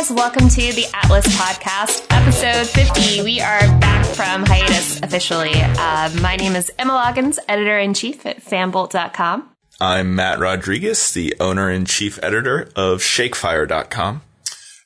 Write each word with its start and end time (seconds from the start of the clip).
guys. 0.00 0.10
Welcome 0.10 0.48
to 0.48 0.72
the 0.72 0.86
Atlas 0.94 1.26
Podcast, 1.36 2.06
episode 2.10 2.66
50. 2.66 3.22
We 3.22 3.40
are 3.40 3.60
back 3.80 4.06
from 4.06 4.44
hiatus 4.46 5.02
officially. 5.02 5.52
Uh, 5.54 6.10
my 6.22 6.36
name 6.36 6.56
is 6.56 6.72
Emma 6.78 6.92
Loggins, 6.92 7.38
editor 7.48 7.78
in 7.78 7.92
chief 7.94 8.24
at 8.24 8.42
fanbolt.com. 8.42 9.50
I'm 9.80 10.14
Matt 10.14 10.38
Rodriguez, 10.38 11.12
the 11.12 11.34
owner 11.40 11.68
and 11.68 11.86
chief 11.86 12.18
editor 12.22 12.70
of 12.76 13.00
Shakefire.com. 13.00 14.22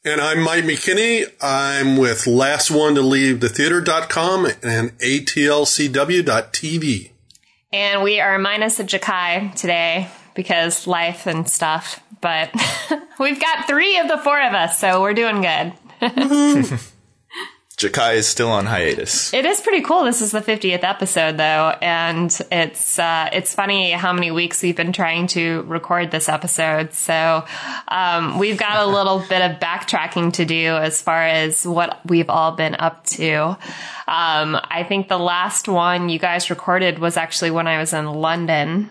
And 0.05 0.21
I'm 0.21 0.41
Mike 0.41 0.65
McKinney. 0.65 1.33
I'm 1.41 1.97
with 1.97 2.27
Last 2.27 2.71
One 2.71 2.95
to 2.97 3.03
Leave 3.03 3.41
the 3.41 3.49
Theater.com 3.49 4.47
and 4.63 4.99
ATLCW.tv. 4.99 5.91
And 7.73 8.03
we 8.03 8.21
are 8.21 8.39
minus 8.39 8.81
a 8.81 8.85
Jakai 8.85 9.55
today 9.55 10.09
because 10.35 10.87
life 10.87 11.27
and 11.27 11.49
stuff. 11.49 12.04
But 12.25 12.55
we've 13.19 13.39
got 13.39 13.67
three 13.67 13.99
of 13.99 14.09
the 14.09 14.17
four 14.17 14.41
of 14.41 14.55
us, 14.55 14.79
so 14.79 15.03
we're 15.03 15.13
doing 15.13 15.43
good. 15.43 15.75
Jakai 17.77 18.15
is 18.15 18.27
still 18.27 18.51
on 18.51 18.65
hiatus. 18.65 19.35
It 19.35 19.45
is 19.45 19.61
pretty 19.61 19.83
cool. 19.83 20.05
This 20.05 20.23
is 20.23 20.31
the 20.31 20.41
50th 20.41 20.85
episode 20.85 21.37
though, 21.37 21.75
and 21.83 22.35
it's 22.51 22.99
uh, 22.99 23.29
it's 23.31 23.53
funny 23.53 23.91
how 23.91 24.15
many 24.15 24.31
weeks 24.31 24.63
we've 24.63 24.75
been 24.75 24.93
trying 24.93 25.27
to 25.29 25.65
record 25.65 26.11
this 26.13 26.31
episode. 26.31 26.95
So 26.95 27.45
um, 27.89 28.39
we've 28.39 28.57
got 28.57 28.83
a 28.83 28.87
little 28.87 29.19
bit 29.19 29.43
of 29.43 29.61
backtracking 29.61 30.33
to 30.35 30.47
do 30.47 30.77
as 30.77 31.03
far 31.03 31.25
as 31.25 31.67
what 31.67 32.01
we've 32.07 32.31
all 32.31 32.53
been 32.53 32.75
up 32.75 33.05
to. 33.07 33.59
Um, 34.09 34.59
I 34.71 34.87
think 34.89 35.09
the 35.09 35.19
last 35.19 35.69
one 35.69 36.09
you 36.09 36.19
guys 36.19 36.49
recorded 36.49 37.01
was 37.01 37.19
actually 37.19 37.51
when 37.51 37.67
I 37.67 37.79
was 37.81 37.93
in 37.93 38.07
London. 38.07 38.89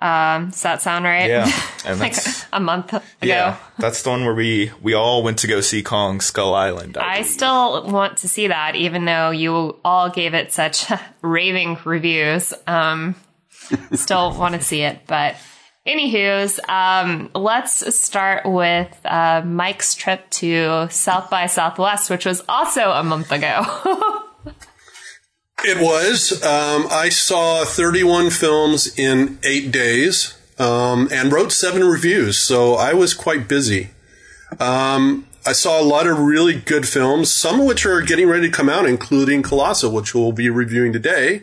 Um, 0.00 0.50
does 0.50 0.62
that 0.62 0.80
sound 0.80 1.04
right? 1.04 1.28
Yeah, 1.28 1.50
and 1.84 1.98
like 2.00 2.14
a 2.52 2.60
month 2.60 2.92
ago. 2.92 3.02
Yeah, 3.22 3.56
that's 3.78 4.02
the 4.02 4.10
one 4.10 4.24
where 4.24 4.34
we 4.34 4.70
we 4.80 4.94
all 4.94 5.22
went 5.22 5.38
to 5.38 5.46
go 5.46 5.60
see 5.60 5.82
Kong 5.82 6.20
Skull 6.20 6.54
Island. 6.54 6.96
I, 6.96 7.18
I 7.18 7.22
still 7.22 7.84
want 7.84 8.18
to 8.18 8.28
see 8.28 8.48
that, 8.48 8.76
even 8.76 9.04
though 9.04 9.30
you 9.30 9.76
all 9.84 10.10
gave 10.10 10.34
it 10.34 10.52
such 10.52 10.86
raving 11.22 11.78
reviews. 11.84 12.54
Um, 12.66 13.16
still 13.92 14.36
want 14.38 14.54
to 14.54 14.60
see 14.60 14.82
it, 14.82 15.00
but 15.06 15.36
anywho's, 15.86 16.60
um, 16.68 17.30
let's 17.34 17.94
start 17.94 18.46
with 18.46 18.94
uh, 19.04 19.42
Mike's 19.44 19.94
trip 19.94 20.28
to 20.30 20.88
South 20.90 21.28
by 21.28 21.46
Southwest, 21.46 22.08
which 22.08 22.24
was 22.24 22.42
also 22.48 22.90
a 22.90 23.02
month 23.02 23.32
ago. 23.32 24.22
It 25.64 25.78
was. 25.80 26.42
Um, 26.44 26.86
I 26.90 27.08
saw 27.08 27.64
31 27.64 28.30
films 28.30 28.96
in 28.98 29.38
eight 29.42 29.72
days 29.72 30.34
um, 30.58 31.08
and 31.12 31.32
wrote 31.32 31.50
seven 31.52 31.84
reviews, 31.84 32.38
so 32.38 32.74
I 32.74 32.92
was 32.92 33.12
quite 33.12 33.48
busy. 33.48 33.90
Um, 34.60 35.26
I 35.44 35.52
saw 35.52 35.80
a 35.80 35.82
lot 35.82 36.06
of 36.06 36.18
really 36.18 36.54
good 36.54 36.86
films, 36.86 37.32
some 37.32 37.60
of 37.60 37.66
which 37.66 37.84
are 37.86 38.02
getting 38.02 38.28
ready 38.28 38.48
to 38.50 38.56
come 38.56 38.68
out, 38.68 38.86
including 38.86 39.42
Colossal, 39.42 39.90
which 39.92 40.14
we'll 40.14 40.32
be 40.32 40.48
reviewing 40.48 40.92
today. 40.92 41.42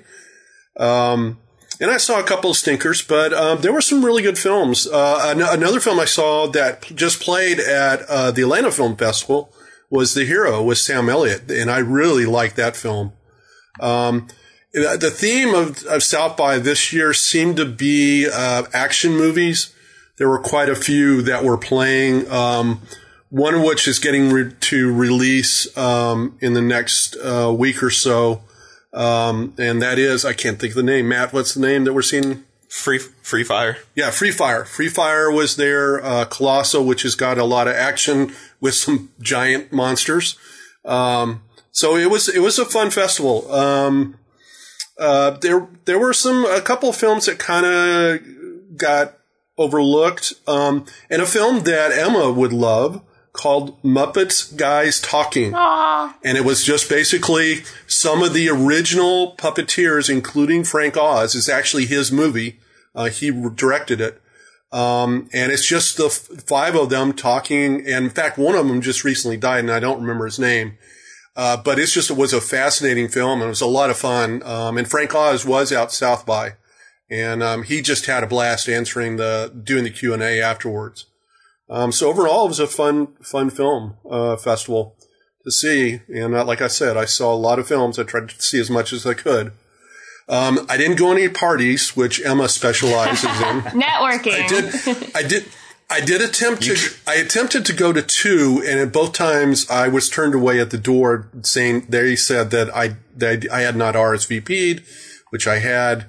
Um, 0.77 1.39
and 1.81 1.91
I 1.91 1.97
saw 1.97 2.19
a 2.19 2.23
couple 2.23 2.51
of 2.51 2.57
stinkers, 2.57 3.01
but 3.01 3.33
uh, 3.33 3.55
there 3.55 3.73
were 3.73 3.81
some 3.81 4.05
really 4.05 4.23
good 4.23 4.37
films. 4.37 4.87
Uh, 4.87 5.23
an- 5.25 5.41
another 5.41 5.81
film 5.81 5.99
I 5.99 6.05
saw 6.05 6.47
that 6.47 6.83
just 6.95 7.21
played 7.21 7.59
at 7.59 8.01
uh, 8.03 8.31
the 8.31 8.43
Atlanta 8.43 8.71
Film 8.71 8.95
Festival 8.95 9.51
was 9.89 10.13
The 10.13 10.25
Hero 10.25 10.63
with 10.63 10.77
Sam 10.77 11.09
Elliott, 11.09 11.51
and 11.51 11.69
I 11.69 11.79
really 11.79 12.25
liked 12.25 12.55
that 12.55 12.77
film. 12.77 13.11
Um, 13.79 14.27
the 14.73 15.11
theme 15.13 15.53
of, 15.53 15.83
of, 15.85 16.03
South 16.03 16.35
by 16.35 16.59
this 16.59 16.91
year 16.91 17.13
seemed 17.13 17.55
to 17.57 17.65
be 17.65 18.27
uh, 18.27 18.63
action 18.73 19.13
movies. 19.13 19.73
There 20.17 20.27
were 20.27 20.39
quite 20.39 20.69
a 20.69 20.75
few 20.75 21.21
that 21.21 21.43
were 21.43 21.57
playing. 21.57 22.29
Um, 22.29 22.81
one 23.29 23.55
of 23.55 23.63
which 23.63 23.87
is 23.87 23.99
getting 23.99 24.29
re- 24.29 24.53
to 24.61 24.93
release 24.93 25.75
um, 25.77 26.37
in 26.41 26.53
the 26.53 26.61
next 26.61 27.17
uh, 27.17 27.53
week 27.57 27.81
or 27.81 27.89
so, 27.89 28.41
um, 28.93 29.53
and 29.57 29.81
that 29.81 29.97
is 29.97 30.25
I 30.25 30.33
can't 30.33 30.59
think 30.59 30.71
of 30.71 30.77
the 30.77 30.83
name. 30.83 31.09
Matt, 31.09 31.33
what's 31.33 31.53
the 31.53 31.61
name 31.61 31.83
that 31.85 31.93
we're 31.93 32.01
seeing? 32.01 32.43
Free 32.69 32.99
Free 32.99 33.43
Fire. 33.43 33.77
Yeah, 33.95 34.11
Free 34.11 34.31
Fire. 34.31 34.65
Free 34.65 34.89
Fire 34.89 35.31
was 35.31 35.55
there. 35.55 36.03
Uh, 36.03 36.25
Colossal, 36.25 36.85
which 36.85 37.03
has 37.03 37.15
got 37.15 37.37
a 37.37 37.45
lot 37.45 37.67
of 37.67 37.75
action 37.75 38.33
with 38.59 38.73
some 38.73 39.11
giant 39.21 39.71
monsters. 39.71 40.37
Um, 40.83 41.41
so 41.75 41.97
it 41.97 42.09
was 42.09 42.29
it 42.29 42.39
was 42.39 42.57
a 42.57 42.63
fun 42.63 42.89
festival. 42.89 43.51
Um, 43.51 44.17
uh, 44.97 45.31
there 45.31 45.67
there 45.83 45.99
were 45.99 46.13
some 46.13 46.45
a 46.45 46.61
couple 46.61 46.87
of 46.87 46.95
films 46.95 47.25
that 47.25 47.37
kind 47.37 47.65
of 47.65 48.77
got 48.77 49.17
overlooked, 49.57 50.33
um, 50.47 50.85
and 51.09 51.21
a 51.21 51.25
film 51.25 51.65
that 51.65 51.91
Emma 51.91 52.31
would 52.31 52.53
love 52.53 53.01
called 53.33 53.81
Muppets 53.83 54.55
Guys 54.55 55.01
Talking, 55.01 55.51
Aww. 55.51 56.13
and 56.23 56.37
it 56.37 56.45
was 56.45 56.63
just 56.63 56.87
basically 56.87 57.63
some 57.87 58.23
of 58.23 58.33
the 58.33 58.47
original 58.47 59.35
puppeteers, 59.35 60.09
including 60.09 60.63
Frank 60.63 60.95
Oz, 60.95 61.35
is 61.35 61.49
actually 61.49 61.87
his 61.87 62.09
movie. 62.09 62.57
Uh, 62.95 63.09
he 63.09 63.31
directed 63.31 63.99
it. 63.99 64.21
Um, 64.71 65.29
and 65.33 65.51
it's 65.51 65.65
just 65.65 65.97
the 65.97 66.05
f- 66.05 66.43
five 66.47 66.75
of 66.75 66.89
them 66.89 67.11
talking. 67.11 67.85
And 67.85 68.05
in 68.05 68.09
fact, 68.09 68.37
one 68.37 68.55
of 68.55 68.65
them 68.67 68.81
just 68.81 69.03
recently 69.03 69.35
died 69.35 69.59
and 69.59 69.71
I 69.71 69.81
don't 69.81 69.99
remember 69.99 70.25
his 70.25 70.39
name. 70.39 70.77
Uh, 71.35 71.57
but 71.57 71.77
it's 71.77 71.91
just, 71.93 72.09
it 72.09 72.17
was 72.17 72.33
a 72.33 72.39
fascinating 72.39 73.07
film 73.07 73.41
and 73.41 73.47
it 73.47 73.49
was 73.49 73.61
a 73.61 73.67
lot 73.67 73.89
of 73.89 73.97
fun. 73.97 74.41
Um, 74.43 74.77
and 74.77 74.89
Frank 74.89 75.13
Oz 75.13 75.45
was 75.45 75.73
out 75.73 75.91
South 75.91 76.25
by 76.25 76.53
and, 77.09 77.43
um, 77.43 77.63
he 77.63 77.81
just 77.81 78.05
had 78.05 78.23
a 78.23 78.27
blast 78.27 78.69
answering 78.69 79.17
the, 79.17 79.53
doing 79.63 79.83
the 79.83 79.89
Q 79.89 80.13
and 80.13 80.23
A 80.23 80.41
afterwards. 80.41 81.07
Um, 81.69 81.91
so 81.91 82.09
overall 82.09 82.45
it 82.45 82.49
was 82.49 82.59
a 82.59 82.67
fun, 82.67 83.15
fun 83.21 83.49
film, 83.49 83.97
uh, 84.09 84.37
festival 84.37 84.95
to 85.43 85.51
see. 85.51 86.01
And 86.13 86.35
uh, 86.35 86.45
like 86.45 86.61
I 86.61 86.67
said, 86.67 86.95
I 86.95 87.05
saw 87.05 87.33
a 87.33 87.35
lot 87.35 87.59
of 87.59 87.67
films. 87.67 87.99
I 87.99 88.03
tried 88.03 88.29
to 88.29 88.41
see 88.41 88.59
as 88.59 88.69
much 88.69 88.93
as 88.93 89.05
I 89.05 89.13
could. 89.13 89.51
Um, 90.27 90.65
I 90.69 90.77
didn't 90.77 90.97
go 90.97 91.11
any 91.11 91.29
parties, 91.29 91.95
which 91.95 92.23
Emma 92.25 92.49
specializes 92.49 93.23
in. 93.23 93.29
Networking. 93.79 94.43
I 94.43 94.47
did, 94.47 95.15
I 95.15 95.21
did, 95.23 95.45
I 95.89 96.01
did 96.01 96.21
attempt 96.21 96.63
to. 96.63 96.75
I 97.07 97.15
attempted 97.15 97.65
to 97.67 97.73
go 97.73 97.93
to 97.93 98.01
two, 98.01 98.61
and 98.65 98.79
at 98.79 98.91
both 98.91 99.13
times 99.13 99.69
I 99.69 99.87
was 99.87 100.09
turned 100.09 100.33
away 100.33 100.59
at 100.59 100.71
the 100.71 100.77
door, 100.79 101.29
saying 101.43 101.85
they 101.89 102.15
said 102.15 102.49
that 102.51 102.75
I 102.75 102.95
that 103.17 103.47
I 103.51 103.61
had 103.61 103.75
not 103.75 103.93
RSVP'd, 103.95 104.83
which 105.29 105.47
I 105.47 105.59
had. 105.59 106.05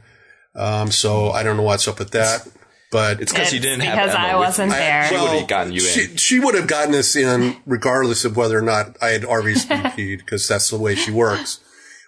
Um, 0.54 0.90
so 0.90 1.30
I 1.30 1.42
don't 1.42 1.58
know 1.58 1.62
what's 1.62 1.86
up 1.86 1.98
with 1.98 2.12
that, 2.12 2.48
but 2.90 3.20
it's 3.20 3.30
because 3.32 3.52
you 3.52 3.60
didn't 3.60 3.80
because 3.80 4.12
have 4.12 4.14
Emma 4.14 4.28
I 4.28 4.36
wasn't 4.36 4.68
with 4.70 4.76
you. 4.78 4.82
there. 4.82 5.08
She 5.08 5.14
Well, 5.14 5.24
would 5.32 5.38
have 5.40 5.48
gotten 5.48 5.72
you 5.74 5.80
she, 5.80 6.04
in. 6.10 6.16
she 6.16 6.40
would 6.40 6.54
have 6.54 6.66
gotten 6.66 6.94
us 6.94 7.14
in 7.14 7.56
regardless 7.66 8.24
of 8.24 8.34
whether 8.38 8.56
or 8.58 8.62
not 8.62 8.96
I 9.02 9.08
had 9.08 9.22
RSVP'd, 9.22 10.18
because 10.24 10.48
that's 10.48 10.70
the 10.70 10.78
way 10.78 10.94
she 10.94 11.10
works. 11.10 11.60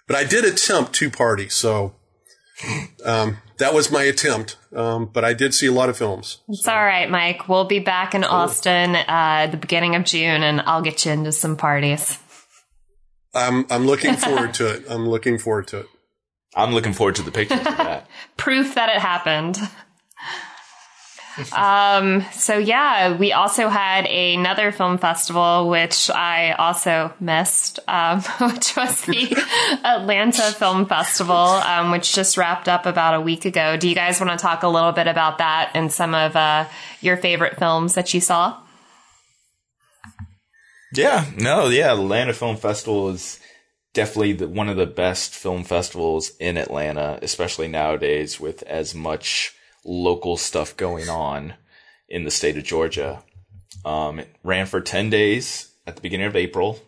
But 0.07 0.15
I 0.15 0.23
did 0.23 0.43
attempt 0.45 0.93
two 0.93 1.11
parties, 1.11 1.53
so 1.53 1.93
um, 3.05 3.37
that 3.59 3.73
was 3.73 3.91
my 3.91 4.03
attempt. 4.03 4.57
Um, 4.75 5.05
but 5.05 5.23
I 5.23 5.33
did 5.33 5.53
see 5.53 5.67
a 5.67 5.71
lot 5.71 5.89
of 5.89 5.97
films. 5.97 6.39
It's 6.49 6.67
all 6.67 6.83
right, 6.83 7.09
Mike. 7.09 7.47
We'll 7.47 7.65
be 7.65 7.79
back 7.79 8.15
in 8.15 8.23
Austin 8.23 8.95
uh, 8.95 9.03
at 9.07 9.47
the 9.47 9.57
beginning 9.57 9.95
of 9.95 10.05
June, 10.05 10.43
and 10.43 10.61
I'll 10.61 10.81
get 10.81 11.05
you 11.05 11.11
into 11.11 11.31
some 11.31 11.55
parties. 11.55 12.17
I'm 13.33 13.65
I'm 13.69 13.85
looking 13.85 14.15
forward 14.15 14.53
to 14.55 14.73
it. 14.73 14.85
I'm 14.89 15.07
looking 15.07 15.37
forward 15.37 15.67
to 15.67 15.81
it. 15.81 15.87
I'm 16.55 16.73
looking 16.73 16.93
forward 16.93 17.15
to 17.15 17.21
the 17.21 17.31
pictures 17.31 17.59
of 17.59 17.65
that. 17.65 18.07
Proof 18.37 18.73
that 18.75 18.89
it 18.89 18.99
happened. 18.99 19.59
Um, 21.51 22.25
so 22.33 22.57
yeah, 22.57 23.17
we 23.17 23.33
also 23.33 23.69
had 23.69 24.05
another 24.05 24.71
film 24.71 24.97
festival, 24.97 25.69
which 25.69 26.09
I 26.09 26.51
also 26.53 27.13
missed, 27.19 27.79
um, 27.87 28.21
which 28.41 28.75
was 28.75 29.01
the 29.05 29.35
Atlanta 29.83 30.51
Film 30.53 30.85
Festival, 30.85 31.35
um, 31.35 31.91
which 31.91 32.13
just 32.13 32.37
wrapped 32.37 32.67
up 32.67 32.85
about 32.85 33.15
a 33.15 33.21
week 33.21 33.45
ago. 33.45 33.77
Do 33.77 33.87
you 33.87 33.95
guys 33.95 34.19
want 34.19 34.37
to 34.37 34.41
talk 34.41 34.63
a 34.63 34.67
little 34.67 34.91
bit 34.91 35.07
about 35.07 35.37
that 35.39 35.71
and 35.73 35.91
some 35.91 36.13
of 36.13 36.35
uh, 36.35 36.65
your 37.01 37.17
favorite 37.17 37.57
films 37.57 37.95
that 37.95 38.13
you 38.13 38.21
saw? 38.21 38.57
Yeah, 40.93 41.25
no, 41.37 41.67
yeah, 41.67 41.93
Atlanta 41.93 42.33
Film 42.33 42.57
Festival 42.57 43.09
is 43.09 43.39
definitely 43.93 44.33
the, 44.33 44.47
one 44.47 44.69
of 44.69 44.77
the 44.77 44.85
best 44.85 45.35
film 45.35 45.63
festivals 45.63 46.31
in 46.39 46.57
Atlanta, 46.57 47.19
especially 47.21 47.67
nowadays 47.67 48.39
with 48.39 48.63
as 48.63 48.95
much 48.95 49.55
local 49.83 50.37
stuff 50.37 50.75
going 50.77 51.09
on 51.09 51.55
in 52.07 52.23
the 52.23 52.31
state 52.31 52.57
of 52.57 52.63
Georgia. 52.63 53.23
Um, 53.85 54.19
it 54.19 54.35
ran 54.43 54.65
for 54.65 54.81
10 54.81 55.09
days 55.09 55.69
at 55.85 55.95
the 55.95 56.01
beginning 56.01 56.27
of 56.27 56.35
April. 56.35 56.79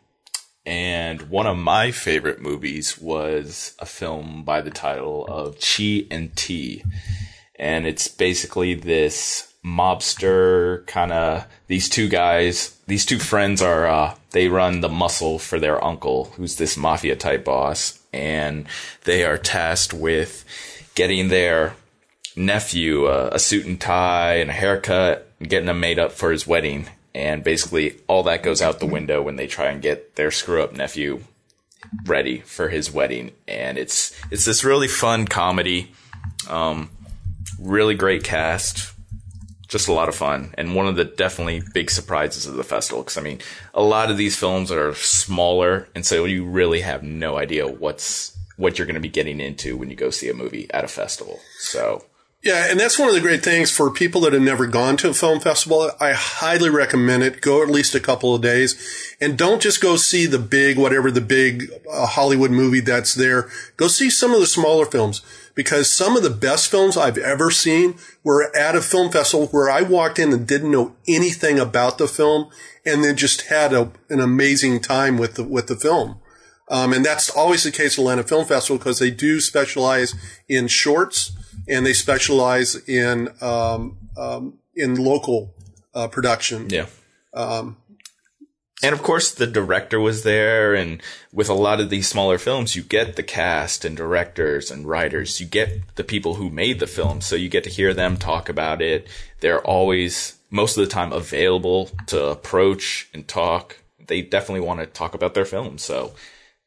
And 0.65 1.23
one 1.23 1.47
of 1.47 1.57
my 1.57 1.91
favorite 1.91 2.41
movies 2.41 2.97
was 2.97 3.75
a 3.79 3.85
film 3.85 4.43
by 4.43 4.61
the 4.61 4.69
title 4.69 5.25
of 5.25 5.59
Chee 5.59 6.07
and 6.11 6.35
T. 6.35 6.83
And 7.55 7.87
it's 7.87 8.07
basically 8.07 8.75
this 8.75 9.51
mobster 9.63 10.85
kind 10.87 11.11
of 11.11 11.45
these 11.67 11.87
two 11.87 12.09
guys 12.09 12.75
these 12.87 13.05
two 13.05 13.19
friends 13.19 13.61
are 13.61 13.85
uh 13.85 14.15
they 14.31 14.47
run 14.47 14.81
the 14.81 14.89
muscle 14.89 15.37
for 15.37 15.59
their 15.59 15.83
uncle 15.83 16.25
who's 16.35 16.55
this 16.55 16.75
mafia 16.75 17.15
type 17.15 17.45
boss 17.45 17.99
and 18.11 18.65
they 19.03 19.23
are 19.23 19.37
tasked 19.37 19.93
with 19.93 20.43
getting 20.95 21.27
their 21.27 21.75
nephew 22.35 23.05
uh, 23.05 23.29
a 23.31 23.39
suit 23.39 23.65
and 23.65 23.79
tie 23.79 24.35
and 24.35 24.49
a 24.49 24.53
haircut 24.53 25.27
getting 25.41 25.69
him 25.69 25.79
made 25.79 25.99
up 25.99 26.11
for 26.11 26.31
his 26.31 26.47
wedding 26.47 26.87
and 27.13 27.43
basically 27.43 27.97
all 28.07 28.23
that 28.23 28.43
goes 28.43 28.61
out 28.61 28.79
the 28.79 28.85
window 28.85 29.21
when 29.21 29.35
they 29.35 29.47
try 29.47 29.65
and 29.65 29.81
get 29.81 30.15
their 30.15 30.31
screw 30.31 30.61
up 30.61 30.73
nephew 30.73 31.21
ready 32.05 32.39
for 32.39 32.69
his 32.69 32.91
wedding. 32.91 33.31
And 33.47 33.77
it's 33.77 34.13
it's 34.29 34.45
this 34.45 34.63
really 34.63 34.87
fun 34.87 35.25
comedy, 35.27 35.91
um, 36.49 36.89
really 37.59 37.95
great 37.95 38.23
cast, 38.23 38.93
just 39.67 39.87
a 39.87 39.93
lot 39.93 40.09
of 40.09 40.15
fun, 40.15 40.53
and 40.57 40.75
one 40.75 40.87
of 40.87 40.95
the 40.95 41.05
definitely 41.05 41.61
big 41.73 41.89
surprises 41.89 42.45
of 42.45 42.55
the 42.55 42.63
festival. 42.63 43.03
Because 43.03 43.17
I 43.17 43.21
mean, 43.21 43.39
a 43.73 43.83
lot 43.83 44.11
of 44.11 44.17
these 44.17 44.35
films 44.35 44.71
are 44.71 44.93
smaller, 44.95 45.87
and 45.95 46.05
so 46.05 46.25
you 46.25 46.45
really 46.45 46.81
have 46.81 47.03
no 47.03 47.37
idea 47.37 47.67
what's 47.67 48.37
what 48.57 48.77
you're 48.77 48.85
going 48.85 48.95
to 48.95 49.01
be 49.01 49.09
getting 49.09 49.39
into 49.39 49.75
when 49.75 49.89
you 49.89 49.95
go 49.95 50.11
see 50.11 50.29
a 50.29 50.33
movie 50.33 50.69
at 50.71 50.83
a 50.83 50.87
festival. 50.87 51.39
So 51.59 52.05
Yeah, 52.43 52.65
and 52.71 52.79
that's 52.79 52.97
one 52.97 53.07
of 53.07 53.13
the 53.13 53.21
great 53.21 53.43
things 53.43 53.69
for 53.69 53.91
people 53.91 54.21
that 54.21 54.33
have 54.33 54.41
never 54.41 54.65
gone 54.65 54.97
to 54.97 55.09
a 55.09 55.13
film 55.13 55.39
festival. 55.39 55.91
I 55.99 56.13
highly 56.13 56.71
recommend 56.71 57.21
it. 57.21 57.39
Go 57.39 57.61
at 57.61 57.69
least 57.69 57.93
a 57.93 57.99
couple 57.99 58.33
of 58.33 58.41
days 58.41 59.15
and 59.21 59.37
don't 59.37 59.61
just 59.61 59.79
go 59.79 59.95
see 59.95 60.25
the 60.25 60.39
big, 60.39 60.79
whatever 60.79 61.11
the 61.11 61.21
big 61.21 61.69
uh, 61.91 62.07
Hollywood 62.07 62.49
movie 62.49 62.79
that's 62.79 63.13
there. 63.13 63.47
Go 63.77 63.87
see 63.87 64.09
some 64.09 64.33
of 64.33 64.39
the 64.39 64.47
smaller 64.47 64.87
films 64.87 65.21
because 65.53 65.87
some 65.87 66.17
of 66.17 66.23
the 66.23 66.31
best 66.31 66.71
films 66.71 66.97
I've 66.97 67.19
ever 67.19 67.51
seen 67.51 67.95
were 68.23 68.55
at 68.57 68.75
a 68.75 68.81
film 68.81 69.11
festival 69.11 69.45
where 69.47 69.69
I 69.69 69.83
walked 69.83 70.17
in 70.17 70.33
and 70.33 70.47
didn't 70.47 70.71
know 70.71 70.95
anything 71.07 71.59
about 71.59 71.99
the 71.99 72.07
film 72.07 72.49
and 72.83 73.03
then 73.03 73.17
just 73.17 73.49
had 73.49 73.71
a, 73.71 73.91
an 74.09 74.19
amazing 74.19 74.79
time 74.79 75.19
with 75.19 75.35
the, 75.35 75.43
with 75.43 75.67
the 75.67 75.75
film. 75.75 76.19
Um, 76.69 76.91
and 76.91 77.05
that's 77.05 77.29
always 77.29 77.63
the 77.63 77.71
case 77.71 77.99
at 77.99 78.01
Atlanta 78.01 78.23
Film 78.23 78.45
Festival 78.45 78.79
because 78.79 78.97
they 78.97 79.11
do 79.11 79.41
specialize 79.41 80.15
in 80.47 80.67
shorts 80.67 81.33
and 81.67 81.85
they 81.85 81.93
specialize 81.93 82.75
in 82.87 83.29
um, 83.41 83.97
um, 84.17 84.59
in 84.75 84.95
local 84.95 85.53
uh, 85.93 86.07
production. 86.07 86.69
Yeah. 86.69 86.87
Um, 87.33 87.77
and 88.83 88.93
of 88.93 89.03
course, 89.03 89.31
the 89.31 89.45
director 89.45 89.99
was 89.99 90.23
there, 90.23 90.73
and 90.73 91.03
with 91.31 91.49
a 91.49 91.53
lot 91.53 91.79
of 91.79 91.91
these 91.91 92.07
smaller 92.07 92.39
films, 92.39 92.75
you 92.75 92.81
get 92.81 93.15
the 93.15 93.23
cast 93.23 93.85
and 93.85 93.95
directors 93.95 94.71
and 94.71 94.87
writers. 94.87 95.39
You 95.39 95.45
get 95.45 95.95
the 95.95 96.03
people 96.03 96.35
who 96.35 96.49
made 96.49 96.79
the 96.79 96.87
film, 96.87 97.21
so 97.21 97.35
you 97.35 97.47
get 97.47 97.63
to 97.65 97.69
hear 97.69 97.93
them 97.93 98.17
talk 98.17 98.49
about 98.49 98.81
it. 98.81 99.07
They're 99.39 99.61
always, 99.61 100.39
most 100.49 100.77
of 100.77 100.83
the 100.83 100.89
time, 100.89 101.13
available 101.13 101.91
to 102.07 102.25
approach 102.25 103.07
and 103.13 103.27
talk. 103.27 103.77
They 104.07 104.23
definitely 104.23 104.65
want 104.65 104.79
to 104.79 104.87
talk 104.87 105.13
about 105.13 105.35
their 105.35 105.45
film, 105.45 105.77
so 105.77 106.13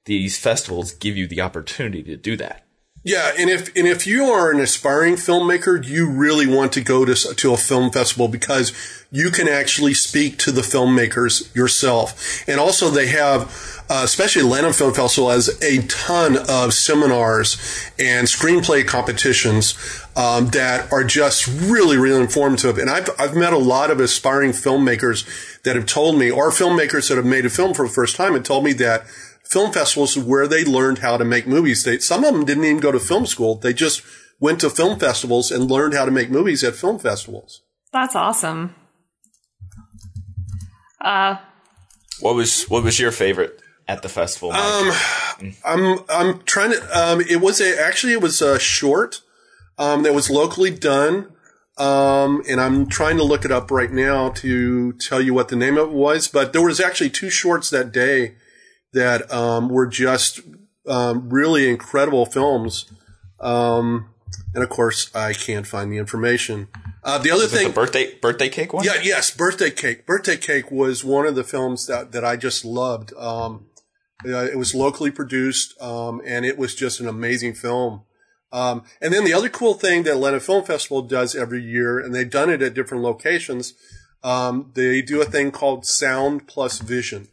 these 0.05 0.39
festivals 0.39 0.93
give 0.93 1.17
you 1.17 1.27
the 1.27 1.41
opportunity 1.41 2.05
to 2.05 2.17
do 2.17 2.37
that. 2.37 2.64
Yeah, 3.07 3.33
and 3.39 3.51
if 3.51 3.69
and 3.77 3.87
if 3.87 4.07
you 4.07 4.25
are 4.31 4.51
an 4.51 4.61
aspiring 4.61 5.17
filmmaker, 5.17 5.87
you 5.87 6.09
really 6.09 6.47
want 6.47 6.73
to 6.73 6.81
go 6.81 7.05
to 7.05 7.15
to 7.15 7.53
a 7.53 7.57
film 7.59 7.91
festival 7.91 8.29
because 8.29 8.73
you 9.13 9.31
can 9.31 9.47
actually 9.47 9.93
speak 9.93 10.39
to 10.39 10.51
the 10.51 10.63
filmmakers 10.63 11.55
yourself. 11.55 12.43
And 12.49 12.59
also, 12.59 12.89
they 12.89 13.09
have, 13.09 13.43
uh, 13.91 14.01
especially 14.05 14.41
Atlanta 14.41 14.73
Film 14.73 14.95
Festival, 14.95 15.29
has 15.29 15.51
a 15.63 15.87
ton 15.87 16.39
of 16.49 16.73
seminars 16.73 17.59
and 17.99 18.27
screenplay 18.27 18.87
competitions 18.87 19.75
um, 20.17 20.47
that 20.49 20.91
are 20.91 21.05
just 21.05 21.47
really, 21.47 21.99
really 21.99 22.23
informative. 22.23 22.79
And 22.79 22.89
I've 22.89 23.11
I've 23.21 23.37
met 23.37 23.53
a 23.53 23.59
lot 23.59 23.91
of 23.91 24.01
aspiring 24.01 24.53
filmmakers 24.53 25.61
that 25.65 25.77
have 25.77 25.85
told 25.85 26.19
me, 26.19 26.31
or 26.31 26.51
filmmakers 26.51 27.11
that 27.11 27.17
have 27.17 27.27
made 27.27 27.45
a 27.45 27.51
film 27.51 27.75
for 27.75 27.87
the 27.87 27.93
first 27.93 28.17
time, 28.17 28.35
and 28.35 28.43
told 28.43 28.65
me 28.65 28.73
that 28.73 29.05
film 29.45 29.73
festivals 29.73 30.17
where 30.17 30.47
they 30.47 30.65
learned 30.65 30.99
how 30.99 31.17
to 31.17 31.25
make 31.25 31.47
movies. 31.47 31.85
They, 31.85 31.99
some 31.99 32.25
of 32.25 32.33
them 32.33 32.45
didn't 32.45 32.65
even 32.65 32.81
go 32.81 32.93
to 32.93 33.01
film 33.01 33.27
school. 33.27 33.57
They 33.57 33.73
just 33.73 34.03
went 34.41 34.61
to 34.61 34.71
film 34.71 34.99
festivals 34.99 35.51
and 35.51 35.71
learned 35.71 35.95
how 35.95 36.05
to 36.05 36.11
make 36.11 36.31
movies 36.31 36.65
at 36.65 36.75
film 36.75 36.99
festivals. 36.99 37.63
That's 37.93 38.17
awesome. 38.17 38.75
Uh, 41.01 41.37
what 42.21 42.35
was 42.35 42.65
what 42.65 42.83
was 42.83 42.99
your 42.99 43.13
favorite 43.13 43.61
at 43.87 44.03
the 44.03 44.09
festival? 44.09 44.53
Um, 44.53 44.93
I'm 45.65 45.99
I'm 46.09 46.43
trying 46.43 46.73
to. 46.73 46.99
Um, 46.99 47.21
it 47.21 47.41
was 47.41 47.61
a 47.61 47.81
actually 47.81 48.15
it 48.15 48.23
was 48.23 48.41
a 48.41 48.59
short 48.59 49.21
um, 49.79 50.03
that 50.05 50.15
was 50.15 50.31
locally 50.31 50.71
done. 50.71 51.31
Um, 51.77 52.43
and 52.49 52.61
I'm 52.61 52.87
trying 52.87 53.17
to 53.17 53.25
look 53.25 53.45
it 53.45 53.51
up 53.51 53.71
right 53.71 53.91
now 53.91 54.29
to 54.31 54.93
tell 54.93 55.21
you 55.21 55.35
what 55.35 55.49
the 55.49 55.57
name 55.57 55.77
of 55.77 55.89
it 55.89 55.95
was. 55.95 56.29
But 56.29 56.53
there 56.53 56.63
was 56.63 56.81
actually 56.81 57.11
two 57.11 57.31
shorts 57.31 57.69
that 57.71 57.91
day 57.91 58.37
that 58.95 59.31
um, 59.31 59.69
were 59.69 59.87
just 59.87 60.41
um, 60.89 61.29
really 61.29 61.69
incredible 61.69 62.27
films. 62.27 62.87
Um, 63.41 64.09
and 64.55 64.63
of 64.63 64.71
course, 64.71 65.15
I 65.15 65.33
can't 65.33 65.67
find 65.67 65.93
the 65.93 65.99
information. 65.99 66.69
Uh, 67.03 67.19
the 67.19 67.31
other 67.31 67.47
thing, 67.47 67.69
the 67.69 67.75
birthday 67.75 68.15
birthday 68.15 68.49
cake 68.49 68.73
one. 68.73 68.85
Yeah, 68.85 69.01
yes, 69.03 69.31
birthday 69.31 69.71
cake. 69.71 70.07
Birthday 70.07 70.37
cake 70.37 70.71
was 70.71 71.05
one 71.05 71.27
of 71.27 71.35
the 71.35 71.45
films 71.45 71.87
that 71.87 72.13
that 72.13 72.25
I 72.25 72.37
just 72.37 72.65
loved. 72.65 73.13
Um, 73.15 73.67
uh, 74.27 74.45
it 74.45 74.57
was 74.57 74.75
locally 74.75 75.11
produced, 75.11 75.81
um, 75.83 76.23
and 76.25 76.47
it 76.47 76.57
was 76.57 76.75
just 76.75 77.01
an 77.01 77.09
amazing 77.09 77.55
film. 77.55 78.03
Um, 78.53 78.85
and 79.03 79.13
then 79.13 79.25
the 79.25 79.35
other 79.35 79.49
cool 79.49 79.75
thing 79.75 80.05
that 80.05 80.13
Atlanta 80.13 80.39
Film 80.39 80.65
Festival 80.65 81.03
does 81.03 81.35
every 81.35 81.63
year, 81.63 81.99
and 81.99 82.15
they've 82.15 82.31
done 82.31 82.49
it 82.49 82.63
at 82.63 82.73
different 82.73 83.03
locations, 83.03 83.75
um, 84.23 84.71
they 84.75 85.03
do 85.03 85.21
a 85.21 85.25
thing 85.25 85.51
called 85.51 85.85
Sound 85.85 86.47
Plus 86.47 86.79
Vision 86.79 87.29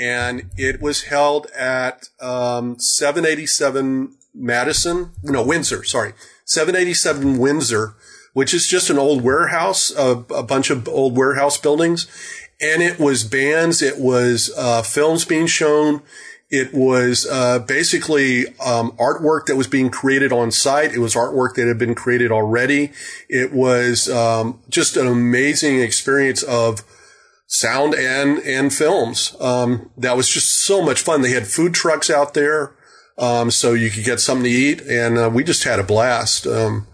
and 0.00 0.50
it 0.56 0.80
was 0.80 1.04
held 1.04 1.46
at 1.50 2.08
um, 2.20 2.78
787 2.78 4.16
Madison, 4.34 5.10
no 5.22 5.44
Windsor, 5.44 5.84
sorry, 5.84 6.14
787 6.46 7.38
Windsor, 7.38 7.94
which 8.32 8.54
is 8.54 8.66
just 8.66 8.88
an 8.88 8.98
old 8.98 9.22
warehouse, 9.22 9.94
a, 9.94 10.24
a 10.34 10.42
bunch 10.42 10.70
of 10.70 10.88
old 10.88 11.16
warehouse 11.16 11.58
buildings, 11.58 12.06
and 12.60 12.82
it 12.82 12.98
was 12.98 13.24
bands, 13.24 13.82
it 13.82 13.98
was 13.98 14.50
uh, 14.56 14.82
films 14.82 15.24
being 15.24 15.46
shown. 15.46 16.02
It 16.50 16.74
was 16.74 17.28
uh, 17.30 17.60
basically 17.60 18.48
um, 18.58 18.92
artwork 18.92 19.46
that 19.46 19.56
was 19.56 19.68
being 19.68 19.88
created 19.88 20.32
on 20.32 20.50
site. 20.50 20.92
It 20.92 20.98
was 20.98 21.14
artwork 21.14 21.54
that 21.54 21.68
had 21.68 21.78
been 21.78 21.94
created 21.94 22.32
already. 22.32 22.90
It 23.28 23.52
was 23.52 24.10
um, 24.10 24.60
just 24.68 24.96
an 24.96 25.06
amazing 25.06 25.78
experience 25.78 26.42
of 26.42 26.82
sound 27.50 27.94
and 27.94 28.38
and 28.38 28.72
films. 28.72 29.36
Um, 29.40 29.90
that 29.98 30.16
was 30.16 30.28
just 30.28 30.62
so 30.62 30.80
much 30.80 31.02
fun. 31.02 31.20
They 31.20 31.32
had 31.32 31.46
food 31.46 31.74
trucks 31.74 32.08
out 32.08 32.32
there, 32.32 32.72
um, 33.18 33.50
so 33.50 33.74
you 33.74 33.90
could 33.90 34.04
get 34.04 34.20
something 34.20 34.44
to 34.44 34.50
eat, 34.50 34.80
and 34.82 35.18
uh, 35.18 35.30
we 35.32 35.44
just 35.44 35.64
had 35.64 35.78
a 35.78 35.84
blast. 35.84 36.46
Um, 36.46 36.86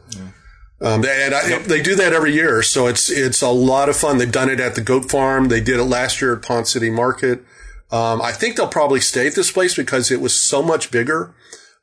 um 0.78 1.02
and 1.06 1.34
I, 1.34 1.58
they 1.60 1.80
do 1.80 1.94
that 1.96 2.12
every 2.12 2.34
year, 2.34 2.62
so 2.62 2.86
it's 2.86 3.08
it's 3.10 3.42
a 3.42 3.48
lot 3.48 3.88
of 3.88 3.96
fun. 3.96 4.18
They've 4.18 4.32
done 4.32 4.50
it 4.50 4.58
at 4.60 4.74
the 4.74 4.80
Goat 4.80 5.10
Farm. 5.10 5.48
They 5.48 5.60
did 5.60 5.78
it 5.78 5.84
last 5.84 6.20
year 6.20 6.34
at 6.34 6.42
Ponce 6.42 6.72
City 6.72 6.90
Market. 6.90 7.44
Um, 7.90 8.20
I 8.20 8.32
think 8.32 8.56
they'll 8.56 8.66
probably 8.66 9.00
stay 9.00 9.28
at 9.28 9.36
this 9.36 9.52
place 9.52 9.76
because 9.76 10.10
it 10.10 10.20
was 10.20 10.38
so 10.38 10.62
much 10.62 10.90
bigger, 10.90 11.34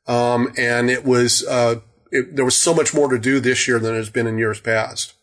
um, 0.06 0.52
and 0.58 0.90
it 0.90 1.04
was 1.04 1.44
uh, 1.46 1.76
it, 2.10 2.36
there 2.36 2.44
was 2.44 2.60
so 2.60 2.74
much 2.74 2.92
more 2.92 3.08
to 3.08 3.18
do 3.18 3.40
this 3.40 3.66
year 3.66 3.78
than 3.78 3.94
there's 3.94 4.10
been 4.10 4.26
in 4.26 4.36
years 4.36 4.60
past. 4.60 5.14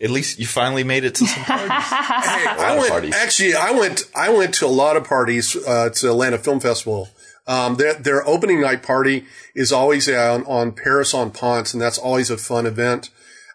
At 0.00 0.10
least 0.10 0.38
you 0.38 0.46
finally 0.46 0.84
made 0.84 1.04
it 1.04 1.16
to 1.16 1.26
some 1.26 1.44
parties. 1.44 1.68
hey, 1.68 2.46
I 2.46 2.76
went, 2.78 2.90
parties. 2.90 3.14
Actually, 3.16 3.54
I 3.54 3.72
went. 3.72 4.02
I 4.14 4.30
went 4.30 4.54
to 4.54 4.66
a 4.66 4.68
lot 4.68 4.96
of 4.96 5.04
parties 5.04 5.56
uh, 5.56 5.90
to 5.90 6.10
Atlanta 6.10 6.38
Film 6.38 6.60
Festival. 6.60 7.08
Um, 7.48 7.76
their, 7.76 7.94
their 7.94 8.28
opening 8.28 8.60
night 8.60 8.82
party 8.82 9.24
is 9.54 9.72
always 9.72 10.08
on, 10.08 10.44
on 10.44 10.72
Paris 10.72 11.14
on 11.14 11.30
Ponce, 11.30 11.72
and 11.72 11.82
that's 11.82 11.96
always 11.98 12.30
a 12.30 12.36
fun 12.36 12.66
event. 12.66 13.10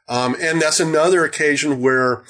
Um, 0.10 0.36
and 0.42 0.62
that's 0.62 0.80
another 0.80 1.24
occasion 1.24 1.80
where 1.80 2.24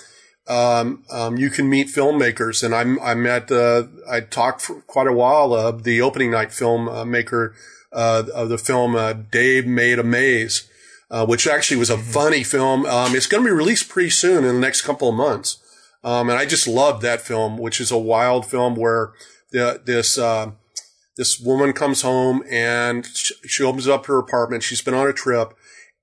um, 0.48 1.04
um 1.10 1.38
you 1.38 1.50
can 1.50 1.70
meet 1.70 1.88
filmmakers. 1.88 2.64
And 2.64 2.76
I'm 2.76 3.00
I 3.00 3.16
met 3.16 3.52
uh, 3.52 3.84
I 4.10 4.20
talked 4.20 4.62
for 4.62 4.82
quite 4.82 5.08
a 5.08 5.14
while. 5.14 5.54
Uh, 5.54 5.72
the 5.72 6.02
opening 6.02 6.32
night 6.32 6.50
filmmaker 6.50 7.54
uh, 7.92 7.96
uh, 7.96 8.24
of 8.34 8.50
the 8.50 8.58
film 8.58 8.96
uh, 8.96 9.14
Dave 9.14 9.66
made 9.66 10.00
a 10.00 10.04
maze 10.04 10.70
uh, 11.14 11.24
which 11.28 11.46
actually 11.46 11.78
was 11.78 11.92
a 11.92 11.96
mm-hmm. 11.96 12.12
funny 12.12 12.44
film. 12.44 12.88
Um, 12.88 13.16
it's 13.16 13.28
going 13.28 13.44
to 13.44 13.48
be 13.48 13.56
released 13.56 13.88
pretty 13.88 14.10
soon 14.10 14.44
in 14.44 14.56
the 14.56 14.60
next 14.60 14.82
couple 14.82 15.08
of 15.08 15.16
months. 15.16 15.60
Um, 16.04 16.28
and 16.30 16.40
I 16.40 16.46
just 16.46 16.68
loved 16.68 17.04
that 17.04 17.22
film, 17.22 17.58
which 17.58 17.80
is 17.80 17.92
a 17.92 17.98
wild 17.98 18.48
film 18.48 18.76
where 18.76 19.14
the, 19.52 19.80
this, 19.86 20.18
uh, 20.18 20.52
this 21.16 21.40
woman 21.40 21.72
comes 21.72 22.02
home 22.02 22.44
and 22.50 23.06
she 23.06 23.64
opens 23.64 23.88
up 23.88 24.08
her 24.08 24.18
apartment. 24.18 24.64
She's 24.64 24.82
been 24.82 24.96
on 24.96 25.08
a 25.08 25.14
trip 25.14 25.54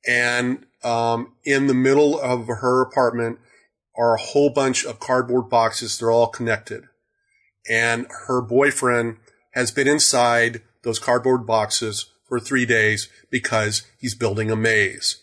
and, 0.07 0.65
um, 0.85 1.35
in 1.45 1.67
the 1.67 1.75
middle 1.75 2.19
of 2.19 2.47
her 2.47 2.81
apartment 2.81 3.41
are 3.99 4.15
a 4.15 4.21
whole 4.21 4.51
bunch 4.51 4.87
of 4.87 5.01
cardboard 5.01 5.51
boxes. 5.51 5.99
They're 5.99 6.13
all 6.13 6.29
connected 6.29 6.85
and 7.69 8.07
her 8.29 8.41
boyfriend 8.41 9.17
has 9.55 9.73
been 9.73 9.89
inside 9.89 10.63
those 10.83 11.01
cardboard 11.01 11.47
boxes 11.47 12.07
for 12.31 12.41
three 12.41 12.65
days 12.65 13.09
because 13.29 13.83
he's 13.99 14.15
building 14.15 14.51
a 14.51 14.57
maze. 14.57 15.21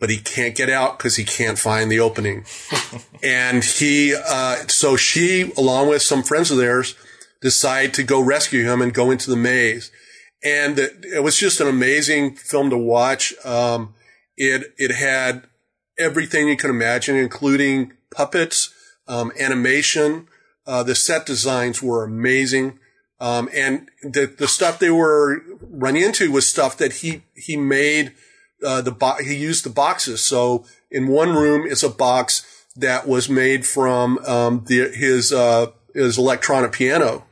But 0.00 0.10
he 0.10 0.18
can't 0.18 0.56
get 0.56 0.68
out 0.68 0.98
because 0.98 1.16
he 1.16 1.24
can't 1.24 1.58
find 1.58 1.90
the 1.90 2.00
opening. 2.00 2.44
and 3.22 3.62
he, 3.62 4.14
uh, 4.14 4.56
so 4.66 4.96
she, 4.96 5.52
along 5.56 5.88
with 5.88 6.02
some 6.02 6.22
friends 6.22 6.50
of 6.50 6.58
theirs, 6.58 6.96
decide 7.40 7.94
to 7.94 8.02
go 8.02 8.20
rescue 8.20 8.64
him 8.64 8.82
and 8.82 8.92
go 8.92 9.10
into 9.10 9.30
the 9.30 9.36
maze. 9.36 9.92
And 10.42 10.78
it 10.78 11.22
was 11.22 11.38
just 11.38 11.60
an 11.60 11.68
amazing 11.68 12.34
film 12.34 12.68
to 12.70 12.78
watch. 12.78 13.32
Um, 13.44 13.94
it, 14.36 14.74
it 14.76 14.90
had 14.90 15.46
everything 15.98 16.48
you 16.48 16.56
can 16.56 16.70
imagine, 16.70 17.14
including 17.14 17.92
puppets, 18.12 18.74
um, 19.06 19.30
animation. 19.38 20.26
Uh, 20.66 20.82
the 20.82 20.94
set 20.96 21.26
designs 21.26 21.80
were 21.80 22.02
amazing. 22.02 22.80
Um, 23.20 23.50
and 23.54 23.90
the, 24.02 24.26
the 24.26 24.48
stuff 24.48 24.78
they 24.78 24.90
were 24.90 25.42
running 25.60 26.02
into 26.02 26.30
was 26.30 26.46
stuff 26.46 26.76
that 26.78 26.94
he, 26.94 27.22
he 27.34 27.56
made, 27.56 28.12
uh, 28.64 28.80
the 28.82 28.92
bo- 28.92 29.22
he 29.22 29.34
used 29.34 29.64
the 29.64 29.70
boxes. 29.70 30.20
So 30.20 30.64
in 30.90 31.08
one 31.08 31.34
room 31.34 31.66
is 31.66 31.82
a 31.82 31.88
box 31.88 32.66
that 32.76 33.06
was 33.06 33.28
made 33.28 33.66
from, 33.66 34.18
um, 34.26 34.64
the, 34.66 34.90
his, 34.94 35.32
uh, 35.32 35.68
his 35.94 36.18
electronic 36.18 36.72
piano. 36.72 37.26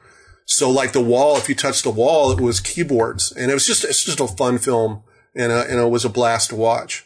So 0.46 0.70
like 0.70 0.92
the 0.92 1.00
wall, 1.02 1.36
if 1.36 1.48
you 1.48 1.54
touched 1.54 1.84
the 1.84 1.90
wall, 1.90 2.32
it 2.32 2.40
was 2.40 2.60
keyboards 2.60 3.32
and 3.32 3.50
it 3.50 3.54
was 3.54 3.66
just, 3.66 3.84
it's 3.84 4.04
just 4.04 4.20
a 4.20 4.26
fun 4.26 4.58
film 4.58 5.02
and, 5.34 5.52
uh, 5.52 5.64
and 5.68 5.78
it 5.78 5.90
was 5.90 6.04
a 6.04 6.10
blast 6.10 6.50
to 6.50 6.56
watch. 6.56 7.04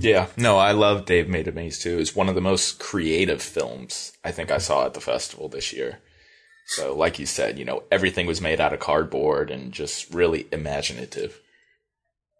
Yeah, 0.00 0.28
no, 0.36 0.56
I 0.56 0.72
love 0.72 1.04
Dave 1.04 1.28
Made 1.28 1.48
a 1.48 1.52
Maze 1.52 1.78
too. 1.78 1.98
It's 1.98 2.16
one 2.16 2.28
of 2.28 2.34
the 2.34 2.40
most 2.40 2.78
creative 2.78 3.42
films 3.42 4.12
I 4.24 4.30
think 4.30 4.50
I 4.50 4.58
saw 4.58 4.86
at 4.86 4.94
the 4.94 5.00
festival 5.00 5.48
this 5.48 5.72
year. 5.72 5.98
So, 6.70 6.94
like 6.94 7.18
you 7.18 7.26
said, 7.26 7.58
you 7.58 7.64
know, 7.64 7.82
everything 7.90 8.28
was 8.28 8.40
made 8.40 8.60
out 8.60 8.72
of 8.72 8.78
cardboard 8.78 9.50
and 9.50 9.72
just 9.72 10.14
really 10.14 10.46
imaginative. 10.52 11.40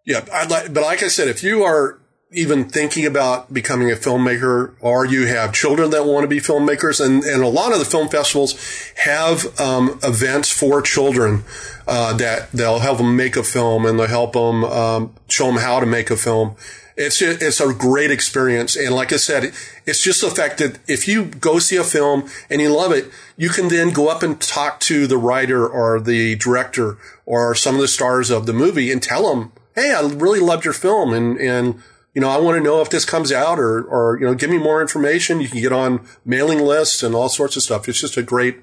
Yeah, 0.05 0.25
I'd 0.31 0.49
like, 0.49 0.73
but 0.73 0.83
like 0.83 1.03
I 1.03 1.09
said, 1.09 1.27
if 1.27 1.43
you 1.43 1.63
are 1.63 1.99
even 2.31 2.69
thinking 2.69 3.05
about 3.05 3.53
becoming 3.53 3.91
a 3.91 3.95
filmmaker 3.95 4.73
or 4.79 5.05
you 5.05 5.27
have 5.27 5.51
children 5.51 5.89
that 5.89 6.05
want 6.05 6.23
to 6.23 6.29
be 6.29 6.39
filmmakers 6.39 7.05
and, 7.05 7.25
and 7.25 7.43
a 7.43 7.47
lot 7.47 7.73
of 7.73 7.79
the 7.79 7.83
film 7.83 8.07
festivals 8.07 8.55
have 9.03 9.59
um, 9.59 9.99
events 10.01 10.49
for 10.49 10.81
children 10.81 11.43
uh, 11.85 12.13
that 12.13 12.49
they'll 12.53 12.79
help 12.79 12.99
them 12.99 13.17
make 13.17 13.35
a 13.35 13.43
film 13.43 13.85
and 13.85 13.99
they'll 13.99 14.07
help 14.07 14.31
them 14.31 14.63
um, 14.63 15.13
show 15.27 15.47
them 15.47 15.57
how 15.57 15.81
to 15.81 15.85
make 15.85 16.09
a 16.09 16.15
film 16.15 16.55
it's 16.97 17.21
it's 17.21 17.59
a 17.59 17.73
great 17.73 18.11
experience 18.11 18.75
and 18.75 18.93
like 18.93 19.13
i 19.13 19.17
said 19.17 19.53
it's 19.85 20.03
just 20.03 20.21
the 20.21 20.29
fact 20.29 20.57
that 20.57 20.79
if 20.87 21.07
you 21.07 21.25
go 21.25 21.59
see 21.59 21.77
a 21.77 21.83
film 21.83 22.29
and 22.49 22.61
you 22.61 22.69
love 22.69 22.91
it 22.91 23.09
you 23.37 23.49
can 23.49 23.69
then 23.69 23.91
go 23.91 24.09
up 24.09 24.23
and 24.23 24.41
talk 24.41 24.79
to 24.79 25.07
the 25.07 25.17
writer 25.17 25.67
or 25.67 25.99
the 25.99 26.35
director 26.35 26.97
or 27.25 27.55
some 27.55 27.75
of 27.75 27.81
the 27.81 27.87
stars 27.87 28.29
of 28.29 28.45
the 28.45 28.53
movie 28.53 28.91
and 28.91 29.01
tell 29.01 29.33
them 29.33 29.51
hey 29.75 29.93
i 29.93 30.01
really 30.01 30.39
loved 30.39 30.65
your 30.65 30.73
film 30.73 31.13
and 31.13 31.37
and 31.39 31.81
you 32.13 32.21
know, 32.21 32.29
I 32.29 32.39
want 32.39 32.57
to 32.57 32.63
know 32.63 32.81
if 32.81 32.89
this 32.89 33.05
comes 33.05 33.31
out 33.31 33.57
or, 33.57 33.83
or, 33.83 34.19
you 34.19 34.25
know, 34.25 34.35
give 34.35 34.49
me 34.49 34.57
more 34.57 34.81
information. 34.81 35.39
You 35.39 35.47
can 35.47 35.61
get 35.61 35.71
on 35.71 36.05
mailing 36.25 36.59
lists 36.59 37.03
and 37.03 37.15
all 37.15 37.29
sorts 37.29 37.55
of 37.55 37.63
stuff. 37.63 37.87
It's 37.87 38.01
just 38.01 38.17
a 38.17 38.23
great, 38.23 38.61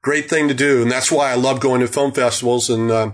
great 0.00 0.30
thing 0.30 0.48
to 0.48 0.54
do. 0.54 0.80
And 0.80 0.90
that's 0.90 1.12
why 1.12 1.30
I 1.30 1.34
love 1.34 1.60
going 1.60 1.80
to 1.82 1.86
film 1.86 2.12
festivals. 2.12 2.70
And, 2.70 2.90
uh, 2.90 3.10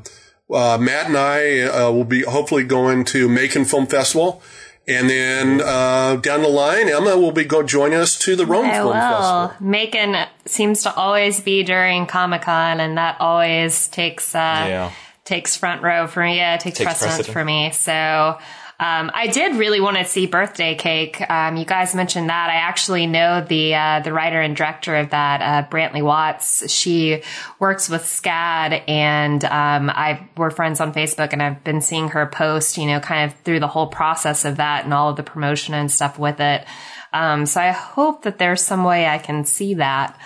uh, 0.53 0.79
Matt 0.81 1.07
and 1.07 1.17
I 1.17 1.61
uh, 1.61 1.91
will 1.91 2.05
be 2.05 2.23
hopefully 2.23 2.65
going 2.65 3.05
to 3.07 3.29
Macon 3.29 3.65
Film 3.65 3.87
Festival. 3.87 4.43
And 4.87 5.11
then 5.11 5.61
uh, 5.61 6.17
down 6.17 6.41
the 6.41 6.49
line, 6.49 6.89
Emma 6.89 7.19
will 7.19 7.33
be 7.33 7.45
go 7.45 7.63
join 7.63 7.93
us 7.93 8.19
to 8.21 8.35
the 8.35 8.47
Rome 8.47 8.65
I 8.65 8.73
Film 8.73 8.87
will. 8.87 8.93
Festival. 8.95 9.53
Macon 9.61 10.27
seems 10.47 10.83
to 10.85 10.95
always 10.95 11.41
be 11.41 11.63
during 11.63 12.07
Comic 12.07 12.43
Con, 12.43 12.81
and 12.81 12.97
that 12.97 13.21
always 13.21 13.89
takes 13.89 14.35
uh, 14.35 14.39
yeah. 14.39 14.93
takes 15.27 15.57
front 15.57 15.83
row 15.83 16.07
for 16.07 16.23
me. 16.23 16.37
Yeah, 16.37 16.57
takes, 16.57 16.79
takes 16.79 16.87
precedence 16.87 17.17
precedent. 17.17 17.33
for 17.35 17.45
me. 17.45 17.71
So 17.73 18.39
um, 18.81 19.11
I 19.13 19.27
did 19.27 19.57
really 19.57 19.81
want 19.81 19.97
to 19.97 20.05
see 20.05 20.27
Birthday 20.27 20.77
Cake. 20.77 21.21
Um, 21.29 21.57
you 21.57 21.65
guys 21.65 21.97
mentioned 21.97 22.29
that. 22.29 22.49
I 22.49 22.55
actually 22.55 23.09
know 23.09 23.41
the 23.41 23.75
uh, 23.75 24.01
the 24.01 24.13
writer 24.13 24.41
and 24.41 24.55
director 24.55 24.95
of 24.95 25.11
that, 25.11 25.43
uh, 25.43 25.69
Brantley 25.69 26.01
Watts. 26.01 26.71
She 26.71 27.23
works 27.59 27.89
with 27.89 28.03
SCAD, 28.03 28.85
and 28.87 29.45
um, 29.45 29.91
I 29.91 30.29
we're 30.37 30.51
friends 30.51 30.81
on 30.81 30.93
Facebook, 30.93 31.33
and 31.33 31.43
I've 31.43 31.65
been 31.65 31.81
seeing 31.81 32.11
her 32.11 32.27
post, 32.27 32.79
you 32.79 32.87
know, 32.87 33.01
kind 33.01 33.29
of 33.29 33.37
through 33.41 33.59
the 33.59 33.67
whole 33.67 33.89
process 33.89 34.45
of 34.45 34.59
that 34.59 34.85
and 34.85 34.95
all 34.95 35.11
of 35.11 35.17
the 35.17 35.25
promotion 35.25 35.75
and 35.75 35.91
stuff 35.91 36.17
with 36.17 36.39
it. 36.39 36.65
Um, 37.13 37.47
so 37.47 37.61
I 37.61 37.73
hope 37.73 38.23
that 38.23 38.39
there's 38.39 38.63
some 38.63 38.85
way 38.85 39.07
I 39.07 39.19
can 39.19 39.45
see 39.45 39.75
that. 39.75 40.17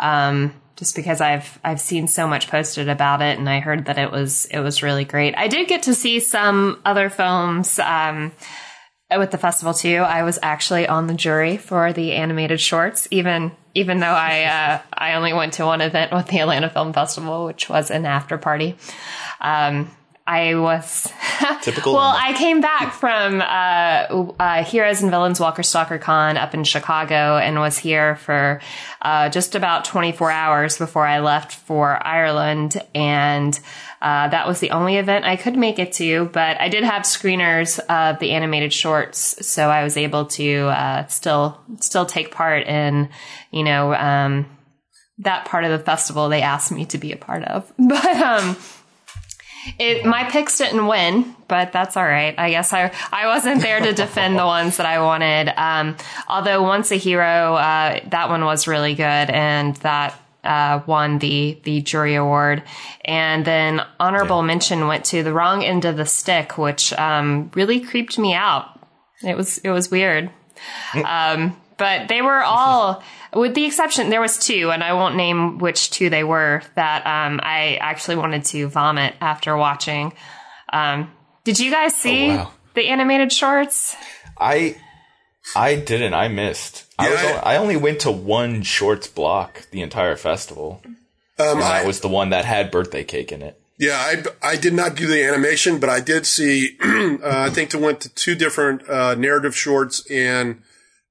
Um, 0.00 0.54
just 0.76 0.96
because 0.96 1.20
I've 1.20 1.58
I've 1.64 1.80
seen 1.80 2.08
so 2.08 2.26
much 2.26 2.48
posted 2.48 2.88
about 2.88 3.22
it, 3.22 3.38
and 3.38 3.48
I 3.48 3.60
heard 3.60 3.86
that 3.86 3.98
it 3.98 4.10
was 4.10 4.46
it 4.46 4.60
was 4.60 4.82
really 4.82 5.04
great. 5.04 5.34
I 5.36 5.48
did 5.48 5.68
get 5.68 5.84
to 5.84 5.94
see 5.94 6.20
some 6.20 6.80
other 6.84 7.10
films 7.10 7.78
um, 7.78 8.32
with 9.16 9.30
the 9.30 9.38
festival 9.38 9.74
too. 9.74 9.96
I 9.96 10.22
was 10.22 10.38
actually 10.42 10.86
on 10.86 11.06
the 11.06 11.14
jury 11.14 11.56
for 11.56 11.92
the 11.92 12.12
animated 12.12 12.60
shorts, 12.60 13.08
even 13.10 13.52
even 13.74 14.00
though 14.00 14.06
I 14.06 14.44
uh, 14.44 14.82
I 14.92 15.14
only 15.14 15.32
went 15.32 15.54
to 15.54 15.66
one 15.66 15.80
event 15.80 16.12
with 16.12 16.26
the 16.26 16.40
Atlanta 16.40 16.70
Film 16.70 16.92
Festival, 16.92 17.46
which 17.46 17.68
was 17.68 17.90
an 17.90 18.06
after 18.06 18.38
party. 18.38 18.76
Um, 19.40 19.90
I 20.26 20.54
was 20.54 21.12
typical. 21.62 21.94
well, 21.94 22.14
I 22.16 22.32
came 22.34 22.60
back 22.60 22.94
from 22.94 23.40
uh, 23.40 24.32
uh, 24.38 24.64
Heroes 24.64 25.02
and 25.02 25.10
Villains 25.10 25.40
Walker 25.40 25.62
Stalker 25.62 25.98
Con 25.98 26.36
up 26.36 26.54
in 26.54 26.64
Chicago 26.64 27.36
and 27.38 27.58
was 27.58 27.76
here 27.76 28.16
for 28.16 28.60
uh, 29.00 29.28
just 29.30 29.54
about 29.54 29.84
24 29.84 30.30
hours 30.30 30.78
before 30.78 31.06
I 31.06 31.20
left 31.20 31.52
for 31.52 32.04
Ireland. 32.06 32.80
And 32.94 33.58
uh, 34.00 34.28
that 34.28 34.46
was 34.46 34.60
the 34.60 34.70
only 34.72 34.96
event 34.96 35.24
I 35.24 35.36
could 35.36 35.56
make 35.56 35.78
it 35.78 35.92
to, 35.94 36.26
but 36.26 36.60
I 36.60 36.68
did 36.68 36.82
have 36.82 37.02
screeners 37.02 37.78
of 37.78 38.18
the 38.18 38.32
animated 38.32 38.72
shorts, 38.72 39.46
so 39.46 39.70
I 39.70 39.84
was 39.84 39.96
able 39.96 40.26
to 40.26 40.66
uh, 40.66 41.06
still 41.06 41.60
still 41.78 42.04
take 42.04 42.32
part 42.32 42.66
in, 42.66 43.08
you 43.52 43.62
know, 43.62 43.94
um, 43.94 44.46
that 45.18 45.44
part 45.44 45.64
of 45.64 45.70
the 45.70 45.78
festival 45.78 46.28
they 46.28 46.42
asked 46.42 46.72
me 46.72 46.84
to 46.86 46.98
be 46.98 47.12
a 47.12 47.16
part 47.16 47.44
of. 47.44 47.72
But 47.78 48.16
um, 48.16 48.56
it, 49.78 50.04
my 50.04 50.24
picks 50.24 50.58
didn't 50.58 50.86
win, 50.86 51.34
but 51.48 51.72
that's 51.72 51.96
all 51.96 52.04
right. 52.04 52.34
I 52.38 52.50
guess 52.50 52.72
I 52.72 52.92
I 53.12 53.26
wasn't 53.26 53.62
there 53.62 53.80
to 53.80 53.92
defend 53.92 54.38
the 54.38 54.46
ones 54.56 54.76
that 54.76 54.86
I 54.86 55.00
wanted. 55.00 55.52
Um, 55.56 55.96
although 56.28 56.62
once 56.62 56.90
a 56.90 56.96
hero, 56.96 57.54
uh, 57.54 58.00
that 58.08 58.28
one 58.28 58.44
was 58.44 58.66
really 58.66 58.94
good, 58.94 59.02
and 59.02 59.76
that 59.76 60.14
uh, 60.44 60.80
won 60.86 61.18
the 61.18 61.58
the 61.64 61.80
jury 61.82 62.14
award. 62.14 62.62
And 63.04 63.44
then 63.44 63.82
honorable 64.00 64.40
yeah. 64.40 64.46
mention 64.46 64.86
went 64.86 65.04
to 65.06 65.22
the 65.22 65.32
wrong 65.32 65.62
end 65.62 65.84
of 65.84 65.96
the 65.96 66.06
stick, 66.06 66.58
which 66.58 66.92
um, 66.94 67.50
really 67.54 67.80
creeped 67.80 68.18
me 68.18 68.34
out. 68.34 68.80
It 69.22 69.36
was 69.36 69.58
it 69.58 69.70
was 69.70 69.90
weird. 69.90 70.30
Um, 70.94 71.56
but 71.76 72.06
they 72.06 72.22
were 72.22 72.40
all 72.40 73.02
with 73.34 73.54
the 73.54 73.64
exception 73.64 74.10
there 74.10 74.20
was 74.20 74.38
two 74.38 74.70
and 74.70 74.84
i 74.84 74.92
won't 74.92 75.16
name 75.16 75.58
which 75.58 75.90
two 75.90 76.10
they 76.10 76.24
were 76.24 76.62
that 76.74 77.06
um, 77.06 77.40
i 77.42 77.76
actually 77.80 78.16
wanted 78.16 78.44
to 78.44 78.68
vomit 78.68 79.14
after 79.20 79.56
watching. 79.56 80.12
Um, 80.72 81.10
did 81.44 81.58
you 81.58 81.70
guys 81.70 81.94
see 81.94 82.30
oh, 82.30 82.36
wow. 82.36 82.52
the 82.74 82.88
animated 82.88 83.32
shorts? 83.32 83.96
I 84.38 84.76
i 85.54 85.74
didn't. 85.74 86.14
I 86.14 86.28
missed. 86.28 86.86
Yeah, 86.98 87.06
I, 87.06 87.10
was, 87.10 87.20
I, 87.20 87.54
I 87.54 87.56
only 87.56 87.76
went 87.76 88.00
to 88.00 88.10
one 88.10 88.62
shorts 88.62 89.06
block 89.06 89.68
the 89.70 89.82
entire 89.82 90.16
festival. 90.16 90.80
Um, 91.38 91.48
and 91.48 91.60
that 91.60 91.84
I, 91.84 91.86
was 91.86 92.00
the 92.00 92.08
one 92.08 92.30
that 92.30 92.44
had 92.44 92.70
birthday 92.70 93.04
cake 93.04 93.32
in 93.32 93.42
it. 93.42 93.60
Yeah, 93.78 93.96
I, 93.96 94.50
I 94.50 94.56
did 94.56 94.74
not 94.74 94.94
do 94.94 95.06
the 95.06 95.24
animation, 95.24 95.80
but 95.80 95.90
I 95.90 96.00
did 96.00 96.26
see. 96.26 96.76
uh, 96.82 97.18
I 97.22 97.50
think 97.50 97.70
to 97.70 97.78
went 97.78 98.00
to 98.02 98.08
two 98.10 98.34
different 98.34 98.88
uh, 98.88 99.14
narrative 99.16 99.56
shorts 99.56 100.08
and 100.10 100.62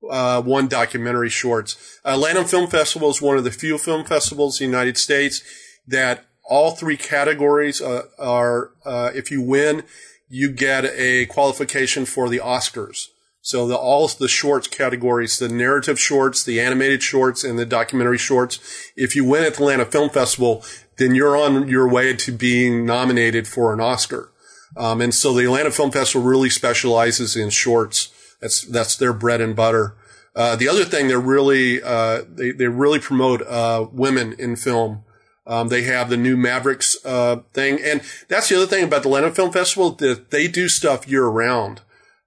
uh, 0.09 0.41
one 0.41 0.67
documentary 0.67 1.29
shorts. 1.29 1.99
Atlanta 2.03 2.43
Film 2.43 2.69
Festival 2.69 3.09
is 3.09 3.21
one 3.21 3.37
of 3.37 3.43
the 3.43 3.51
few 3.51 3.77
film 3.77 4.05
festivals 4.05 4.59
in 4.59 4.71
the 4.71 4.77
United 4.77 4.97
States 4.97 5.41
that 5.87 6.25
all 6.43 6.71
three 6.71 6.97
categories 6.97 7.81
uh, 7.81 8.03
are, 8.17 8.71
uh, 8.85 9.11
if 9.13 9.31
you 9.31 9.41
win, 9.41 9.83
you 10.29 10.51
get 10.51 10.85
a 10.85 11.25
qualification 11.27 12.05
for 12.05 12.29
the 12.29 12.39
Oscars. 12.39 13.07
So 13.41 13.67
the, 13.67 13.75
all 13.75 14.07
the 14.07 14.27
shorts 14.27 14.67
categories, 14.67 15.39
the 15.39 15.49
narrative 15.49 15.99
shorts, 15.99 16.43
the 16.43 16.59
animated 16.61 17.01
shorts, 17.01 17.43
and 17.43 17.57
the 17.57 17.65
documentary 17.65 18.19
shorts. 18.19 18.59
If 18.95 19.15
you 19.15 19.25
win 19.25 19.43
at 19.43 19.55
the 19.55 19.63
Atlanta 19.63 19.85
Film 19.85 20.09
Festival, 20.09 20.63
then 20.97 21.15
you're 21.15 21.35
on 21.35 21.67
your 21.67 21.89
way 21.89 22.15
to 22.15 22.31
being 22.31 22.85
nominated 22.85 23.47
for 23.47 23.73
an 23.73 23.81
Oscar. 23.81 24.31
Um, 24.77 25.01
and 25.01 25.13
so 25.13 25.33
the 25.33 25.45
Atlanta 25.45 25.71
Film 25.71 25.91
Festival 25.91 26.27
really 26.27 26.49
specializes 26.49 27.35
in 27.35 27.49
shorts. 27.49 28.13
That's 28.41 28.61
that's 28.63 28.95
their 28.95 29.13
bread 29.13 29.41
and 29.41 29.55
butter. 29.55 29.95
Uh, 30.35 30.55
the 30.55 30.67
other 30.67 30.85
thing 30.85 31.07
they're 31.07 31.19
really 31.19 31.81
uh, 31.81 32.23
they 32.27 32.51
they 32.51 32.67
really 32.67 32.99
promote 32.99 33.41
uh, 33.43 33.87
women 33.91 34.33
in 34.39 34.55
film. 34.55 35.03
Um, 35.45 35.67
they 35.67 35.83
have 35.83 36.09
the 36.09 36.17
new 36.17 36.37
Mavericks 36.37 36.95
uh, 37.03 37.37
thing, 37.53 37.79
and 37.83 38.01
that's 38.29 38.49
the 38.49 38.55
other 38.55 38.67
thing 38.67 38.83
about 38.83 39.03
the 39.03 39.09
Atlanta 39.09 39.31
Film 39.31 39.51
Festival 39.51 39.91
that 39.91 40.31
they 40.31 40.47
do 40.47 40.69
stuff 40.69 41.07
year 41.07 41.25
round, 41.25 41.81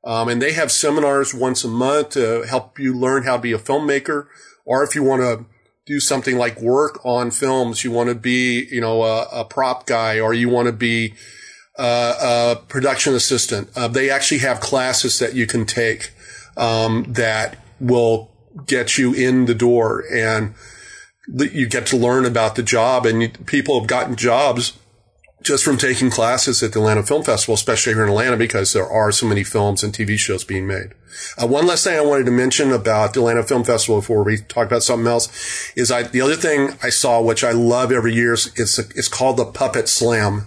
um, 0.05 0.29
and 0.29 0.43
they 0.43 0.53
have 0.53 0.71
seminars 0.71 1.33
once 1.33 1.65
a 1.65 1.69
month 1.69 2.11
to 2.11 2.43
help 2.43 2.79
you 2.79 2.93
learn 2.97 3.23
how 3.23 3.37
to 3.37 3.43
be 3.43 3.53
a 3.53 3.59
filmmaker, 3.59 4.27
or 4.65 4.83
if 4.83 4.95
you 4.95 5.03
want 5.03 5.23
to 5.23 5.47
do 5.87 6.01
something 6.01 6.37
like 6.37 6.61
work 6.61 7.05
on 7.05 7.31
films, 7.31 7.85
you 7.85 7.91
want 7.91 8.09
to 8.09 8.15
be 8.15 8.67
you 8.71 8.81
know 8.81 9.03
a, 9.03 9.23
a 9.33 9.45
prop 9.45 9.87
guy, 9.87 10.21
or 10.21 10.35
you 10.35 10.49
want 10.49 10.67
to 10.67 10.73
be 10.73 11.15
uh, 11.79 12.55
production 12.69 13.15
assistant. 13.15 13.69
Uh, 13.77 13.89
they 13.89 14.11
actually 14.11 14.39
have 14.39 14.61
classes 14.61 15.19
that 15.19 15.35
you 15.35 15.47
can 15.47 15.67
take 15.67 16.13
um, 16.57 17.05
that 17.09 17.59
will 17.81 18.31
get 18.67 18.97
you 18.97 19.13
in 19.13 19.47
the 19.47 19.55
door 19.55 20.05
and 20.13 20.55
you 21.27 21.67
get 21.67 21.87
to 21.87 21.97
learn 21.97 22.25
about 22.25 22.55
the 22.55 22.63
job 22.63 23.07
and 23.07 23.47
people 23.47 23.79
have 23.79 23.89
gotten 23.89 24.15
jobs 24.15 24.79
just 25.45 25.63
from 25.63 25.77
taking 25.77 26.11
classes 26.11 26.63
at 26.63 26.73
the 26.73 26.79
Atlanta 26.79 27.03
Film 27.03 27.23
Festival, 27.23 27.55
especially 27.55 27.93
here 27.93 28.03
in 28.03 28.09
Atlanta, 28.09 28.37
because 28.37 28.73
there 28.73 28.89
are 28.89 29.13
so 29.13 29.27
many 29.27 29.45
films 29.45 29.85
and 29.85 29.93
TV 29.93 30.19
shows 30.19 30.43
being 30.43 30.67
made. 30.67 30.95
Uh, 31.41 31.47
one 31.47 31.67
last 31.67 31.85
thing 31.85 31.97
I 31.97 32.01
wanted 32.01 32.25
to 32.25 32.33
mention 32.33 32.73
about 32.73 33.13
the 33.13 33.21
Atlanta 33.21 33.43
Film 33.43 33.63
Festival 33.63 34.01
before 34.01 34.25
we 34.25 34.39
talk 34.39 34.67
about 34.67 34.83
something 34.83 35.07
else 35.07 35.71
is 35.77 35.93
I, 35.93 36.05
the 36.05 36.23
other 36.23 36.35
thing 36.35 36.71
I 36.83 36.89
saw, 36.89 37.21
which 37.21 37.45
I 37.45 37.53
love 37.53 37.93
every 37.93 38.15
year, 38.15 38.33
is 38.33 38.53
it's, 38.57 38.79
it's 38.79 39.09
called 39.09 39.37
the 39.37 39.45
Puppet 39.45 39.89
Slam. 39.89 40.47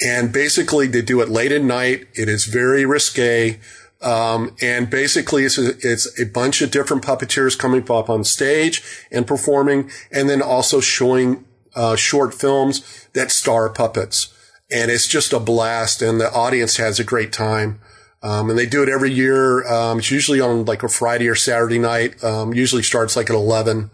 And 0.00 0.32
basically 0.32 0.86
they 0.86 1.02
do 1.02 1.20
it 1.20 1.28
late 1.28 1.52
at 1.52 1.62
night. 1.62 2.06
It 2.14 2.28
is 2.28 2.44
very 2.44 2.84
risque. 2.84 3.58
Um, 4.00 4.54
and 4.62 4.88
basically 4.88 5.44
it's 5.44 5.58
a, 5.58 5.70
it's 5.82 6.20
a 6.20 6.26
bunch 6.26 6.62
of 6.62 6.70
different 6.70 7.02
puppeteers 7.02 7.58
coming 7.58 7.82
up 7.90 8.08
on 8.08 8.22
stage 8.22 8.82
and 9.10 9.26
performing 9.26 9.90
and 10.12 10.30
then 10.30 10.40
also 10.40 10.80
showing, 10.80 11.44
uh, 11.74 11.96
short 11.96 12.32
films 12.32 13.08
that 13.12 13.30
star 13.30 13.68
puppets. 13.68 14.34
And 14.70 14.90
it's 14.90 15.08
just 15.08 15.32
a 15.32 15.40
blast 15.40 16.00
and 16.02 16.20
the 16.20 16.32
audience 16.32 16.76
has 16.76 17.00
a 17.00 17.04
great 17.04 17.32
time. 17.32 17.80
Um, 18.22 18.50
and 18.50 18.58
they 18.58 18.66
do 18.66 18.82
it 18.82 18.88
every 18.88 19.12
year. 19.12 19.66
Um, 19.66 19.98
it's 19.98 20.10
usually 20.10 20.40
on 20.40 20.64
like 20.64 20.82
a 20.82 20.88
Friday 20.88 21.28
or 21.28 21.34
Saturday 21.34 21.78
night. 21.78 22.22
Um, 22.22 22.54
usually 22.54 22.82
starts 22.82 23.16
like 23.16 23.30
at 23.30 23.36
11 23.36 23.90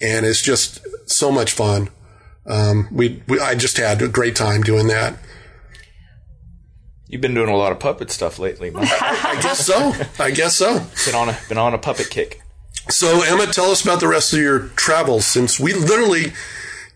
and 0.00 0.26
it's 0.26 0.42
just 0.42 0.86
so 1.08 1.30
much 1.30 1.52
fun. 1.52 1.88
Um, 2.46 2.88
we, 2.92 3.22
we, 3.26 3.40
I 3.40 3.54
just 3.54 3.76
had 3.76 4.02
a 4.02 4.08
great 4.08 4.36
time 4.36 4.62
doing 4.62 4.86
that. 4.88 5.18
You've 7.08 7.20
been 7.20 7.34
doing 7.34 7.48
a 7.48 7.56
lot 7.56 7.72
of 7.72 7.78
puppet 7.78 8.10
stuff 8.10 8.38
lately. 8.38 8.70
Mike. 8.70 8.88
I 9.00 9.38
guess 9.40 9.64
so. 9.64 9.92
I 10.18 10.30
guess 10.32 10.56
so. 10.56 10.84
been 11.06 11.14
on 11.14 11.28
a 11.28 11.38
been 11.48 11.58
on 11.58 11.72
a 11.74 11.78
puppet 11.78 12.10
kick. 12.10 12.40
So 12.88 13.22
Emma, 13.22 13.46
tell 13.46 13.70
us 13.70 13.82
about 13.82 14.00
the 14.00 14.08
rest 14.08 14.32
of 14.32 14.38
your 14.40 14.68
travels 14.76 15.26
since 15.26 15.58
we 15.60 15.72
literally, 15.72 16.32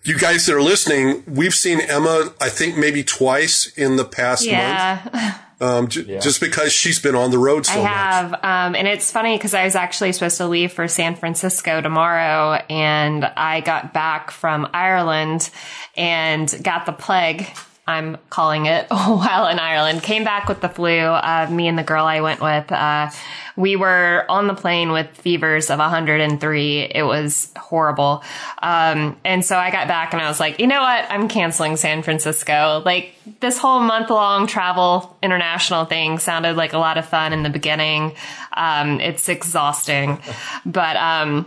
you 0.05 0.19
guys 0.19 0.47
that 0.47 0.55
are 0.55 0.63
listening, 0.63 1.23
we've 1.27 1.55
seen 1.55 1.81
Emma, 1.81 2.33
I 2.41 2.49
think 2.49 2.77
maybe 2.77 3.03
twice 3.05 3.67
in 3.77 3.97
the 3.97 4.05
past 4.05 4.45
month. 4.47 4.57
Yeah, 4.57 5.39
Um, 5.61 5.89
j- 5.89 6.19
just 6.21 6.41
because 6.41 6.73
she's 6.73 7.01
been 7.01 7.15
on 7.17 7.31
the 7.33 7.39
road 7.39 7.67
so 7.67 7.73
I 7.73 7.77
much. 7.83 7.87
have. 7.93 8.33
Um, 8.35 8.75
and 8.77 8.87
it's 8.89 9.11
funny 9.13 9.37
because 9.37 9.53
I 9.53 9.65
was 9.65 9.75
actually 9.75 10.13
supposed 10.13 10.37
to 10.39 10.47
leave 10.47 10.73
for 10.73 10.87
San 10.89 11.17
Francisco 11.17 11.81
tomorrow 11.81 12.55
and 12.71 13.25
I 13.25 13.61
got 13.61 13.93
back 13.93 14.31
from 14.31 14.69
Ireland 14.73 15.51
and 15.97 16.53
got 16.63 16.87
the 16.87 16.93
plague. 16.93 17.47
I'm 17.91 18.17
calling 18.31 18.67
it 18.67 18.87
while 18.91 19.47
in 19.49 19.59
Ireland. 19.59 20.03
Came 20.03 20.25
back 20.25 20.49
with 20.49 20.61
the 20.61 20.69
flu. 20.69 20.99
Uh, 20.99 21.49
me 21.51 21.69
and 21.69 21.79
the 21.79 21.83
girl 21.83 22.05
I 22.07 22.21
went 22.21 22.41
with, 22.41 22.71
uh, 22.73 23.11
we 23.57 23.77
were 23.77 24.25
on 24.29 24.47
the 24.47 24.55
plane 24.55 24.93
with 24.93 25.09
fevers 25.09 25.71
of 25.71 25.79
103. 25.79 26.81
It 26.83 27.03
was 27.03 27.53
horrible. 27.57 28.23
Um, 28.63 29.19
and 29.25 29.45
so 29.45 29.57
I 29.57 29.71
got 29.71 29.89
back 29.89 30.13
and 30.13 30.23
I 30.23 30.29
was 30.29 30.41
like, 30.41 30.61
you 30.61 30.67
know 30.67 30.81
what? 30.81 31.07
I'm 31.11 31.29
canceling 31.29 31.77
San 31.77 32.03
Francisco. 32.03 32.83
Like 32.85 33.15
this 33.41 33.59
whole 33.59 33.81
month 33.81 34.11
long 34.11 34.47
travel 34.47 35.17
international 35.23 35.85
thing 35.85 36.19
sounded 36.19 36.57
like 36.57 36.73
a 36.73 36.79
lot 36.79 36.97
of 36.97 37.07
fun 37.07 37.33
in 37.33 37.43
the 37.43 37.51
beginning. 37.51 38.15
Um, 38.57 39.01
it's 39.01 39.29
exhausting, 39.29 40.21
but, 40.65 40.97
um, 40.97 41.47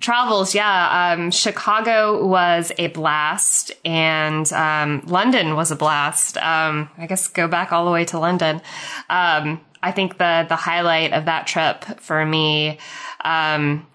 travels 0.00 0.54
yeah 0.54 1.12
um, 1.12 1.30
chicago 1.30 2.26
was 2.26 2.72
a 2.78 2.88
blast 2.88 3.72
and 3.84 4.52
um, 4.52 5.02
london 5.06 5.54
was 5.54 5.70
a 5.70 5.76
blast. 5.76 6.36
Um, 6.38 6.90
i 6.98 7.06
guess 7.06 7.28
go 7.28 7.46
back 7.48 7.72
all 7.72 7.84
the 7.84 7.90
way 7.90 8.04
to 8.06 8.18
london. 8.18 8.62
Um, 9.08 9.60
i 9.82 9.92
think 9.92 10.18
the 10.18 10.46
the 10.48 10.56
highlight 10.56 11.12
of 11.12 11.26
that 11.26 11.46
trip 11.46 11.84
for 12.00 12.24
me 12.24 12.78
um, 13.24 13.86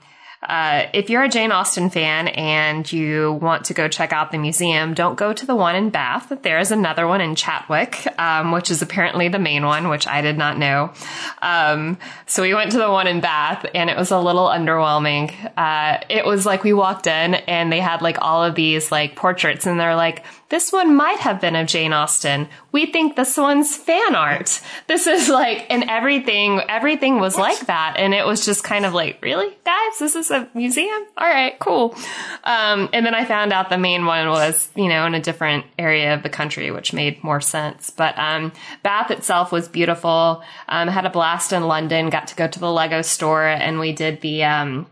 uh, 0.47 0.87
if 0.93 1.09
you're 1.09 1.23
a 1.23 1.29
Jane 1.29 1.51
Austen 1.51 1.89
fan 1.89 2.27
and 2.27 2.91
you 2.91 3.33
want 3.33 3.65
to 3.65 3.73
go 3.73 3.87
check 3.87 4.13
out 4.13 4.31
the 4.31 4.37
museum, 4.37 4.93
don't 4.93 5.15
go 5.15 5.33
to 5.33 5.45
the 5.45 5.55
one 5.55 5.75
in 5.75 5.89
Bath. 5.89 6.31
There 6.43 6.59
is 6.59 6.71
another 6.71 7.07
one 7.07 7.21
in 7.21 7.35
Chatwick, 7.35 8.07
um, 8.19 8.51
which 8.51 8.69
is 8.69 8.81
apparently 8.81 9.27
the 9.27 9.39
main 9.39 9.65
one, 9.65 9.89
which 9.89 10.07
I 10.07 10.21
did 10.21 10.37
not 10.37 10.57
know. 10.57 10.93
Um, 11.41 11.97
so 12.27 12.43
we 12.43 12.53
went 12.53 12.71
to 12.73 12.77
the 12.77 12.89
one 12.89 13.07
in 13.07 13.21
Bath 13.21 13.65
and 13.73 13.89
it 13.89 13.97
was 13.97 14.11
a 14.11 14.19
little 14.19 14.47
underwhelming. 14.47 15.33
Uh, 15.57 15.99
it 16.09 16.25
was 16.25 16.45
like 16.45 16.63
we 16.63 16.73
walked 16.73 17.07
in 17.07 17.35
and 17.35 17.71
they 17.71 17.79
had 17.79 18.01
like 18.01 18.17
all 18.21 18.43
of 18.43 18.55
these 18.55 18.91
like 18.91 19.15
portraits 19.15 19.65
and 19.65 19.79
they're 19.79 19.95
like, 19.95 20.23
this 20.49 20.71
one 20.71 20.95
might 20.95 21.19
have 21.19 21.41
been 21.41 21.55
of 21.55 21.67
Jane 21.67 21.91
Austen. 21.91 22.47
We 22.71 22.85
think 22.85 23.15
this 23.15 23.35
one's 23.35 23.75
fan 23.75 24.15
art. 24.15 24.61
This 24.87 25.07
is 25.07 25.27
like, 25.27 25.65
and 25.71 25.85
everything, 25.89 26.61
everything 26.69 27.19
was 27.19 27.35
like 27.35 27.65
that. 27.65 27.95
And 27.97 28.13
it 28.13 28.25
was 28.25 28.45
just 28.45 28.63
kind 28.63 28.85
of 28.85 28.93
like, 28.93 29.19
really, 29.23 29.57
guys, 29.65 29.99
this 29.99 30.15
is 30.15 30.29
a 30.29 30.47
museum? 30.53 31.05
All 31.17 31.27
right, 31.27 31.57
cool. 31.59 31.95
Um, 32.43 32.89
and 32.93 33.05
then 33.05 33.15
I 33.15 33.25
found 33.25 33.53
out 33.53 33.69
the 33.69 33.77
main 33.79 34.05
one 34.05 34.27
was, 34.29 34.69
you 34.75 34.87
know, 34.87 35.05
in 35.07 35.15
a 35.15 35.19
different 35.19 35.65
area 35.79 36.13
of 36.13 36.21
the 36.21 36.29
country, 36.29 36.69
which 36.69 36.93
made 36.93 37.23
more 37.23 37.41
sense. 37.41 37.89
But, 37.89 38.17
um, 38.19 38.51
Bath 38.83 39.09
itself 39.09 39.51
was 39.51 39.67
beautiful. 39.67 40.43
Um, 40.69 40.89
had 40.89 41.05
a 41.05 41.09
blast 41.09 41.53
in 41.53 41.63
London, 41.63 42.11
got 42.11 42.27
to 42.27 42.35
go 42.35 42.47
to 42.47 42.59
the 42.59 42.71
Lego 42.71 43.01
store 43.01 43.47
and 43.47 43.79
we 43.79 43.93
did 43.93 44.21
the, 44.21 44.43
um, 44.43 44.85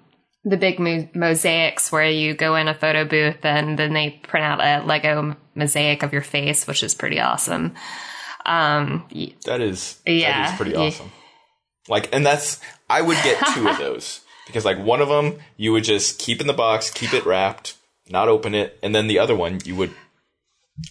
the 0.44 0.58
big 0.58 0.80
mo- 0.80 1.08
mosaics 1.14 1.92
where 1.92 2.10
you 2.10 2.34
go 2.34 2.56
in 2.56 2.68
a 2.68 2.74
photo 2.74 3.06
booth 3.06 3.46
and 3.46 3.78
then 3.78 3.94
they 3.94 4.20
print 4.24 4.46
out 4.46 4.60
a 4.60 4.86
Lego 4.86 5.36
mosaic 5.56 6.04
of 6.04 6.14
your 6.14 6.22
face, 6.22 6.68
which 6.68 6.84
is 6.84 6.94
pretty 6.94 7.20
awesome. 7.20 7.74
Um, 8.46 9.06
That 9.46 9.62
is 9.62 10.00
Yeah. 10.06 10.44
that 10.44 10.52
is 10.54 10.58
pretty 10.58 10.76
awesome. 10.76 11.12
Like, 11.88 12.14
and 12.14 12.26
that's 12.26 12.60
I 12.90 13.02
would 13.02 13.18
get 13.24 13.38
two 13.54 13.68
of 13.68 13.78
those 13.86 14.22
because 14.48 14.66
like 14.66 14.80
one 14.80 15.02
of 15.02 15.10
them 15.10 15.40
you 15.58 15.72
would 15.72 15.84
just 15.84 16.20
keep 16.20 16.42
in 16.42 16.48
the 16.48 16.54
box, 16.54 16.90
keep 16.90 17.14
it 17.14 17.26
wrapped, 17.26 17.76
not 18.10 18.28
open 18.28 18.54
it, 18.56 18.78
and 18.84 18.94
then 18.94 19.08
the 19.08 19.20
other 19.20 19.36
one 19.36 19.60
you 19.66 19.76
would 19.76 19.94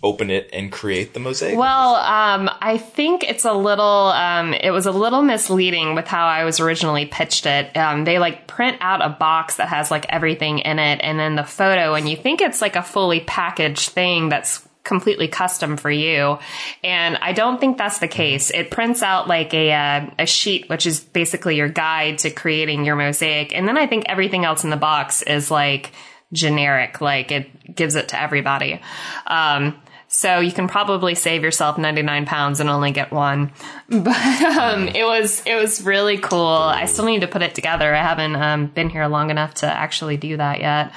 open 0.03 0.31
it 0.31 0.49
and 0.53 0.71
create 0.71 1.13
the 1.13 1.21
mosaic. 1.21 1.59
well, 1.59 1.97
um, 1.97 2.49
I 2.61 2.79
think 2.79 3.25
it's 3.25 3.45
a 3.45 3.53
little, 3.53 3.85
um, 3.85 4.55
it 4.55 4.71
was 4.71 4.87
a 4.87 4.93
little 4.93 5.23
misleading 5.23 5.95
with 5.95 6.07
how 6.07 6.27
I 6.27 6.45
was 6.45 6.61
originally 6.61 7.07
pitched 7.07 7.47
it. 7.47 7.77
Um, 7.77 8.05
they 8.05 8.19
like 8.19 8.47
print 8.47 8.79
out 8.81 9.05
a 9.05 9.09
box 9.09 9.57
that 9.57 9.69
has 9.69 9.91
like 9.91 10.07
everything 10.09 10.61
in 10.61 10.79
it 10.79 11.01
and 11.03 11.19
then 11.19 11.35
the 11.35 11.45
photo 11.45 11.95
and 11.95 12.09
you 12.09 12.17
think 12.17 12.41
it's 12.41 12.63
like 12.63 12.77
a 12.77 12.83
fully 12.83 13.21
packaged 13.21 13.91
thing 13.91 14.29
that's 14.29 14.67
completely 14.85 15.29
custom 15.29 15.77
for 15.77 15.91
you. 15.91 16.39
And 16.83 17.17
I 17.19 17.33
don't 17.33 17.61
think 17.61 17.79
that's 17.79 17.99
the 17.99 18.09
case. 18.09 18.51
It 18.51 18.71
prints 18.71 19.03
out 19.03 19.29
like 19.29 19.55
a, 19.55 19.73
uh, 19.73 20.11
a 20.21 20.27
sheet, 20.27 20.69
which 20.69 20.87
is 20.87 21.01
basically 21.01 21.57
your 21.57 21.69
guide 21.69 22.19
to 22.19 22.31
creating 22.31 22.85
your 22.85 22.97
mosaic. 22.97 23.55
And 23.55 23.69
then 23.69 23.79
I 23.79 23.87
think 23.87 24.05
everything 24.09 24.45
else 24.45 24.65
in 24.65 24.71
the 24.71 24.77
box 24.77 25.23
is 25.23 25.51
like 25.51 25.93
generic, 26.33 27.01
like 27.01 27.31
it 27.31 27.75
gives 27.75 27.95
it 27.95 28.09
to 28.09 28.21
everybody. 28.21 28.81
Um, 29.27 29.81
so 30.09 30.41
you 30.41 30.53
can 30.53 30.69
probably 30.69 31.15
save 31.15 31.43
yourself 31.43 31.79
99 31.79 32.27
pounds 32.27 32.61
and 32.61 32.69
only 32.69 32.91
get 32.91 33.11
one. 33.11 33.53
But, 33.89 34.43
um, 34.43 34.89
it 34.89 35.05
was, 35.05 35.43
it 35.45 35.55
was 35.55 35.85
really 35.85 36.17
cool. 36.17 36.47
I 36.47 36.87
still 36.87 37.05
need 37.05 37.21
to 37.21 37.27
put 37.27 37.43
it 37.43 37.55
together. 37.55 37.95
I 37.95 38.03
haven't, 38.03 38.37
um, 38.37 38.67
been 38.67 38.89
here 38.89 39.07
long 39.07 39.31
enough 39.31 39.55
to 39.57 39.67
actually 39.67 40.17
do 40.17 40.39
that 40.39 40.61
yet. 40.61 40.93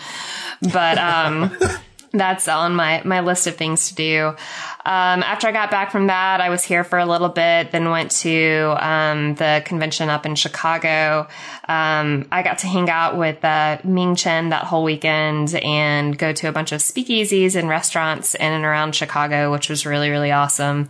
But, 0.62 0.98
um, 0.98 1.52
that's 2.18 2.48
on 2.48 2.76
my, 2.76 3.02
my 3.06 3.22
list 3.22 3.48
of 3.48 3.56
things 3.56 3.90
to 3.90 3.96
do. 3.96 4.28
Um, 4.28 5.24
after 5.24 5.48
I 5.48 5.52
got 5.52 5.72
back 5.72 5.92
from 5.92 6.08
that, 6.08 6.42
I 6.42 6.50
was 6.50 6.64
here 6.64 6.84
for 6.84 7.00
a 7.00 7.06
little 7.06 7.30
bit, 7.30 7.72
then 7.72 7.90
went 7.90 8.12
to 8.12 8.76
um, 8.80 9.36
the 9.36 9.64
convention 9.66 10.10
up 10.10 10.26
in 10.26 10.36
Chicago. 10.36 11.28
Um, 11.68 12.28
I 12.32 12.44
got 12.44 12.60
to 12.60 12.68
hang 12.68 12.90
out 12.90 13.18
with 13.18 13.44
uh, 13.44 13.80
Ming 13.84 14.16
Chen 14.16 14.50
that 14.50 14.64
whole 14.64 14.84
weekend 14.84 15.56
and 15.56 16.18
go 16.18 16.34
to 16.34 16.48
a 16.48 16.52
bunch 16.52 16.72
of 16.72 16.82
speakeasies 16.82 17.56
and 17.56 17.68
restaurants 17.68 18.36
in 18.36 18.52
and 18.52 18.64
around 18.64 18.96
Chicago, 18.96 19.52
which 19.52 19.70
was 19.70 19.86
really, 19.86 20.10
really 20.10 20.32
awesome. 20.32 20.88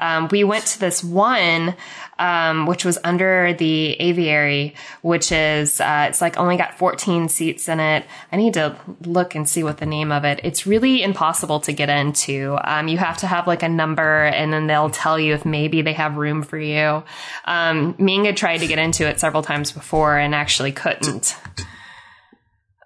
Um, 0.00 0.28
we 0.30 0.44
went 0.44 0.64
to 0.66 0.80
this 0.80 1.04
one, 1.04 1.76
um, 2.20 2.66
which 2.66 2.84
was 2.84 2.98
under 3.02 3.54
the 3.54 3.92
aviary, 3.94 4.74
which 5.02 5.32
is, 5.32 5.80
uh, 5.80 6.06
it's 6.08 6.20
like 6.20 6.36
only 6.36 6.56
got 6.56 6.78
14 6.78 7.28
seats 7.28 7.68
in 7.68 7.80
it. 7.80 8.04
I 8.30 8.36
need 8.36 8.54
to 8.54 8.76
look 9.04 9.34
and 9.34 9.48
see 9.48 9.64
what 9.64 9.78
the 9.78 9.86
name 9.86 10.12
of 10.12 10.24
it. 10.24 10.38
It's 10.44 10.66
really 10.66 11.02
impossible 11.02 11.58
to 11.60 11.72
get 11.72 11.88
into. 11.88 12.58
Um, 12.62 12.86
you 12.88 12.98
have 12.98 13.16
to 13.18 13.26
have 13.26 13.46
like 13.46 13.62
a 13.62 13.68
number 13.68 14.24
and 14.26 14.52
then 14.52 14.66
they'll 14.66 14.90
tell 14.90 15.18
you 15.18 15.34
if 15.34 15.44
maybe 15.44 15.82
they 15.82 15.94
have 15.94 16.16
room 16.16 16.42
for 16.42 16.58
you. 16.58 17.02
Um, 17.46 17.94
Ming 17.98 18.26
had 18.26 18.36
tried 18.36 18.58
to 18.58 18.66
get 18.66 18.78
into 18.78 19.08
it 19.08 19.18
several 19.18 19.42
times 19.42 19.72
before 19.72 20.18
and 20.18 20.34
actually 20.34 20.72
couldn't. 20.72 21.34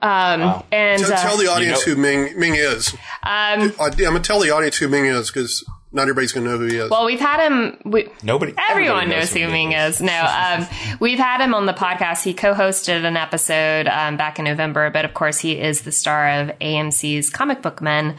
Um, 0.00 0.62
and, 0.70 1.02
Tell, 1.02 1.12
uh, 1.12 1.16
tell 1.22 1.36
the 1.38 1.46
audience 1.50 1.86
You 1.86 1.94
who 1.94 2.00
Ming 2.02 2.38
Ming 2.38 2.54
is. 2.56 2.92
um, 3.22 3.72
Uh, 3.80 3.84
I'm 3.90 3.96
gonna 3.96 4.20
tell 4.20 4.38
the 4.38 4.50
audience 4.50 4.76
who 4.76 4.86
Ming 4.86 5.06
is 5.06 5.30
because 5.30 5.64
not 5.94 6.02
everybody's 6.02 6.32
gonna 6.32 6.50
know 6.50 6.58
who 6.58 6.66
he 6.66 6.76
is. 6.76 6.90
well, 6.90 7.06
we've 7.06 7.20
had 7.20 7.46
him, 7.46 7.78
we, 7.84 8.08
Nobody 8.22 8.52
Everyone 8.68 9.04
everybody 9.04 9.20
knows 9.20 9.32
who 9.32 9.40
Ming 9.48 9.70
Ming 9.70 9.72
is. 9.72 10.00
No, 10.00 10.12
um, 10.12 10.66
we've 11.00 11.18
had 11.18 11.40
him 11.40 11.54
on 11.54 11.66
the 11.66 11.72
podcast. 11.72 12.24
He 12.24 12.34
co-hosted 12.34 13.04
an 13.04 13.16
episode 13.16 13.86
um, 13.86 14.16
back 14.16 14.38
in 14.38 14.44
November, 14.44 14.90
but 14.90 15.04
of 15.04 15.14
course, 15.14 15.38
he 15.38 15.58
is 15.58 15.82
the 15.82 15.92
star 15.92 16.40
of 16.40 16.48
AMC's 16.58 17.30
Comic 17.30 17.62
Book 17.62 17.80
Men, 17.80 18.16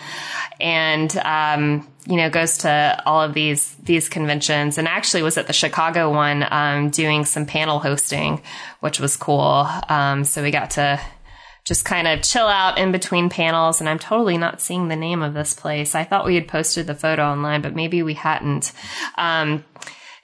and 0.59 1.15
um, 1.17 1.87
you 2.07 2.15
know 2.15 2.29
goes 2.29 2.59
to 2.59 3.03
all 3.05 3.21
of 3.21 3.33
these 3.33 3.75
these 3.83 4.07
conventions, 4.07 4.77
and 4.77 4.87
actually 4.87 5.21
was 5.21 5.37
at 5.37 5.47
the 5.47 5.53
Chicago 5.53 6.11
one 6.13 6.45
um, 6.49 6.89
doing 6.89 7.25
some 7.25 7.45
panel 7.45 7.79
hosting, 7.79 8.41
which 8.79 9.01
was 9.01 9.17
cool. 9.17 9.67
Um, 9.89 10.23
so 10.23 10.41
we 10.41 10.51
got 10.51 10.71
to 10.71 10.99
just 11.65 11.83
kind 11.83 12.07
of 12.07 12.21
chill 12.21 12.47
out 12.47 12.77
in 12.77 12.91
between 12.91 13.29
panels. 13.29 13.81
And 13.81 13.89
I'm 13.89 13.99
totally 13.99 14.37
not 14.37 14.61
seeing 14.61 14.87
the 14.87 14.95
name 14.95 15.21
of 15.21 15.33
this 15.33 15.53
place. 15.53 15.95
I 15.95 16.03
thought 16.03 16.25
we 16.25 16.35
had 16.35 16.47
posted 16.47 16.87
the 16.87 16.95
photo 16.95 17.23
online, 17.23 17.61
but 17.61 17.75
maybe 17.75 18.03
we 18.03 18.13
hadn't. 18.13 18.71
Um, 19.17 19.65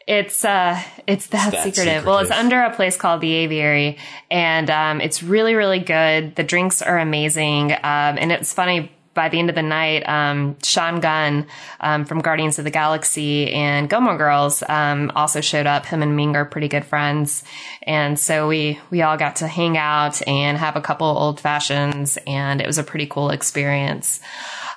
it's 0.07 0.43
uh, 0.45 0.81
it's 1.07 1.27
that, 1.27 1.51
that 1.51 1.63
secretive. 1.63 2.05
Well, 2.05 2.19
it's 2.19 2.31
under 2.31 2.61
a 2.61 2.75
place 2.75 2.97
called 2.97 3.21
the 3.21 3.31
Aviary, 3.31 3.97
and 4.29 4.69
um, 4.69 5.01
it's 5.01 5.21
really, 5.21 5.55
really 5.55 5.79
good. 5.79 6.35
The 6.35 6.43
drinks 6.43 6.81
are 6.81 6.97
amazing, 6.97 7.71
um, 7.71 7.77
and 7.83 8.31
it's 8.31 8.53
funny. 8.53 8.91
By 9.13 9.27
the 9.29 9.39
end 9.39 9.49
of 9.49 9.55
the 9.55 9.61
night, 9.61 10.07
um, 10.07 10.55
Sean 10.63 11.01
Gunn 11.01 11.47
um, 11.81 12.05
from 12.05 12.21
Guardians 12.21 12.59
of 12.59 12.65
the 12.65 12.71
Galaxy 12.71 13.51
and 13.51 13.89
Gilmore 13.89 14.17
Girls 14.17 14.63
um, 14.69 15.11
also 15.15 15.41
showed 15.41 15.67
up. 15.67 15.85
Him 15.85 16.01
and 16.01 16.15
Ming 16.15 16.35
are 16.35 16.45
pretty 16.45 16.69
good 16.69 16.85
friends, 16.85 17.43
and 17.83 18.17
so 18.17 18.47
we 18.47 18.79
we 18.89 19.01
all 19.01 19.17
got 19.17 19.37
to 19.37 19.47
hang 19.47 19.77
out 19.77 20.25
and 20.27 20.57
have 20.57 20.77
a 20.77 20.81
couple 20.81 21.07
old 21.07 21.39
fashions, 21.41 22.17
and 22.25 22.61
it 22.61 22.67
was 22.67 22.77
a 22.77 22.83
pretty 22.83 23.05
cool 23.05 23.31
experience. 23.31 24.21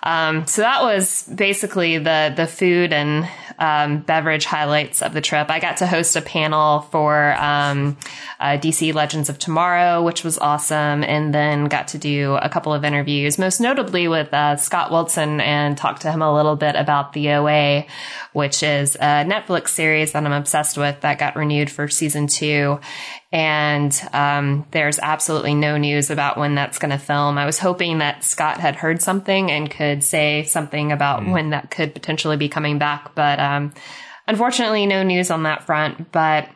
Um, 0.03 0.47
so 0.47 0.63
that 0.63 0.83
was 0.83 1.23
basically 1.23 1.99
the 1.99 2.33
the 2.37 2.47
food 2.47 2.93
and 2.93 3.29
um, 3.59 4.01
beverage 4.01 4.45
highlights 4.45 5.03
of 5.03 5.13
the 5.15 5.21
trip. 5.21 5.51
I 5.51 5.61
got 5.61 5.79
to 5.79 5.87
host 5.87 6.17
a 6.17 6.21
panel 6.21 6.81
for 6.81 7.35
um, 7.35 7.97
uh, 8.41 8.59
DC 8.59 8.93
Legends 8.95 9.29
of 9.29 9.39
Tomorrow, 9.39 10.03
which 10.03 10.25
was 10.25 10.39
awesome, 10.39 11.05
and 11.05 11.35
then 11.35 11.67
got 11.67 11.89
to 11.89 11.99
do 11.99 12.35
a 12.35 12.49
couple 12.49 12.73
of 12.73 12.85
interviews, 12.85 13.39
most 13.39 13.61
notably 13.61 14.09
with 14.09 14.33
uh, 14.33 14.57
Scott 14.57 14.91
Wilson, 14.91 15.41
and 15.41 15.77
talk 15.77 16.01
to 16.01 16.11
him 16.11 16.23
a 16.23 16.35
little 16.35 16.57
bit 16.57 16.77
about 16.77 17.13
the 17.13 17.31
OA, 17.31 17.87
which 18.33 18.63
is 18.63 18.97
a 18.97 19.25
Netflix 19.25 19.69
series 19.69 20.13
that 20.13 20.25
I'm 20.25 20.33
obsessed 20.33 20.77
with 20.77 21.01
that 21.01 21.19
got 21.19 21.37
renewed 21.37 21.71
for 21.71 21.89
season 21.89 22.27
two 22.27 22.81
and 23.35 24.01
um, 24.13 24.65
there's 24.71 25.01
absolutely 25.01 25.57
no 25.57 25.77
news 25.77 26.09
about 26.09 26.39
when 26.39 26.55
that's 26.55 26.79
going 26.79 26.93
to 26.93 26.99
film. 26.99 27.37
I 27.37 27.47
was 27.47 27.59
hoping 27.59 27.99
that 27.99 28.23
Scott 28.23 28.61
had 28.61 28.77
heard 28.77 29.03
something 29.03 29.51
and 29.51 29.69
could 29.69 30.05
say 30.05 30.45
something 30.45 30.93
about 30.93 31.27
when 31.29 31.51
that 31.51 31.69
could 31.69 31.95
potentially 31.95 32.37
be 32.37 32.49
coming 32.49 32.79
back, 32.79 33.17
but 33.17 33.41
um, 33.41 33.73
unfortunately, 34.29 34.87
no 34.87 35.03
news 35.03 35.33
on 35.33 35.43
that 35.43 35.65
front. 35.65 36.13
But 36.13 36.49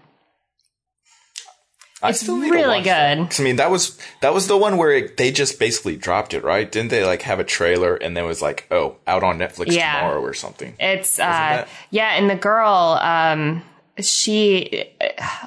I 2.02 2.10
It's 2.10 2.20
still 2.20 2.38
really 2.38 2.78
good. 2.80 2.86
that. 2.86 3.40
I 3.40 3.42
mean, 3.42 3.56
that 3.56 3.70
was 3.70 3.98
that 4.20 4.32
was 4.32 4.46
the 4.46 4.56
one 4.56 4.76
where 4.76 4.92
it, 4.92 5.16
they 5.16 5.32
just 5.32 5.58
basically 5.58 5.96
dropped 5.96 6.32
it, 6.34 6.44
right? 6.44 6.70
Didn't 6.70 6.90
they 6.90 7.04
like 7.04 7.22
have 7.22 7.40
a 7.40 7.44
trailer 7.44 7.96
and 7.96 8.16
then 8.16 8.24
it 8.24 8.26
was 8.28 8.40
like, 8.40 8.66
oh, 8.70 8.96
out 9.06 9.22
on 9.24 9.38
Netflix 9.38 9.72
Yeah. 9.72 9.98
tomorrow 10.00 10.20
or 10.20 10.32
something? 10.34 10.74
it's 10.78 11.18
uh, 11.18 11.66
yeah, 11.90 12.10
and 12.16 12.30
the 12.30 12.36
girl. 12.36 12.98
Um, 13.02 13.62
she, 14.00 14.84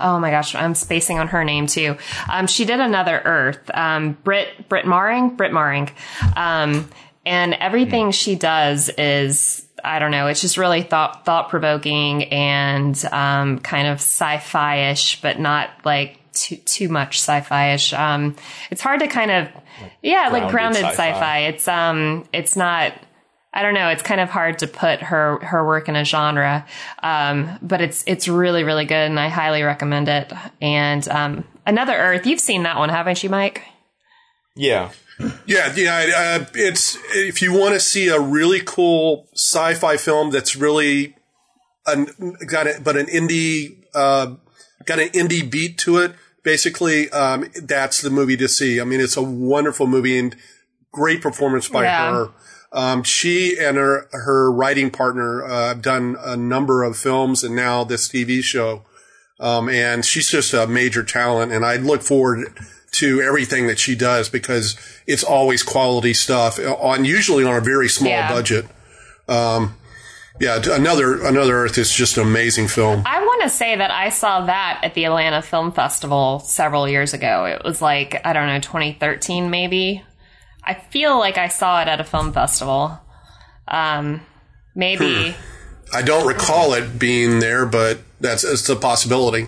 oh 0.02 0.20
my 0.20 0.30
gosh, 0.30 0.54
I'm 0.56 0.76
spacing 0.76 1.18
on 1.20 1.30
her 1.30 1.46
name 1.46 1.68
too. 1.68 1.96
Um, 2.30 2.48
she 2.48 2.66
did 2.66 2.82
another 2.82 3.22
Earth. 3.24 3.72
Um, 3.74 4.18
Brit 4.26 4.68
Brit 4.68 4.86
Marling, 4.86 5.38
Brit 5.38 5.54
Marling, 5.54 5.90
um, 6.36 6.90
and 7.26 7.54
everything 7.54 8.12
she 8.12 8.36
does 8.36 8.90
is 8.90 9.66
I 9.86 10.00
don't 10.00 10.12
know. 10.12 10.28
It's 10.28 10.42
just 10.42 10.58
really 10.58 10.84
thought 10.84 11.24
thought 11.24 11.48
provoking 11.48 12.26
and 12.26 13.02
um, 13.14 13.60
kind 13.60 13.88
of 13.88 14.00
sci-fi 14.00 14.90
ish, 14.92 15.22
but 15.22 15.40
not 15.40 15.70
like 15.86 16.18
too 16.34 16.58
too 16.58 16.90
much 16.90 17.18
sci-fi 17.18 17.74
ish. 17.74 17.94
Um, 17.94 18.36
it's 18.70 18.82
hard 18.82 19.00
to 19.02 19.08
kind 19.08 19.32
of 19.32 19.48
yeah, 20.02 20.30
like 20.32 20.50
grounded 20.50 20.82
grounded 20.82 20.86
sci-fi. 20.86 21.12
sci-fi. 21.12 21.40
It's 21.40 21.68
um, 21.68 22.26
it's 22.34 22.56
not. 22.56 22.94
I 23.54 23.64
don't 23.64 23.74
know. 23.74 23.90
It's 23.90 24.02
kind 24.02 24.22
of 24.22 24.30
hard 24.30 24.60
to 24.60 24.68
put 24.68 25.02
her 25.02 25.38
her 25.44 25.66
work 25.66 25.90
in 25.90 25.96
a 25.98 26.06
genre, 26.06 26.66
um, 27.04 27.60
but 27.62 27.82
it's 27.82 28.04
it's 28.08 28.28
really 28.28 28.64
really 28.64 28.86
good, 28.86 29.10
and 29.10 29.20
I 29.20 29.28
highly 29.28 29.64
recommend 29.64 30.08
it. 30.08 30.32
And 30.62 31.06
um, 31.10 31.44
Another 31.66 31.94
Earth, 31.94 32.26
you've 32.26 32.40
seen 32.40 32.64
that 32.64 32.78
one, 32.78 32.90
haven't 32.90 33.24
you, 33.24 33.30
Mike? 33.30 33.64
Yeah. 34.56 34.92
Yeah, 35.46 35.72
yeah. 35.76 36.40
Uh, 36.42 36.46
it's 36.56 36.98
if 37.14 37.42
you 37.42 37.54
want 37.54 37.76
to 37.76 37.80
see 37.80 38.08
a 38.08 38.20
really 38.20 38.62
cool 38.66 39.28
sci-fi 39.34 39.98
film 39.98 40.32
that's 40.32 40.56
really 40.56 41.16
an, 41.86 42.08
got 42.48 42.66
it, 42.66 42.84
but 42.84 42.98
an 42.98 43.06
indie 43.06 43.84
uh, 43.94 44.36
got 44.86 45.00
an 45.00 45.10
indie 45.10 45.50
beat 45.50 45.78
to 45.80 45.98
it. 45.98 46.14
Basically, 46.44 47.10
um, 47.12 47.50
that's 47.62 48.02
the 48.02 48.10
movie 48.10 48.38
to 48.38 48.48
see. 48.48 48.82
I 48.82 48.84
mean, 48.84 49.00
it's 49.00 49.16
a 49.18 49.22
wonderful 49.22 49.86
movie 49.88 50.18
and 50.18 50.36
great 50.92 51.22
performance 51.22 51.68
by 51.70 51.84
Yeah. 51.84 52.12
her. 52.12 52.28
Um, 52.74 53.04
she 53.04 53.58
and 53.60 53.78
her 53.78 54.08
her 54.12 54.52
writing 54.52 54.90
partner 54.92 55.44
uh, 55.44 55.68
have 55.70 55.82
done 55.82 56.16
a 56.20 56.36
number 56.38 56.84
of 56.84 56.98
films 56.98 57.44
and 57.44 57.56
now 57.56 57.84
this 57.84 58.08
TV 58.08 58.42
show. 58.42 58.84
Um, 59.40 59.70
and 59.70 60.06
she's 60.06 60.30
just 60.30 60.54
a 60.54 60.68
major 60.68 61.04
talent, 61.04 61.52
and 61.52 61.66
I 61.66 61.76
look 61.78 62.02
forward 62.04 62.54
to 62.94 63.22
everything 63.22 63.68
that 63.68 63.80
she 63.80 63.96
does 63.96 64.30
because 64.30 64.76
it's 65.08 65.24
always 65.24 65.64
quality 65.64 66.14
stuff 66.14 66.60
on 66.60 67.06
usually 67.06 67.44
on 67.44 67.56
a 67.56 67.62
very 67.62 67.88
small 67.90 68.12
Yeah. 68.12 68.32
budget. 68.32 68.66
Um, 69.28 69.76
yeah, 70.42 70.60
another 70.72 71.24
another 71.24 71.56
Earth 71.56 71.78
is 71.78 71.94
just 71.94 72.18
an 72.18 72.24
amazing 72.24 72.68
film. 72.68 73.04
I 73.06 73.22
want 73.22 73.44
to 73.44 73.50
say 73.50 73.76
that 73.76 73.92
I 73.92 74.10
saw 74.10 74.48
that 74.48 74.80
at 74.82 74.96
the 74.96 75.06
Atlanta 75.06 75.44
Film 75.44 75.72
Festival 75.72 76.40
several 76.40 76.90
years 76.90 77.14
ago. 77.14 77.46
It 77.46 77.64
was 77.64 77.80
like, 77.80 78.20
I 78.26 78.34
don't 78.34 78.48
know, 78.48 78.60
2013 78.60 79.52
maybe. 79.52 80.04
I 80.64 80.74
feel 80.74 81.20
like 81.20 81.38
I 81.38 81.48
saw 81.48 81.84
it 81.84 81.88
at 81.88 82.02
a 82.02 82.04
film 82.04 82.34
festival. 82.34 83.00
Um, 83.68 84.22
maybe. 84.74 85.36
I 85.94 86.02
don't 86.02 86.26
recall 86.26 86.74
it 86.74 86.98
being 86.98 87.38
there, 87.38 87.68
but 87.68 88.00
that's 88.20 88.44
it's 88.44 88.68
a 88.68 88.76
possibility. 88.76 89.48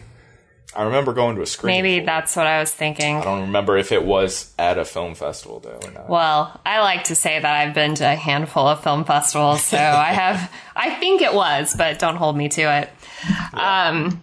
I 0.76 0.84
remember 0.84 1.14
going 1.14 1.36
to 1.36 1.42
a 1.42 1.46
screening. 1.46 1.82
Maybe 1.84 1.98
for 2.00 2.04
it. 2.04 2.06
that's 2.06 2.36
what 2.36 2.48
I 2.48 2.60
was 2.60 2.72
thinking. 2.72 3.18
I 3.18 3.24
don't 3.24 3.42
remember 3.42 3.78
if 3.78 3.92
it 3.92 4.04
was 4.04 4.54
at 4.58 4.78
a 4.78 4.86
film 4.86 5.16
festival 5.16 5.60
though 5.60 5.80
or 5.84 5.92
not. 5.92 6.10
Well, 6.10 6.60
I 6.66 6.80
like 6.82 7.06
to 7.06 7.16
say 7.16 7.40
that 7.40 7.68
I've 7.68 7.74
been 7.74 7.96
to 7.96 8.04
a 8.12 8.16
handful 8.16 8.68
of 8.68 8.84
film 8.84 9.06
festivals, 9.06 9.64
so 9.64 9.78
I 9.78 10.14
have. 10.14 10.52
I 10.76 10.96
think 10.96 11.22
it 11.22 11.34
was, 11.34 11.76
but 11.76 12.00
don't 12.00 12.16
hold 12.16 12.38
me 12.38 12.50
to 12.50 12.62
it. 12.62 12.90
Um, 13.54 14.22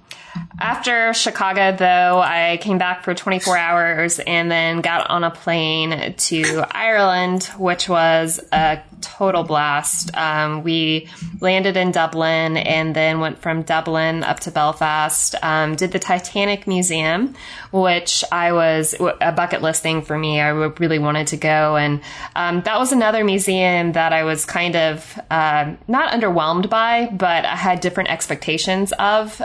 after 0.61 1.15
Chicago, 1.15 1.75
though, 1.75 2.21
I 2.21 2.59
came 2.61 2.79
back 2.79 3.03
for 3.05 3.15
24 3.15 3.57
hours 3.57 4.19
and 4.19 4.51
then 4.51 4.83
got 4.83 5.09
on 5.09 5.25
a 5.25 5.31
plane 5.31 6.15
to 6.15 6.65
Ireland, 6.71 7.45
which 7.57 7.89
was 7.89 8.41
a 8.53 8.83
total 9.01 9.43
blast. 9.43 10.15
Um, 10.17 10.63
we 10.63 11.09
landed 11.41 11.77
in 11.77 11.93
Dublin 11.93 12.57
and 12.57 12.95
then 12.95 13.21
went 13.21 13.39
from 13.39 13.63
Dublin 13.63 14.23
up 14.23 14.41
to 14.41 14.51
Belfast, 14.51 15.35
um, 15.43 15.77
did 15.77 15.93
the 15.93 15.99
Titanic 15.99 16.67
Museum, 16.67 17.35
which 17.73 18.25
I 18.31 18.53
was 18.53 18.95
a 19.21 19.33
bucket 19.33 19.63
list 19.63 19.83
thing 19.83 20.03
for 20.03 20.19
me. 20.19 20.41
I 20.41 20.49
really 20.49 20.99
wanted 20.99 21.29
to 21.29 21.37
go. 21.37 21.77
And 21.77 22.01
um, 22.37 22.63
that 22.63 22.79
was 22.79 22.93
another 22.93 23.25
museum 23.25 23.93
that 23.93 24.13
I 24.13 24.25
was 24.25 24.45
kind 24.45 24.77
of 24.77 25.19
uh, 25.31 25.75
not 25.89 26.13
underwhelmed 26.13 26.69
by, 26.69 27.07
but 27.07 27.45
I 27.45 27.57
had 27.57 27.81
different 27.81 28.11
expectations 28.11 28.93
of. 28.99 29.41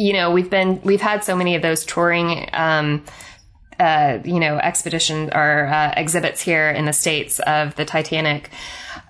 You 0.00 0.14
know, 0.14 0.30
we've 0.30 0.48
been 0.48 0.80
we've 0.82 1.00
had 1.00 1.24
so 1.24 1.36
many 1.36 1.54
of 1.56 1.62
those 1.62 1.84
touring 1.84 2.48
um 2.52 3.04
uh, 3.78 4.18
you 4.24 4.38
know, 4.38 4.58
expedition 4.58 5.30
or 5.32 5.66
uh, 5.66 5.94
exhibits 5.96 6.42
here 6.42 6.70
in 6.70 6.84
the 6.84 6.92
states 6.92 7.38
of 7.40 7.74
the 7.76 7.84
Titanic 7.86 8.50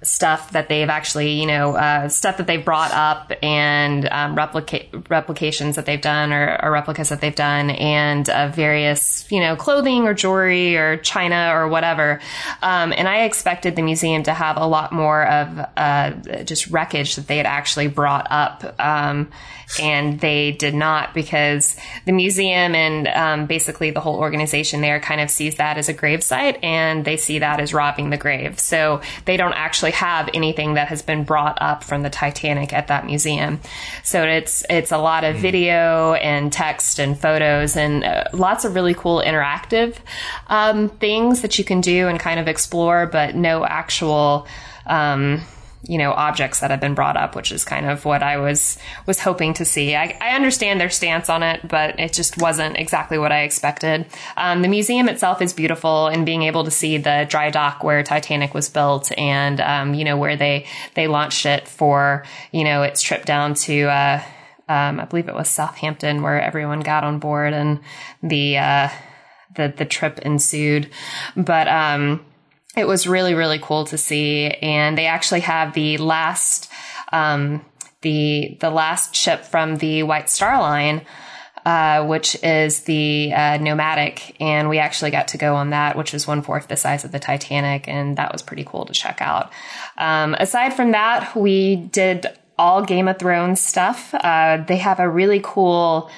stuff 0.02 0.52
that 0.52 0.68
they've 0.68 0.88
actually, 0.88 1.32
you 1.32 1.46
know, 1.46 1.76
uh, 1.76 2.08
stuff 2.08 2.38
that 2.38 2.46
they've 2.46 2.64
brought 2.64 2.92
up 2.92 3.32
and 3.42 4.08
um, 4.08 4.34
replications 4.34 5.76
that 5.76 5.86
they've 5.86 6.00
done 6.00 6.32
or, 6.32 6.58
or 6.62 6.70
replicas 6.70 7.10
that 7.10 7.20
they've 7.20 7.34
done, 7.34 7.70
and 7.70 8.28
uh, 8.30 8.48
various, 8.48 9.30
you 9.30 9.40
know, 9.40 9.56
clothing 9.56 10.04
or 10.04 10.14
jewelry 10.14 10.76
or 10.76 10.96
china 10.98 11.50
or 11.52 11.68
whatever. 11.68 12.20
Um, 12.62 12.92
and 12.96 13.08
I 13.08 13.24
expected 13.24 13.76
the 13.76 13.82
museum 13.82 14.22
to 14.24 14.32
have 14.32 14.56
a 14.56 14.66
lot 14.66 14.92
more 14.92 15.26
of 15.26 15.66
uh, 15.76 16.10
just 16.44 16.68
wreckage 16.68 17.16
that 17.16 17.26
they 17.26 17.36
had 17.36 17.46
actually 17.46 17.88
brought 17.88 18.26
up. 18.30 18.80
Um, 18.80 19.30
and 19.78 20.18
they 20.20 20.52
did 20.52 20.74
not 20.74 21.14
because 21.14 21.76
the 22.04 22.12
museum 22.12 22.74
and 22.74 23.06
um, 23.08 23.46
basically 23.46 23.90
the 23.90 24.00
whole 24.00 24.16
organization 24.16 24.80
there 24.80 24.98
kind 24.98 25.20
of 25.20 25.30
sees 25.30 25.56
that 25.56 25.78
as 25.78 25.88
a 25.88 25.92
grave 25.92 26.22
site 26.22 26.62
and 26.64 27.04
they 27.04 27.16
see 27.16 27.38
that 27.38 27.60
as 27.60 27.72
robbing 27.72 28.10
the 28.10 28.16
grave. 28.16 28.58
So 28.58 29.00
they 29.26 29.36
don't 29.36 29.52
actually 29.52 29.89
have 29.90 30.28
anything 30.34 30.74
that 30.74 30.88
has 30.88 31.02
been 31.02 31.24
brought 31.24 31.58
up 31.60 31.84
from 31.84 32.02
the 32.02 32.10
Titanic 32.10 32.72
at 32.72 32.88
that 32.88 33.06
museum. 33.06 33.60
So 34.02 34.22
it's 34.22 34.64
it's 34.68 34.92
a 34.92 34.98
lot 34.98 35.24
of 35.24 35.36
video 35.36 36.14
and 36.14 36.52
text 36.52 36.98
and 36.98 37.18
photos 37.18 37.76
and 37.76 38.04
uh, 38.04 38.24
lots 38.32 38.64
of 38.64 38.74
really 38.74 38.94
cool 38.94 39.22
interactive 39.24 39.96
um, 40.48 40.88
things 40.88 41.42
that 41.42 41.58
you 41.58 41.64
can 41.64 41.80
do 41.80 42.08
and 42.08 42.18
kind 42.18 42.40
of 42.40 42.48
explore, 42.48 43.06
but 43.06 43.34
no 43.34 43.64
actual. 43.64 44.46
Um, 44.86 45.42
you 45.82 45.96
know 45.96 46.12
objects 46.12 46.60
that 46.60 46.70
have 46.70 46.80
been 46.80 46.94
brought 46.94 47.16
up 47.16 47.34
which 47.34 47.50
is 47.50 47.64
kind 47.64 47.86
of 47.86 48.04
what 48.04 48.22
i 48.22 48.36
was 48.36 48.78
was 49.06 49.20
hoping 49.20 49.54
to 49.54 49.64
see 49.64 49.94
i, 49.94 50.16
I 50.20 50.34
understand 50.34 50.80
their 50.80 50.90
stance 50.90 51.28
on 51.30 51.42
it 51.42 51.66
but 51.66 51.98
it 51.98 52.12
just 52.12 52.40
wasn't 52.40 52.76
exactly 52.76 53.18
what 53.18 53.32
i 53.32 53.42
expected 53.42 54.06
um, 54.36 54.62
the 54.62 54.68
museum 54.68 55.08
itself 55.08 55.40
is 55.40 55.52
beautiful 55.52 56.08
and 56.08 56.26
being 56.26 56.42
able 56.42 56.64
to 56.64 56.70
see 56.70 56.98
the 56.98 57.26
dry 57.28 57.50
dock 57.50 57.82
where 57.82 58.02
titanic 58.02 58.52
was 58.52 58.68
built 58.68 59.10
and 59.18 59.60
um, 59.60 59.94
you 59.94 60.04
know 60.04 60.16
where 60.16 60.36
they 60.36 60.66
they 60.94 61.06
launched 61.06 61.46
it 61.46 61.66
for 61.66 62.24
you 62.52 62.64
know 62.64 62.82
its 62.82 63.02
trip 63.02 63.24
down 63.24 63.54
to 63.54 63.84
uh, 63.84 64.22
um, 64.68 65.00
i 65.00 65.04
believe 65.06 65.28
it 65.28 65.34
was 65.34 65.48
southampton 65.48 66.22
where 66.22 66.40
everyone 66.40 66.80
got 66.80 67.04
on 67.04 67.18
board 67.18 67.52
and 67.52 67.80
the 68.22 68.58
uh, 68.58 68.88
the 69.54 69.72
the 69.76 69.84
trip 69.84 70.18
ensued. 70.20 70.90
But 71.36 71.68
um, 71.68 72.24
it 72.76 72.86
was 72.86 73.06
really 73.06 73.34
really 73.34 73.58
cool 73.58 73.84
to 73.86 73.98
see, 73.98 74.46
and 74.48 74.96
they 74.96 75.06
actually 75.06 75.40
have 75.40 75.74
the 75.74 75.98
last 75.98 76.70
um, 77.12 77.64
the 78.02 78.56
the 78.60 78.70
last 78.70 79.14
ship 79.14 79.44
from 79.44 79.76
the 79.76 80.02
White 80.02 80.30
Star 80.30 80.60
Line. 80.60 81.02
Uh, 81.66 82.06
which 82.06 82.42
is 82.42 82.84
the 82.84 83.34
uh, 83.34 83.58
nomadic, 83.58 84.34
and 84.40 84.70
we 84.70 84.78
actually 84.78 85.10
got 85.10 85.28
to 85.28 85.36
go 85.36 85.54
on 85.54 85.70
that, 85.70 85.94
which 85.94 86.14
is 86.14 86.26
one 86.26 86.40
fourth 86.40 86.68
the 86.68 86.76
size 86.76 87.04
of 87.04 87.12
the 87.12 87.18
Titanic, 87.18 87.86
and 87.86 88.16
that 88.16 88.32
was 88.32 88.40
pretty 88.40 88.64
cool 88.64 88.86
to 88.86 88.94
check 88.94 89.20
out. 89.20 89.52
Um, 89.98 90.34
aside 90.40 90.72
from 90.72 90.92
that, 90.92 91.36
we 91.36 91.76
did 91.76 92.26
all 92.56 92.82
Game 92.82 93.08
of 93.08 93.18
Thrones 93.18 93.60
stuff. 93.60 94.14
Uh, 94.14 94.64
they 94.66 94.78
have 94.78 95.00
a 95.00 95.08
really 95.08 95.40
cool 95.42 96.10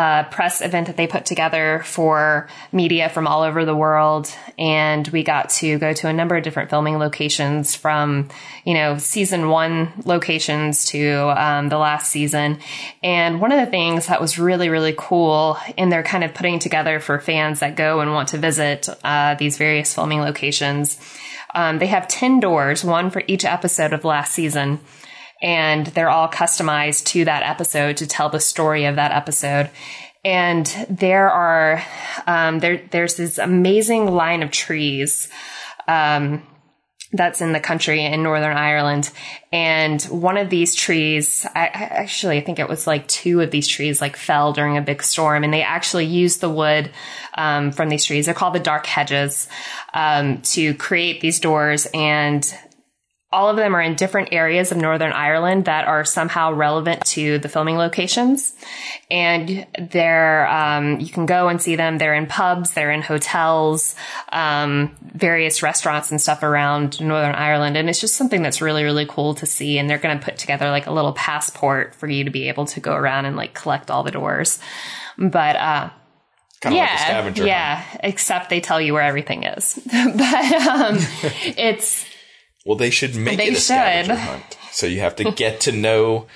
uh, 0.00 0.24
press 0.30 0.62
event 0.62 0.86
that 0.86 0.96
they 0.96 1.06
put 1.06 1.26
together 1.26 1.82
for 1.84 2.48
media 2.72 3.10
from 3.10 3.26
all 3.26 3.42
over 3.42 3.66
the 3.66 3.76
world. 3.76 4.34
And 4.58 5.06
we 5.08 5.22
got 5.22 5.50
to 5.60 5.78
go 5.78 5.92
to 5.92 6.08
a 6.08 6.12
number 6.14 6.38
of 6.38 6.42
different 6.42 6.70
filming 6.70 6.96
locations 6.96 7.74
from, 7.76 8.30
you 8.64 8.72
know, 8.72 8.96
season 8.96 9.50
one 9.50 9.92
locations 10.06 10.86
to 10.86 11.34
um, 11.36 11.68
the 11.68 11.76
last 11.76 12.10
season. 12.10 12.60
And 13.02 13.42
one 13.42 13.52
of 13.52 13.60
the 13.60 13.70
things 13.70 14.06
that 14.06 14.22
was 14.22 14.38
really, 14.38 14.70
really 14.70 14.94
cool, 14.96 15.58
and 15.76 15.92
they're 15.92 16.02
kind 16.02 16.24
of 16.24 16.32
putting 16.32 16.60
together 16.60 16.98
for 16.98 17.20
fans 17.20 17.60
that 17.60 17.76
go 17.76 18.00
and 18.00 18.14
want 18.14 18.30
to 18.30 18.38
visit 18.38 18.88
uh, 19.04 19.34
these 19.34 19.58
various 19.58 19.92
filming 19.92 20.22
locations. 20.22 20.98
Um, 21.54 21.78
they 21.78 21.88
have 21.88 22.08
10 22.08 22.40
doors, 22.40 22.82
one 22.82 23.10
for 23.10 23.22
each 23.26 23.44
episode 23.44 23.92
of 23.92 24.06
last 24.06 24.32
season 24.32 24.80
and 25.42 25.86
they're 25.86 26.10
all 26.10 26.28
customized 26.28 27.04
to 27.06 27.24
that 27.24 27.42
episode 27.42 27.96
to 27.98 28.06
tell 28.06 28.28
the 28.28 28.40
story 28.40 28.84
of 28.84 28.96
that 28.96 29.12
episode. 29.12 29.70
And 30.24 30.66
there 30.90 31.30
are 31.30 31.82
um, 32.26 32.58
there 32.58 32.82
there's 32.90 33.16
this 33.16 33.38
amazing 33.38 34.06
line 34.10 34.42
of 34.42 34.50
trees. 34.50 35.28
Um, 35.88 36.42
that's 37.12 37.40
in 37.40 37.52
the 37.52 37.60
country 37.60 38.04
in 38.04 38.22
Northern 38.22 38.56
Ireland. 38.56 39.10
And 39.50 40.00
one 40.04 40.36
of 40.36 40.48
these 40.48 40.76
trees, 40.76 41.44
I, 41.56 41.62
I, 41.62 41.88
actually, 42.02 42.38
I 42.38 42.40
think 42.40 42.60
it 42.60 42.68
was 42.68 42.86
like 42.86 43.08
two 43.08 43.40
of 43.40 43.50
these 43.50 43.66
trees 43.66 44.00
like 44.00 44.16
fell 44.16 44.52
during 44.52 44.76
a 44.76 44.82
big 44.82 45.02
storm 45.02 45.42
and 45.42 45.52
they 45.52 45.62
actually 45.62 46.06
used 46.06 46.40
the 46.40 46.50
wood, 46.50 46.90
um, 47.34 47.72
from 47.72 47.88
these 47.88 48.04
trees. 48.04 48.26
They're 48.26 48.34
called 48.34 48.54
the 48.54 48.60
dark 48.60 48.86
hedges, 48.86 49.48
um, 49.92 50.40
to 50.42 50.74
create 50.74 51.20
these 51.20 51.40
doors 51.40 51.88
and 51.92 52.54
all 53.32 53.48
of 53.48 53.56
them 53.56 53.76
are 53.76 53.80
in 53.80 53.94
different 53.94 54.30
areas 54.32 54.72
of 54.72 54.78
Northern 54.78 55.12
Ireland 55.12 55.66
that 55.66 55.86
are 55.86 56.04
somehow 56.04 56.52
relevant 56.52 57.04
to 57.06 57.38
the 57.38 57.48
filming 57.48 57.76
locations. 57.76 58.54
And 59.08 59.68
they're, 59.78 60.48
um, 60.48 60.98
you 60.98 61.10
can 61.10 61.26
go 61.26 61.46
and 61.46 61.62
see 61.62 61.76
them. 61.76 61.98
They're 61.98 62.14
in 62.14 62.26
pubs, 62.26 62.72
they're 62.72 62.90
in 62.90 63.02
hotels, 63.02 63.94
um, 64.32 64.96
various 65.00 65.62
restaurants 65.62 66.10
and 66.10 66.20
stuff 66.20 66.42
around 66.42 67.00
Northern 67.00 67.36
Ireland. 67.36 67.76
And 67.76 67.88
it's 67.88 68.00
just 68.00 68.16
something 68.16 68.42
that's 68.42 68.60
really, 68.60 68.82
really 68.82 69.06
cool 69.06 69.34
to 69.34 69.46
see. 69.46 69.78
And 69.78 69.88
they're 69.88 69.98
going 69.98 70.18
to 70.18 70.24
put 70.24 70.36
together 70.36 70.68
like 70.70 70.88
a 70.88 70.92
little 70.92 71.12
passport 71.12 71.94
for 71.94 72.08
you 72.08 72.24
to 72.24 72.30
be 72.30 72.48
able 72.48 72.66
to 72.66 72.80
go 72.80 72.94
around 72.94 73.26
and 73.26 73.36
like 73.36 73.54
collect 73.54 73.92
all 73.92 74.02
the 74.02 74.10
doors. 74.10 74.58
But, 75.16 75.54
uh, 75.54 75.90
Kind 76.60 76.74
of 76.74 76.76
yeah, 76.76 76.84
like 76.84 76.92
a 76.92 77.02
scavenger 77.04 77.46
yeah. 77.46 77.76
hunt. 77.76 78.00
Except 78.04 78.50
they 78.50 78.60
tell 78.60 78.82
you 78.82 78.92
where 78.92 79.02
everything 79.02 79.44
is, 79.44 79.80
but 79.86 80.52
um, 80.68 80.98
it's 81.56 82.04
Well, 82.66 82.76
they 82.76 82.90
should 82.90 83.14
make 83.16 83.38
They 83.38 83.46
it 83.48 83.52
a 83.52 83.54
should. 83.54 83.62
scavenger 83.62 84.16
hunt. 84.16 84.58
So 84.72 84.86
you 84.86 85.00
have 85.00 85.16
to 85.16 85.30
get 85.32 85.60
to 85.62 85.72
know 85.72 86.26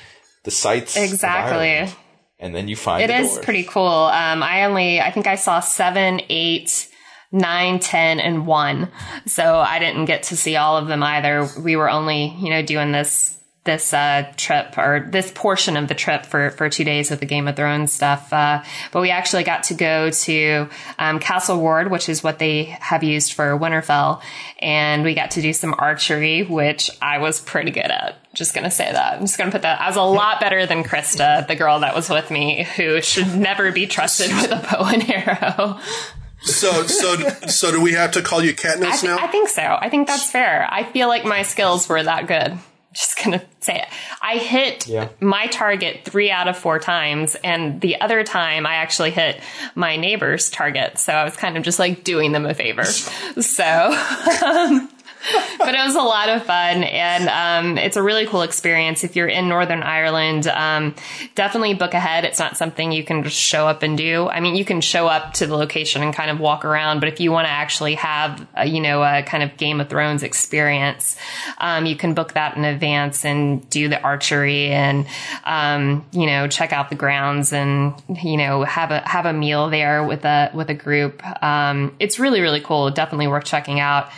the 0.44 0.50
sites. 0.50 0.96
Exactly. 0.96 1.94
And 2.38 2.54
then 2.54 2.68
you 2.68 2.76
find 2.76 3.02
It 3.02 3.10
is 3.10 3.32
doors. 3.34 3.44
pretty 3.44 3.62
cool. 3.64 3.82
Um, 3.87 4.42
I 4.42 4.64
only, 4.64 5.00
I 5.00 5.10
think 5.10 5.26
I 5.26 5.37
saw 5.37 5.60
seven, 5.60 6.20
eight, 6.28 6.88
nine, 7.32 7.78
ten, 7.78 8.20
and 8.20 8.46
one. 8.46 8.90
So 9.26 9.56
I 9.58 9.78
didn't 9.78 10.06
get 10.06 10.24
to 10.24 10.37
see 10.37 10.56
all 10.56 10.76
of 10.76 10.87
them 10.88 11.02
either. 11.02 11.48
We 11.60 11.76
were 11.76 11.88
only, 11.90 12.34
you 12.40 12.50
know, 12.50 12.62
doing 12.62 12.92
this 12.92 13.38
this 13.64 13.92
uh, 13.94 14.31
trip 14.37 14.77
or 14.79 15.09
this 15.11 15.33
portion 15.33 15.77
of 15.77 15.88
the 15.88 15.94
trip 15.94 16.27
for 16.27 16.50
for 16.50 16.68
two 16.68 16.85
days 16.85 17.11
of 17.11 17.20
the 17.20 17.27
Game 17.27 17.48
of 17.48 17.57
Thrones 17.57 17.92
stuff. 17.92 18.33
Uh, 18.33 18.62
but 18.92 19.00
we 19.00 19.11
actually 19.11 19.42
got 19.44 19.64
to 19.64 19.74
go 19.74 20.11
to 20.11 20.68
um, 20.98 21.18
Castle 21.18 21.59
Ward, 21.59 21.90
which 21.90 22.09
is 22.09 22.22
what 22.22 22.38
they 22.38 22.64
have 22.64 23.03
used 23.03 23.33
for 23.33 23.59
Winterfell, 23.59 24.22
and 24.59 25.03
we 25.03 25.14
got 25.14 25.33
to 25.33 25.42
do 25.42 25.53
some 25.53 25.74
archery, 25.79 26.42
which 26.42 26.90
I 27.00 27.18
was 27.18 27.40
pretty 27.40 27.70
good 27.70 27.90
at. 27.90 28.16
Just 28.35 28.55
gonna 28.55 28.70
say 28.70 28.90
that. 28.90 29.14
I'm 29.14 29.20
just 29.20 29.38
gonna 29.38 29.50
put 29.53 29.62
that. 29.62 29.81
I 29.81 29.88
was 29.88 29.96
a 29.96 30.03
lot 30.03 30.40
better 30.40 30.66
than 30.66 30.85
Krista, 30.85 31.46
the 31.46 31.57
girl 31.57 31.81
that 31.81 31.94
was 31.94 32.11
with 32.11 32.31
me, 32.31 32.64
who 32.77 33.00
should 33.00 33.35
never 33.35 33.72
be 33.72 33.87
trusted 33.87 34.31
with 34.31 34.50
a 34.50 34.57
bow 34.57 34.85
and 34.87 35.09
arrow. 35.11 35.79
So, 36.42 36.83
so, 36.87 37.16
so 37.46 37.72
do 37.72 37.81
we 37.81 37.92
have 37.92 38.12
to 38.12 38.22
call 38.22 38.44
you 38.44 38.50
I, 38.50 38.55
Katniss 38.55 39.00
thi- 39.00 39.07
now? 39.07 39.18
I 39.18 39.29
think 39.29 39.48
so. 39.48 39.62
I 39.62 39.88
think 39.88 40.07
that's 40.07 40.31
fair. 40.31 40.68
I 40.70 40.85
feel 40.85 41.09
like 41.09 41.24
my 41.24 41.42
skills 41.42 41.88
were 41.88 42.03
that 42.03 42.27
good. 42.27 42.59
Just 42.96 43.22
gonna 43.22 43.42
say 43.61 43.80
it. 43.80 43.88
I 44.22 44.37
hit 44.38 44.87
Yeah. 44.87 45.09
my 45.20 45.48
target 45.48 46.04
three 46.04 46.30
out 46.30 46.46
of 46.48 46.57
four 46.57 46.78
times, 46.78 47.35
and 47.42 47.80
the 47.80 48.00
other 48.00 48.22
time 48.22 48.66
I 48.66 48.76
actually 48.76 49.11
hit 49.11 49.40
my 49.74 49.96
neighbor's 49.96 50.48
target. 50.48 50.98
So 50.98 51.12
I 51.12 51.24
was 51.24 51.37
kind 51.37 51.57
of 51.57 51.64
just 51.64 51.78
like 51.78 52.04
doing 52.04 52.33
them 52.33 52.46
a 52.46 52.54
favor. 52.54 52.85
So, 53.40 53.64
um, 54.46 54.88
but 55.58 55.74
it 55.74 55.84
was 55.84 55.94
a 55.94 56.02
lot 56.02 56.28
of 56.28 56.44
fun, 56.44 56.84
and 56.84 57.28
um, 57.28 57.78
it's 57.78 57.96
a 57.96 58.02
really 58.02 58.26
cool 58.26 58.42
experience. 58.42 59.04
If 59.04 59.16
you're 59.16 59.28
in 59.28 59.48
Northern 59.48 59.82
Ireland, 59.82 60.46
um, 60.48 60.94
definitely 61.34 61.74
book 61.74 61.94
ahead. 61.94 62.24
It's 62.24 62.38
not 62.38 62.56
something 62.56 62.92
you 62.92 63.04
can 63.04 63.22
just 63.22 63.37
show 63.37 63.66
up 63.66 63.82
and 63.82 63.96
do. 63.96 64.28
I 64.28 64.40
mean, 64.40 64.54
you 64.54 64.64
can 64.64 64.80
show 64.80 65.06
up 65.06 65.34
to 65.34 65.46
the 65.46 65.56
location 65.56 66.02
and 66.02 66.14
kind 66.14 66.30
of 66.30 66.40
walk 66.40 66.64
around, 66.64 67.00
but 67.00 67.08
if 67.08 67.20
you 67.20 67.32
want 67.32 67.46
to 67.46 67.50
actually 67.50 67.94
have, 67.94 68.46
a, 68.54 68.66
you 68.66 68.80
know, 68.80 69.02
a 69.02 69.22
kind 69.22 69.42
of 69.42 69.56
Game 69.56 69.80
of 69.80 69.88
Thrones 69.88 70.22
experience, 70.22 71.16
um, 71.58 71.87
you 71.87 71.96
can 71.96 72.14
book 72.14 72.34
that 72.34 72.56
in 72.56 72.64
advance 72.64 73.24
and 73.24 73.68
do 73.70 73.88
the 73.88 74.00
archery 74.00 74.68
and, 74.68 75.06
um, 75.44 76.04
you 76.12 76.26
know, 76.26 76.48
check 76.48 76.72
out 76.72 76.90
the 76.90 76.96
grounds 76.96 77.52
and, 77.52 77.94
you 78.22 78.37
know, 78.37 78.62
have 78.64 78.90
a 78.90 79.00
have 79.08 79.26
a 79.26 79.32
meal 79.32 79.70
there 79.70 80.04
with 80.04 80.24
a 80.24 80.50
with 80.54 80.70
a 80.70 80.74
group. 80.74 81.22
Um, 81.42 81.94
it's 81.98 82.18
really 82.18 82.40
really 82.40 82.60
cool. 82.60 82.90
Definitely 82.90 83.28
worth 83.28 83.44
checking 83.44 83.80
out. 83.80 84.10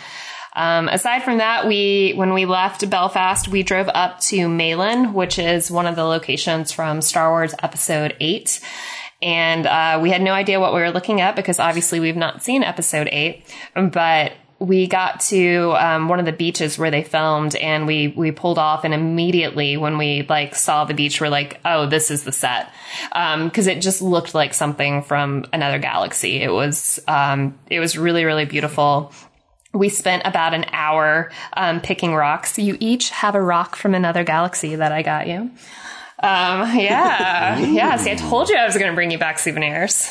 Um, 0.57 0.89
aside 0.89 1.23
from 1.23 1.39
that, 1.39 1.67
we 1.67 2.15
when 2.17 2.33
we 2.33 2.47
left 2.47 2.89
Belfast, 2.89 3.47
we 3.47 3.63
drove 3.63 3.91
up 3.93 4.21
to 4.21 4.49
Malin, 4.49 5.13
which 5.13 5.39
is 5.39 5.71
one 5.71 5.87
of 5.87 5.97
the 5.97 6.05
locations 6.05 6.73
from 6.73 7.03
Star 7.03 7.31
Wars 7.31 7.55
Episode 7.63 8.17
Eight, 8.21 8.61
and 9.21 9.67
uh, 9.67 10.01
we 10.03 10.11
had 10.11 10.23
no 10.23 10.33
idea 10.33 10.59
what 10.59 10.73
we 10.73 10.81
were 10.81 10.91
looking 10.91 11.21
at 11.21 11.37
because 11.37 11.61
obviously 11.61 12.01
we've 12.01 12.17
not 12.17 12.43
seen 12.43 12.65
Episode 12.65 13.09
Eight, 13.13 13.45
but. 13.75 14.33
We 14.59 14.87
got 14.87 15.21
to 15.29 15.75
um, 15.79 16.09
one 16.09 16.19
of 16.19 16.25
the 16.25 16.33
beaches 16.33 16.79
where 16.79 16.91
they 16.91 17.03
filmed, 17.03 17.55
and 17.57 17.87
we 17.87 18.09
we 18.09 18.31
pulled 18.31 18.59
off, 18.59 18.85
and 18.85 18.95
immediately 18.95 19.77
when 19.77 19.99
we 19.99 20.25
like 20.31 20.55
saw 20.55 20.87
the 20.87 20.95
beach, 20.95 21.21
we're 21.21 21.29
like, 21.29 21.61
"Oh, 21.67 21.85
this 21.85 22.11
is 22.11 22.23
the 22.23 22.33
set," 22.33 22.73
because 23.13 23.67
it 23.67 23.83
just 23.83 24.01
looked 24.01 24.35
like 24.35 24.55
something 24.55 25.03
from 25.03 25.45
another 25.53 25.79
galaxy. 25.79 26.41
It 26.41 26.51
was 26.51 26.99
um, 27.07 27.59
it 27.67 27.81
was 27.81 27.99
really 27.99 28.25
really 28.25 28.47
beautiful 28.47 29.13
we 29.77 29.89
spent 29.89 30.23
about 30.25 30.55
an 30.55 30.67
hour 30.73 31.31
um, 31.57 31.81
picking 31.81 32.15
rocks. 32.15 32.59
You 32.59 32.77
each 32.81 33.11
have 33.11 33.35
a 33.35 33.41
rock 33.41 33.77
from 33.77 33.95
another 33.95 34.25
galaxy 34.25 34.77
that 34.77 34.93
I 34.93 35.03
got 35.03 35.27
you. 35.27 35.51
Um, 36.19 36.79
yeah, 36.79 37.59
yeah. 37.59 37.97
See, 37.97 38.11
I 38.11 38.15
told 38.15 38.49
you 38.49 38.57
I 38.57 38.65
was 38.65 38.77
going 38.77 38.91
to 38.91 38.95
bring 38.95 39.11
you 39.11 39.19
back 39.19 39.39
souvenirs. 39.39 40.11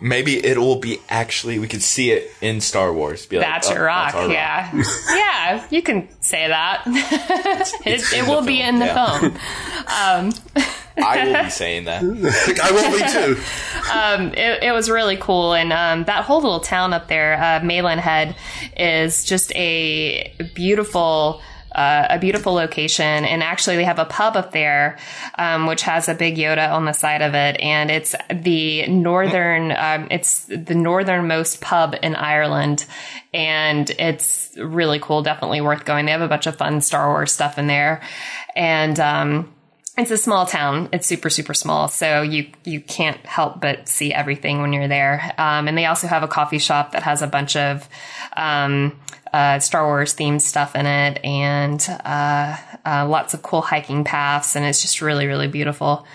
Maybe 0.00 0.44
it 0.44 0.58
will 0.58 0.80
be 0.80 0.98
actually. 1.08 1.60
We 1.60 1.68
could 1.68 1.82
see 1.82 2.10
it 2.10 2.28
in 2.40 2.60
Star 2.60 2.92
Wars. 2.92 3.24
Be 3.26 3.38
like, 3.38 3.46
That's 3.46 3.70
oh, 3.70 3.74
your 3.74 3.84
rock. 3.84 4.14
our 4.14 4.28
yeah, 4.28 4.70
yeah. 5.10 5.66
You 5.70 5.80
can 5.80 6.08
say 6.20 6.48
that. 6.48 6.82
it, 6.86 8.02
it 8.12 8.28
will 8.28 8.44
be 8.44 8.60
in 8.60 8.80
the 8.80 8.86
yeah. 8.86 9.18
film. 10.20 10.32
I 10.96 11.24
will 11.24 11.44
be 11.44 11.50
saying 11.50 11.84
that. 11.84 12.02
I 12.62 12.70
will 12.72 12.90
be 12.92 13.12
too. 13.12 13.42
um, 13.92 14.34
it, 14.34 14.62
it 14.64 14.72
was 14.72 14.90
really 14.90 15.16
cool. 15.16 15.54
And 15.54 15.72
um, 15.72 16.04
that 16.04 16.24
whole 16.24 16.40
little 16.40 16.60
town 16.60 16.92
up 16.92 17.08
there, 17.08 17.40
uh, 17.42 17.64
Malin 17.64 17.98
Head, 17.98 18.36
is 18.76 19.24
just 19.24 19.54
a 19.54 20.34
beautiful. 20.54 21.40
Uh, 21.74 22.06
a 22.10 22.18
beautiful 22.18 22.52
location, 22.52 23.24
and 23.24 23.42
actually 23.42 23.76
they 23.76 23.84
have 23.84 23.98
a 23.98 24.04
pub 24.04 24.36
up 24.36 24.52
there, 24.52 24.98
um, 25.38 25.66
which 25.66 25.80
has 25.80 26.06
a 26.06 26.12
big 26.12 26.36
Yoda 26.36 26.70
on 26.70 26.84
the 26.84 26.92
side 26.92 27.22
of 27.22 27.32
it, 27.32 27.58
and 27.62 27.90
it's 27.90 28.14
the 28.30 28.86
northern, 28.88 29.72
um, 29.72 30.06
it's 30.10 30.44
the 30.44 30.74
northernmost 30.74 31.62
pub 31.62 31.96
in 32.02 32.14
Ireland, 32.14 32.84
and 33.32 33.88
it's 33.88 34.54
really 34.58 34.98
cool. 34.98 35.22
Definitely 35.22 35.62
worth 35.62 35.86
going. 35.86 36.04
They 36.04 36.12
have 36.12 36.20
a 36.20 36.28
bunch 36.28 36.46
of 36.46 36.56
fun 36.56 36.82
Star 36.82 37.08
Wars 37.08 37.32
stuff 37.32 37.56
in 37.56 37.68
there, 37.68 38.02
and 38.54 39.00
um, 39.00 39.54
it's 39.98 40.10
a 40.10 40.16
small 40.16 40.46
town. 40.46 40.88
It's 40.92 41.06
super, 41.06 41.28
super 41.28 41.52
small. 41.52 41.88
So 41.88 42.22
you, 42.22 42.50
you 42.64 42.80
can't 42.80 43.18
help 43.26 43.60
but 43.60 43.88
see 43.88 44.12
everything 44.12 44.62
when 44.62 44.72
you're 44.72 44.88
there. 44.88 45.32
Um, 45.36 45.68
and 45.68 45.76
they 45.76 45.84
also 45.84 46.06
have 46.06 46.22
a 46.22 46.28
coffee 46.28 46.58
shop 46.58 46.92
that 46.92 47.02
has 47.02 47.20
a 47.20 47.26
bunch 47.26 47.56
of, 47.56 47.88
um, 48.36 48.98
uh, 49.34 49.58
Star 49.58 49.86
Wars 49.86 50.14
themed 50.14 50.40
stuff 50.40 50.74
in 50.74 50.86
it 50.86 51.22
and, 51.24 51.86
uh, 52.04 52.56
uh, 52.86 53.06
lots 53.06 53.34
of 53.34 53.42
cool 53.42 53.60
hiking 53.60 54.04
paths. 54.04 54.56
And 54.56 54.64
it's 54.64 54.80
just 54.80 55.02
really, 55.02 55.26
really 55.26 55.48
beautiful. 55.48 56.06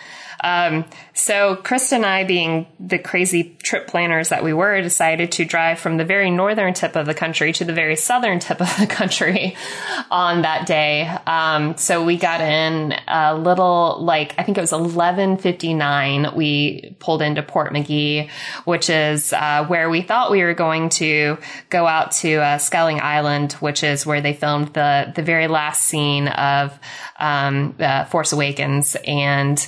Um, 0.44 0.86
so 1.14 1.56
Krista 1.58 1.94
and 1.94 2.06
I, 2.06 2.24
being 2.24 2.68
the 2.80 2.98
crazy 2.98 3.58
trip 3.64 3.88
planners 3.88 4.30
that 4.30 4.44
we 4.44 4.54
were, 4.54 4.82
decided 4.82 5.32
to 5.34 5.46
drive 5.46 5.80
from 5.80 5.98
the 5.98 6.06
very 6.06 6.30
northern 6.30 6.74
tip 6.74 6.96
of 6.96 7.06
the 7.06 7.14
country 7.14 7.54
to 7.54 7.66
the 7.66 7.74
very 7.74 7.96
southern 7.96 8.40
tip 8.40 8.62
of 8.62 8.76
the 8.80 8.88
country 8.88 9.56
on 10.12 10.44
that 10.44 10.68
day. 10.68 11.08
Um, 11.26 11.78
so 11.78 12.04
we 12.04 12.18
got 12.18 12.42
in 12.42 12.94
a 13.08 13.36
little, 13.36 13.98
like 14.00 14.36
I 14.38 14.44
think 14.44 14.58
it 14.58 14.62
was 14.62 14.74
eleven 14.74 15.38
fifty 15.38 15.74
nine. 15.74 16.36
We 16.36 16.96
pulled 17.00 17.22
into 17.22 17.42
Portmagee, 17.42 18.30
which 18.66 18.90
is 18.90 19.34
uh, 19.34 19.66
where 19.66 19.90
we 19.90 20.02
thought 20.02 20.32
we 20.32 20.44
were 20.44 20.54
going 20.54 20.90
to 20.90 21.38
go 21.70 21.88
out 21.88 22.12
to 22.14 22.36
uh, 22.36 22.58
Skellig 22.58 23.00
Island, 23.00 23.54
which 23.54 23.84
is 23.84 24.06
where 24.06 24.22
they 24.22 24.34
filmed 24.34 24.74
the 24.74 25.12
the 25.16 25.24
very 25.24 25.48
last 25.48 25.84
scene 25.84 26.28
of 26.28 26.78
um, 27.20 27.76
uh, 27.80 28.06
Force 28.06 28.34
Awakens 28.34 28.96
and 29.06 29.68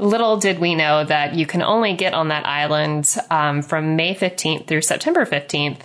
little 0.00 0.36
did 0.36 0.58
we 0.58 0.74
know 0.74 1.04
that 1.04 1.34
you 1.34 1.46
can 1.46 1.62
only 1.62 1.94
get 1.94 2.14
on 2.14 2.28
that 2.28 2.46
island 2.46 3.16
um, 3.30 3.62
from 3.62 3.96
May 3.96 4.14
15th 4.14 4.66
through 4.66 4.82
September 4.82 5.24
15th. 5.24 5.80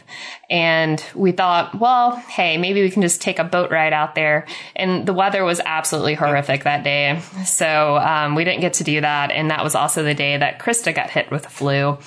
And 0.50 1.04
we 1.14 1.32
thought, 1.32 1.80
well, 1.80 2.16
hey, 2.16 2.58
maybe 2.58 2.82
we 2.82 2.90
can 2.90 3.02
just 3.02 3.22
take 3.22 3.40
a 3.40 3.44
boat 3.44 3.72
ride 3.72 3.94
out 3.94 4.16
there. 4.16 4.48
And 4.76 5.06
the 5.06 5.14
weather 5.14 5.44
was 5.44 5.60
absolutely 5.66 6.14
horrific 6.14 6.64
that 6.64 6.84
day. 6.84 7.20
So 7.46 7.98
um, 7.98 8.36
we 8.36 8.44
didn't 8.44 8.62
get 8.62 8.74
to 8.74 8.84
do 8.84 9.02
that. 9.02 9.32
And 9.32 9.52
that 9.52 9.64
was 9.64 9.76
also 9.76 10.04
the 10.04 10.14
day 10.14 10.38
that 10.38 10.60
Krista 10.60 10.94
got 10.94 11.10
hit 11.10 11.32
with 11.32 11.44
the 11.44 11.50
flu. 11.50 11.98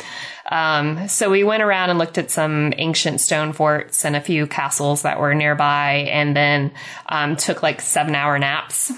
Um, 0.50 1.08
so 1.08 1.30
we 1.30 1.44
went 1.44 1.62
around 1.62 1.90
and 1.90 1.98
looked 1.98 2.16
at 2.16 2.30
some 2.30 2.72
ancient 2.78 3.20
stone 3.20 3.52
forts 3.52 4.04
and 4.04 4.16
a 4.16 4.20
few 4.20 4.46
castles 4.46 5.02
that 5.02 5.20
were 5.20 5.34
nearby 5.34 6.08
and 6.10 6.34
then 6.34 6.72
um, 7.06 7.36
took 7.36 7.62
like 7.62 7.80
seven 7.80 8.14
hour 8.14 8.38
naps 8.38 8.90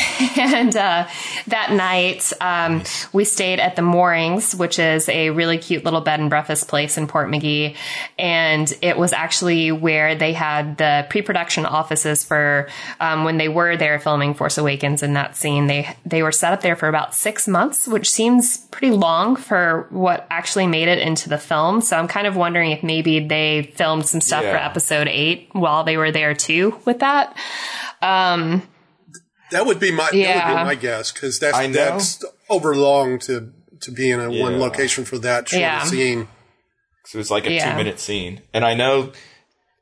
and 0.38 0.74
uh, 0.76 1.06
that 1.48 1.72
night, 1.72 2.32
um, 2.40 2.82
we 3.12 3.24
stayed 3.24 3.60
at 3.60 3.76
the 3.76 3.82
Moorings, 3.82 4.54
which 4.54 4.78
is 4.78 5.08
a 5.08 5.30
really 5.30 5.58
cute 5.58 5.84
little 5.84 6.00
bed 6.00 6.20
and 6.20 6.30
breakfast 6.30 6.68
place 6.68 6.96
in 6.96 7.06
Portmagee. 7.06 7.76
And 8.18 8.72
it 8.82 8.96
was 8.96 9.12
actually 9.12 9.72
where 9.72 10.14
they 10.14 10.32
had 10.32 10.78
the 10.78 11.06
pre-production 11.10 11.66
offices 11.66 12.24
for 12.24 12.68
um, 13.00 13.24
when 13.24 13.36
they 13.38 13.48
were 13.48 13.76
there 13.76 13.98
filming 13.98 14.34
Force 14.34 14.58
Awakens 14.58 15.02
in 15.02 15.14
that 15.14 15.36
scene. 15.36 15.66
They 15.66 15.94
they 16.06 16.22
were 16.22 16.32
set 16.32 16.52
up 16.52 16.60
there 16.62 16.76
for 16.76 16.88
about 16.88 17.14
six 17.14 17.46
months, 17.48 17.86
which 17.88 18.10
seems 18.10 18.58
pretty 18.70 18.90
long 18.94 19.36
for 19.36 19.86
what 19.90 20.26
actually 20.30 20.66
made 20.66 20.88
it 20.88 20.98
into 20.98 21.28
the 21.28 21.38
film. 21.38 21.80
So 21.80 21.96
I'm 21.96 22.08
kind 22.08 22.26
of 22.26 22.36
wondering 22.36 22.70
if 22.70 22.82
maybe 22.82 23.20
they 23.26 23.72
filmed 23.74 24.06
some 24.06 24.20
stuff 24.20 24.42
Yeah. 24.44 24.52
for 24.52 24.56
Episode 24.58 25.08
Eight 25.08 25.48
while 25.52 25.84
they 25.84 25.96
were 25.96 26.10
there 26.12 26.34
too 26.34 26.78
with 26.84 27.00
that. 27.00 27.36
Um, 28.02 28.62
That 29.50 29.66
would 29.66 29.80
be 29.80 29.90
my 29.90 30.04
that 30.04 30.12
would 30.12 30.18
Yeah. 30.20 30.48
be 30.48 30.64
my 30.64 30.74
guess 30.74 31.12
because 31.12 31.38
that's 31.38 31.56
I 31.56 31.66
that's 31.68 32.24
over 32.48 32.74
long 32.76 33.18
to 33.20 33.52
to 33.82 33.90
be 33.90 34.10
in 34.10 34.20
a 34.20 34.30
one 34.30 34.58
location 34.60 35.04
for 35.04 35.18
that 35.18 35.48
short 35.48 35.60
Yeah. 35.60 35.84
scene. 35.84 36.28
So 37.06 37.16
it 37.16 37.20
was 37.20 37.30
like 37.30 37.46
a 37.46 37.52
Yeah. 37.52 37.70
two 37.70 37.76
minute 37.76 37.98
scene. 37.98 38.42
And 38.52 38.64
I 38.64 38.74
know 38.74 39.12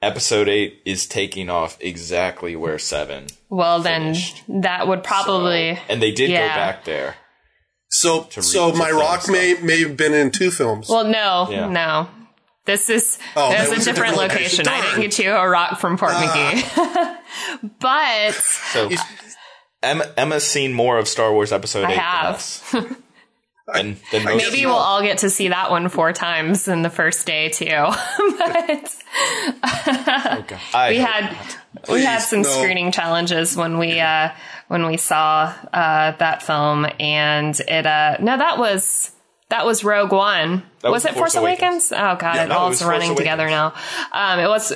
episode 0.01 0.49
eight 0.49 0.81
is 0.85 1.07
taking 1.07 1.51
off 1.51 1.77
exactly 1.81 2.55
where 2.57 2.79
seven. 2.79 3.27
well, 3.51 3.81
then 3.81 4.15
that 4.49 4.87
would 4.87 5.03
probably. 5.03 5.75
So- 5.75 5.81
and 5.89 6.01
they 6.03 6.13
did 6.13 6.31
yeah. 6.31 6.49
go 6.49 6.55
back 6.55 6.85
there. 6.85 7.17
So 7.91 8.25
To 8.25 8.43
so 8.43 8.71
to 8.71 8.77
my 8.77 8.91
rock 8.91 9.23
stuff. 9.23 9.33
may 9.33 9.55
may 9.63 9.81
have 9.81 9.97
been 9.97 10.15
in 10.15 10.31
two 10.31 10.51
films. 10.51 10.89
Well, 10.89 11.05
no, 11.05 11.49
Yeah. 11.51 11.67
no. 11.69 12.09
This 12.67 12.91
is 12.91 13.19
Oh, 13.35 13.49
there's 13.49 13.63
that 13.69 13.73
a 13.73 13.77
was 13.77 13.87
a 13.87 13.91
different, 13.93 14.13
different 14.15 14.33
location. 14.35 14.65
location. 14.67 14.69
I 14.69 14.87
didn't 14.91 15.01
get 15.01 15.19
you 15.19 15.33
a 15.33 15.49
rock 15.49 15.81
from 15.81 15.97
Port 15.97 16.13
ah. 16.15 16.21
McGee, 16.23 17.71
but 17.81 18.35
So 18.35 18.91
Emma, 19.83 20.13
Emma's 20.17 20.45
seen 20.45 20.73
more 20.73 20.99
of 20.99 21.07
Star 21.09 21.33
Wars 21.33 21.53
episode 21.53 21.85
I 21.85 21.93
eight 21.93 21.99
have. 21.99 22.71
than 22.73 22.85
us. 22.85 22.97
and 23.75 23.97
then 24.11 24.25
most 24.25 24.37
maybe 24.37 24.57
people. 24.57 24.73
we'll 24.73 24.81
all 24.81 25.03
get 25.03 25.19
to 25.19 25.31
see 25.31 25.49
that 25.49 25.71
one 25.71 25.89
four 25.89 26.13
times 26.13 26.69
in 26.69 26.83
the 26.83 26.91
first 26.91 27.27
day 27.27 27.49
too. 27.51 27.67
but 27.67 28.97
I 30.75 30.87
we 30.91 30.97
had 30.97 31.33
not. 31.33 31.89
we 31.89 32.05
had 32.05 32.19
some 32.19 32.43
no. 32.43 32.49
screening 32.49 32.93
challenges 32.93 33.57
when 33.57 33.79
we 33.79 34.01
uh 34.01 34.31
when 34.69 34.87
we 34.87 34.97
saw 34.97 35.55
uh 35.73 36.13
that 36.13 36.43
film 36.43 36.87
and 36.99 37.59
it 37.61 37.87
uh 37.87 38.17
no 38.21 38.37
that 38.39 38.59
was 38.59 39.13
that 39.51 39.65
was 39.65 39.85
Rogue 39.85 40.13
One. 40.13 40.63
That 40.81 40.91
was, 40.91 41.05
was 41.05 41.07
it 41.07 41.15
Force 41.15 41.33
Force 41.33 41.35
Awakens? 41.37 41.93
Oh 41.93 42.17
god, 42.17 42.35
Yeah, 42.35 42.45
it 42.45 42.49
no, 42.49 42.59
all 42.59 42.73
it 42.73 42.81
running 42.83 43.09
Force 43.09 43.19
together 43.19 43.49
now. 43.49 43.75
Um 44.13 44.41
it 44.41 44.49
was 44.49 44.73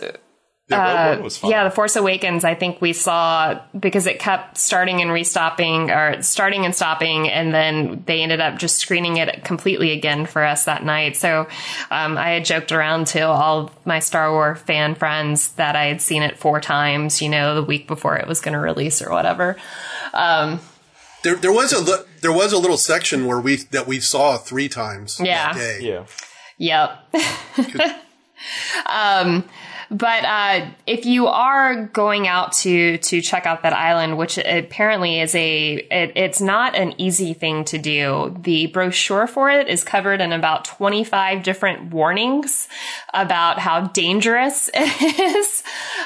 Yeah, 0.69 0.79
Rogue 0.79 0.97
uh, 0.97 1.15
One 1.17 1.25
was 1.25 1.37
fun. 1.39 1.51
yeah, 1.51 1.65
The 1.65 1.71
Force 1.71 1.97
Awakens, 1.97 2.45
I 2.45 2.55
think 2.55 2.81
we 2.81 2.93
saw 2.93 3.61
because 3.79 4.07
it 4.07 4.19
kept 4.21 4.57
starting 4.57 5.03
and 5.03 5.11
restopping 5.11 5.91
or 5.91 6.23
starting 6.23 6.65
and 6.65 6.75
stopping, 6.75 7.29
and 7.29 7.53
then 7.53 8.05
they 8.07 8.23
ended 8.23 8.41
up 8.41 8.59
just 8.59 8.77
screening 8.77 9.17
it 9.19 9.45
completely 9.45 9.91
again 9.91 10.25
for 10.25 10.43
us 10.45 10.65
that 10.65 10.85
night. 10.85 11.17
So 11.17 11.49
um, 11.91 12.17
I 12.17 12.31
had 12.31 12.45
joked 12.45 12.71
around 12.73 13.09
to 13.09 13.23
all 13.27 13.71
my 13.85 13.99
Star 13.99 14.31
Wars 14.31 14.61
fan 14.61 14.95
friends 14.95 15.53
that 15.55 15.75
I 15.77 15.87
had 15.87 16.01
seen 16.01 16.23
it 16.23 16.39
four 16.39 16.61
times, 16.61 17.21
you 17.21 17.29
know, 17.29 17.55
the 17.57 17.63
week 17.65 17.87
before 17.89 18.17
it 18.17 18.29
was 18.29 18.41
going 18.41 18.55
to 18.55 18.61
release 18.61 19.03
or 19.03 19.11
whatever. 19.11 19.57
Um, 20.15 20.61
there 21.25 21.35
there 21.37 21.53
was 21.53 21.73
a 21.73 21.81
li- 21.81 22.05
there 22.21 22.33
was 22.33 22.53
a 22.53 22.59
little 22.59 22.79
section 22.79 23.27
where 23.27 23.41
we 23.41 23.57
that 23.73 23.87
we 23.87 23.99
saw 24.01 24.37
three 24.39 24.69
times 24.69 25.21
Yeah. 25.23 25.53
that 25.53 25.59
day. 25.59 25.79
Yeah. 25.81 26.05
Yep. 26.59 27.97
um, 28.87 29.45
but 29.93 30.25
uh, 30.25 30.71
if 30.87 31.05
you 31.05 31.27
are 31.27 31.85
going 31.89 32.27
out 32.27 32.53
to 32.53 32.97
to 32.97 33.21
check 33.21 33.45
out 33.45 33.63
that 33.63 33.75
island, 33.75 34.17
which 34.17 34.39
apparently 34.39 35.21
is 35.21 35.35
a 35.35 35.75
it, 35.75 36.13
it's 36.17 36.41
not 36.41 36.75
an 36.75 36.95
easy 36.97 37.35
thing 37.35 37.65
to 37.67 37.77
do. 37.77 38.35
The 38.41 38.69
brochure 38.69 39.27
for 39.27 39.51
it 39.51 39.69
is 39.69 39.85
covered 39.85 40.23
in 40.23 40.33
about 40.33 40.65
twenty 40.65 41.05
five 41.05 41.43
different 41.43 41.93
warnings 41.93 42.69
about 43.13 43.59
how 43.59 43.83
dangerous 43.89 44.71
it 44.75 45.37
is. 45.37 45.63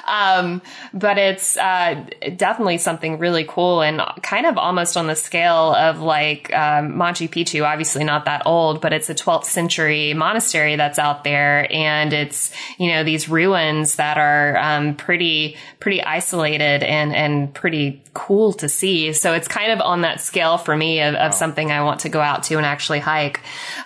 Um, 0.09 0.63
but 0.93 1.17
it's 1.17 1.57
uh, 1.57 2.05
definitely 2.35 2.79
something 2.79 3.19
really 3.19 3.45
cool 3.45 3.83
and 3.83 4.03
kind 4.23 4.47
of 4.47 4.59
almost 4.59 4.97
on 4.97 5.07
the 5.07 5.17
scale 5.17 5.73
of 5.75 6.01
like 6.01 6.53
um, 6.53 6.95
Machu 6.95 7.29
Picchu. 7.29 7.65
Obviously 7.65 8.03
not 8.03 8.25
that 8.25 8.43
old, 8.47 8.81
but 8.81 8.93
it's 8.93 9.09
a 9.09 9.15
12th 9.15 9.45
century 9.45 10.13
monastery 10.13 10.75
that's 10.75 10.99
out 10.99 11.23
there, 11.23 11.73
and 11.73 12.13
it's 12.13 12.51
you 12.79 12.91
know 12.91 13.05
these 13.05 13.29
ruins 13.29 13.76
that 13.85 14.17
are 14.19 14.57
um, 14.57 14.95
pretty 14.95 15.57
pretty 15.79 16.03
isolated 16.03 16.83
and 16.83 17.15
and 17.15 17.53
pretty 17.55 18.03
cool 18.17 18.55
to 18.55 18.69
see. 18.69 19.13
So 19.13 19.35
it's 19.35 19.47
kind 19.47 19.71
of 19.73 19.81
on 19.81 20.01
that 20.01 20.23
scale 20.23 20.57
for 20.57 20.75
me 20.75 21.03
of, 21.03 21.15
of 21.15 21.35
something 21.35 21.71
I 21.71 21.83
want 21.83 22.01
to 22.01 22.09
go 22.09 22.21
out 22.21 22.45
to 22.45 22.57
and 22.57 22.65
actually 22.65 22.99
hike. 22.99 23.41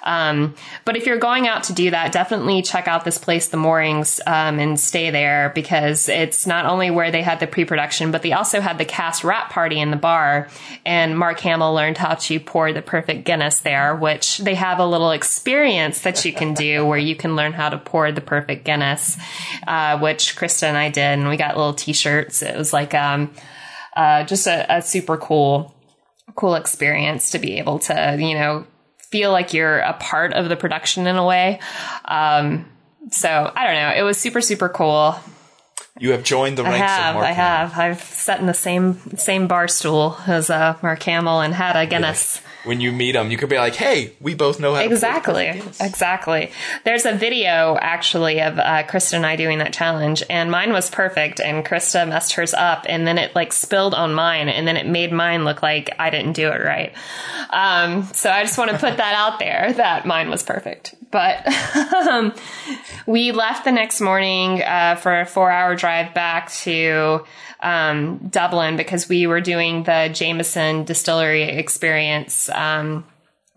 Um, 0.05 0.55
but 0.85 0.97
if 0.97 1.07
you're 1.07 1.19
going 1.19 1.49
out 1.49 1.65
to 1.65 1.73
do 1.73 1.91
that, 1.91 2.13
definitely 2.13 2.63
check 2.63 2.87
out 2.87 3.05
this 3.05 3.19
place, 3.19 3.49
the 3.49 3.57
Moorings, 3.57 4.21
um, 4.27 4.61
and 4.61 4.79
stay 4.79 5.11
there 5.11 5.51
because 5.53 6.09
it's 6.09 6.47
not 6.47 6.65
only 6.65 6.93
where 6.93 7.11
they 7.11 7.23
had 7.23 7.41
the 7.41 7.49
pre-production, 7.49 8.13
but 8.13 8.23
they 8.23 8.33
also 8.33 8.61
had 8.61 8.79
the 8.79 8.85
cast 8.85 9.25
wrap 9.25 9.51
party 9.51 9.81
in 9.81 9.91
the 9.91 9.97
bar. 9.97 10.49
And 10.87 11.19
Mark 11.19 11.41
Hamill 11.41 11.75
learned 11.75 11.99
how 11.99 12.15
to 12.15 12.39
pour 12.39 12.73
the 12.73 12.83
perfect 12.83 13.25
Guinness 13.25 13.61
there, 13.61 13.97
which 13.97 14.39
they 14.39 14.55
have 14.55 14.79
a 14.79 14.87
little 14.87 15.11
experience 15.11 16.03
that 16.03 16.25
you 16.25 16.33
can 16.33 16.55
do 16.55 16.87
where 16.87 16.99
you 16.99 17.17
can 17.17 17.35
learn 17.35 17.53
how 17.53 17.69
to 17.69 17.79
pour 17.79 18.13
the 18.13 18.21
perfect 18.21 18.65
Guinness, 18.65 19.17
uh, 19.71 20.01
which 20.01 20.35
Krista 20.37 20.65
and 20.65 20.77
I 20.77 20.89
did, 20.89 21.01
and 21.01 21.29
we 21.29 21.37
got 21.37 21.57
little 21.57 21.73
T-shirts. 21.73 22.43
It 22.43 22.57
was 22.57 22.73
like 22.73 22.93
um, 22.93 23.33
uh, 23.95 24.25
just 24.25 24.49
a, 24.49 24.79
a 24.79 24.83
super 24.83 25.17
cool, 25.17 25.73
cool 26.35 26.57
experience 26.57 27.31
to 27.31 27.39
be 27.39 27.59
able 27.59 27.79
to, 27.79 28.17
you 28.19 28.35
know, 28.35 28.67
feel 29.13 29.31
like 29.31 29.55
you're 29.55 29.79
a 29.79 29.93
part 29.93 30.33
of 30.33 30.49
the 30.49 30.57
production 30.57 31.07
in 31.07 31.15
a 31.15 31.25
way. 31.25 31.61
Um, 32.05 32.67
so 33.13 33.29
I 33.29 33.67
don't 33.67 33.77
know. 33.77 33.93
It 33.97 34.03
was 34.03 34.19
super, 34.19 34.41
super 34.41 34.69
cool. 34.69 35.15
You 36.01 36.13
have 36.13 36.25
joined 36.25 36.59
the 36.59 36.65
I 36.65 36.71
ranks 36.71 36.91
have, 36.91 37.15
of 37.15 37.21
Mark 37.21 37.29
I 37.29 37.33
have. 37.33 37.79
I've 37.79 38.03
sat 38.03 38.41
in 38.41 38.47
the 38.47 38.55
same 38.55 38.99
same 39.17 39.47
bar 39.47 39.69
stool 39.69 40.17
as 40.27 40.51
uh, 40.51 40.79
Mark 40.83 41.01
Hamill 41.05 41.43
and 41.43 41.55
had 41.55 41.77
a 41.77 41.87
Guinness. 41.87 42.43
When 42.65 42.81
you 42.81 42.93
meet 42.93 43.13
them, 43.13 43.31
you 43.31 43.37
could 43.39 43.49
be 43.49 43.59
like, 43.59 43.75
"Hey, 43.75 44.13
we 44.21 44.35
both 44.35 44.61
know 44.61 44.75
how 44.75 44.81
to 44.81 44.87
Exactly. 44.87 45.47
perfect 45.47 45.59
Guinness." 45.65 45.81
Exactly. 45.81 46.53
There's 46.85 47.07
a 47.07 47.13
video 47.13 47.79
actually 47.81 48.41
of 48.41 48.59
uh, 48.59 48.83
Krista 48.85 49.15
and 49.15 49.25
I 49.27 49.37
doing 49.37 49.59
that 49.59 49.73
challenge, 49.73 50.23
and 50.29 50.51
mine 50.51 50.73
was 50.73 50.91
perfect, 50.91 51.41
and 51.41 51.65
Krista 51.65 52.07
messed 52.09 52.35
hers 52.35 52.53
up, 52.55 52.85
and 52.89 53.07
then 53.07 53.19
it 53.19 53.35
like 53.35 53.53
spilled 53.53 53.95
on 53.95 54.15
mine, 54.15 54.49
and 54.49 54.67
then 54.69 54.77
it 54.77 54.87
made 54.87 55.13
mine 55.13 55.45
look 55.45 55.63
like 55.63 55.91
I 55.99 56.11
didn't 56.11 56.33
do 56.33 56.49
it 56.49 56.63
right. 56.63 56.93
Um, 57.51 58.05
so 58.13 58.31
I 58.31 58.43
just 58.43 58.59
want 58.59 58.71
to 58.71 58.79
put 58.79 58.97
that 58.99 59.15
out 59.15 59.39
there 59.39 59.73
that 59.77 60.07
mine 60.07 60.31
was 60.31 60.43
perfect. 60.43 60.95
But 61.11 61.45
um, 62.09 62.33
we 63.07 63.33
left 63.33 63.65
the 63.65 63.73
next 63.73 64.01
morning 64.01 64.63
uh, 64.63 64.95
for 64.97 65.21
a 65.21 65.27
four 65.27 65.51
hour 65.51 65.75
drive 65.75 66.15
back 66.15 66.53
to 66.63 67.25
um, 67.63 68.19
Dublin 68.29 68.77
because 68.77 69.09
we 69.09 69.27
were 69.27 69.41
doing 69.41 69.85
the 69.85 70.11
Jameson 70.13 70.85
distillery 70.85 71.43
experience. 71.43 72.49
Um, 72.51 73.05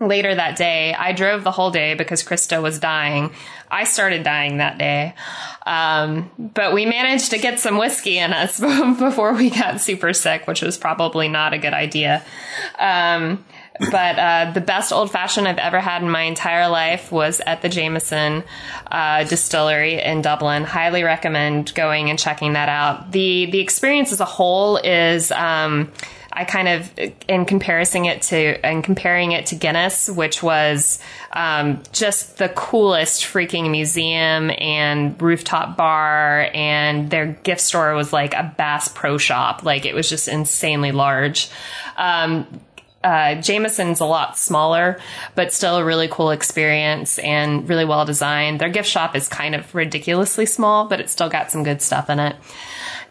later 0.07 0.33
that 0.35 0.57
day. 0.57 0.93
I 0.93 1.13
drove 1.13 1.43
the 1.43 1.51
whole 1.51 1.71
day 1.71 1.93
because 1.93 2.23
Krista 2.23 2.61
was 2.61 2.79
dying. 2.79 3.31
I 3.71 3.85
started 3.85 4.23
dying 4.23 4.57
that 4.57 4.77
day. 4.77 5.15
Um, 5.65 6.29
but 6.37 6.73
we 6.73 6.85
managed 6.85 7.31
to 7.31 7.37
get 7.37 7.59
some 7.59 7.77
whiskey 7.77 8.17
in 8.17 8.33
us 8.33 8.59
before 8.99 9.33
we 9.33 9.49
got 9.49 9.81
super 9.81 10.13
sick, 10.13 10.47
which 10.47 10.61
was 10.61 10.77
probably 10.77 11.27
not 11.27 11.53
a 11.53 11.57
good 11.57 11.73
idea. 11.73 12.23
Um, 12.79 13.43
but 13.79 14.19
uh, 14.19 14.51
the 14.53 14.61
best 14.61 14.93
old 14.93 15.11
fashioned 15.11 15.47
I've 15.47 15.57
ever 15.57 15.79
had 15.79 16.03
in 16.03 16.09
my 16.09 16.21
entire 16.21 16.69
life 16.69 17.11
was 17.11 17.41
at 17.45 17.61
the 17.61 17.69
Jameson 17.69 18.43
uh, 18.91 19.23
Distillery 19.23 20.01
in 20.01 20.21
Dublin. 20.21 20.63
Highly 20.63 21.03
recommend 21.03 21.73
going 21.73 22.09
and 22.09 22.19
checking 22.19 22.53
that 22.53 22.69
out. 22.69 23.11
the 23.11 23.47
The 23.47 23.59
experience 23.59 24.11
as 24.11 24.19
a 24.19 24.25
whole 24.25 24.77
is. 24.77 25.31
Um, 25.31 25.91
I 26.35 26.45
kind 26.45 26.67
of 26.67 26.91
in 27.27 27.45
comparing 27.45 28.05
it 28.05 28.23
to 28.23 28.65
and 28.65 28.83
comparing 28.83 29.33
it 29.33 29.47
to 29.47 29.55
Guinness, 29.55 30.09
which 30.09 30.41
was 30.41 30.99
um, 31.31 31.83
just 31.91 32.37
the 32.37 32.49
coolest 32.49 33.23
freaking 33.23 33.69
museum 33.69 34.49
and 34.57 35.21
rooftop 35.21 35.77
bar, 35.77 36.49
and 36.53 37.11
their 37.11 37.27
gift 37.27 37.61
store 37.61 37.93
was 37.93 38.11
like 38.11 38.33
a 38.33 38.51
Bass 38.57 38.87
Pro 38.87 39.19
Shop. 39.19 39.63
Like 39.63 39.85
it 39.85 39.93
was 39.93 40.09
just 40.09 40.27
insanely 40.27 40.91
large. 40.91 41.49
Um, 41.97 42.47
uh, 43.03 43.35
Jameson's 43.35 43.99
a 43.99 44.05
lot 44.05 44.37
smaller, 44.37 44.99
but 45.35 45.53
still 45.53 45.77
a 45.77 45.85
really 45.85 46.07
cool 46.07 46.31
experience 46.31 47.19
and 47.19 47.67
really 47.67 47.85
well 47.85 48.05
designed. 48.05 48.59
Their 48.59 48.69
gift 48.69 48.87
shop 48.87 49.15
is 49.15 49.27
kind 49.27 49.55
of 49.55 49.73
ridiculously 49.75 50.45
small, 50.45 50.87
but 50.87 50.99
it's 50.99 51.11
still 51.11 51.29
got 51.29 51.51
some 51.51 51.63
good 51.63 51.81
stuff 51.81 52.09
in 52.09 52.19
it. 52.19 52.35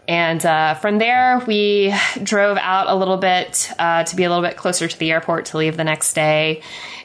And 0.08 0.44
uh, 0.44 0.74
from 0.74 0.98
there, 0.98 1.42
we 1.46 1.94
drove 2.22 2.58
out 2.58 2.88
a 2.88 2.96
little 2.96 3.18
bit 3.18 3.70
uh, 3.78 4.02
to 4.04 4.16
be 4.16 4.24
a 4.24 4.28
little 4.28 4.42
bit 4.42 4.56
closer 4.56 4.88
to 4.88 4.98
the 4.98 5.12
airport 5.12 5.46
to 5.46 5.58
leave 5.58 5.76
the 5.76 5.84
next 5.84 6.14
day, 6.14 6.62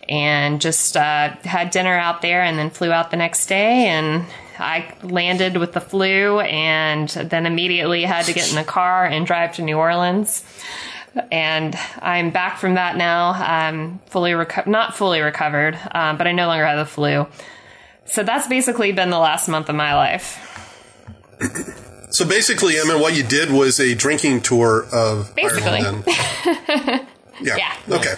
and 0.10 0.60
just 0.60 0.98
uh, 0.98 1.36
had 1.44 1.70
dinner 1.70 1.96
out 1.96 2.22
there, 2.22 2.42
and 2.42 2.58
then 2.58 2.72
flew 2.72 2.92
out 2.92 3.12
the 3.12 3.18
next 3.18 3.48
day. 3.48 3.88
And 3.88 4.26
I 4.58 4.96
landed 5.04 5.58
with 5.58 5.74
the 5.74 5.82
flu, 5.82 6.40
and 6.40 7.08
then 7.08 7.46
immediately 7.46 8.02
had 8.04 8.26
to 8.26 8.34
get 8.34 8.50
in 8.50 8.56
the 8.56 8.64
car 8.64 9.06
and 9.06 9.28
drive 9.28 9.56
to 9.58 9.62
New 9.62 9.78
Orleans. 9.78 10.44
And 11.32 11.76
I'm 12.02 12.32
back 12.32 12.58
from 12.58 12.76
that 12.76 12.96
now. 12.98 13.32
I'm 13.32 14.00
fully 14.08 14.32
reco- 14.32 14.68
not 14.68 14.96
fully 14.96 15.22
recovered, 15.22 15.78
um, 15.92 16.18
but 16.18 16.28
I 16.28 16.32
no 16.32 16.48
longer 16.48 16.66
have 16.66 16.78
the 16.78 16.86
flu. 16.86 17.28
So 18.06 18.24
that's 18.24 18.48
basically 18.48 18.92
been 18.92 19.10
the 19.10 19.20
last 19.20 19.48
month 19.48 19.70
of 19.70 19.76
my 19.76 19.94
life. 19.96 20.44
So 22.10 22.26
basically, 22.26 22.80
I 22.80 22.84
mean, 22.86 23.02
what 23.02 23.16
you 23.16 23.24
did 23.24 23.52
was 23.52 23.80
a 23.80 23.94
drinking 23.94 24.42
tour 24.42 24.86
of 24.92 25.36
Basically. 25.36 25.82
Ireland. 25.82 26.04
yeah. 27.42 27.58
Yeah. 27.58 27.74
Okay. 27.90 28.14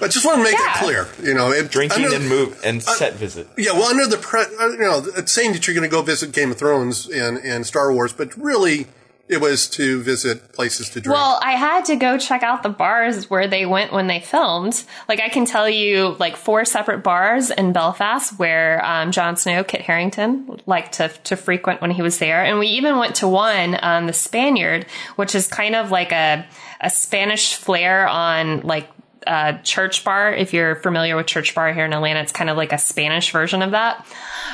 But 0.00 0.10
just 0.10 0.26
want 0.26 0.38
to 0.38 0.42
make 0.42 0.52
that 0.56 0.78
Yeah. 0.80 0.82
clear. 0.82 1.08
You 1.22 1.34
know, 1.34 1.52
it, 1.52 1.70
Drinking 1.70 2.04
under- 2.06 2.16
and 2.16 2.28
move 2.28 2.60
and 2.64 2.82
set 2.82 3.14
visit. 3.14 3.48
Yeah, 3.56 3.72
well, 3.72 3.84
under 3.84 4.06
the 4.06 4.16
pre- 4.18 4.40
uh, 4.40 4.68
you 4.68 4.78
know, 4.78 5.06
it's 5.16 5.32
saying 5.32 5.52
that 5.52 5.66
you're 5.66 5.74
going 5.74 5.88
to 5.88 5.94
go 5.94 6.02
visit 6.02 6.32
Game 6.32 6.50
of 6.50 6.58
Thrones 6.58 7.08
and, 7.08 7.38
and 7.38 7.66
Star 7.66 7.92
Wars, 7.92 8.12
but 8.12 8.36
really, 8.36 8.86
it 9.28 9.40
was 9.40 9.68
to 9.68 10.00
visit 10.02 10.52
places 10.52 10.88
to 10.90 11.00
drink. 11.00 11.14
Well, 11.14 11.40
I 11.42 11.52
had 11.52 11.86
to 11.86 11.96
go 11.96 12.16
check 12.16 12.42
out 12.42 12.62
the 12.62 12.68
bars 12.68 13.28
where 13.28 13.48
they 13.48 13.66
went 13.66 13.92
when 13.92 14.06
they 14.06 14.20
filmed. 14.20 14.84
Like 15.08 15.20
I 15.20 15.28
can 15.28 15.44
tell 15.44 15.68
you, 15.68 16.16
like 16.18 16.36
four 16.36 16.64
separate 16.64 17.02
bars 17.02 17.50
in 17.50 17.72
Belfast 17.72 18.38
where 18.38 18.84
um, 18.84 19.10
Jon 19.10 19.36
Snow, 19.36 19.64
Kit 19.64 19.82
Harington, 19.82 20.60
liked 20.66 20.94
to 20.94 21.08
to 21.24 21.36
frequent 21.36 21.80
when 21.80 21.90
he 21.90 22.02
was 22.02 22.18
there, 22.18 22.44
and 22.44 22.58
we 22.58 22.68
even 22.68 22.98
went 22.98 23.16
to 23.16 23.28
one, 23.28 23.76
um, 23.82 24.06
the 24.06 24.12
Spaniard, 24.12 24.86
which 25.16 25.34
is 25.34 25.48
kind 25.48 25.74
of 25.74 25.90
like 25.90 26.12
a 26.12 26.46
a 26.80 26.90
Spanish 26.90 27.54
flair 27.54 28.06
on 28.08 28.60
like. 28.60 28.88
Uh, 29.26 29.60
church 29.62 30.04
bar. 30.04 30.32
If 30.32 30.54
you're 30.54 30.76
familiar 30.76 31.16
with 31.16 31.26
church 31.26 31.52
bar 31.52 31.72
here 31.72 31.84
in 31.84 31.92
Atlanta, 31.92 32.20
it's 32.20 32.30
kind 32.30 32.48
of 32.48 32.56
like 32.56 32.72
a 32.72 32.78
Spanish 32.78 33.32
version 33.32 33.60
of 33.60 33.72
that. 33.72 34.06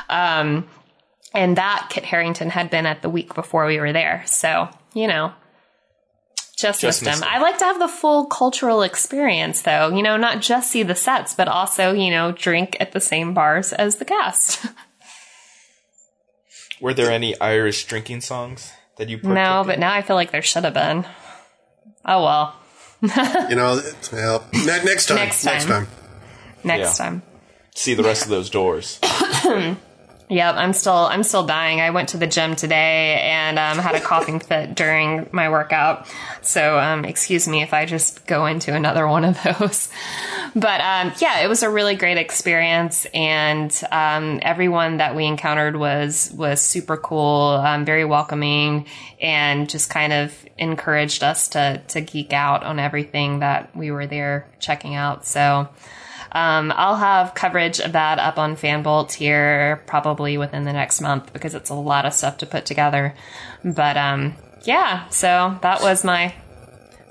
Um, 0.08 0.66
and 1.34 1.56
that 1.56 1.88
Kit 1.90 2.04
Harington 2.04 2.50
had 2.50 2.70
been 2.70 2.86
at 2.86 3.02
the 3.02 3.10
week 3.10 3.34
before 3.34 3.66
we 3.66 3.80
were 3.80 3.92
there. 3.92 4.22
So, 4.26 4.68
you 4.94 5.08
know, 5.08 5.32
just, 6.56 6.80
Just 6.80 7.02
missed 7.02 7.22
him. 7.22 7.28
I 7.28 7.38
like 7.40 7.58
to 7.58 7.64
have 7.64 7.80
the 7.80 7.88
full 7.88 8.26
cultural 8.26 8.82
experience 8.82 9.62
though, 9.62 9.88
you 9.88 10.02
know, 10.02 10.16
not 10.16 10.40
just 10.40 10.70
see 10.70 10.84
the 10.84 10.94
sets, 10.94 11.34
but 11.34 11.48
also, 11.48 11.92
you 11.92 12.10
know, 12.10 12.30
drink 12.32 12.76
at 12.78 12.92
the 12.92 13.00
same 13.00 13.34
bars 13.34 13.72
as 13.72 13.96
the 13.96 14.04
cast. 14.04 14.64
Were 16.80 16.94
there 16.94 17.10
any 17.10 17.38
Irish 17.40 17.84
drinking 17.86 18.22
songs 18.22 18.72
that 18.96 19.08
you 19.08 19.18
no, 19.22 19.34
partook 19.34 19.66
but 19.66 19.74
in? 19.74 19.80
now 19.80 19.92
I 19.92 20.02
feel 20.02 20.16
like 20.16 20.32
there 20.32 20.42
should 20.42 20.64
have 20.64 20.74
been. 20.74 21.06
Oh 22.04 22.24
well, 22.24 22.56
you 23.48 23.56
know, 23.56 23.80
well, 24.12 24.44
ne- 24.52 24.84
next 24.84 25.06
time. 25.06 25.16
Next 25.16 25.44
Next 25.44 25.64
time. 25.66 25.86
time. 25.86 25.94
next 26.64 26.98
Yeah. 26.98 27.06
time. 27.06 27.22
see 27.74 27.94
the 27.94 28.02
rest 28.02 28.24
of 28.24 28.28
those 28.30 28.50
doors. 28.50 28.98
Yep, 30.32 30.54
I'm 30.56 30.72
still 30.72 30.94
I'm 30.94 31.24
still 31.24 31.44
dying. 31.44 31.82
I 31.82 31.90
went 31.90 32.08
to 32.10 32.16
the 32.16 32.26
gym 32.26 32.56
today 32.56 33.20
and 33.20 33.58
um, 33.58 33.76
had 33.76 33.94
a 33.94 34.00
coughing 34.08 34.40
fit 34.40 34.74
during 34.74 35.28
my 35.30 35.50
workout. 35.50 36.10
So 36.40 36.78
um, 36.78 37.04
excuse 37.04 37.46
me 37.46 37.60
if 37.60 37.74
I 37.74 37.84
just 37.84 38.26
go 38.26 38.46
into 38.46 38.74
another 38.74 39.06
one 39.06 39.26
of 39.26 39.38
those. 39.58 39.90
But 40.54 40.80
um, 40.80 41.12
yeah, 41.20 41.40
it 41.40 41.48
was 41.48 41.62
a 41.62 41.68
really 41.68 41.96
great 41.96 42.16
experience, 42.16 43.04
and 43.12 43.78
um, 43.90 44.38
everyone 44.40 44.96
that 44.96 45.14
we 45.14 45.26
encountered 45.26 45.76
was 45.76 46.32
was 46.32 46.62
super 46.62 46.96
cool, 46.96 47.60
um, 47.62 47.84
very 47.84 48.06
welcoming, 48.06 48.86
and 49.20 49.68
just 49.68 49.90
kind 49.90 50.14
of 50.14 50.34
encouraged 50.56 51.22
us 51.22 51.48
to 51.48 51.82
to 51.88 52.00
geek 52.00 52.32
out 52.32 52.64
on 52.64 52.78
everything 52.78 53.40
that 53.40 53.76
we 53.76 53.90
were 53.90 54.06
there 54.06 54.48
checking 54.60 54.94
out. 54.94 55.26
So. 55.26 55.68
Um, 56.34 56.72
I'll 56.74 56.96
have 56.96 57.34
coverage 57.34 57.78
of 57.78 57.92
that 57.92 58.18
up 58.18 58.38
on 58.38 58.56
Fanbolt 58.56 59.12
here 59.12 59.82
probably 59.86 60.38
within 60.38 60.64
the 60.64 60.72
next 60.72 61.00
month 61.00 61.32
because 61.32 61.54
it's 61.54 61.68
a 61.68 61.74
lot 61.74 62.06
of 62.06 62.14
stuff 62.14 62.38
to 62.38 62.46
put 62.46 62.64
together. 62.64 63.14
But 63.62 63.98
um, 63.98 64.34
yeah, 64.62 65.08
so 65.10 65.58
that 65.60 65.82
was 65.82 66.04
my 66.04 66.34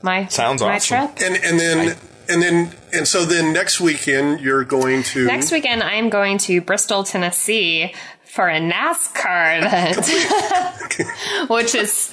my 0.01 0.26
Sounds 0.28 0.61
my 0.61 0.76
awesome. 0.76 1.09
trip. 1.09 1.19
And 1.22 1.43
and 1.43 1.59
then 1.59 1.97
and 2.28 2.41
then 2.41 2.72
and 2.93 3.07
so 3.07 3.24
then 3.26 3.53
next 3.53 3.80
weekend 3.80 4.41
you're 4.41 4.63
going 4.63 5.03
to 5.03 5.26
Next 5.26 5.51
weekend, 5.51 5.84
I'm 5.84 6.09
going 6.09 6.39
to 6.39 6.59
Bristol, 6.59 7.03
Tennessee 7.03 7.93
for 8.24 8.47
a 8.47 8.59
NASCAR 8.59 9.59
event, 9.59 11.49
which 11.49 11.76
is 11.76 12.11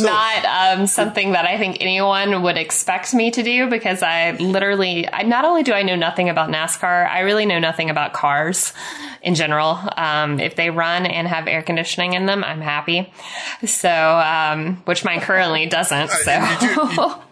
not 0.00 0.44
um, 0.78 0.86
something 0.86 1.32
that 1.32 1.44
I 1.44 1.58
think 1.58 1.78
anyone 1.80 2.42
would 2.42 2.56
expect 2.56 3.12
me 3.14 3.30
to 3.32 3.42
do 3.42 3.68
because 3.68 4.02
I 4.02 4.32
literally, 4.32 5.06
I, 5.12 5.22
not 5.22 5.44
only 5.44 5.62
do 5.62 5.72
I 5.72 5.82
know 5.82 5.96
nothing 5.96 6.28
about 6.28 6.50
NASCAR, 6.50 7.08
I 7.08 7.20
really 7.20 7.46
know 7.46 7.58
nothing 7.58 7.90
about 7.90 8.12
cars 8.12 8.72
in 9.22 9.34
general. 9.34 9.78
Um, 9.96 10.40
if 10.40 10.56
they 10.56 10.70
run 10.70 11.06
and 11.06 11.26
have 11.28 11.46
air 11.46 11.62
conditioning 11.62 12.14
in 12.14 12.26
them, 12.26 12.42
I'm 12.44 12.60
happy. 12.60 13.12
So, 13.64 13.88
um, 13.90 14.76
which 14.84 15.04
mine 15.04 15.20
currently 15.20 15.66
doesn't. 15.66 16.08
So. 16.10 16.32
you 16.34 16.58
do- 16.60 16.92
you- 17.02 17.14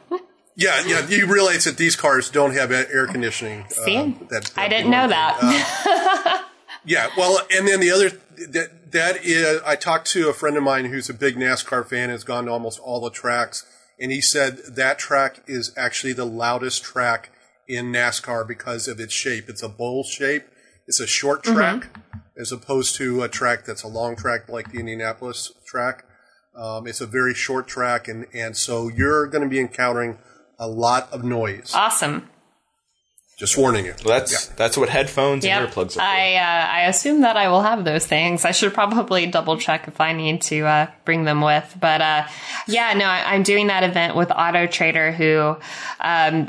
Yeah, 0.56 0.82
yeah. 0.84 1.06
You 1.08 1.26
realize 1.26 1.64
that 1.64 1.78
these 1.78 1.96
cars 1.96 2.28
don't 2.28 2.52
have 2.52 2.70
air 2.70 3.06
conditioning. 3.06 3.62
uh, 3.62 3.68
See? 3.68 3.96
that- 4.28 4.50
I 4.56 4.68
that'd 4.68 4.70
be 4.70 4.76
didn't 4.76 4.90
know 4.90 5.08
that. 5.08 6.46
Yeah, 6.84 7.08
well, 7.16 7.38
and 7.54 7.68
then 7.68 7.80
the 7.80 7.90
other 7.90 8.11
that 8.49 8.93
that 8.93 9.24
is, 9.24 9.61
I 9.64 9.76
talked 9.76 10.09
to 10.12 10.28
a 10.28 10.32
friend 10.32 10.57
of 10.57 10.62
mine 10.62 10.86
who's 10.86 11.09
a 11.11 11.14
big 11.14 11.36
NASCAR 11.36 11.86
fan, 11.86 12.11
has 12.11 12.24
gone 12.24 12.47
to 12.47 12.53
almost 12.53 12.78
all 12.80 13.01
the 13.01 13.11
tracks, 13.11 13.64
and 13.99 14.11
he 14.11 14.20
said 14.20 14.59
that 14.68 14.99
track 14.99 15.43
is 15.47 15.72
actually 15.76 16.12
the 16.12 16.26
loudest 16.26 16.82
track 16.82 17.30
in 17.68 17.93
NASCAR 17.93 18.47
because 18.47 18.88
of 18.88 18.99
its 18.99 19.12
shape. 19.12 19.49
It's 19.49 19.62
a 19.62 19.68
bowl 19.68 20.03
shape. 20.03 20.45
It's 20.86 21.01
a 21.01 21.07
short 21.07 21.45
track 21.45 21.88
as 22.36 22.51
opposed 22.51 22.97
to 22.97 23.22
a 23.22 23.28
track 23.28 23.64
that's 23.64 23.82
a 23.82 23.88
long 23.88 24.16
track 24.16 24.49
like 24.49 24.72
the 24.72 24.80
Indianapolis 24.80 25.53
track. 25.66 26.05
Um, 26.57 26.86
it's 26.86 27.01
a 27.01 27.07
very 27.07 27.34
short 27.34 27.68
track, 27.68 28.09
and 28.09 28.26
and 28.34 28.57
so 28.57 28.88
you're 28.88 29.26
going 29.26 29.45
to 29.45 29.49
be 29.49 29.61
encountering 29.61 30.18
a 30.59 30.66
lot 30.66 31.12
of 31.12 31.22
noise. 31.24 31.72
awesome. 31.74 32.29
Just 33.41 33.57
warning 33.57 33.86
you. 33.86 33.95
Well, 34.05 34.20
that's 34.20 34.49
that's 34.49 34.76
what 34.76 34.91
headphones 34.91 35.47
and 35.47 35.66
earplugs 35.66 35.93
are 35.93 35.93
for. 35.93 36.03
I 36.03 36.34
uh, 36.34 36.72
I 36.72 36.80
assume 36.88 37.22
that 37.22 37.38
I 37.38 37.49
will 37.49 37.62
have 37.62 37.86
those 37.86 38.05
things. 38.05 38.45
I 38.45 38.51
should 38.51 38.74
probably 38.74 39.24
double 39.24 39.57
check 39.57 39.88
if 39.88 39.99
I 39.99 40.12
need 40.12 40.43
to 40.43 40.61
uh, 40.66 40.91
bring 41.07 41.24
them 41.24 41.41
with. 41.41 41.74
But 41.80 42.03
uh, 42.03 42.26
yeah, 42.68 42.93
no, 42.93 43.07
I, 43.07 43.32
I'm 43.32 43.43
doing 43.43 43.68
that 43.68 43.82
event 43.82 44.14
with 44.14 44.30
Auto 44.30 44.66
Trader, 44.66 45.11
who 45.12 45.57
um, 46.01 46.49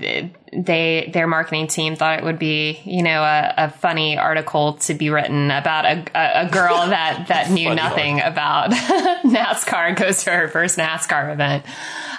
they 0.51 1.09
their 1.13 1.27
marketing 1.27 1.67
team 1.67 1.95
thought 1.95 2.19
it 2.19 2.25
would 2.25 2.39
be 2.39 2.81
you 2.83 3.03
know 3.03 3.23
a, 3.23 3.53
a 3.55 3.69
funny 3.69 4.17
article 4.17 4.73
to 4.73 4.93
be 4.93 5.09
written 5.09 5.49
about 5.49 5.85
a, 5.85 6.03
a, 6.13 6.45
a 6.45 6.49
girl 6.49 6.75
that 6.89 7.27
that 7.29 7.49
knew 7.49 7.69
Funny 7.69 7.75
nothing 7.81 8.19
about 8.19 8.71
NASCAR 9.23 9.95
goes 9.95 10.25
to 10.25 10.31
her 10.31 10.49
first 10.49 10.77
NASCAR 10.77 11.31
event. 11.31 11.63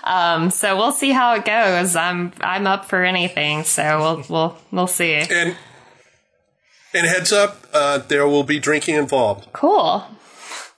Um, 0.04 0.50
so 0.50 0.76
we'll 0.76 0.92
see 0.92 1.10
how 1.10 1.34
it 1.34 1.44
goes. 1.44 1.96
I'm 1.96 2.32
I'm 2.40 2.66
up 2.66 2.86
for 2.86 3.04
anything. 3.04 3.64
So 3.64 3.98
we'll 3.98 4.24
we'll 4.28 4.58
we'll 4.70 4.86
see. 4.86 5.14
And 5.14 5.56
and 6.94 7.06
heads 7.06 7.32
up, 7.32 7.66
uh, 7.72 7.98
there 7.98 8.26
will 8.26 8.44
be 8.44 8.58
drinking 8.58 8.96
involved. 8.96 9.52
Cool. 9.52 10.04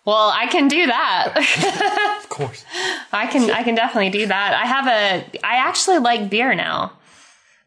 Well, 0.04 0.30
I 0.34 0.46
can 0.46 0.68
do 0.68 0.86
that. 0.86 2.18
of 2.22 2.28
course. 2.28 2.64
I 3.12 3.26
can 3.26 3.50
I 3.50 3.62
can 3.62 3.74
definitely 3.74 4.10
do 4.10 4.26
that. 4.26 4.54
I 4.54 4.66
have 4.66 4.86
a 4.86 5.40
I 5.44 5.56
actually 5.56 5.98
like 5.98 6.28
beer 6.28 6.54
now. 6.54 6.92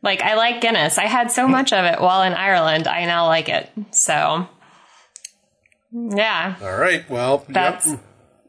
Like 0.03 0.21
I 0.21 0.35
like 0.35 0.61
Guinness. 0.61 0.99
I 0.99 1.05
had 1.05 1.31
so 1.31 1.47
much 1.47 1.73
of 1.73 1.83
it 1.85 1.99
while 1.99 2.21
in 2.21 2.33
Ireland. 2.33 2.87
I 2.87 3.05
now 3.05 3.25
like 3.25 3.49
it. 3.49 3.69
So 3.91 4.47
yeah. 5.91 6.55
All 6.61 6.77
right. 6.77 7.09
Well, 7.09 7.43
That's 7.49 7.87
yep. 7.87 7.99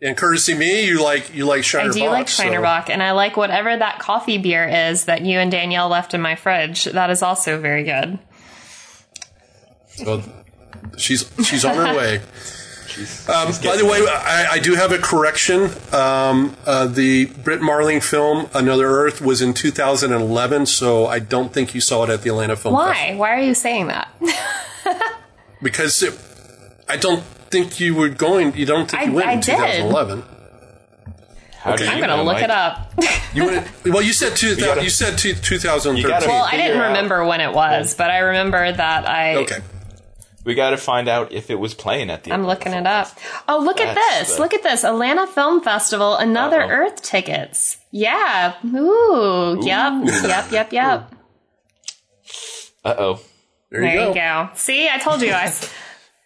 And 0.01 0.17
courtesy 0.17 0.55
me, 0.55 0.87
you 0.87 1.03
like 1.03 1.35
you 1.35 1.45
like 1.45 1.65
Shiner 1.65 1.91
I 1.91 1.93
do 1.93 2.01
Bock, 2.01 2.11
like 2.11 2.29
so- 2.29 2.43
Shiner 2.45 2.61
Bock, 2.61 2.89
and 2.89 3.03
I 3.03 3.13
like 3.13 3.37
whatever 3.37 3.77
that 3.77 3.99
coffee 3.99 4.39
beer 4.39 4.67
is 4.69 5.07
that 5.07 5.23
you 5.23 5.39
and 5.39 5.51
Danielle 5.51 5.89
left 5.89 6.15
in 6.15 6.21
my 6.21 6.37
fridge. 6.37 6.85
That 6.85 7.11
is 7.11 7.23
also 7.23 7.61
very 7.61 7.83
good. 7.83 8.19
Well, 10.05 10.23
she's 10.97 11.29
she's 11.45 11.65
on 11.65 11.75
her 11.77 11.97
way. 11.97 12.21
She's, 12.89 13.29
Um, 13.29 13.49
she's 13.49 13.59
by 13.59 13.77
the 13.77 13.85
way, 13.85 14.01
I, 14.09 14.53
I 14.53 14.59
do 14.61 14.75
have 14.75 14.91
a 14.93 14.99
correction. 14.99 15.71
Um, 15.93 16.57
uh, 16.67 16.87
the 16.87 17.27
Brit 17.27 17.61
Marling 17.61 18.01
film 18.01 18.49
Another 18.55 18.87
Earth 18.89 19.21
was 19.21 19.43
in 19.43 19.53
2011, 19.53 20.67
so 20.67 21.07
I 21.07 21.19
don't 21.19 21.53
think 21.53 21.75
you 21.75 21.81
saw 21.83 22.05
it 22.05 22.11
at 22.11 22.23
the 22.23 22.31
Atlanta 22.31 22.57
Film 22.57 22.75
Festival. 22.75 23.15
Why? 23.15 23.15
Why 23.15 23.37
are 23.37 23.43
you 23.43 23.55
saying 23.55 23.89
that? 23.89 24.09
Because 25.63 26.03
it, 26.03 26.17
I 26.89 26.97
don't 26.97 27.23
think 27.51 27.81
you 27.81 27.95
were 27.95 28.09
going. 28.09 28.57
You 28.57 28.67
don't 28.67 28.91
think 28.91 29.03
I- 29.03 29.07
you 29.07 29.13
went 29.13 29.29
I 29.29 29.33
in 29.33 29.41
did. 29.41 29.57
2011. 29.57 30.23
How 31.61 31.75
do 31.77 31.83
Okay. 31.85 31.91
I'm 31.93 31.99
you 31.99 32.05
going 32.07 32.11
to 32.11 32.17
know, 32.19 32.23
look 32.25 32.35
Mike? 32.35 32.45
it 32.45 32.51
up. 32.51 32.93
You 33.35 33.45
went. 33.45 33.85
well, 33.85 34.01
you 34.03 34.15
said 34.15 34.37
two. 34.37 34.57
gotta- 34.57 34.83
you 34.83 34.89
said 34.89 35.19
two, 35.19 35.35
2013. 35.35 35.97
You 36.03 36.09
well, 36.33 36.45
I 36.45 36.53
didn't 36.57 36.81
out. 36.81 36.87
remember 36.89 37.27
when 37.27 37.41
it 37.43 37.53
was, 37.53 37.95
but 37.95 38.11
I 38.11 38.19
remember 38.19 38.73
that 38.73 39.07
I. 39.07 39.37
okay. 39.37 39.59
We 40.45 40.55
got 40.55 40.71
to 40.71 40.79
find 40.79 41.09
out 41.09 41.31
if 41.33 41.51
it 41.51 41.57
was 41.57 41.75
playing 41.75 42.09
at 42.09 42.25
the. 42.25 42.33
I'm 42.33 42.47
looking 42.47 42.73
it 42.73 42.87
up. 42.87 43.09
Oh, 43.47 43.59
look 43.63 43.81
at 43.83 43.95
this. 43.95 44.37
the- 44.37 44.41
Look 44.41 44.55
at 44.55 44.63
this. 44.63 44.83
Atlanta 44.83 45.27
Film 45.27 45.61
Festival, 45.61 46.17
Another 46.17 46.63
Uh-oh. 46.63 46.69
Earth 46.71 47.03
tickets. 47.03 47.77
Yeah. 47.91 48.55
Ooh. 48.65 49.59
Yep. 49.63 49.93
Yep. 50.25 50.53
Yep. 50.53 50.73
Yep. 50.73 51.15
Uh 52.85 52.95
oh, 52.99 53.21
There 53.71 53.83
you 53.83 53.89
There 53.89 53.97
go. 53.97 54.09
you 54.09 54.15
go. 54.15 54.49
See, 54.55 54.89
I 54.89 54.99
told 54.99 55.21
you 55.21 55.29
guys. 55.29 55.71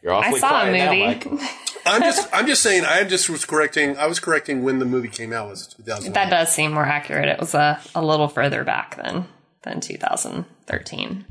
You're 0.02 0.12
awfully 0.12 0.36
I 0.36 0.40
saw 0.40 0.46
a 0.46 0.70
quiet 0.70 0.78
now, 0.78 0.92
movie. 0.92 1.36
Mike. 1.40 1.50
I'm 1.86 2.02
just. 2.02 2.28
I'm 2.32 2.46
just 2.46 2.62
saying. 2.62 2.84
I 2.84 3.02
just 3.04 3.28
was 3.28 3.44
correcting. 3.44 3.96
I 3.96 4.06
was 4.06 4.20
correcting 4.20 4.62
when 4.62 4.78
the 4.78 4.84
movie 4.84 5.08
came 5.08 5.32
out. 5.32 5.46
It 5.46 5.50
was 5.50 5.66
2011. 5.68 6.12
That 6.12 6.30
does 6.30 6.54
seem 6.54 6.72
more 6.72 6.84
accurate. 6.86 7.28
It 7.28 7.40
was 7.40 7.54
a, 7.54 7.80
a 7.94 8.04
little 8.04 8.28
further 8.28 8.62
back 8.64 8.96
than 8.96 9.26
than 9.62 9.80
2013. 9.80 11.24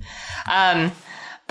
Um, 0.52 0.92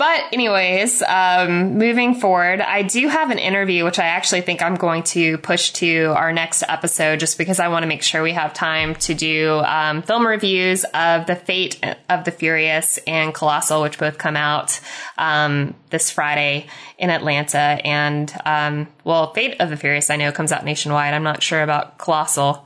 but 0.01 0.33
anyways, 0.33 1.03
um, 1.03 1.77
moving 1.77 2.15
forward, 2.15 2.59
I 2.59 2.81
do 2.81 3.07
have 3.07 3.29
an 3.29 3.37
interview 3.37 3.85
which 3.85 3.99
I 3.99 4.05
actually 4.05 4.41
think 4.41 4.63
I'm 4.63 4.73
going 4.73 5.03
to 5.03 5.37
push 5.37 5.69
to 5.73 6.05
our 6.17 6.33
next 6.33 6.63
episode, 6.67 7.19
just 7.19 7.37
because 7.37 7.59
I 7.59 7.67
want 7.67 7.83
to 7.83 7.87
make 7.87 8.01
sure 8.01 8.23
we 8.23 8.31
have 8.31 8.51
time 8.51 8.95
to 8.95 9.13
do 9.13 9.59
um, 9.59 10.01
film 10.01 10.25
reviews 10.25 10.85
of 10.95 11.27
the 11.27 11.35
Fate 11.35 11.79
of 12.09 12.23
the 12.25 12.31
Furious 12.31 12.97
and 13.05 13.31
Colossal, 13.31 13.83
which 13.83 13.99
both 13.99 14.17
come 14.17 14.35
out 14.35 14.79
um, 15.19 15.75
this 15.91 16.09
Friday 16.09 16.65
in 16.97 17.11
Atlanta. 17.11 17.79
And 17.85 18.33
um, 18.43 18.87
well, 19.03 19.31
Fate 19.33 19.57
of 19.59 19.69
the 19.69 19.77
Furious 19.77 20.09
I 20.09 20.15
know 20.15 20.31
comes 20.31 20.51
out 20.51 20.65
nationwide. 20.65 21.13
I'm 21.13 21.21
not 21.21 21.43
sure 21.43 21.61
about 21.61 21.99
Colossal. 21.99 22.65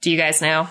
Do 0.00 0.12
you 0.12 0.16
guys 0.16 0.40
know? 0.40 0.68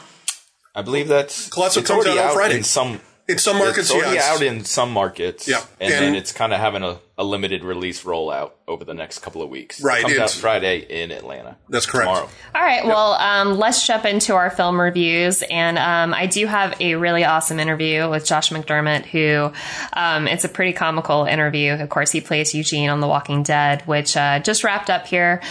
I 0.73 0.83
believe 0.83 1.09
that's 1.09 1.49
Colossal 1.49 1.81
it's 1.81 1.91
comes 1.91 2.05
already 2.05 2.17
out 2.17 2.29
on 2.29 2.33
Friday. 2.33 2.55
in 2.55 2.63
some. 2.63 3.01
In 3.27 3.37
some 3.37 3.57
markets, 3.57 3.79
it's 3.79 3.91
already 3.91 4.15
yeah, 4.15 4.31
out 4.33 4.41
in 4.41 4.63
some 4.63 4.91
markets, 4.91 5.47
Yeah, 5.47 5.61
and, 5.79 5.93
and- 5.93 6.03
then 6.03 6.15
it's 6.15 6.31
kind 6.31 6.53
of 6.53 6.59
having 6.59 6.83
a, 6.83 6.99
a 7.19 7.23
limited 7.23 7.63
release 7.63 8.03
rollout 8.03 8.51
over 8.67 8.85
the 8.85 8.93
next 8.93 9.19
couple 9.19 9.41
of 9.41 9.49
weeks. 9.49 9.81
Right, 9.81 10.01
it 10.01 10.03
comes 10.03 10.19
out 10.19 10.31
Friday 10.31 10.79
in 10.79 11.11
Atlanta. 11.11 11.57
That's 11.67 11.87
correct. 11.87 12.07
Tomorrow. 12.07 12.29
All 12.53 12.61
right. 12.61 12.85
Well, 12.85 13.13
um, 13.13 13.57
let's 13.57 13.87
jump 13.87 14.05
into 14.05 14.35
our 14.35 14.51
film 14.51 14.79
reviews, 14.79 15.41
and 15.41 15.79
um, 15.79 16.13
I 16.13 16.27
do 16.27 16.45
have 16.45 16.79
a 16.79 16.95
really 16.95 17.25
awesome 17.25 17.59
interview 17.59 18.07
with 18.09 18.25
Josh 18.25 18.51
McDermitt, 18.51 19.05
who 19.05 19.51
um, 19.93 20.27
it's 20.27 20.43
a 20.43 20.49
pretty 20.49 20.73
comical 20.73 21.25
interview. 21.25 21.73
Of 21.73 21.89
course, 21.89 22.11
he 22.11 22.21
plays 22.21 22.53
Eugene 22.53 22.89
on 22.89 22.99
The 22.99 23.07
Walking 23.07 23.41
Dead, 23.41 23.81
which 23.87 24.15
uh, 24.15 24.39
just 24.39 24.63
wrapped 24.63 24.91
up 24.91 25.07
here 25.07 25.41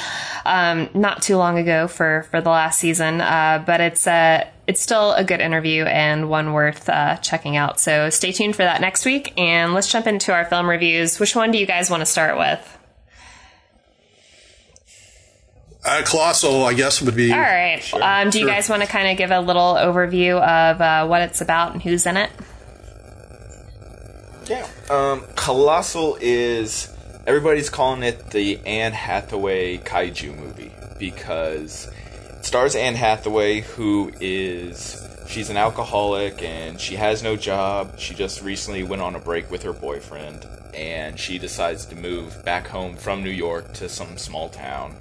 um, 0.45 0.89
not 0.95 1.23
too 1.23 1.37
long 1.37 1.59
ago 1.59 1.89
for 1.89 2.27
for 2.31 2.41
the 2.41 2.51
last 2.51 2.79
season, 2.79 3.21
uh, 3.21 3.63
but 3.67 3.81
it's 3.81 4.07
uh, 4.07 4.45
it's 4.67 4.81
still 4.81 5.13
a 5.13 5.23
good 5.23 5.41
interview 5.41 5.85
and 5.85 6.29
one 6.29 6.53
worth 6.53 6.89
uh, 6.89 7.17
checking 7.19 7.57
out. 7.57 7.79
So 7.79 8.11
stay 8.11 8.33
tuned 8.33 8.57
for 8.57 8.65
that 8.65 8.81
next 8.81 9.05
week, 9.05 9.33
and 9.39 9.75
let's 9.75 9.91
jump 9.91 10.07
into 10.07 10.33
our 10.33 10.45
film 10.45 10.69
reviews. 10.69 11.21
Which 11.21 11.37
one 11.37 11.51
do 11.57 11.61
you 11.61 11.67
guys 11.67 11.89
want 11.89 12.03
to 12.03 12.07
start 12.07 12.37
with? 12.37 12.79
Uh, 15.85 16.03
Colossal, 16.05 16.65
I 16.65 16.75
guess, 16.75 17.01
would 17.01 17.17
be. 17.17 17.33
All 17.33 17.39
right. 17.39 17.81
um, 17.95 18.29
do 18.31 18.39
you 18.41 18.45
Sure. 18.45 18.55
guys 18.55 18.69
want 18.69 18.83
to 18.83 18.89
kind 18.89 19.09
of 19.09 19.17
give 19.17 19.31
a 19.31 19.41
little 19.41 19.75
overview 19.75 20.35
of 20.41 20.81
uh, 20.81 21.07
what 21.07 21.23
it's 21.23 21.41
about 21.41 21.73
and 21.73 21.83
who's 21.83 22.05
in 22.07 22.17
it? 22.17 22.31
Yeah. 24.49 24.67
Um, 24.91 25.23
Colossal 25.37 26.19
is 26.21 26.93
everybody's 27.27 27.71
calling 27.71 28.03
it 28.03 28.31
the 28.31 28.59
Anne 28.67 28.93
Hathaway 28.93 29.79
kaiju 29.79 30.37
movie 30.37 30.73
because 30.99 31.89
it 32.37 32.45
stars 32.45 32.75
Anne 32.77 32.95
Hathaway, 32.97 33.61
who 33.61 34.13
is 34.21 35.03
she's 35.29 35.51
an 35.51 35.57
alcoholic 35.57 36.43
and 36.43 36.81
she 36.81 36.97
has 36.97 37.23
no 37.23 37.37
job. 37.37 37.99
She 37.99 38.15
just 38.15 38.43
recently 38.43 38.83
went 38.83 39.03
on 39.03 39.15
a 39.15 39.21
break 39.21 39.51
with 39.53 39.63
her 39.63 39.73
boyfriend, 39.73 40.45
and 40.77 41.19
she 41.19 41.39
decides 41.39 41.87
to 41.87 41.97
move 41.97 42.45
back 42.45 42.69
home 42.69 42.97
from 42.97 43.25
New 43.25 43.31
York 43.31 43.73
to 43.75 43.89
some 43.89 44.19
small 44.19 44.49
town. 44.49 44.95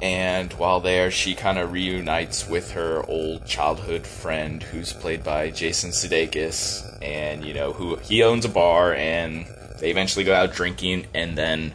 And 0.00 0.52
while 0.54 0.80
there, 0.80 1.10
she 1.10 1.34
kind 1.34 1.58
of 1.58 1.72
reunites 1.72 2.48
with 2.48 2.72
her 2.72 3.04
old 3.06 3.44
childhood 3.46 4.06
friend, 4.06 4.62
who's 4.62 4.94
played 4.94 5.22
by 5.22 5.50
Jason 5.50 5.90
Sudeikis, 5.90 6.98
and 7.02 7.44
you 7.44 7.52
know 7.52 7.72
who 7.72 7.96
he 7.96 8.22
owns 8.22 8.46
a 8.46 8.48
bar, 8.48 8.94
and 8.94 9.46
they 9.78 9.90
eventually 9.90 10.24
go 10.24 10.34
out 10.34 10.54
drinking, 10.54 11.06
and 11.14 11.36
then 11.36 11.74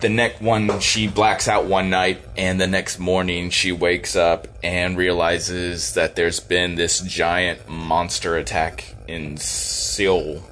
the 0.00 0.08
next 0.08 0.42
one 0.42 0.80
she 0.80 1.06
blacks 1.06 1.46
out 1.46 1.66
one 1.66 1.90
night, 1.90 2.20
and 2.36 2.60
the 2.60 2.66
next 2.66 2.98
morning 2.98 3.50
she 3.50 3.70
wakes 3.70 4.16
up 4.16 4.48
and 4.64 4.96
realizes 4.96 5.94
that 5.94 6.16
there's 6.16 6.40
been 6.40 6.74
this 6.74 7.00
giant 7.00 7.68
monster 7.68 8.36
attack 8.36 8.96
in 9.06 9.36
Seoul, 9.36 10.42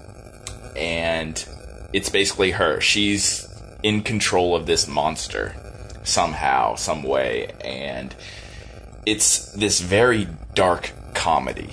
and 0.77 1.47
it's 1.93 2.09
basically 2.09 2.53
her. 2.53 2.81
She's 2.81 3.49
in 3.83 4.03
control 4.03 4.57
of 4.57 4.67
this 4.67 4.89
monster 4.89 5.55
somehow, 6.03 6.75
some 6.75 7.03
way, 7.03 7.53
and 7.65 8.15
it's 9.07 9.53
this 9.53 9.81
very 9.81 10.29
dark 10.55 10.93
comedy. 11.15 11.71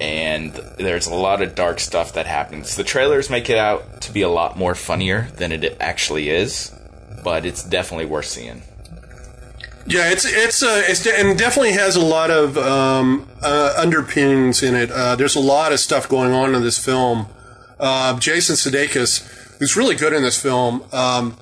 And 0.00 0.52
there's 0.78 1.06
a 1.06 1.14
lot 1.14 1.40
of 1.40 1.54
dark 1.54 1.80
stuff 1.80 2.12
that 2.12 2.26
happens. 2.26 2.76
The 2.76 2.84
trailers 2.84 3.30
make 3.30 3.48
it 3.48 3.56
out 3.56 4.02
to 4.02 4.12
be 4.12 4.20
a 4.22 4.28
lot 4.28 4.56
more 4.56 4.74
funnier 4.74 5.28
than 5.36 5.52
it 5.52 5.76
actually 5.80 6.28
is, 6.28 6.74
but 7.24 7.46
it's 7.46 7.64
definitely 7.64 8.06
worth 8.06 8.26
seeing. 8.26 8.62
Yeah, 9.88 10.10
it's 10.10 10.24
it's 10.24 10.62
uh, 10.64 10.82
it's 10.86 11.06
and 11.06 11.38
definitely 11.38 11.72
has 11.72 11.94
a 11.94 12.04
lot 12.04 12.30
of 12.30 12.58
um, 12.58 13.28
uh, 13.40 13.74
underpinnings 13.78 14.62
in 14.62 14.74
it. 14.74 14.90
Uh, 14.90 15.14
there's 15.14 15.36
a 15.36 15.40
lot 15.40 15.72
of 15.72 15.78
stuff 15.78 16.08
going 16.08 16.32
on 16.32 16.56
in 16.56 16.62
this 16.62 16.84
film. 16.84 17.28
Uh, 17.78 18.18
Jason 18.18 18.56
Sudeikis, 18.56 19.58
who's 19.58 19.76
really 19.76 19.94
good 19.94 20.12
in 20.12 20.22
this 20.22 20.40
film, 20.40 20.84
um, 20.92 21.36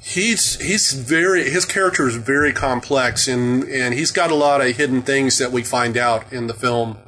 he's 0.00 0.60
he's 0.60 0.92
very 0.92 1.50
his 1.50 1.64
character 1.64 2.06
is 2.06 2.16
very 2.16 2.52
complex 2.52 3.28
and 3.28 3.64
and 3.64 3.94
he's 3.94 4.10
got 4.10 4.30
a 4.30 4.34
lot 4.34 4.60
of 4.60 4.76
hidden 4.76 5.02
things 5.02 5.38
that 5.38 5.52
we 5.52 5.62
find 5.62 5.96
out 5.96 6.32
in 6.32 6.46
the 6.46 6.54
film. 6.54 6.98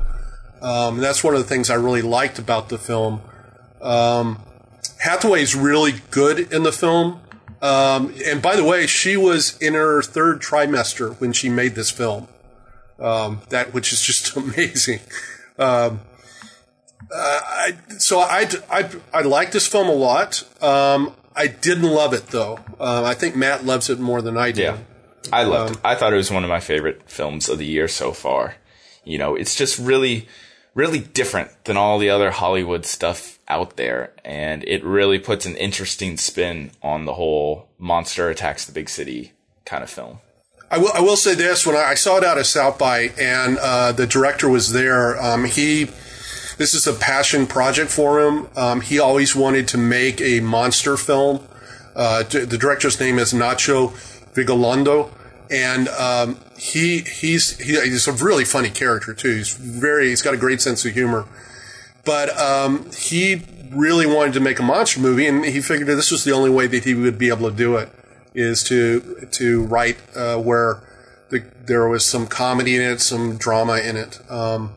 Um, 0.61 0.99
that's 0.99 1.25
one 1.25 1.35
of 1.35 1.41
the 1.41 1.49
things 1.49 1.71
I 1.71 1.75
really 1.75 2.03
liked 2.03 2.39
about 2.39 2.69
the 2.69 2.79
film. 2.79 3.23
Um, 3.81 4.41
Hathaway's 4.99 5.55
really 5.55 5.95
good 6.11 6.53
in 6.53 6.63
the 6.63 6.73
film. 6.73 7.21
Um, 7.63 8.15
and 8.25 8.41
by 8.41 8.57
the 8.57 8.65
way, 8.65 8.87
she 8.87 9.17
was 9.17 9.57
in 9.59 9.75
her 9.75 10.03
third 10.03 10.41
trimester 10.41 11.19
when 11.21 11.33
she 11.33 11.49
made 11.49 11.75
this 11.75 11.91
film. 11.91 12.29
Um, 12.99 13.41
that 13.49 13.73
which 13.73 13.93
is 13.93 14.03
just 14.03 14.37
amazing. 14.37 15.01
Um, 15.59 16.01
uh, 17.13 17.41
I, 17.43 17.79
so 17.99 18.21
I, 18.21 18.49
I, 18.71 18.91
I 19.13 19.23
like 19.23 19.53
this 19.53 19.67
film 19.67 19.89
a 19.89 19.95
lot. 19.95 20.45
Um, 20.63 21.15
I 21.35 21.47
didn't 21.47 21.91
love 21.91 22.13
it 22.13 22.29
though. 22.29 22.59
Uh, 22.79 23.05
I 23.05 23.15
think 23.15 23.37
Matt 23.37 23.65
loves 23.65 23.89
it 23.89 23.99
more 23.99 24.23
than 24.23 24.37
I 24.37 24.53
do. 24.53 24.63
Yeah. 24.63 24.79
I 25.33 25.45
loved 25.45 25.77
it. 25.77 25.81
I 25.85 25.95
thought 25.95 26.13
it 26.13 26.17
was 26.17 26.31
one 26.31 26.45
of 26.45 26.51
my 26.51 26.61
favorite 26.61 27.03
films 27.07 27.49
of 27.49 27.59
the 27.59 27.67
year 27.67 27.89
so 27.89 28.13
far. 28.13 28.57
You 29.05 29.19
know, 29.19 29.35
it's 29.35 29.55
just 29.55 29.79
really, 29.79 30.29
really 30.75 30.99
different 30.99 31.65
than 31.65 31.77
all 31.77 31.99
the 31.99 32.11
other 32.11 32.31
Hollywood 32.31 32.85
stuff 32.85 33.39
out 33.49 33.77
there. 33.77 34.13
And 34.25 34.65
it 34.65 34.85
really 34.85 35.19
puts 35.19 35.47
an 35.47 35.57
interesting 35.57 36.17
spin 36.17 36.71
on 36.83 37.05
the 37.05 37.15
whole 37.15 37.69
monster 37.79 38.29
attacks 38.31 38.65
the 38.65 38.73
big 38.73 38.89
city 38.89 39.33
kind 39.65 39.83
of 39.83 39.91
film. 39.91 40.19
I 40.71 40.79
will, 40.79 40.93
I 40.95 41.01
will 41.01 41.17
say 41.17 41.35
this: 41.35 41.67
when 41.67 41.77
I, 41.77 41.91
I 41.91 41.95
saw 41.95 42.19
it 42.19 42.25
out 42.25 42.39
of 42.39 42.47
South 42.47 42.79
by, 42.79 43.11
and 43.19 43.59
uh, 43.59 43.93
the 43.93 44.07
director 44.07 44.49
was 44.49 44.73
there, 44.73 45.21
um, 45.21 45.45
he 45.45 45.89
this 46.61 46.75
is 46.75 46.87
a 46.87 46.93
passion 46.93 47.47
project 47.47 47.91
for 47.91 48.21
him. 48.21 48.47
Um, 48.55 48.83
he 48.83 48.99
always 48.99 49.35
wanted 49.35 49.67
to 49.69 49.79
make 49.79 50.21
a 50.21 50.41
monster 50.41 50.99
film. 50.99 51.41
Uh, 51.97 52.23
the 52.23 52.59
director's 52.59 53.01
name 53.01 53.19
is 53.19 53.33
Nacho 53.33 53.93
Vigalondo, 54.35 55.11
and 55.51 55.89
um, 55.89 56.37
he 56.59 56.99
he's 56.99 57.57
he, 57.57 57.81
he's 57.81 58.07
a 58.07 58.13
really 58.13 58.45
funny 58.45 58.69
character 58.69 59.15
too. 59.15 59.37
He's 59.37 59.55
very 59.55 60.11
he's 60.11 60.21
got 60.21 60.35
a 60.35 60.37
great 60.37 60.61
sense 60.61 60.85
of 60.85 60.93
humor, 60.93 61.25
but 62.05 62.29
um, 62.39 62.91
he 62.93 63.41
really 63.71 64.07
wanted 64.07 64.35
to 64.35 64.41
make 64.41 64.59
a 64.59 64.63
monster 64.63 65.01
movie, 65.01 65.27
and 65.27 65.43
he 65.47 65.63
figured 65.63 65.89
this 65.89 66.11
was 66.11 66.25
the 66.25 66.33
only 66.33 66.51
way 66.51 66.67
that 66.67 66.85
he 66.85 66.93
would 66.93 67.19
be 67.19 67.31
able 67.31 67.49
to 67.49 67.57
do 67.57 67.77
it. 67.77 67.89
is 68.35 68.63
to 68.65 69.27
to 69.31 69.65
write 69.65 69.97
uh, 70.15 70.37
where 70.37 70.83
the, 71.31 71.43
there 71.65 71.89
was 71.89 72.05
some 72.05 72.27
comedy 72.27 72.77
in 72.77 72.83
it, 72.83 73.01
some 73.01 73.39
drama 73.39 73.79
in 73.79 73.97
it. 73.97 74.21
Um, 74.31 74.75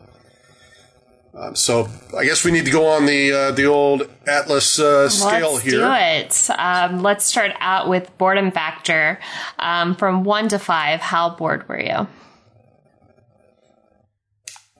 um, 1.36 1.56
so 1.56 1.88
I 2.16 2.24
guess 2.24 2.44
we 2.44 2.50
need 2.52 2.64
to 2.64 2.70
go 2.70 2.86
on 2.86 3.06
the 3.06 3.32
uh, 3.32 3.50
the 3.52 3.66
old 3.66 4.08
Atlas 4.26 4.78
uh, 4.78 5.08
scale 5.08 5.54
Let's 5.54 5.64
here. 5.64 5.80
do 5.80 5.92
it. 5.92 6.50
Um, 6.58 7.02
let's 7.02 7.24
start 7.24 7.52
out 7.60 7.88
with 7.88 8.16
boredom 8.18 8.50
factor. 8.50 9.18
Um, 9.58 9.94
from 9.96 10.24
one 10.24 10.48
to 10.48 10.58
five, 10.58 11.00
how 11.00 11.30
bored 11.30 11.68
were 11.68 11.80
you? 11.80 12.06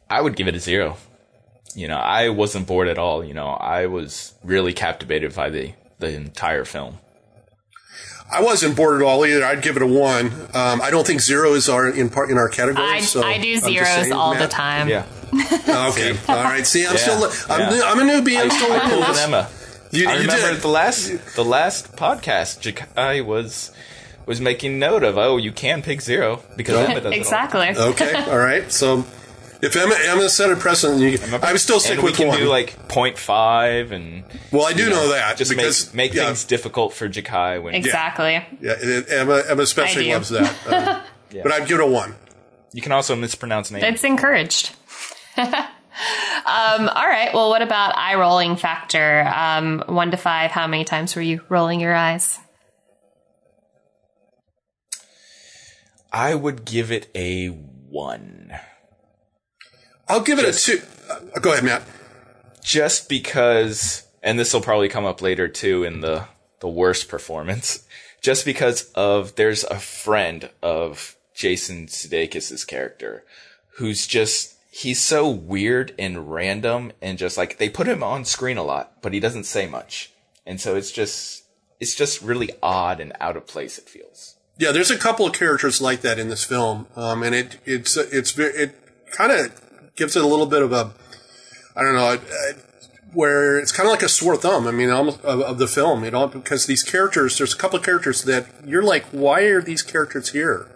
I 0.08 0.20
would 0.20 0.36
give 0.36 0.46
it 0.46 0.54
a 0.54 0.60
zero. 0.60 0.96
You 1.74 1.88
know, 1.88 1.96
I 1.96 2.28
wasn't 2.28 2.68
bored 2.68 2.86
at 2.86 2.98
all. 2.98 3.24
You 3.24 3.34
know, 3.34 3.48
I 3.48 3.86
was 3.86 4.34
really 4.44 4.72
captivated 4.72 5.34
by 5.34 5.50
the 5.50 5.72
the 5.98 6.14
entire 6.14 6.64
film. 6.64 6.98
I 8.30 8.42
wasn't 8.42 8.74
bored 8.76 9.00
at 9.00 9.06
all 9.06 9.24
either. 9.26 9.44
I'd 9.44 9.62
give 9.62 9.76
it 9.76 9.82
a 9.82 9.86
one. 9.86 10.26
Um, 10.54 10.80
I 10.82 10.90
don't 10.90 11.06
think 11.06 11.20
zero 11.20 11.52
is 11.54 11.68
our 11.68 11.88
in 11.88 12.08
part 12.08 12.30
in 12.30 12.38
our 12.38 12.48
category. 12.48 12.86
I, 12.86 13.00
so 13.00 13.22
I 13.22 13.38
do 13.38 13.56
zeros 13.58 13.86
saying, 13.88 14.12
all 14.12 14.34
the 14.34 14.48
time. 14.48 14.88
Yeah, 14.88 15.04
Okay, 15.32 16.16
all 16.28 16.42
right. 16.42 16.66
See, 16.66 16.86
I'm 16.86 16.94
Yeah. 16.94 16.98
still 17.00 17.24
I'm, 17.54 17.60
Yeah. 17.74 17.82
I'm 17.84 18.00
a 18.00 18.02
newbie. 18.02 18.38
I'm 18.40 18.50
I, 18.50 18.54
still 18.56 18.72
I 18.72 18.76
learning 18.78 18.90
pulled 18.90 19.16
an. 19.16 19.22
Emma. 19.22 19.48
You, 19.90 20.08
I 20.08 20.14
you 20.14 20.20
remember 20.22 20.52
did. 20.54 20.62
the 20.62 20.68
last 20.68 21.12
the 21.36 21.44
last 21.44 21.94
podcast. 21.96 22.60
Jakai 22.60 23.24
was 23.24 23.70
was 24.26 24.40
making 24.40 24.78
note 24.78 25.04
of. 25.04 25.16
Oh, 25.18 25.36
you 25.36 25.52
can 25.52 25.82
pick 25.82 26.00
zero 26.00 26.42
because 26.56 26.74
Emma 26.76 26.94
does 26.94 27.04
it 27.04 27.06
all. 27.06 27.12
Exactly. 27.12 27.68
Okay, 27.76 28.14
all 28.14 28.38
right. 28.38 28.72
So 28.72 29.04
if 29.64 29.76
Emma 29.76 29.94
Emma 30.04 30.28
set 30.28 30.50
a 30.50 30.56
precedent, 30.56 31.00
you, 31.00 31.18
I 31.42 31.52
would 31.52 31.60
still 31.60 31.80
stick 31.80 31.96
and 31.96 32.04
we 32.04 32.12
can 32.12 32.28
one. 32.28 32.38
do 32.38 32.48
like 32.48 32.88
0.5 32.88 33.90
and 33.92 34.24
well, 34.52 34.66
I 34.66 34.72
do 34.72 34.84
you 34.84 34.90
know, 34.90 35.08
that 35.08 35.36
just 35.36 35.50
because 35.50 35.92
make 35.94 36.12
make 36.12 36.14
yeah, 36.14 36.26
things 36.26 36.44
difficult 36.44 36.92
for 36.92 37.08
Jakai 37.08 37.62
when 37.62 37.74
Exactly. 37.74 38.32
Yeah, 38.60 38.74
it- 38.78 39.10
Emma, 39.10 39.42
Emma 39.48 39.62
especially 39.62 40.12
loves 40.12 40.28
that. 40.30 40.54
Uh, 40.66 41.02
But 41.42 41.50
I'd 41.50 41.66
give 41.66 41.80
it 41.80 41.82
a 41.82 41.86
one. 41.86 42.14
you 42.72 42.80
can 42.80 42.92
also 42.92 43.16
mispronounce 43.16 43.70
names. 43.72 43.82
It's 43.82 44.04
encouraged. 44.04 44.70
um, 45.36 45.48
all 46.46 47.08
right. 47.08 47.30
Well, 47.34 47.48
what 47.50 47.60
about 47.60 47.98
eye 47.98 48.14
rolling 48.14 48.54
factor? 48.54 49.22
Um, 49.34 49.82
one 49.86 50.12
to 50.12 50.16
five, 50.16 50.52
how 50.52 50.68
many 50.68 50.84
times 50.84 51.16
were 51.16 51.22
you 51.22 51.40
rolling 51.48 51.80
your 51.80 51.92
eyes? 51.92 52.38
I 56.12 56.36
would 56.36 56.64
give 56.64 56.92
it 56.92 57.08
a 57.16 57.48
one. 57.48 58.52
I'll 60.08 60.22
give 60.22 60.38
it 60.38 60.44
a 60.44 60.52
two. 60.58 60.82
Uh, 61.10 61.38
go 61.40 61.52
ahead, 61.52 61.64
Matt. 61.64 61.82
just 62.62 63.08
because, 63.08 64.06
and 64.22 64.38
this 64.38 64.52
will 64.54 64.60
probably 64.60 64.88
come 64.88 65.04
up 65.04 65.20
later 65.22 65.48
too 65.48 65.84
in 65.84 66.00
the 66.00 66.24
the 66.60 66.68
worst 66.68 67.08
performance, 67.08 67.84
just 68.22 68.44
because 68.44 68.90
of 68.94 69.34
there's 69.36 69.64
a 69.64 69.78
friend 69.78 70.48
of 70.62 71.16
Jason 71.34 71.86
Sudeikis' 71.86 72.66
character 72.66 73.24
who's 73.76 74.06
just 74.06 74.54
he's 74.70 75.00
so 75.00 75.28
weird 75.28 75.94
and 75.98 76.32
random 76.32 76.92
and 77.02 77.18
just 77.18 77.36
like 77.36 77.58
they 77.58 77.68
put 77.68 77.86
him 77.86 78.02
on 78.02 78.24
screen 78.24 78.56
a 78.56 78.62
lot, 78.62 79.02
but 79.02 79.12
he 79.12 79.20
doesn't 79.20 79.44
say 79.44 79.66
much, 79.66 80.12
and 80.46 80.60
so 80.60 80.74
it's 80.76 80.90
just 80.92 81.44
it's 81.80 81.94
just 81.94 82.22
really 82.22 82.50
odd 82.62 83.00
and 83.00 83.12
out 83.20 83.36
of 83.36 83.46
place. 83.46 83.78
It 83.78 83.88
feels. 83.88 84.36
Yeah, 84.56 84.70
there's 84.70 84.90
a 84.90 84.96
couple 84.98 85.26
of 85.26 85.32
characters 85.32 85.80
like 85.80 86.00
that 86.02 86.18
in 86.18 86.28
this 86.28 86.44
film, 86.44 86.86
um, 86.96 87.22
and 87.22 87.34
it 87.34 87.58
it's 87.66 87.96
it's 87.96 88.38
it 88.38 88.74
kind 89.10 89.32
of 89.32 89.60
gives 89.96 90.16
it 90.16 90.24
a 90.24 90.26
little 90.26 90.46
bit 90.46 90.62
of 90.62 90.72
a 90.72 90.92
I 91.76 91.82
don't 91.82 91.94
know. 91.94 92.18
where 93.12 93.58
it's 93.58 93.72
kind 93.72 93.86
of 93.86 93.92
like 93.92 94.02
a 94.02 94.08
sore 94.08 94.36
thumb. 94.36 94.66
I 94.66 94.70
mean, 94.70 94.90
almost 94.90 95.20
of, 95.24 95.40
of 95.40 95.58
the 95.58 95.66
film, 95.66 96.04
you 96.04 96.10
know, 96.10 96.26
because 96.26 96.66
these 96.66 96.82
characters, 96.82 97.38
there's 97.38 97.54
a 97.54 97.56
couple 97.56 97.78
of 97.78 97.84
characters 97.84 98.22
that 98.24 98.46
you're 98.64 98.82
like, 98.82 99.04
why 99.06 99.42
are 99.42 99.62
these 99.62 99.82
characters 99.82 100.30
here? 100.32 100.68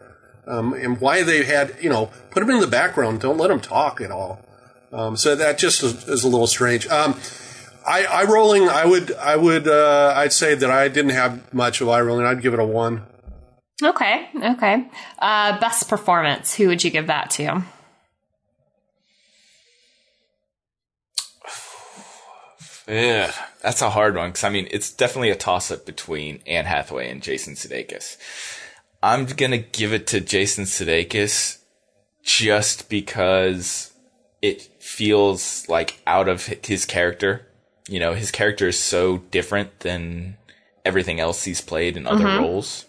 Um, 0.47 0.73
and 0.73 1.01
why 1.01 1.23
they 1.23 1.45
had, 1.45 1.77
you 1.81 1.91
know, 1.91 2.11
put 2.31 2.41
them 2.41 2.51
in 2.51 2.61
the 2.61 2.67
background. 2.67 3.21
Don't 3.21 3.37
let 3.37 3.49
them 3.49 3.61
talk 3.61 4.01
at 4.01 4.11
all. 4.11 4.41
Um, 4.93 5.17
so 5.17 5.37
that 5.37 5.59
just 5.59 5.83
is, 5.83 6.09
is 6.09 6.25
a 6.25 6.29
little 6.29 6.47
strange. 6.47 6.87
Um, 6.87 7.17
I, 7.87 8.07
eye 8.07 8.25
rolling, 8.25 8.69
I 8.69 8.87
would, 8.87 9.13
I 9.13 9.37
would, 9.37 9.69
uh, 9.69 10.15
I'd 10.17 10.33
say 10.33 10.55
that 10.55 10.71
I 10.71 10.89
didn't 10.89 11.11
have 11.13 11.53
much 11.53 11.81
of 11.81 11.89
eye 11.89 12.01
rolling. 12.01 12.25
I'd 12.25 12.41
give 12.41 12.55
it 12.55 12.61
a 12.61 12.65
one. 12.65 13.03
Okay. 13.83 14.29
Okay. 14.43 14.89
Uh, 15.19 15.61
best 15.61 15.89
performance. 15.89 16.55
Who 16.55 16.69
would 16.69 16.83
you 16.83 16.91
give 16.91 17.07
that 17.09 17.31
to? 17.33 17.63
Yeah, 22.89 23.33
that's 23.63 23.83
a 23.83 23.91
hard 23.91 24.17
one 24.17 24.31
because 24.31 24.45
I 24.45 24.49
mean 24.49 24.67
it's 24.71 24.91
definitely 24.91 25.31
a 25.31 25.37
toss 25.37 25.71
up 25.71 25.85
between 25.85 26.41
Anne 26.47 26.65
Hathaway 26.65 27.11
and 27.11 27.23
Jason 27.23 27.55
Sudeikis. 27.55 28.17
I'm 29.03 29.27
gonna 29.27 29.59
give 29.59 29.93
it 29.93 30.07
to 30.09 30.21
Jason 30.21 30.65
Sudeikis 30.65 31.59
just 32.23 32.89
because 32.89 33.93
it 34.41 34.63
feels 34.81 35.69
like 35.69 36.01
out 36.07 36.29
of 36.29 36.47
his 36.47 36.87
character. 36.87 37.47
You 37.89 38.01
know, 38.01 38.15
his 38.15 38.31
character 38.31 38.69
is 38.69 38.79
so 38.79 39.19
different 39.19 39.81
than 39.81 40.37
everything 40.85 41.21
else 41.21 41.45
he's 41.45 41.61
played 41.61 41.97
in 41.97 42.07
other 42.07 42.25
mm-hmm. 42.25 42.43
roles, 42.43 42.87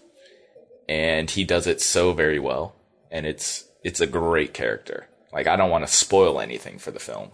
and 0.87 1.29
he 1.29 1.43
does 1.43 1.67
it 1.67 1.81
so 1.81 2.13
very 2.13 2.39
well. 2.39 2.75
And 3.11 3.25
it's 3.25 3.65
it's 3.83 3.99
a 3.99 4.07
great 4.07 4.53
character. 4.53 5.07
Like 5.33 5.47
I 5.47 5.57
don't 5.57 5.69
want 5.69 5.85
to 5.85 5.93
spoil 5.93 6.39
anything 6.39 6.79
for 6.79 6.91
the 6.91 6.99
film 6.99 7.31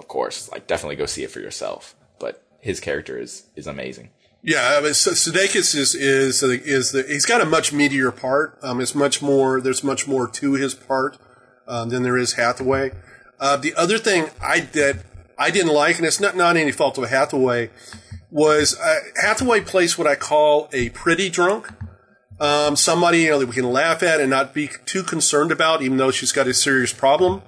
of 0.00 0.08
course. 0.08 0.50
Like, 0.50 0.66
definitely 0.66 0.96
go 0.96 1.06
see 1.06 1.22
it 1.22 1.30
for 1.30 1.40
yourself. 1.40 1.94
His 2.60 2.80
character 2.80 3.18
is 3.18 3.44
is 3.56 3.66
amazing. 3.66 4.10
Yeah, 4.42 4.76
I 4.78 4.80
mean, 4.80 4.94
Su- 4.94 5.10
Sudeikis 5.10 5.74
is 5.74 5.94
is 5.94 6.42
is 6.42 6.92
the 6.92 7.02
he's 7.02 7.26
got 7.26 7.40
a 7.40 7.44
much 7.46 7.72
meatier 7.72 8.14
part. 8.14 8.58
Um, 8.62 8.80
it's 8.80 8.94
much 8.94 9.20
more. 9.20 9.60
There's 9.60 9.84
much 9.84 10.08
more 10.08 10.26
to 10.28 10.52
his 10.54 10.74
part 10.74 11.18
um, 11.66 11.90
than 11.90 12.02
there 12.02 12.16
is 12.16 12.34
Hathaway. 12.34 12.92
Uh, 13.38 13.56
the 13.56 13.74
other 13.74 13.98
thing 13.98 14.30
I 14.42 14.60
that 14.60 15.04
I 15.38 15.50
didn't 15.50 15.72
like, 15.72 15.98
and 15.98 16.06
it's 16.06 16.20
not 16.20 16.36
not 16.36 16.56
any 16.56 16.72
fault 16.72 16.96
of 16.96 17.08
Hathaway, 17.08 17.70
was 18.30 18.78
uh, 18.78 19.00
Hathaway 19.22 19.60
plays 19.60 19.98
what 19.98 20.06
I 20.06 20.14
call 20.14 20.68
a 20.72 20.90
pretty 20.90 21.28
drunk. 21.28 21.68
Um, 22.38 22.76
somebody 22.76 23.22
you 23.22 23.30
know 23.30 23.38
that 23.38 23.46
we 23.46 23.54
can 23.54 23.70
laugh 23.70 24.02
at 24.02 24.20
and 24.20 24.30
not 24.30 24.54
be 24.54 24.70
too 24.86 25.02
concerned 25.02 25.52
about, 25.52 25.82
even 25.82 25.98
though 25.98 26.10
she's 26.10 26.32
got 26.32 26.48
a 26.48 26.54
serious 26.54 26.92
problem. 26.94 27.42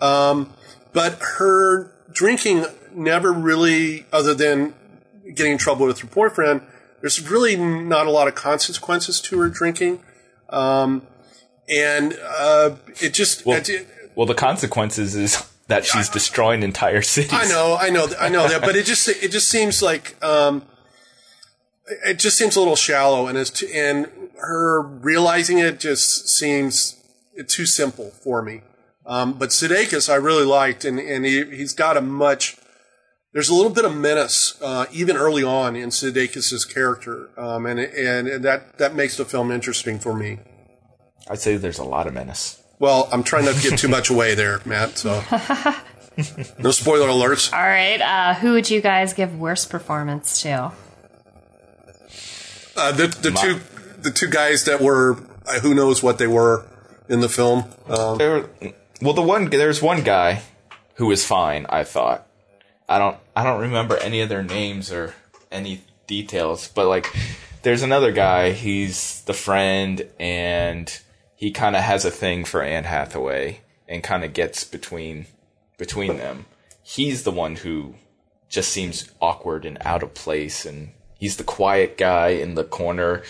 Um, 0.00 0.54
but 0.94 1.18
her 1.38 1.92
drinking 2.12 2.66
never 2.94 3.32
really, 3.32 4.06
other 4.12 4.34
than 4.34 4.74
getting 5.34 5.52
in 5.52 5.58
trouble 5.58 5.86
with 5.86 6.00
her 6.00 6.08
boyfriend, 6.08 6.62
there's 7.00 7.30
really 7.30 7.56
not 7.56 8.06
a 8.06 8.10
lot 8.10 8.28
of 8.28 8.34
consequences 8.34 9.20
to 9.22 9.38
her 9.40 9.48
drinking. 9.48 10.00
Um, 10.48 11.02
and 11.68 12.18
uh, 12.22 12.76
it 13.00 13.14
just, 13.14 13.46
Well, 13.46 13.58
it- 13.64 13.86
well, 14.16 14.26
the 14.26 14.34
consequences 14.34 15.14
is 15.14 15.46
that 15.68 15.84
she's 15.84 16.08
destroying 16.08 16.62
entire 16.64 17.00
cities. 17.00 17.32
I 17.32 17.46
know, 17.46 17.76
I 17.80 17.90
know, 17.90 18.08
I 18.20 18.28
know 18.28 18.48
that, 18.48 18.60
but 18.60 18.74
it 18.74 18.84
just 18.84 19.08
it 19.08 19.30
just 19.30 19.48
seems 19.48 19.80
like 19.82 20.22
um, 20.22 20.64
it 22.04 22.18
just 22.18 22.36
seems 22.36 22.56
a 22.56 22.58
little 22.58 22.74
shallow, 22.76 23.28
and 23.28 23.38
it's 23.38 23.50
too, 23.50 23.68
and 23.72 24.06
her 24.40 24.82
realizing 24.82 25.58
it 25.58 25.78
just 25.78 26.28
seems 26.28 26.96
too 27.46 27.66
simple 27.66 28.10
for 28.10 28.42
me. 28.42 28.62
Um, 29.10 29.32
but 29.32 29.48
Sudeikis, 29.48 30.08
I 30.08 30.14
really 30.14 30.44
liked, 30.44 30.84
and 30.84 31.00
and 31.00 31.26
he 31.26 31.44
he's 31.44 31.72
got 31.72 31.96
a 31.96 32.00
much. 32.00 32.56
There's 33.32 33.48
a 33.48 33.54
little 33.54 33.72
bit 33.72 33.84
of 33.84 33.96
menace 33.96 34.56
uh, 34.62 34.86
even 34.92 35.16
early 35.16 35.42
on 35.42 35.74
in 35.74 35.88
Sudeikis' 35.88 36.72
character, 36.72 37.30
um, 37.36 37.66
and, 37.66 37.80
and 37.80 38.28
and 38.28 38.44
that 38.44 38.78
that 38.78 38.94
makes 38.94 39.16
the 39.16 39.24
film 39.24 39.50
interesting 39.50 39.98
for 39.98 40.14
me. 40.14 40.38
I'd 41.28 41.40
say 41.40 41.56
there's 41.56 41.80
a 41.80 41.84
lot 41.84 42.06
of 42.06 42.14
menace. 42.14 42.62
Well, 42.78 43.08
I'm 43.12 43.24
trying 43.24 43.46
not 43.46 43.56
to 43.56 43.62
give 43.68 43.78
too 43.80 43.88
much 43.88 44.10
away 44.14 44.36
there, 44.36 44.60
Matt. 44.64 44.96
So 44.96 45.10
no 46.60 46.70
spoiler 46.70 47.08
alerts. 47.08 47.52
All 47.52 47.58
right. 47.58 48.00
Uh, 48.00 48.34
who 48.34 48.52
would 48.52 48.70
you 48.70 48.80
guys 48.80 49.12
give 49.12 49.36
worst 49.36 49.70
performance 49.70 50.40
to? 50.42 50.72
Uh, 52.76 52.92
the 52.92 53.08
the 53.08 53.32
two 53.32 53.60
the 54.02 54.12
two 54.12 54.28
guys 54.28 54.64
that 54.66 54.80
were 54.80 55.18
uh, 55.46 55.58
who 55.58 55.74
knows 55.74 56.00
what 56.00 56.18
they 56.18 56.28
were 56.28 56.64
in 57.08 57.18
the 57.20 57.28
film. 57.28 57.64
Um, 57.88 58.18
There, 58.18 58.48
well, 59.00 59.14
the 59.14 59.22
one 59.22 59.50
there's 59.50 59.82
one 59.82 60.02
guy 60.02 60.42
who 60.94 61.06
was 61.06 61.24
fine. 61.24 61.66
I 61.68 61.84
thought. 61.84 62.26
I 62.88 62.98
don't. 62.98 63.16
I 63.34 63.44
don't 63.44 63.60
remember 63.60 63.96
any 63.96 64.20
of 64.20 64.28
their 64.28 64.42
names 64.42 64.92
or 64.92 65.14
any 65.50 65.82
details, 66.06 66.68
but 66.68 66.88
like, 66.88 67.06
there's 67.62 67.82
another 67.82 68.12
guy. 68.12 68.52
He's 68.52 69.22
the 69.22 69.32
friend, 69.32 70.06
and 70.18 71.00
he 71.36 71.50
kind 71.50 71.76
of 71.76 71.82
has 71.82 72.04
a 72.04 72.10
thing 72.10 72.44
for 72.44 72.62
Anne 72.62 72.84
Hathaway, 72.84 73.60
and 73.88 74.02
kind 74.02 74.24
of 74.24 74.32
gets 74.32 74.64
between 74.64 75.26
between 75.78 76.16
them. 76.18 76.46
He's 76.82 77.22
the 77.22 77.30
one 77.30 77.56
who 77.56 77.94
just 78.48 78.70
seems 78.70 79.10
awkward 79.20 79.64
and 79.64 79.78
out 79.82 80.02
of 80.02 80.14
place, 80.14 80.66
and 80.66 80.90
he's 81.18 81.36
the 81.36 81.44
quiet 81.44 81.96
guy 81.96 82.28
in 82.28 82.54
the 82.54 82.64
corner 82.64 83.22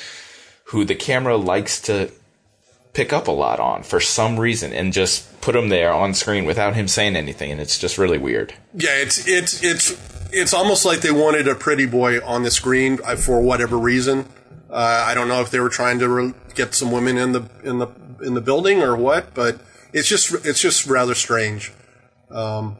who 0.64 0.84
the 0.84 0.94
camera 0.94 1.36
likes 1.36 1.80
to 1.82 2.10
pick 2.92 3.12
up 3.12 3.28
a 3.28 3.32
lot 3.32 3.60
on 3.60 3.82
for 3.82 4.00
some 4.00 4.38
reason 4.38 4.72
and 4.72 4.92
just 4.92 5.40
put 5.40 5.54
him 5.54 5.68
there 5.68 5.92
on 5.92 6.12
screen 6.12 6.44
without 6.44 6.74
him 6.74 6.88
saying 6.88 7.16
anything 7.16 7.50
and 7.52 7.60
it's 7.60 7.78
just 7.78 7.98
really 7.98 8.18
weird. 8.18 8.52
yeah, 8.74 8.96
it's 8.96 9.26
it's 9.28 9.62
it's 9.62 10.28
it's 10.32 10.54
almost 10.54 10.84
like 10.84 11.00
they 11.00 11.10
wanted 11.10 11.48
a 11.48 11.54
pretty 11.54 11.86
boy 11.86 12.20
on 12.24 12.42
the 12.42 12.50
screen 12.50 12.98
uh, 13.04 13.16
for 13.16 13.40
whatever 13.40 13.78
reason. 13.78 14.26
Uh, 14.68 15.04
I 15.06 15.14
don't 15.14 15.28
know 15.28 15.40
if 15.40 15.50
they 15.50 15.60
were 15.60 15.68
trying 15.68 15.98
to 15.98 16.08
re- 16.08 16.34
get 16.54 16.74
some 16.74 16.92
women 16.92 17.16
in 17.16 17.32
the 17.32 17.48
in 17.64 17.78
the 17.78 17.88
in 18.22 18.34
the 18.34 18.40
building 18.40 18.82
or 18.82 18.96
what, 18.96 19.34
but 19.34 19.60
it's 19.92 20.08
just 20.08 20.32
it's 20.46 20.60
just 20.60 20.86
rather 20.86 21.14
strange. 21.14 21.72
Um, 22.30 22.76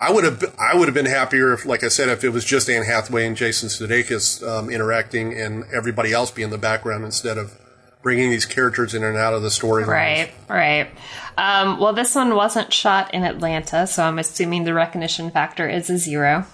I 0.00 0.10
would 0.10 0.24
have 0.24 0.54
I 0.58 0.74
would 0.74 0.88
have 0.88 0.94
been 0.94 1.06
happier 1.06 1.52
if, 1.52 1.66
like 1.66 1.84
I 1.84 1.88
said, 1.88 2.08
if 2.08 2.24
it 2.24 2.30
was 2.30 2.44
just 2.44 2.70
Anne 2.70 2.84
Hathaway 2.84 3.26
and 3.26 3.36
Jason 3.36 3.68
Sudeikis 3.68 4.46
um, 4.46 4.70
interacting 4.70 5.34
and 5.34 5.64
everybody 5.72 6.12
else 6.12 6.30
be 6.30 6.42
in 6.42 6.48
the 6.48 6.58
background 6.58 7.04
instead 7.04 7.36
of 7.36 7.59
bringing 8.02 8.30
these 8.30 8.46
characters 8.46 8.94
in 8.94 9.04
and 9.04 9.16
out 9.16 9.34
of 9.34 9.42
the 9.42 9.50
story. 9.50 9.84
Right, 9.84 10.30
right. 10.48 10.88
Um, 11.36 11.78
well, 11.78 11.92
this 11.92 12.14
one 12.14 12.34
wasn't 12.34 12.72
shot 12.72 13.12
in 13.14 13.24
Atlanta, 13.24 13.86
so 13.86 14.02
I'm 14.04 14.18
assuming 14.18 14.64
the 14.64 14.74
recognition 14.74 15.30
factor 15.30 15.68
is 15.68 15.88
a 15.90 15.98
zero. 15.98 16.44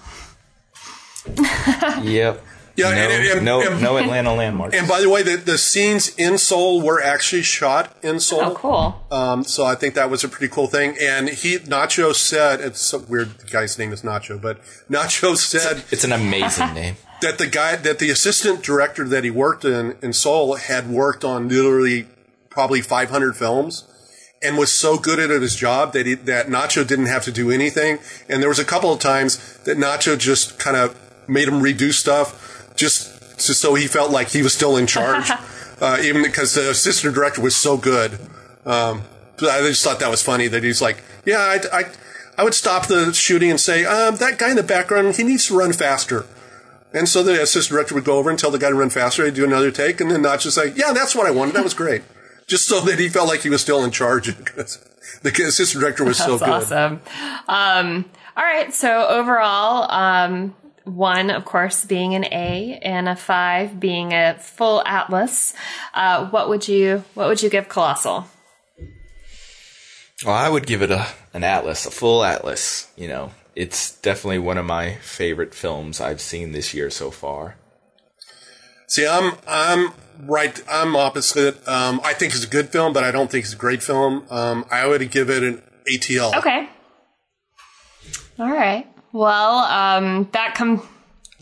yep. 2.03 2.43
Yeah, 2.77 2.91
no, 2.91 2.97
and- 3.01 3.27
and- 3.39 3.45
no, 3.45 3.61
and- 3.63 3.81
no 3.83 3.97
Atlanta 3.97 4.35
landmarks. 4.35 4.77
And 4.77 4.87
by 4.87 5.01
the 5.01 5.09
way, 5.09 5.23
the, 5.23 5.37
the 5.37 5.57
scenes 5.57 6.15
in 6.19 6.37
Seoul 6.37 6.83
were 6.83 7.01
actually 7.03 7.41
shot 7.43 7.97
in 8.03 8.21
Seoul. 8.21 8.41
Oh, 8.43 8.55
cool. 8.55 9.03
Um, 9.11 9.45
so 9.45 9.65
I 9.65 9.75
think 9.75 9.95
that 9.95 10.11
was 10.11 10.25
a 10.25 10.29
pretty 10.29 10.53
cool 10.53 10.67
thing. 10.67 10.95
And 11.01 11.31
he, 11.31 11.57
Nacho 11.59 12.15
said, 12.15 12.61
it's 12.61 12.81
so 12.83 12.99
weird, 12.99 13.39
the 13.39 13.47
guy's 13.47 13.79
name 13.79 13.93
is 13.95 14.03
Nacho, 14.03 14.39
but 14.41 14.61
Nacho 14.91 15.37
said 15.39 15.85
it's 15.91 16.05
an 16.05 16.13
amazing 16.13 16.75
name. 16.75 16.97
That 17.21 17.39
the 17.39 17.47
guy, 17.47 17.77
that 17.77 17.99
the 17.99 18.11
assistant 18.11 18.63
director 18.63 19.07
that 19.09 19.25
he 19.25 19.31
worked 19.31 19.65
in, 19.65 19.97
in 20.03 20.13
Seoul 20.13 20.57
had 20.57 20.89
worked 20.89 21.25
on 21.25 21.49
literally 21.49 22.07
probably 22.51 22.81
500 22.81 23.37
films 23.37 23.85
and 24.43 24.57
was 24.57 24.73
so 24.73 24.99
good 24.99 25.19
at 25.19 25.31
his 25.31 25.57
job 25.57 25.93
that 25.93 26.07
he, 26.07 26.15
that 26.15 26.47
Nacho 26.47 26.87
didn't 26.87 27.07
have 27.07 27.25
to 27.25 27.33
do 27.33 27.51
anything. 27.51 27.99
And 28.29 28.43
there 28.43 28.49
was 28.49 28.59
a 28.59 28.65
couple 28.65 28.93
of 28.93 29.01
times 29.01 29.57
that 29.65 29.79
Nacho 29.79 30.19
just 30.19 30.59
kind 30.59 30.77
of 30.77 30.99
made 31.29 31.49
him 31.49 31.61
redo 31.61 31.93
stuff 31.93 32.75
just, 32.77 33.21
just 33.37 33.61
so 33.61 33.75
he 33.75 33.87
felt 33.87 34.11
like 34.11 34.29
he 34.29 34.43
was 34.43 34.55
still 34.55 34.77
in 34.77 34.87
charge. 34.87 35.31
uh, 35.81 35.99
even 36.03 36.23
because 36.23 36.55
the 36.55 36.71
assistant 36.71 37.15
director 37.15 37.41
was 37.41 37.57
so 37.57 37.77
good. 37.77 38.19
Um, 38.65 39.03
I 39.39 39.61
just 39.61 39.85
thought 39.85 40.01
that 40.01 40.11
was 40.11 40.23
funny 40.23 40.49
that 40.49 40.63
he's 40.63 40.81
like, 40.81 41.03
yeah, 41.25 41.39
I, 41.39 41.81
I, 41.81 41.85
I 42.39 42.45
would 42.45 42.55
stop 42.55 42.87
the 42.87 43.13
shooting 43.13 43.51
and 43.51 43.61
say, 43.61 43.85
um, 43.85 44.17
that 44.17 44.39
guy 44.39 44.51
in 44.51 44.57
the 44.57 44.63
background, 44.63 45.17
he 45.17 45.23
needs 45.23 45.47
to 45.49 45.59
run 45.59 45.73
faster. 45.73 46.27
And 46.93 47.09
so 47.09 47.23
the 47.23 47.43
assistant 47.43 47.75
director 47.75 47.95
would 47.95 48.05
go 48.05 48.19
over 48.19 48.31
and 48.31 48.39
tell 48.39 48.51
the 48.51 48.59
guy 48.59 48.69
to 48.71 48.75
run 48.75 48.91
faster. 48.91 49.25
He'd 49.25 49.35
do 49.35 49.45
another 49.45 49.71
take, 49.71 50.01
and 50.01 50.11
then 50.11 50.23
not 50.23 50.41
just 50.41 50.55
say, 50.57 50.73
"Yeah, 50.77 50.93
that's 50.93 51.15
what 51.15 51.27
I 51.27 51.31
wanted. 51.31 51.55
That 51.55 51.65
was 51.65 51.75
great." 51.75 52.03
Just 52.47 52.69
so 52.69 52.81
that 52.83 53.01
he 53.01 53.09
felt 53.09 53.27
like 53.27 53.41
he 53.41 53.51
was 53.51 53.61
still 53.61 53.83
in 53.83 53.91
charge 53.91 54.27
because 54.39 54.79
the 55.23 55.31
assistant 55.31 55.81
director 55.83 56.05
was 56.05 56.17
so 56.17 56.39
That's 56.39 56.69
good. 56.69 56.77
awesome. 56.79 57.01
Um, 57.49 58.05
all 58.37 58.45
right. 58.45 58.73
So 58.73 59.05
overall, 59.09 59.91
um, 59.91 60.55
one, 60.85 61.31
of 61.31 61.45
course, 61.45 61.85
being 61.85 62.15
an 62.15 62.25
A, 62.27 62.79
and 62.83 63.09
a 63.09 63.17
five 63.17 63.81
being 63.81 64.13
a 64.13 64.37
full 64.39 64.81
atlas. 64.87 65.55
Uh, 65.93 66.29
what 66.31 66.49
would 66.49 66.69
you 66.69 67.03
What 67.15 67.27
would 67.27 67.43
you 67.43 67.51
give 67.51 67.69
Colossal? 67.69 68.29
Well, 70.25 70.35
I 70.35 70.49
would 70.49 70.67
give 70.67 70.83
it 70.83 70.93
a 70.93 71.05
an 71.35 71.43
atlas, 71.43 71.85
a 71.85 71.91
full 71.91 72.23
atlas. 72.25 72.89
You 72.97 73.09
know, 73.09 73.33
it's 73.57 73.99
definitely 74.01 74.39
one 74.39 74.59
of 74.59 74.67
my 74.67 74.97
favorite 74.97 75.55
films 75.55 76.01
I've 76.01 76.21
seen 76.21 76.53
this 76.53 76.75
year 76.75 76.91
so 76.91 77.11
far. 77.11 77.57
See, 78.87 79.07
I'm 79.07 79.33
I'm 79.49 79.93
right. 80.21 80.63
I'm 80.71 80.95
opposite. 80.95 81.67
Um, 81.67 82.01
I 82.05 82.13
think 82.13 82.35
it's 82.35 82.45
a 82.45 82.49
good 82.49 82.69
film, 82.69 82.93
but 82.93 83.03
I 83.03 83.11
don't 83.11 83.31
think 83.31 83.45
it's 83.45 83.55
a 83.55 83.57
great 83.57 83.83
film. 83.83 84.25
Um, 84.31 84.67
I 84.71 84.87
would 84.87 85.11
give 85.11 85.31
it 85.31 85.43
an 85.43 85.63
ATL. 85.91 86.37
Okay. 86.37 86.69
All 88.39 88.51
right. 88.51 88.87
Well, 89.13 89.59
um, 89.61 90.29
that 90.33 90.55
comes. 90.55 90.83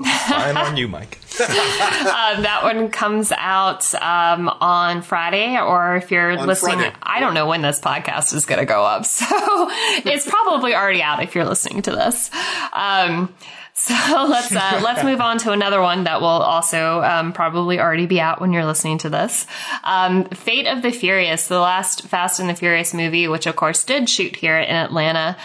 Fine 0.03 0.57
on 0.57 0.77
you, 0.77 0.89
Mike. 0.89 1.19
Uh, 1.37 2.41
that 2.43 2.61
one 2.63 2.89
comes 2.91 3.33
out 3.33 3.93
um, 3.97 4.49
on 4.49 5.03
Friday, 5.03 5.59
or 5.59 5.97
if 5.97 6.13
you're 6.13 6.39
On 6.39 6.47
listening, 6.47 6.79
Friday. 6.79 6.97
I 7.03 7.19
don't 7.19 7.35
know 7.35 7.49
when 7.49 7.61
this 7.61 7.81
podcast 7.81 8.33
is 8.35 8.47
going 8.47 8.61
to 8.61 8.65
go 8.65 8.85
up, 8.85 9.05
so 9.05 9.27
it's 9.29 10.29
probably 10.29 10.75
already 10.75 11.03
out 11.03 11.23
if 11.23 11.35
you're 11.35 11.45
listening 11.45 11.83
to 11.83 11.91
this. 11.91 12.31
Um, 12.73 13.35
so 13.75 13.95
let's 14.29 14.55
uh, 14.55 14.81
let's 14.83 15.03
move 15.03 15.21
on 15.21 15.39
to 15.39 15.51
another 15.51 15.81
one 15.81 16.05
that 16.05 16.21
will 16.21 16.29
also 16.29 17.03
um, 17.03 17.33
probably 17.33 17.81
already 17.81 18.07
be 18.07 18.21
out 18.21 18.41
when 18.41 18.53
you're 18.53 18.65
listening 18.65 18.99
to 18.99 19.11
this. 19.11 19.47
Um, 19.83 20.25
Fate 20.27 20.69
of 20.69 20.83
the 20.83 20.93
Furious, 20.93 21.49
the 21.49 21.59
last 21.59 22.03
Fast 22.03 22.39
and 22.39 22.49
the 22.49 22.55
Furious 22.55 22.95
movie, 22.95 23.27
which 23.27 23.47
of 23.47 23.57
course 23.57 23.85
did 23.85 24.09
shoot 24.09 24.37
here 24.37 24.57
in 24.57 24.75
Atlanta. 24.75 25.37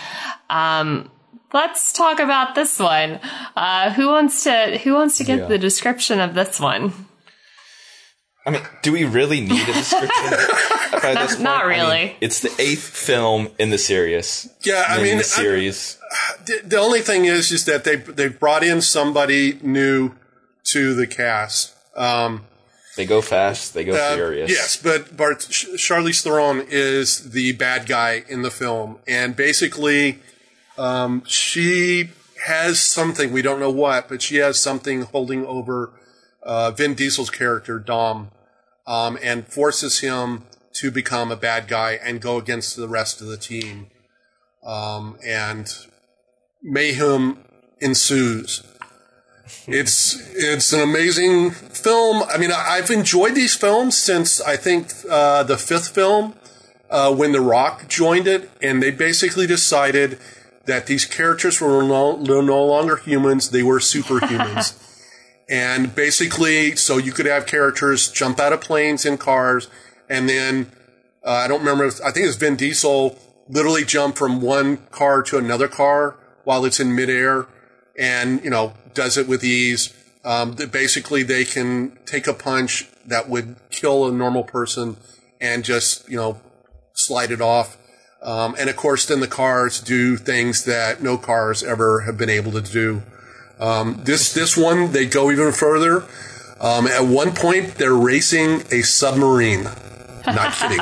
Um, 0.50 1.10
let's 1.54 1.92
talk 1.94 2.20
about 2.20 2.56
this 2.56 2.80
one. 2.80 3.20
Uh, 3.56 3.92
who 3.94 4.08
wants 4.08 4.44
to 4.44 4.78
who 4.84 4.94
wants 4.94 5.18
to 5.18 5.24
get 5.24 5.40
Yeah. 5.40 5.46
the 5.48 5.58
description 5.58 6.20
of 6.20 6.34
this 6.36 6.60
one? 6.60 6.94
I 8.46 8.52
mean, 8.52 8.62
do 8.82 8.92
we 8.94 9.04
really 9.04 9.42
need 9.42 9.62
a 9.70 9.74
description? 9.74 10.10
By 11.04 11.14
this 11.16 11.34
point? 11.36 11.42
not 11.42 11.66
I 11.66 11.70
mean, 11.70 11.80
really. 11.80 12.16
it's 12.22 12.40
the 12.40 12.54
eighth 12.58 12.84
film 12.84 13.50
in 13.60 13.70
the 13.70 13.78
series. 13.78 14.50
Yeah, 14.64 14.86
I 14.88 14.98
mean, 15.04 15.18
the 15.18 15.24
I- 15.24 15.42
series. 15.44 15.98
The, 16.46 16.62
the 16.64 16.78
only 16.80 17.02
thing 17.02 17.26
is, 17.26 17.52
is 17.52 17.66
that 17.66 17.84
they 17.84 17.98
they 17.98 18.28
brought 18.30 18.64
in 18.64 18.82
somebody 18.82 19.60
new 19.62 20.16
to 20.66 20.94
the 20.96 21.06
cast. 21.06 21.76
Um, 21.96 22.46
they 22.96 23.06
go 23.06 23.22
fast. 23.22 23.74
They 23.76 23.84
go 23.84 23.94
Uh, 23.94 24.16
furious. 24.16 24.50
Yes, 24.50 24.78
but 24.78 25.16
Bart, 25.16 25.46
Sh- 25.50 25.68
Charlize 25.78 26.22
Theron 26.24 26.66
is 26.70 27.32
the 27.32 27.52
bad 27.54 27.86
guy 27.88 28.24
in 28.28 28.42
the 28.42 28.50
film, 28.52 28.98
and 29.08 29.36
basically, 29.36 30.20
um, 30.80 31.24
she 31.26 32.10
has 32.46 32.80
something 32.80 33.34
we 33.34 33.42
don't 33.42 33.60
know 33.60 33.70
what, 33.70 34.08
but 34.08 34.22
she 34.22 34.38
has 34.38 34.60
something 34.60 35.02
holding 35.02 35.46
over 35.46 35.92
uh, 36.42 36.72
Vin 36.72 36.94
Diesel's 36.96 37.30
character 37.30 37.80
Dom, 37.80 38.32
um, 38.88 39.20
and 39.22 39.46
forces 39.46 40.00
him 40.00 40.44
to 40.74 40.90
become 40.90 41.32
a 41.32 41.36
bad 41.36 41.68
guy 41.68 42.00
and 42.02 42.22
go 42.22 42.38
against 42.38 42.78
the 42.78 42.88
rest 42.88 43.20
of 43.20 43.28
the 43.28 43.36
team, 43.36 43.88
um, 44.66 45.18
and 45.26 45.68
mayhem 46.64 47.44
ensues. 47.82 48.64
It's 49.68 50.32
it's 50.34 50.72
an 50.72 50.80
amazing 50.80 51.52
film. 51.52 52.24
I 52.34 52.38
mean, 52.38 52.52
I've 52.54 52.90
enjoyed 52.90 53.36
these 53.36 53.56
films 53.56 53.98
since 53.98 54.40
I 54.40 54.56
think 54.56 54.94
uh, 55.10 55.44
the 55.44 55.58
fifth 55.58 55.90
film 55.90 56.36
uh, 56.90 57.14
when 57.14 57.34
The 57.34 57.42
Rock 57.42 57.90
joined 57.90 58.28
it, 58.28 58.50
and 58.62 58.82
they 58.82 58.92
basically 58.92 59.46
decided 59.46 60.20
that 60.70 60.86
these 60.88 61.06
characters 61.06 61.60
were 61.60 61.84
no, 61.84 62.16
no 62.18 62.66
longer 62.66 62.98
humans; 62.98 63.50
they 63.50 63.64
were 63.64 63.80
superhumans. 63.80 64.78
and 65.50 65.94
basically, 65.96 66.76
so 66.76 66.98
you 66.98 67.12
could 67.12 67.26
have 67.26 67.46
characters 67.46 68.10
jump 68.10 68.40
out 68.40 68.54
of 68.54 68.62
planes 68.62 69.06
and 69.06 69.20
cars, 69.20 69.68
and 70.08 70.30
then 70.30 70.72
uh, 71.26 71.32
I 71.32 71.48
don't 71.48 71.60
remember. 71.60 71.86
if- 71.86 72.02
I 72.02 72.12
think 72.12 72.24
it 72.24 72.28
was 72.28 72.38
Vin 72.38 72.56
Diesel 72.56 73.18
literally 73.50 73.84
jump 73.84 74.16
from 74.16 74.42
one 74.42 74.78
car 74.92 75.24
to 75.24 75.38
another 75.38 75.68
car 75.68 76.16
while 76.44 76.64
it's 76.66 76.80
in 76.80 76.96
midair, 76.96 77.48
and 77.98 78.44
you 78.44 78.50
know 78.50 78.74
does 78.94 79.18
it 79.18 79.28
with 79.28 79.44
ease. 79.44 79.94
Um, 80.24 80.56
that 80.56 80.72
basically, 80.72 81.24
they 81.24 81.46
can 81.46 81.98
take 82.06 82.28
a 82.28 82.34
punch 82.34 82.90
that 83.06 83.30
would 83.30 83.56
kill 83.72 84.08
a 84.08 84.12
normal 84.12 84.44
person 84.44 84.98
and 85.42 85.64
just 85.64 86.08
you 86.10 86.18
know 86.18 86.40
slide 86.94 87.32
it 87.32 87.42
off. 87.42 87.78
Um, 88.22 88.56
and 88.60 88.70
of 88.70 88.76
course, 88.76 89.06
then 89.06 89.22
the 89.22 89.28
cars 89.28 89.80
do 89.80 90.18
things 90.18 90.66
that 90.66 91.02
no 91.02 91.18
cars 91.18 91.64
ever 91.64 92.02
have 92.02 92.18
been 92.18 92.30
able 92.30 92.52
to 92.52 92.62
do. 92.62 93.02
Um, 93.60 94.02
this 94.04 94.34
this 94.34 94.58
one 94.58 94.92
they 94.92 95.06
go 95.06 95.32
even 95.32 95.52
further. 95.52 96.04
Um, 96.60 96.88
at 96.88 97.06
one 97.06 97.34
point, 97.34 97.76
they're 97.76 97.94
racing 97.96 98.64
a 98.72 98.82
submarine. 98.82 99.64
Not 100.26 100.54
kidding. 100.54 100.80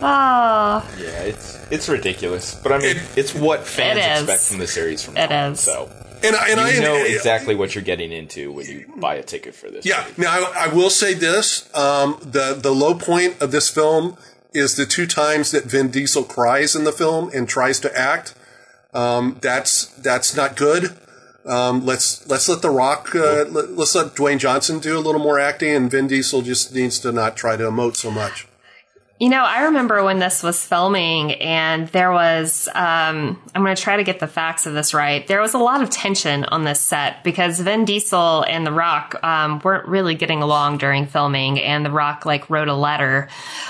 Oh, 0.00 0.88
Yeah, 0.98 1.22
it's 1.22 1.58
it's 1.70 1.88
ridiculous, 1.88 2.54
but 2.54 2.72
I 2.72 2.78
mean, 2.78 2.96
It- 2.96 3.02
it's 3.16 3.34
what 3.34 3.66
fans 3.66 3.98
It 3.98 4.02
is. 4.10 4.18
expect 4.22 4.42
from 4.42 4.58
the 4.58 4.66
series 4.66 5.02
from 5.02 5.16
It 5.16 5.30
now 5.30 5.48
is. 5.50 5.60
So 5.60 5.90
And, 6.22 6.34
I- 6.36 6.48
and 6.48 6.60
you 6.60 6.66
I 6.66 6.78
know 6.82 6.96
and- 6.96 7.06
exactly 7.14 7.54
what 7.54 7.74
you're 7.74 7.84
getting 7.84 8.12
into 8.12 8.50
when 8.52 8.66
you 8.66 8.86
buy 8.96 9.14
a 9.16 9.22
ticket 9.22 9.54
for 9.54 9.70
this. 9.70 9.84
Yeah. 9.86 10.04
Now 10.16 10.30
I, 10.30 10.64
I 10.64 10.68
will 10.68 10.90
say 10.90 11.14
this: 11.14 11.68
um, 11.74 12.18
the 12.22 12.54
the 12.58 12.70
low 12.74 12.94
point 12.94 13.40
of 13.42 13.50
this 13.50 13.68
film 13.70 14.16
is 14.54 14.76
the 14.76 14.86
two 14.86 15.06
times 15.06 15.50
that 15.50 15.64
Vin 15.64 15.90
Diesel 15.90 16.24
cries 16.24 16.74
in 16.74 16.84
the 16.84 16.92
film 16.92 17.30
and 17.34 17.48
tries 17.48 17.80
to 17.80 17.98
act. 17.98 18.34
Um, 18.94 19.38
that's 19.42 19.86
that's 19.86 20.36
not 20.36 20.56
good. 20.56 20.96
Um, 21.44 21.84
let's 21.84 22.26
let's 22.28 22.48
let 22.48 22.62
The 22.62 22.70
Rock 22.70 23.14
uh, 23.14 23.44
let, 23.44 23.78
us 23.78 23.94
let 23.94 24.14
Dwayne 24.14 24.38
Johnson 24.38 24.78
do 24.78 24.96
a 24.96 25.00
little 25.00 25.20
more 25.20 25.38
acting, 25.38 25.74
and 25.74 25.90
Vin 25.90 26.06
Diesel 26.06 26.42
just 26.42 26.74
needs 26.74 26.98
to 27.00 27.12
not 27.12 27.36
try 27.36 27.56
to 27.56 27.64
emote 27.64 27.96
so 27.96 28.10
much. 28.10 28.46
You 29.20 29.28
know, 29.28 29.44
I 29.44 29.66
remember 29.66 30.02
when 30.02 30.18
this 30.18 30.42
was 30.42 30.66
filming 30.66 31.34
and 31.34 31.86
there 31.88 32.10
was, 32.10 32.66
um, 32.74 33.40
I'm 33.54 33.62
going 33.62 33.76
to 33.76 33.80
try 33.80 33.96
to 33.96 34.02
get 34.02 34.18
the 34.18 34.26
facts 34.26 34.66
of 34.66 34.74
this 34.74 34.92
right. 34.92 35.24
There 35.24 35.40
was 35.40 35.54
a 35.54 35.58
lot 35.58 35.82
of 35.82 35.90
tension 35.90 36.42
on 36.46 36.64
this 36.64 36.80
set 36.80 37.22
because 37.22 37.60
Vin 37.60 37.84
Diesel 37.84 38.42
and 38.42 38.66
The 38.66 38.72
Rock, 38.72 39.14
um, 39.22 39.60
weren't 39.62 39.86
really 39.86 40.16
getting 40.16 40.42
along 40.42 40.78
during 40.78 41.06
filming 41.06 41.60
and 41.60 41.86
The 41.86 41.92
Rock, 41.92 42.26
like, 42.26 42.50
wrote 42.50 42.66
a 42.66 42.74
letter, 42.74 43.28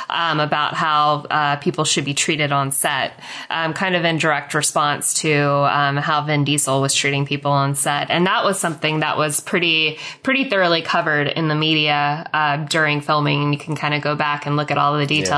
um, 0.08 0.40
about 0.40 0.72
how, 0.72 1.26
uh, 1.30 1.56
people 1.56 1.84
should 1.84 2.06
be 2.06 2.14
treated 2.14 2.50
on 2.50 2.72
set, 2.72 3.12
um, 3.50 3.74
kind 3.74 3.96
of 3.96 4.04
in 4.06 4.16
direct 4.16 4.54
response 4.54 5.12
to, 5.20 5.34
um, 5.38 5.98
how 5.98 6.22
Vin 6.22 6.44
Diesel 6.44 6.80
was 6.80 6.94
treating 6.94 7.26
people 7.26 7.52
on 7.52 7.74
set. 7.74 8.10
And 8.10 8.26
that 8.26 8.44
was 8.46 8.58
something 8.58 9.00
that 9.00 9.18
was 9.18 9.40
pretty, 9.40 9.98
pretty 10.22 10.48
thoroughly 10.48 10.80
covered 10.80 11.28
in 11.28 11.48
the 11.48 11.54
media, 11.54 12.30
uh, 12.32 12.56
during 12.56 13.02
filming. 13.02 13.52
You 13.52 13.58
can 13.58 13.76
kind 13.76 13.92
of 13.92 14.00
go 14.00 14.16
back 14.16 14.46
and 14.46 14.56
look 14.56 14.70
at 14.70 14.78
all 14.78 14.96
the 14.96 15.04
details. 15.04 15.33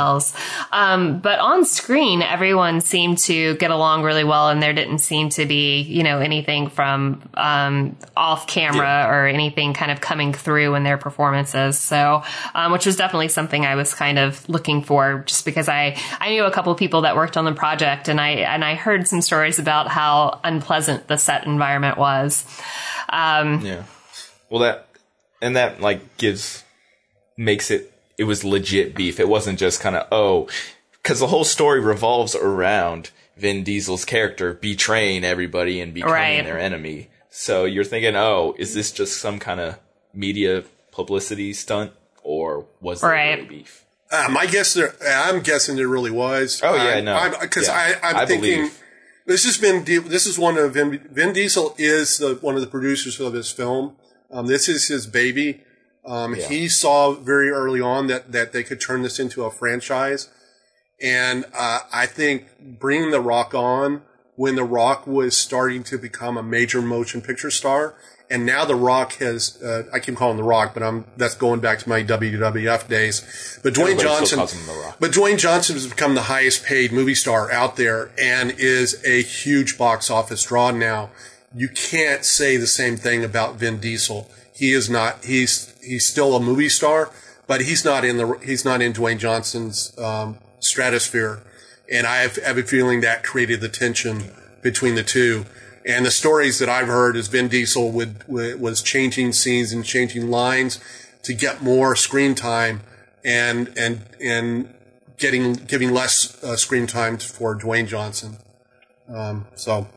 Um, 0.72 1.20
but 1.20 1.38
on 1.38 1.64
screen, 1.64 2.22
everyone 2.22 2.80
seemed 2.80 3.18
to 3.18 3.54
get 3.56 3.70
along 3.70 4.02
really 4.02 4.24
well, 4.24 4.48
and 4.48 4.62
there 4.62 4.72
didn't 4.72 4.98
seem 4.98 5.28
to 5.30 5.46
be, 5.46 5.80
you 5.80 6.02
know, 6.02 6.18
anything 6.18 6.68
from 6.68 7.22
um, 7.34 7.96
off 8.16 8.46
camera 8.46 8.86
Yeah. 8.86 9.08
or 9.10 9.26
anything 9.26 9.74
kind 9.74 9.90
of 9.90 10.00
coming 10.00 10.32
through 10.32 10.74
in 10.74 10.82
their 10.82 10.98
performances. 10.98 11.78
So, 11.78 12.22
um, 12.54 12.72
which 12.72 12.86
was 12.86 12.96
definitely 12.96 13.28
something 13.28 13.64
I 13.64 13.74
was 13.74 13.94
kind 13.94 14.18
of 14.18 14.48
looking 14.48 14.82
for, 14.82 15.24
just 15.26 15.44
because 15.44 15.68
I 15.68 15.96
I 16.20 16.30
knew 16.30 16.44
a 16.44 16.50
couple 16.50 16.72
of 16.72 16.78
people 16.78 17.02
that 17.02 17.16
worked 17.16 17.36
on 17.36 17.44
the 17.44 17.52
project, 17.54 18.08
and 18.08 18.20
I 18.20 18.30
and 18.30 18.64
I 18.64 18.74
heard 18.74 19.06
some 19.08 19.22
stories 19.22 19.58
about 19.58 19.88
how 19.88 20.40
unpleasant 20.44 21.08
the 21.08 21.16
set 21.16 21.46
environment 21.46 21.98
was. 21.98 22.44
Um, 23.08 23.60
Yeah. 23.64 23.84
Well, 24.50 24.60
that 24.60 24.88
and 25.42 25.56
that 25.56 25.80
like 25.80 26.16
gives 26.18 26.64
makes 27.36 27.70
it 27.70 27.92
it 28.18 28.24
was 28.24 28.44
legit 28.44 28.94
beef. 28.94 29.18
It 29.20 29.28
wasn't 29.28 29.58
just 29.58 29.80
kind 29.80 29.96
of 29.96 30.06
oh, 30.12 30.48
because 31.02 31.20
the 31.20 31.26
whole 31.28 31.44
story 31.44 31.80
revolves 31.80 32.34
around 32.34 33.10
Vin 33.36 33.62
Diesel's 33.62 34.04
character 34.04 34.54
betraying 34.54 35.24
everybody 35.24 35.80
and 35.80 35.92
becoming 35.92 36.14
Right. 36.14 36.44
their 36.44 36.58
enemy. 36.58 37.10
So 37.30 37.64
you're 37.66 37.84
thinking, 37.84 38.16
oh, 38.16 38.54
is 38.58 38.72
this 38.74 38.90
just 38.92 39.18
some 39.20 39.38
kind 39.38 39.60
of 39.60 39.78
media 40.14 40.64
publicity 40.90 41.52
stunt, 41.52 41.92
or 42.22 42.66
was 42.80 43.02
there 43.02 43.10
Right. 43.10 43.34
really 43.36 43.44
beef? 43.58 43.84
Uh, 44.10 44.28
my 44.30 44.46
guess, 44.46 44.72
there, 44.72 44.94
I'm 45.06 45.40
guessing 45.40 45.76
there 45.76 45.88
really 45.88 46.10
was. 46.12 46.60
Oh, 46.64 46.74
yeah, 46.74 46.82
I- 46.96 47.00
no. 47.00 47.14
I'm- 47.14 47.34
Because 47.40 47.66
Yeah, 47.66 47.96
I, 48.02 48.08
I'm 48.08 48.16
I 48.16 48.24
thinking 48.26 48.54
believe. 48.54 48.78
this 49.26 49.44
has 49.44 49.58
been 49.58 49.84
this 50.08 50.26
is 50.26 50.38
one 50.38 50.56
of 50.56 50.72
Vin, 50.74 51.06
Vin 51.10 51.32
Diesel 51.34 51.74
is 51.76 52.16
the, 52.18 52.36
one 52.36 52.54
of 52.54 52.60
the 52.62 52.66
producers 52.68 53.20
of 53.20 53.32
this 53.34 53.50
film. 53.50 53.96
Um, 54.30 54.46
this 54.46 54.68
is 54.68 54.88
his 54.88 55.06
baby. 55.06 55.62
Um, 56.06 56.34
Yeah. 56.36 56.48
He 56.48 56.68
saw 56.68 57.12
very 57.12 57.50
early 57.50 57.80
on 57.80 58.06
that 58.06 58.32
that 58.32 58.52
they 58.52 58.62
could 58.62 58.80
turn 58.80 59.02
this 59.02 59.18
into 59.18 59.44
a 59.44 59.50
franchise, 59.50 60.28
and 61.02 61.44
uh, 61.56 61.80
I 61.92 62.06
think 62.06 62.46
bringing 62.60 63.10
The 63.10 63.20
Rock 63.20 63.54
on 63.54 64.02
when 64.36 64.54
The 64.54 64.64
Rock 64.64 65.06
was 65.06 65.36
starting 65.36 65.82
to 65.84 65.98
become 65.98 66.36
a 66.36 66.42
major 66.42 66.80
motion 66.82 67.20
picture 67.22 67.50
star. 67.50 67.94
And 68.28 68.44
now 68.44 68.64
The 68.64 68.74
Rock 68.74 69.12
has, 69.14 69.62
uh, 69.62 69.84
I 69.92 70.00
keep 70.00 70.16
calling 70.16 70.36
The 70.36 70.42
Rock, 70.42 70.74
but 70.74 70.82
I'm, 70.82 71.04
that's 71.16 71.36
going 71.36 71.60
back 71.60 71.78
to 71.78 71.88
my 71.88 72.02
WWF 72.02 72.88
days. 72.88 73.60
But 73.62 73.72
Dwayne 73.74 73.92
Everybody 73.92 74.02
Johnson, 74.02 74.38
calls 74.38 74.52
him 74.52 74.66
The 74.66 74.82
Rock. 74.82 74.96
but 74.98 75.12
Dwayne 75.12 75.38
Johnson 75.38 75.76
has 75.76 75.86
become 75.86 76.16
the 76.16 76.22
highest 76.22 76.64
paid 76.64 76.90
movie 76.92 77.14
star 77.14 77.52
out 77.52 77.76
there 77.76 78.10
and 78.20 78.50
is 78.58 79.00
a 79.06 79.22
huge 79.22 79.78
box 79.78 80.10
office 80.10 80.42
draw 80.44 80.72
now. 80.72 81.10
You 81.54 81.68
can't 81.68 82.24
say 82.24 82.56
the 82.56 82.66
same 82.66 82.96
thing 82.96 83.22
about 83.22 83.56
Vin 83.56 83.78
Diesel. 83.78 84.28
He 84.52 84.72
is 84.72 84.90
not, 84.90 85.24
he's, 85.24 85.72
he's 85.86 86.06
still 86.06 86.34
a 86.36 86.40
movie 86.40 86.68
star, 86.68 87.10
but 87.46 87.62
he's 87.62 87.84
not 87.84 88.04
in 88.04 88.16
the, 88.16 88.38
he's 88.44 88.64
not 88.64 88.82
in 88.82 88.92
Dwayne 88.92 89.18
Johnson's, 89.18 89.96
um, 89.98 90.38
stratosphere. 90.60 91.42
And 91.90 92.06
I 92.06 92.16
have, 92.16 92.36
have 92.36 92.58
a 92.58 92.62
feeling 92.62 93.00
that 93.02 93.22
created 93.22 93.60
the 93.60 93.68
tension 93.68 94.30
between 94.62 94.96
the 94.96 95.04
two. 95.04 95.46
And 95.86 96.04
the 96.04 96.10
stories 96.10 96.58
that 96.58 96.68
I've 96.68 96.88
heard 96.88 97.14
is 97.16 97.28
Vin 97.28 97.48
Diesel 97.48 97.92
would, 97.92 98.26
would 98.26 98.60
was 98.60 98.82
changing 98.82 99.32
scenes 99.32 99.72
and 99.72 99.84
changing 99.84 100.28
lines 100.28 100.80
to 101.22 101.32
get 101.32 101.62
more 101.62 101.94
screen 101.94 102.34
time 102.34 102.80
and 103.24 103.72
and 103.76 104.06
and 104.22 104.72
getting 105.18 105.54
giving 105.54 105.92
less 105.92 106.42
uh, 106.42 106.56
screen 106.56 106.86
time 106.86 107.18
for 107.18 107.54
Dwayne 107.54 107.86
Johnson. 107.86 108.38
Um, 109.08 109.46
so, 109.54 109.88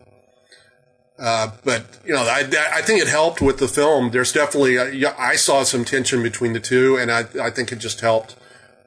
uh, 1.20 1.52
but 1.64 1.84
you 2.06 2.14
know, 2.14 2.22
I 2.22 2.48
I 2.74 2.82
think 2.82 3.02
it 3.02 3.08
helped 3.08 3.42
with 3.42 3.58
the 3.60 3.68
film. 3.68 4.12
There's 4.12 4.32
definitely 4.32 4.78
uh, 4.78 4.86
yeah, 4.86 5.16
I 5.18 5.36
saw 5.36 5.64
some 5.64 5.84
tension 5.86 6.24
between 6.24 6.54
the 6.54 6.60
two, 6.60 6.98
and 6.98 7.12
I 7.12 7.26
I 7.42 7.50
think 7.50 7.72
it 7.72 7.78
just 7.80 8.02
helped 8.02 8.36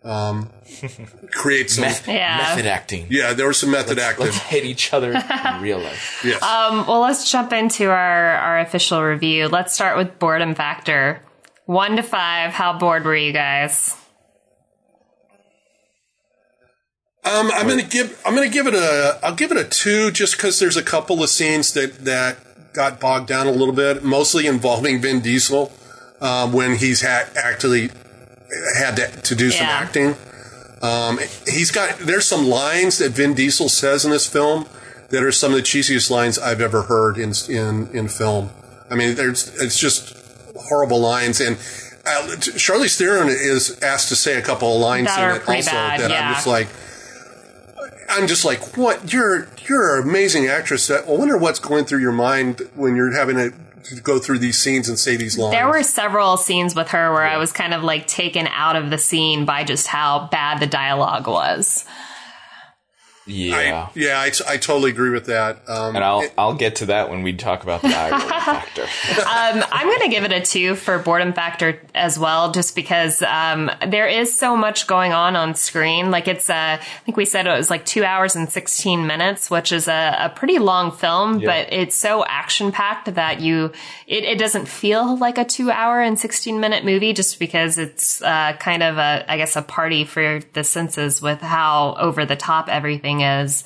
um, 0.04 0.50
create 1.30 1.70
some. 1.70 1.82
Meth- 1.84 2.08
Yeah. 2.08 2.38
Method 2.38 2.66
acting. 2.66 3.06
yeah, 3.10 3.32
there 3.34 3.46
was 3.46 3.58
some 3.58 3.70
method 3.70 3.98
acting. 3.98 4.26
Let's 4.26 4.38
hit 4.38 4.64
each 4.64 4.92
other 4.92 5.12
in 5.12 5.22
real 5.62 5.78
life. 5.78 6.22
Yes. 6.24 6.42
Um, 6.42 6.86
well, 6.86 7.00
let's 7.00 7.30
jump 7.30 7.52
into 7.52 7.90
our, 7.90 8.30
our 8.36 8.58
official 8.60 9.02
review. 9.02 9.48
Let's 9.48 9.72
start 9.74 9.96
with 9.96 10.18
boredom 10.18 10.54
factor. 10.54 11.20
One 11.66 11.94
to 11.96 12.02
five, 12.02 12.50
how 12.52 12.76
bored 12.78 13.04
were 13.04 13.14
you 13.14 13.32
guys? 13.32 13.94
Um, 17.24 17.52
I'm 17.52 17.68
gonna 17.68 17.82
give 17.82 18.20
I'm 18.26 18.34
gonna 18.34 18.48
give 18.48 18.66
it 18.66 18.74
a 18.74 19.18
I'll 19.22 19.34
give 19.34 19.52
it 19.52 19.56
a 19.56 19.64
two 19.64 20.10
just 20.10 20.36
because 20.36 20.58
there's 20.58 20.76
a 20.76 20.82
couple 20.82 21.22
of 21.22 21.28
scenes 21.28 21.72
that 21.74 22.04
that 22.04 22.38
got 22.72 22.98
bogged 22.98 23.28
down 23.28 23.46
a 23.46 23.52
little 23.52 23.74
bit, 23.74 24.02
mostly 24.02 24.46
involving 24.46 25.00
Vin 25.00 25.20
Diesel 25.20 25.70
um, 26.20 26.52
when 26.52 26.76
he's 26.76 27.02
ha- 27.02 27.28
actually 27.36 27.90
had 28.76 28.96
to, 28.96 29.08
to 29.22 29.34
do 29.36 29.50
some 29.50 29.66
acting. 29.66 30.16
Um, 30.82 31.20
he's 31.46 31.70
got 31.70 31.98
there's 32.00 32.26
some 32.26 32.46
lines 32.46 32.98
that 32.98 33.12
Vin 33.12 33.34
Diesel 33.34 33.68
says 33.68 34.04
in 34.04 34.10
this 34.10 34.26
film 34.26 34.66
that 35.10 35.22
are 35.22 35.30
some 35.30 35.52
of 35.52 35.58
the 35.58 35.62
cheesiest 35.62 36.10
lines 36.10 36.40
I've 36.40 36.60
ever 36.60 36.82
heard 36.82 37.18
in 37.18 37.32
in 37.48 37.86
in 37.94 38.08
film. 38.08 38.50
I 38.90 38.96
mean, 38.96 39.14
there's 39.14 39.54
it's 39.60 39.78
just 39.78 40.16
horrible 40.56 41.00
lines 41.00 41.40
and. 41.40 41.56
Uh, 42.04 42.34
Charlize 42.34 42.98
Theron 42.98 43.28
is 43.28 43.80
asked 43.80 44.08
to 44.08 44.16
say 44.16 44.36
a 44.36 44.42
couple 44.42 44.74
of 44.74 44.80
lines 44.80 45.06
That 45.06 45.36
in 45.36 45.40
it 45.40 45.48
also 45.48 45.70
bad, 45.70 46.00
that 46.00 46.10
yeah. 46.10 46.26
I'm 46.26 46.34
just 46.34 46.48
like, 46.48 46.66
I'm 48.08 48.26
just 48.26 48.44
like, 48.44 48.76
what? 48.76 49.12
You're 49.12 49.48
you're 49.68 50.00
an 50.00 50.08
amazing 50.08 50.46
actress. 50.46 50.90
I 50.90 51.02
wonder 51.04 51.36
what's 51.36 51.58
going 51.58 51.84
through 51.84 52.00
your 52.00 52.12
mind 52.12 52.60
when 52.74 52.96
you're 52.96 53.12
having 53.12 53.36
to 53.36 53.52
go 54.02 54.18
through 54.18 54.38
these 54.38 54.58
scenes 54.58 54.88
and 54.88 54.98
say 54.98 55.16
these 55.16 55.36
lines. 55.36 55.52
There 55.52 55.68
were 55.68 55.82
several 55.82 56.36
scenes 56.36 56.74
with 56.74 56.88
her 56.88 57.12
where 57.12 57.26
I 57.26 57.36
was 57.36 57.52
kind 57.52 57.74
of 57.74 57.82
like 57.82 58.06
taken 58.06 58.46
out 58.48 58.76
of 58.76 58.90
the 58.90 58.98
scene 58.98 59.44
by 59.44 59.64
just 59.64 59.86
how 59.86 60.28
bad 60.30 60.60
the 60.60 60.66
dialogue 60.66 61.26
was. 61.26 61.84
Yeah. 63.26 63.88
I, 63.88 63.90
yeah, 63.98 64.18
I, 64.20 64.32
I 64.48 64.56
totally 64.56 64.90
agree 64.90 65.10
with 65.10 65.26
that. 65.26 65.68
Um, 65.68 65.94
and 65.96 66.04
I'll 66.04 66.26
I'll 66.36 66.54
get 66.54 66.76
to 66.76 66.86
that 66.86 67.08
when 67.10 67.22
we 67.22 67.32
talk 67.34 67.62
about 67.62 67.82
the 67.82 67.88
eye 67.94 68.10
roll 68.10 68.20
factor. 68.20 68.82
Um, 68.82 69.64
I'm 69.70 69.86
going 69.86 70.00
to 70.00 70.08
give 70.08 70.24
it 70.24 70.32
a 70.32 70.40
two 70.40 70.74
for 70.74 70.98
boredom 70.98 71.32
factor 71.32 71.80
as 71.94 72.18
well, 72.18 72.50
just 72.52 72.74
because 72.74 73.22
um, 73.22 73.70
there 73.86 74.08
is 74.08 74.36
so 74.36 74.56
much 74.56 74.86
going 74.86 75.12
on 75.12 75.36
on 75.36 75.54
screen. 75.54 76.10
Like 76.10 76.26
it's, 76.26 76.50
uh, 76.50 76.78
I 76.80 76.84
think 77.04 77.16
we 77.16 77.24
said 77.24 77.46
it 77.46 77.56
was 77.56 77.70
like 77.70 77.84
two 77.84 78.04
hours 78.04 78.34
and 78.34 78.50
16 78.50 79.06
minutes, 79.06 79.50
which 79.50 79.70
is 79.72 79.86
a, 79.88 80.16
a 80.22 80.28
pretty 80.30 80.58
long 80.58 80.90
film, 80.90 81.38
Yeah. 81.38 81.46
but 81.64 81.72
it's 81.72 81.94
so 81.94 82.24
action 82.24 82.72
packed 82.72 83.14
that 83.14 83.40
you, 83.40 83.72
it, 84.06 84.24
it 84.24 84.38
doesn't 84.38 84.66
feel 84.66 85.16
like 85.16 85.38
a 85.38 85.44
two 85.44 85.70
hour 85.70 86.00
and 86.00 86.18
16 86.18 86.58
minute 86.58 86.84
movie 86.84 87.12
just 87.12 87.38
because 87.38 87.78
it's 87.78 88.20
uh, 88.22 88.54
kind 88.58 88.82
of 88.82 88.98
a, 88.98 89.24
I 89.30 89.36
guess, 89.36 89.54
a 89.56 89.62
party 89.62 90.04
for 90.04 90.40
the 90.54 90.64
senses 90.64 91.22
with 91.22 91.40
how 91.40 91.94
over 92.00 92.26
the 92.26 92.36
top 92.36 92.68
everything 92.68 93.11
is. 93.20 93.62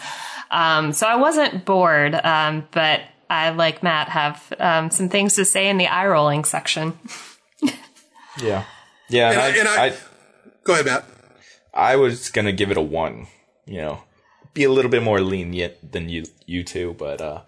Um, 0.51 0.92
so 0.92 1.07
I 1.07 1.16
wasn't 1.16 1.64
bored, 1.64 2.14
um, 2.14 2.66
but 2.72 3.01
I, 3.30 3.51
like 3.51 3.82
Matt, 3.82 4.09
have 4.09 4.53
um, 4.59 4.90
some 4.90 5.09
things 5.09 5.34
to 5.36 5.44
say 5.44 5.68
in 5.68 5.78
the 5.78 5.86
eye 5.86 6.07
rolling 6.07 6.44
section. 6.44 6.99
Yeah. 8.42 8.64
Yeah. 9.09 9.30
And, 9.30 9.38
And 9.38 9.40
I- 9.40 9.44
I, 9.44 9.49
and 9.59 9.68
I- 9.68 9.86
I, 9.86 9.97
go 10.64 10.72
ahead, 10.74 10.86
Matt. 10.86 11.05
I 11.72 11.97
was 11.97 12.30
gonna 12.30 12.53
give 12.53 12.70
it 12.70 12.76
a 12.76 12.82
one. 12.82 13.26
You 13.66 13.78
know, 13.78 14.03
be 14.55 14.64
a 14.64 14.70
little 14.70 14.90
bit 14.90 15.03
more 15.03 15.20
lenient 15.20 15.92
than 15.92 16.09
you 16.09 16.24
you 16.47 16.62
two, 16.64 16.94
but 16.99 17.20
uh, 17.20 17.42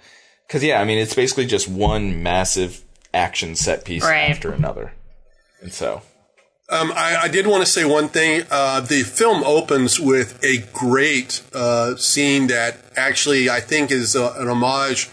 because 0.47 0.63
yeah, 0.65 0.81
I 0.81 0.85
mean, 0.85 0.99
it's 0.99 1.15
basically 1.15 1.47
just 1.47 1.69
one 1.69 2.23
massive 2.23 2.83
action 3.15 3.55
set 3.55 3.85
piece 3.85 4.03
Right. 4.05 4.29
after 4.31 4.53
another, 4.53 4.93
and 5.63 5.73
so 5.73 6.03
Um, 6.71 6.93
I, 6.95 7.17
I 7.23 7.29
did 7.29 7.47
want 7.47 7.65
to 7.65 7.71
say 7.71 7.87
one 7.87 8.09
thing. 8.09 8.45
Uh, 8.51 8.81
the 8.81 9.03
film 9.03 9.43
opens 9.43 9.99
with 9.99 10.43
a 10.45 10.59
great 10.75 11.43
uh, 11.55 11.97
scene 11.97 12.49
that 12.49 12.77
actually 12.95 13.49
I 13.49 13.61
think 13.61 13.91
is 13.91 14.15
a, 14.15 14.33
an 14.37 14.49
homage 14.49 15.09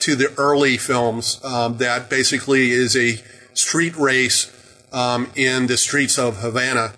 to 0.00 0.14
the 0.14 0.34
early 0.36 0.76
films. 0.76 1.42
Um, 1.42 1.78
that 1.78 2.10
basically 2.10 2.72
is 2.72 2.94
a 2.94 3.22
street 3.54 3.96
race 3.96 4.52
um, 4.92 5.30
in 5.34 5.66
the 5.66 5.78
streets 5.78 6.18
of 6.18 6.40
Havana, 6.40 6.92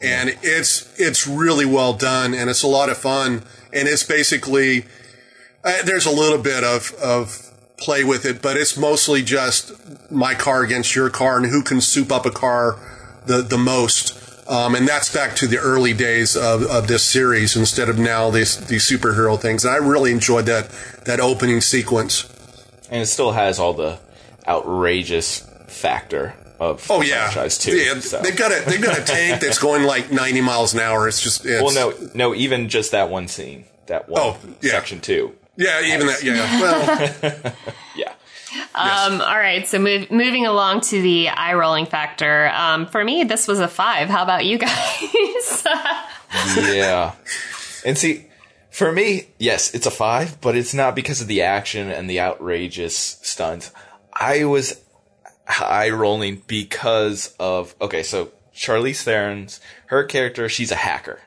and 0.00 0.38
it's 0.42 0.94
it's 0.96 1.26
really 1.26 1.66
well 1.66 1.92
done 1.92 2.34
and 2.34 2.48
it's 2.48 2.62
a 2.62 2.68
lot 2.68 2.88
of 2.88 2.96
fun. 2.96 3.42
And 3.72 3.88
it's 3.88 4.04
basically 4.04 4.84
uh, 5.64 5.82
there's 5.84 6.06
a 6.06 6.12
little 6.12 6.38
bit 6.38 6.62
of 6.62 6.92
of 7.02 7.50
play 7.78 8.04
with 8.04 8.24
it, 8.24 8.40
but 8.40 8.56
it's 8.56 8.76
mostly 8.76 9.22
just 9.22 9.72
my 10.08 10.34
car 10.34 10.62
against 10.62 10.94
your 10.94 11.10
car 11.10 11.36
and 11.36 11.46
who 11.46 11.64
can 11.64 11.80
soup 11.80 12.12
up 12.12 12.24
a 12.26 12.30
car 12.30 12.78
the 13.26 13.42
the 13.42 13.58
most. 13.58 14.22
Um, 14.48 14.76
and 14.76 14.86
that's 14.86 15.12
back 15.12 15.34
to 15.36 15.48
the 15.48 15.58
early 15.58 15.92
days 15.92 16.36
of, 16.36 16.62
of 16.62 16.86
this 16.86 17.02
series 17.02 17.56
instead 17.56 17.88
of 17.88 17.98
now 17.98 18.30
these 18.30 18.56
these 18.68 18.88
superhero 18.88 19.38
things. 19.40 19.64
And 19.64 19.74
I 19.74 19.78
really 19.78 20.12
enjoyed 20.12 20.46
that 20.46 20.70
that 21.04 21.18
opening 21.20 21.60
sequence. 21.60 22.28
And 22.90 23.02
it 23.02 23.06
still 23.06 23.32
has 23.32 23.58
all 23.58 23.72
the 23.74 23.98
outrageous 24.46 25.40
factor 25.66 26.34
of 26.58 26.86
Oh 26.90 27.02
yeah, 27.02 27.28
franchise 27.30 27.58
too. 27.58 27.76
yeah. 27.76 27.98
so. 28.00 28.20
They've 28.22 28.36
got 28.36 28.52
a 28.52 28.62
they've 28.70 28.80
got 28.82 28.98
a 28.98 29.02
tank 29.02 29.40
that's 29.42 29.58
going 29.58 29.82
like 29.84 30.10
ninety 30.10 30.40
miles 30.40 30.74
an 30.74 30.80
hour. 30.80 31.08
It's 31.08 31.20
just 31.20 31.44
it's, 31.44 31.62
Well, 31.62 31.74
no, 31.74 32.08
no, 32.14 32.34
even 32.34 32.68
just 32.68 32.92
that 32.92 33.10
one 33.10 33.28
scene, 33.28 33.64
that 33.86 34.08
one 34.08 34.22
Oh, 34.22 34.38
yeah. 34.62 34.70
section 34.70 35.00
two. 35.00 35.34
yeah, 35.56 35.82
even 35.82 36.06
that 36.06 36.22
yeah. 36.22 36.60
Well, 36.60 37.52
Yeah, 37.96 38.05
Um, 38.76 39.20
all 39.22 39.38
right, 39.38 39.66
so 39.66 39.78
move, 39.78 40.10
moving 40.10 40.46
along 40.46 40.82
to 40.82 41.00
the 41.00 41.28
eye 41.28 41.54
rolling 41.54 41.86
factor. 41.86 42.48
Um, 42.54 42.86
for 42.86 43.02
me, 43.02 43.24
this 43.24 43.48
was 43.48 43.58
a 43.60 43.68
five. 43.68 44.08
How 44.08 44.22
about 44.22 44.44
you 44.44 44.58
guys? 44.58 45.66
yeah. 46.56 47.14
And 47.84 47.96
see, 47.96 48.26
for 48.70 48.92
me, 48.92 49.28
yes, 49.38 49.74
it's 49.74 49.86
a 49.86 49.90
five, 49.90 50.40
but 50.40 50.56
it's 50.56 50.74
not 50.74 50.94
because 50.94 51.20
of 51.20 51.26
the 51.26 51.42
action 51.42 51.90
and 51.90 52.10
the 52.10 52.20
outrageous 52.20 52.96
stunts. 53.22 53.72
I 54.12 54.44
was 54.44 54.80
eye 55.48 55.90
rolling 55.90 56.42
because 56.46 57.34
of 57.38 57.74
okay, 57.80 58.02
so 58.02 58.30
Charlize 58.54 59.02
Theron's 59.02 59.60
her 59.86 60.04
character, 60.04 60.48
she's 60.48 60.70
a 60.72 60.76
hacker. 60.76 61.20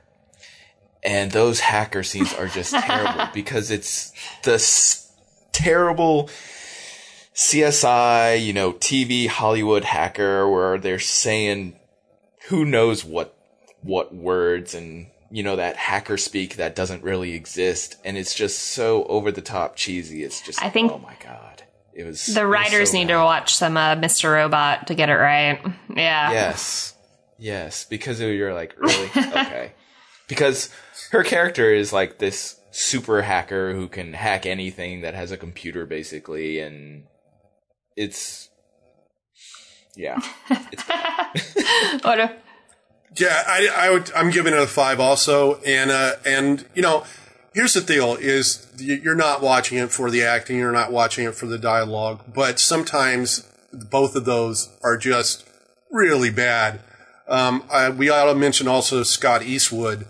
And 1.02 1.32
those 1.32 1.62
hacker 1.62 2.04
scenes 2.04 2.34
are 2.34 2.48
just 2.48 2.74
terrible 2.80 3.30
because 3.34 3.72
it's 3.72 4.12
the 4.44 4.56
s- 4.56 5.12
terrible 5.54 6.30
CSI, 7.40 8.44
you 8.44 8.52
know, 8.52 8.74
TV 8.74 9.28
Hollywood 9.30 9.86
hacker 9.86 10.50
where 10.50 10.78
they're 10.78 11.00
saying 11.00 11.80
who 12.50 12.66
knows 12.66 13.06
what 13.06 13.34
what 13.82 14.14
words 14.14 14.76
and 14.76 15.08
you 15.32 15.42
know 15.42 15.56
that 15.56 15.78
hacker 15.78 16.18
speak 16.18 16.58
that 16.58 16.76
doesn't 16.76 17.02
really 17.02 17.34
exist 17.34 17.96
and 18.04 18.18
it's 18.18 18.36
just 18.36 18.60
so 18.60 19.06
over 19.06 19.32
the 19.32 19.40
top 19.42 19.78
cheesy 19.78 20.22
it's 20.22 20.42
just 20.42 20.62
I 20.62 20.70
think 20.70 20.92
oh 20.92 20.98
my 20.98 21.16
god 21.24 21.64
it 21.94 22.04
was 22.04 22.26
the 22.26 22.46
writers 22.46 22.92
need 22.92 23.08
to 23.08 23.16
watch 23.16 23.56
some 23.56 23.78
uh, 23.78 23.96
Mr. 23.96 24.34
Robot 24.34 24.88
to 24.88 24.96
get 24.96 25.08
it 25.08 25.14
right. 25.14 25.62
Yeah. 25.96 26.32
yes 26.34 26.94
yes 27.38 27.86
because 27.86 28.20
you're 28.20 28.54
like 28.54 28.78
really 28.78 29.10
okay 29.16 29.72
because 30.28 30.70
her 31.12 31.24
character 31.24 31.74
is 31.74 31.94
like 31.94 32.18
this 32.18 32.60
super 32.72 33.22
hacker 33.22 33.74
who 33.74 33.88
can 33.88 34.12
hack 34.12 34.46
anything 34.46 35.02
that 35.02 35.14
has 35.14 35.32
a 35.32 35.38
computer 35.38 35.86
basically 35.86 36.60
and 36.60 37.06
it's 38.00 38.50
yeah 39.96 40.20
What 42.02 42.20
a- 42.26 42.36
Yeah, 43.18 43.44
I, 43.48 43.70
I 43.76 43.90
would, 43.90 44.12
I'm 44.16 44.30
giving 44.30 44.54
it 44.54 44.60
a 44.60 44.68
five 44.68 45.00
also. 45.00 45.60
And, 45.66 45.92
uh, 45.92 46.14
and, 46.26 46.66
you 46.76 46.82
know, 46.82 47.04
here's 47.54 47.74
the 47.74 47.82
deal 47.82 48.16
is 48.16 48.68
you're 48.78 49.16
not 49.16 49.42
watching 49.42 49.78
it 49.78 49.92
for 49.92 50.10
the 50.10 50.24
acting. 50.24 50.58
You're 50.58 50.72
not 50.72 50.92
watching 50.92 51.26
it 51.26 51.36
for 51.36 51.48
the 51.48 51.58
dialogue, 51.58 52.22
but 52.34 52.60
sometimes 52.60 53.50
both 53.74 54.16
of 54.16 54.26
those 54.26 54.70
are 54.84 54.96
just 54.96 55.46
really 55.92 56.30
bad. 56.30 56.80
Um, 57.28 57.64
I, 57.72 57.90
we 57.90 58.10
ought 58.10 58.26
to 58.32 58.36
mention 58.36 58.68
also 58.68 59.04
Scott 59.04 59.44
Eastwood, 59.44 60.06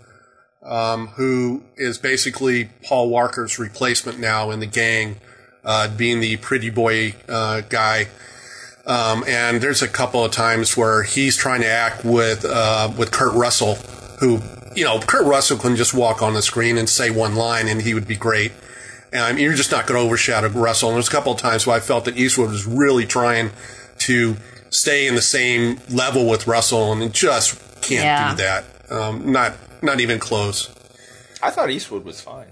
um, 0.64 1.08
who 1.08 1.64
is 1.78 1.98
basically 1.98 2.70
Paul 2.84 3.10
Walker's 3.10 3.58
replacement 3.58 4.20
now 4.20 4.52
in 4.52 4.60
the 4.60 4.66
gang, 4.68 5.18
uh, 5.66 5.88
being 5.95 6.20
the 6.20 6.38
pretty 6.38 6.70
boy, 6.70 7.16
uh, 7.28 7.62
guy. 7.62 8.07
Um, 8.86 9.24
and 9.28 9.62
there's 9.62 9.82
a 9.82 9.88
couple 9.88 10.24
of 10.26 10.32
times 10.32 10.76
where 10.76 11.03
he's 11.03 11.38
trying 11.38 11.62
to 11.62 11.68
act 11.68 12.03
with 12.03 12.43
uh, 12.45 12.91
with 12.97 13.12
Kurt 13.12 13.34
Russell, 13.36 13.76
who 14.20 14.41
you 14.76 14.84
know 14.84 14.99
Kurt 14.99 15.26
Russell 15.26 15.57
can 15.57 15.76
just 15.76 15.93
walk 15.93 16.22
on 16.22 16.34
the 16.34 16.41
screen 16.41 16.78
and 16.78 16.89
say 16.89 17.10
one 17.12 17.36
line 17.36 17.68
and 17.68 17.82
he 17.82 17.93
would 17.93 18.07
be 18.07 18.16
great. 18.16 18.51
And 19.12 19.39
you're 19.39 19.53
just 19.53 19.72
not 19.72 19.88
going 19.88 19.99
to 19.99 20.05
overshadow 20.05 20.49
Russell. 20.49 20.89
And 20.89 20.95
there's 20.95 21.07
a 21.07 21.12
couple 21.12 21.32
of 21.34 21.39
times 21.39 21.66
where 21.66 21.76
I 21.76 21.80
felt 21.80 22.05
that 22.05 22.16
Eastwood 22.18 22.49
was 22.51 22.66
really 22.68 23.05
trying 23.07 23.49
to 23.99 24.38
stay 24.70 25.07
in 25.07 25.16
the 25.16 25.22
same 25.22 25.80
level 25.89 26.28
with 26.30 26.45
Russell, 26.47 26.91
and 26.91 27.01
it 27.01 27.12
just 27.12 27.60
can't 27.82 28.03
Yeah. 28.05 28.32
do 28.32 28.38
that. 28.38 28.66
Um, 28.91 29.32
not 29.32 29.53
not 29.82 29.99
even 29.99 30.20
close. 30.20 30.70
i 31.41 31.49
thought 31.49 31.70
eastwood 31.70 32.03
was 32.03 32.20
fine 32.20 32.47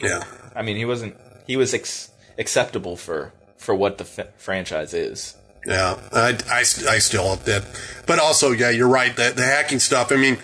Yeah. 0.00 0.24
i 0.56 0.62
mean 0.62 0.76
he 0.76 0.84
wasn't 0.84 1.16
he 1.46 1.56
was 1.56 1.72
ex- 1.74 2.08
acceptable 2.38 2.96
for 2.96 3.32
for 3.56 3.74
what 3.74 3.98
the 3.98 4.04
f- 4.04 4.28
franchise 4.36 4.92
is 4.94 5.34
Yeah, 5.66 5.98
I, 6.12 6.38
I, 6.48 6.60
I 6.60 6.98
still 6.98 7.36
did. 7.36 7.64
But 8.06 8.18
also, 8.20 8.52
yeah, 8.52 8.70
you're 8.70 8.88
right. 8.88 9.14
The, 9.16 9.32
the 9.34 9.42
hacking 9.42 9.80
stuff. 9.80 10.12
I 10.12 10.16
mean, 10.16 10.38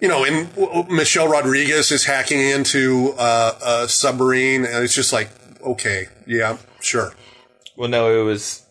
you 0.00 0.06
know, 0.08 0.24
and 0.24 0.88
Michelle 0.88 1.26
Rodriguez 1.28 1.90
is 1.90 2.04
hacking 2.04 2.38
into 2.40 3.14
uh, 3.18 3.82
a 3.84 3.88
submarine, 3.88 4.64
and 4.64 4.84
it's 4.84 4.94
just 4.94 5.12
like, 5.12 5.30
okay, 5.62 6.06
yeah, 6.26 6.58
sure. 6.80 7.12
Well, 7.76 7.88
no, 7.88 8.20
it 8.20 8.24
was 8.24 8.62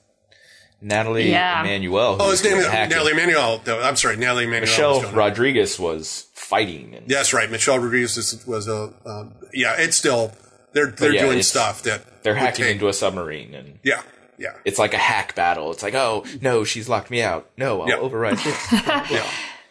Nathalie 0.81 1.29
Yeah. 1.31 1.61
Emmanuel. 1.61 2.17
Oh, 2.19 2.31
his 2.31 2.43
name 2.43 2.57
was 2.57 2.65
is. 2.67 2.71
Nathalie 2.71 3.11
Emmanuel. 3.11 3.61
No, 3.65 3.81
I'm 3.81 3.95
sorry, 3.95 4.15
Nathalie 4.17 4.45
Emmanuel. 4.45 4.61
was 4.61 4.69
Michelle 4.69 5.01
doing 5.01 5.13
it. 5.13 5.17
Rodriguez 5.17 5.79
was 5.79 6.27
fighting. 6.33 6.95
And, 6.95 7.07
That's 7.09 7.33
right. 7.33 7.49
Michelle 7.49 7.79
Rodriguez 7.79 8.45
was 8.45 8.67
a, 8.67 8.93
um, 9.05 9.33
yeah, 9.53 9.75
it's 9.77 9.97
still, 9.97 10.31
they're, 10.73 10.87
they're 10.91 11.13
yeah, 11.13 11.21
doing 11.25 11.41
stuff 11.41 11.83
that 11.83 12.01
They're 12.25 12.35
hacking 12.35 12.65
take- 12.65 12.73
into 12.73 12.87
a 12.89 12.93
submarine, 12.93 13.53
and 13.55 13.79
yeah, 13.83 14.01
yeah. 14.37 14.55
it's 14.65 14.77
like 14.79 14.93
a 14.93 14.97
hack 14.97 15.33
battle. 15.35 15.71
It's 15.71 15.81
like, 15.83 15.93
oh 15.95 16.25
no, 16.41 16.63
she's 16.65 16.89
locked 16.89 17.09
me 17.09 17.21
out. 17.21 17.49
No, 17.57 17.81
I'll 17.83 17.87
Yeah. 17.89 17.95
override 17.97 18.37
this. 18.39 18.71
yeah. 18.73 19.29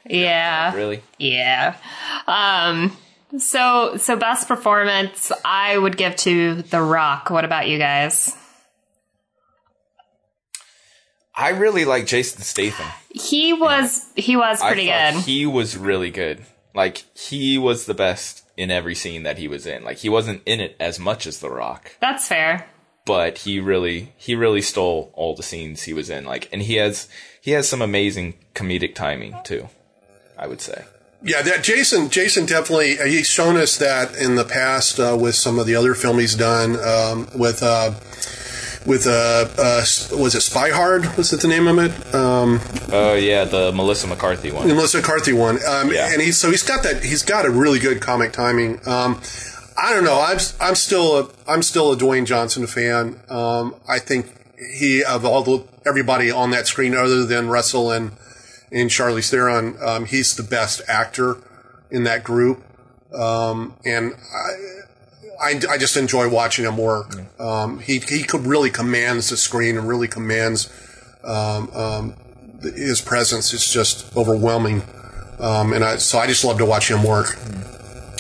yeah. 0.09 0.75
really? 0.75 1.03
Yeah. 1.19 1.77
Um, 2.27 2.97
so, 3.39 3.97
so 3.97 4.17
best 4.17 4.47
performance 4.49 5.31
I 5.45 5.77
would 5.77 5.97
give 5.97 6.17
to 6.17 6.63
The 6.63 6.81
Rock. 6.81 7.29
What 7.31 7.45
about 7.45 7.69
you 7.69 7.79
guys? 7.79 8.35
I 11.37 11.49
really 11.51 11.85
like 11.85 12.07
Jason 12.07 12.43
Statham. 12.43 12.87
He 13.11 13.53
was, 13.53 14.07
he 14.15 14.37
was 14.37 14.61
pretty 14.63 14.91
I 14.93 15.13
good. 15.13 15.23
he 15.23 15.47
was 15.47 15.77
really 15.77 16.11
good. 16.11 16.45
Like 16.75 16.99
he 17.17 17.59
was 17.59 17.87
the 17.87 17.95
best 17.95 18.44
in 18.57 18.71
every 18.71 18.95
scene 18.95 19.23
that 19.25 19.39
he 19.39 19.49
was 19.49 19.67
in. 19.67 19.83
Like 19.85 19.99
he 19.99 20.09
wasn't 20.09 20.43
in 20.47 20.61
it 20.61 20.77
as 20.81 20.99
much 20.99 21.27
as 21.27 21.41
The 21.41 21.51
Rock. 21.51 21.97
That's 22.01 22.27
fair. 22.29 22.67
but 23.07 23.39
he 23.39 23.61
really 23.61 24.13
he 24.17 24.35
really 24.35 24.63
stole 24.63 25.11
all 25.15 25.35
the 25.37 25.43
scenes 25.43 25.83
he 25.83 25.93
was 25.93 26.09
in 26.09 26.25
like 26.25 26.49
and 26.53 26.63
he 26.63 26.77
has 26.77 27.07
he 27.41 27.51
has 27.51 27.69
some 27.69 27.83
amazing 27.83 28.33
comedic 28.55 28.95
timing 28.95 29.35
too 29.45 29.69
i 30.39 30.47
would 30.47 30.61
say 30.61 30.83
Yeah, 31.23 31.43
that 31.43 31.63
Jason. 31.65 32.09
Jason 32.11 32.47
definitely. 32.47 32.99
uh, 32.99 33.05
He's 33.07 33.27
shown 33.29 33.57
us 33.57 33.77
that 33.79 34.15
in 34.17 34.37
the 34.37 34.45
past 34.45 34.99
uh, 35.01 35.17
with 35.21 35.35
some 35.35 35.59
of 35.59 35.67
the 35.67 35.75
other 35.77 35.95
film 35.95 36.19
he's 36.19 36.35
done. 36.35 36.77
Um, 36.95 37.29
with 37.35 37.63
uh, 37.63 37.93
with 38.87 39.07
uh, 39.07 39.49
uh, 39.59 39.85
was 40.19 40.35
it 40.35 40.43
Spy 40.43 40.71
Hard? 40.71 41.17
Was 41.17 41.33
it 41.33 41.41
the 41.41 41.49
name 41.49 41.67
of 41.67 41.79
it? 41.79 42.15
Um, 42.15 42.61
oh 42.93 43.15
yeah 43.15 43.45
the 43.45 43.73
melissa 43.73 44.07
mccarthy 44.07 44.51
one 44.53 44.69
the 44.69 44.75
Melissa 44.75 44.99
McCarthy 44.99 45.33
one. 45.33 45.57
Um, 45.67 45.93
Yeah. 45.93 46.13
And 46.13 46.21
he's 46.21 46.39
so 46.39 46.51
he's 46.51 46.63
got 46.63 46.83
that. 46.83 47.03
He's 47.03 47.23
got 47.23 47.47
a 47.47 47.51
really 47.51 47.79
good 47.79 48.01
comic 48.01 48.33
timing. 48.33 48.81
Um, 48.87 49.21
I 49.77 49.93
don't 49.93 50.05
know. 50.05 50.21
I'm 50.21 50.39
I'm 50.61 50.75
still 50.75 51.19
a 51.19 51.29
I'm 51.49 51.63
still 51.63 51.93
a 51.93 51.97
Dwayne 51.97 52.27
Johnson 52.27 52.67
fan. 52.67 53.21
Um, 53.29 53.75
I 53.89 53.99
think 53.99 54.33
he 54.77 55.03
of 55.03 55.25
all 55.25 55.43
the 55.43 55.65
everybody 55.87 56.31
on 56.31 56.51
that 56.51 56.67
screen 56.67 56.95
other 56.95 57.25
than 57.25 57.49
Russell 57.49 57.91
and 57.91 58.13
and 58.71 58.91
Charlize 58.91 59.31
Theron, 59.31 59.77
um, 59.83 60.05
he's 60.07 60.35
the 60.35 60.43
best 60.43 60.83
actor 60.89 61.37
in 61.91 62.05
that 62.05 62.25
group. 62.25 62.65
Um, 63.15 63.77
and 63.85 64.15
I, 64.15 64.53
I, 65.41 65.61
I 65.71 65.79
just 65.79 65.97
enjoy 65.97 66.29
watching 66.29 66.65
him 66.65 66.77
work. 66.77 67.15
Um, 67.41 67.79
he, 67.81 67.99
he 67.99 68.23
could 68.25 68.47
really 68.47 68.71
commands 68.71 69.31
the 69.31 69.37
screen 69.37 69.77
and 69.77 69.89
really 69.89 70.09
commands, 70.09 70.73
um, 71.25 71.71
um, 71.75 72.15
the, 72.61 72.71
his 72.71 73.01
presence 73.01 73.53
is 73.53 73.71
just 73.73 74.17
overwhelming. 74.17 74.83
Um, 75.39 75.73
and 75.73 75.85
I, 75.85 75.97
so 75.97 76.19
I 76.19 76.27
just 76.27 76.45
love 76.45 76.59
to 76.59 76.67
watch 76.67 76.91
him 76.91 77.03
work. 77.03 77.37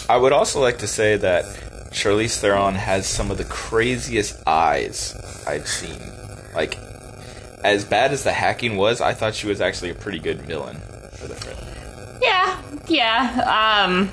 i 0.08 0.16
would 0.16 0.32
also 0.32 0.60
like 0.60 0.78
to 0.78 0.86
say 0.86 1.16
that 1.16 1.44
charlize 1.92 2.38
theron 2.38 2.74
has 2.74 3.06
some 3.06 3.30
of 3.30 3.38
the 3.38 3.44
craziest 3.44 4.42
eyes 4.46 5.14
i've 5.46 5.66
seen 5.66 5.98
like 6.54 6.76
as 7.62 7.84
bad 7.84 8.12
as 8.12 8.24
the 8.24 8.32
hacking 8.32 8.76
was 8.76 9.00
i 9.00 9.14
thought 9.14 9.34
she 9.34 9.46
was 9.46 9.60
actually 9.62 9.88
a 9.90 9.94
pretty 9.94 10.18
good 10.18 10.42
villain 10.42 10.76
for 11.12 11.28
the 11.28 11.34
film 11.36 11.56
Yeah, 12.20 12.60
yeah. 12.88 13.84
Um, 13.86 14.10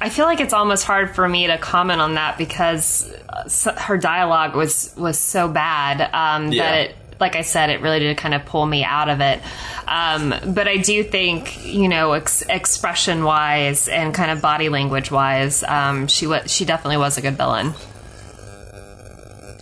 I 0.00 0.08
feel 0.08 0.24
like 0.24 0.40
it's 0.40 0.52
almost 0.54 0.84
hard 0.84 1.14
for 1.14 1.28
me 1.28 1.46
to 1.48 1.58
comment 1.58 2.00
on 2.00 2.14
that 2.14 2.38
because 2.38 3.12
uh, 3.28 3.72
her 3.76 3.96
dialogue 3.98 4.54
was 4.56 4.94
was 4.96 5.18
so 5.18 5.48
bad 5.48 6.00
um, 6.14 6.52
Yeah. 6.52 6.62
that 6.70 6.78
it, 6.90 6.96
like 7.20 7.36
I 7.36 7.42
said, 7.42 7.68
it 7.70 7.82
really 7.82 7.98
did 7.98 8.16
kind 8.16 8.32
of 8.32 8.46
pull 8.46 8.64
me 8.64 8.82
out 8.82 9.10
of 9.10 9.20
it. 9.20 9.40
Um, 9.86 10.34
but 10.54 10.66
I 10.68 10.78
do 10.78 11.04
think, 11.04 11.66
you 11.66 11.88
know, 11.88 12.12
ex- 12.12 12.42
expression 12.48 13.24
wise 13.24 13.88
and 13.88 14.14
kind 14.14 14.30
of 14.30 14.40
body 14.40 14.70
language 14.70 15.10
wise, 15.10 15.62
um, 15.64 16.06
she 16.06 16.26
was 16.26 16.50
she 16.50 16.64
definitely 16.64 16.96
was 16.96 17.18
a 17.18 17.20
good 17.20 17.36
villain. 17.36 17.74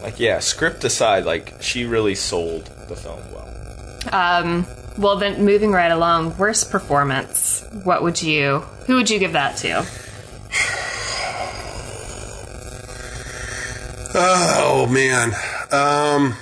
like 0.03 0.21
yeah 0.21 0.39
script 0.39 0.85
aside 0.85 1.25
like 1.25 1.55
she 1.61 1.85
really 1.85 2.15
sold 2.15 2.67
the 2.89 2.95
film 2.95 3.21
well 3.33 4.65
well, 4.97 5.17
then 5.17 5.45
moving 5.45 5.71
right 5.71 5.93
along, 5.93 6.37
worst 6.39 6.71
performance. 6.73 7.65
What 7.85 8.03
would 8.03 8.21
you? 8.21 8.61
Who 8.87 8.97
would 8.97 9.09
you 9.11 9.19
give 9.21 9.35
that 9.35 9.57
to? 9.59 9.87
Oh 14.21 14.87
man, 14.91 15.29
um, 15.73 16.35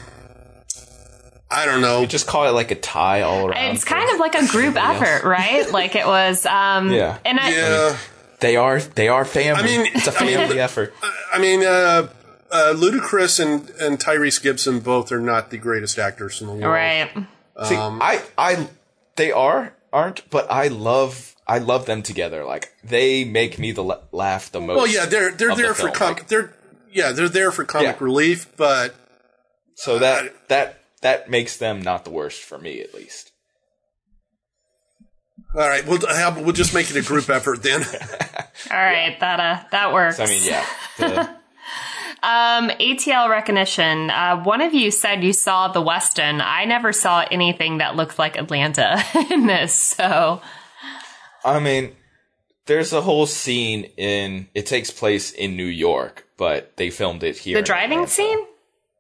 I 1.51 1.65
don't 1.67 1.81
know. 1.81 2.07
Just 2.07 2.27
call 2.27 2.47
it 2.47 2.51
like 2.53 2.71
a 2.71 2.75
tie 2.75 3.23
all 3.23 3.49
around. 3.49 3.75
It's 3.75 3.85
kind 3.85 4.11
of 4.13 4.19
like 4.19 4.35
a 4.35 4.47
group 4.49 4.77
effort, 4.77 5.27
right? 5.27 5.71
Like 5.73 5.95
it 5.95 6.07
was. 6.07 6.45
Um, 6.47 6.91
Yeah. 6.91 7.19
And 7.25 7.39
I, 7.39 7.51
Yeah, 7.51 7.97
They 8.41 8.57
are 8.57 8.81
they 8.81 9.09
are 9.09 9.25
family. 9.25 9.63
I 9.63 9.67
mean- 9.67 9.93
it's 9.95 10.07
a 10.09 10.17
I 10.19 10.25
mean, 10.25 10.37
family 10.37 10.61
effort. 10.61 10.95
I 11.33 11.39
mean, 11.39 11.63
uh, 11.65 12.09
uh, 12.51 12.75
Ludacris 12.77 13.39
and 13.41 13.69
and 13.81 13.99
Tyrese 13.99 14.43
Gibson 14.43 14.81
both 14.81 15.13
are 15.13 15.21
not 15.21 15.51
the 15.51 15.59
greatest 15.59 15.99
actors 15.99 16.41
in 16.41 16.47
the 16.47 16.53
world. 16.55 16.65
right. 16.65 17.11
See, 17.65 17.75
Um, 17.77 18.01
I 18.03 18.23
I 18.37 18.69
they 19.17 19.33
are 19.33 19.73
aren't, 19.93 20.29
but 20.31 20.51
I 20.51 20.69
love 20.69 21.35
I 21.47 21.59
love 21.59 21.87
them 21.87 22.03
together. 22.03 22.45
Like 22.45 22.73
they 22.85 23.25
make 23.25 23.59
me 23.59 23.73
the 23.73 23.83
la- 23.85 24.01
laugh 24.13 24.51
the 24.51 24.61
most. 24.61 24.77
Well, 24.77 24.87
yeah, 24.87 25.07
they're 25.07 25.31
they're 25.33 25.51
of 25.51 25.57
the 25.57 25.63
there 25.63 25.75
for 25.75 25.91
com- 25.91 26.15
Like, 26.15 26.29
they're 26.29 26.53
yeah 26.91 27.13
they're 27.13 27.29
there 27.29 27.51
for 27.53 27.65
comic 27.65 27.97
Yeah. 27.99 28.05
relief, 28.05 28.47
but 28.57 28.95
so 29.75 29.99
that 29.99 30.49
that 30.49 30.81
that 31.03 31.31
makes 31.31 31.57
them 31.57 31.83
not 31.83 32.05
the 32.05 32.11
worst 32.11 32.43
for 32.43 32.59
me 32.59 32.81
at 32.81 32.95
least. 32.95 33.33
all 35.55 35.69
right, 35.69 35.87
we'll 35.87 36.05
have, 36.07 36.41
we'll 36.41 36.53
just 36.53 36.75
make 36.75 36.91
it 36.91 36.97
a 36.97 37.03
group 37.03 37.29
effort 37.31 37.63
then. 37.63 37.83
All 38.71 38.77
right. 38.77 39.19
That 39.21 39.41
uh, 39.41 39.65
that 39.71 39.93
works. 39.93 40.17
So, 40.17 40.25
I 40.25 40.27
mean, 40.27 40.43
yeah. 40.45 40.67
the- 40.99 41.31
Um, 42.23 42.71
ATL 42.71 43.29
recognition. 43.29 44.11
Uh, 44.11 44.43
one 44.43 44.61
of 44.61 44.75
you 44.75 44.91
said 44.91 45.23
you 45.23 45.33
saw 45.33 45.69
the 45.69 45.81
Westin. 45.83 46.41
I 46.43 46.65
never 46.65 46.93
saw 46.93 47.25
anything 47.31 47.79
that 47.79 47.95
looked 47.95 48.19
like 48.19 48.37
Atlanta 48.37 49.01
in 49.31 49.47
this. 49.47 49.73
So 49.75 50.41
I 51.45 51.61
mean, 51.61 51.95
there's 52.65 52.93
a 52.93 53.03
whole 53.03 53.27
scene 53.27 53.85
in 53.97 54.49
it 54.55 54.67
takes 54.67 54.91
place 54.91 55.31
in 55.31 55.57
New 55.57 55.67
York, 55.67 56.26
but 56.37 56.77
they 56.77 56.91
filmed 56.91 57.23
it 57.23 57.39
here. 57.39 57.57
the 57.59 57.63
driving 57.63 58.01
Atlanta, 58.01 58.11
scene. 58.11 58.39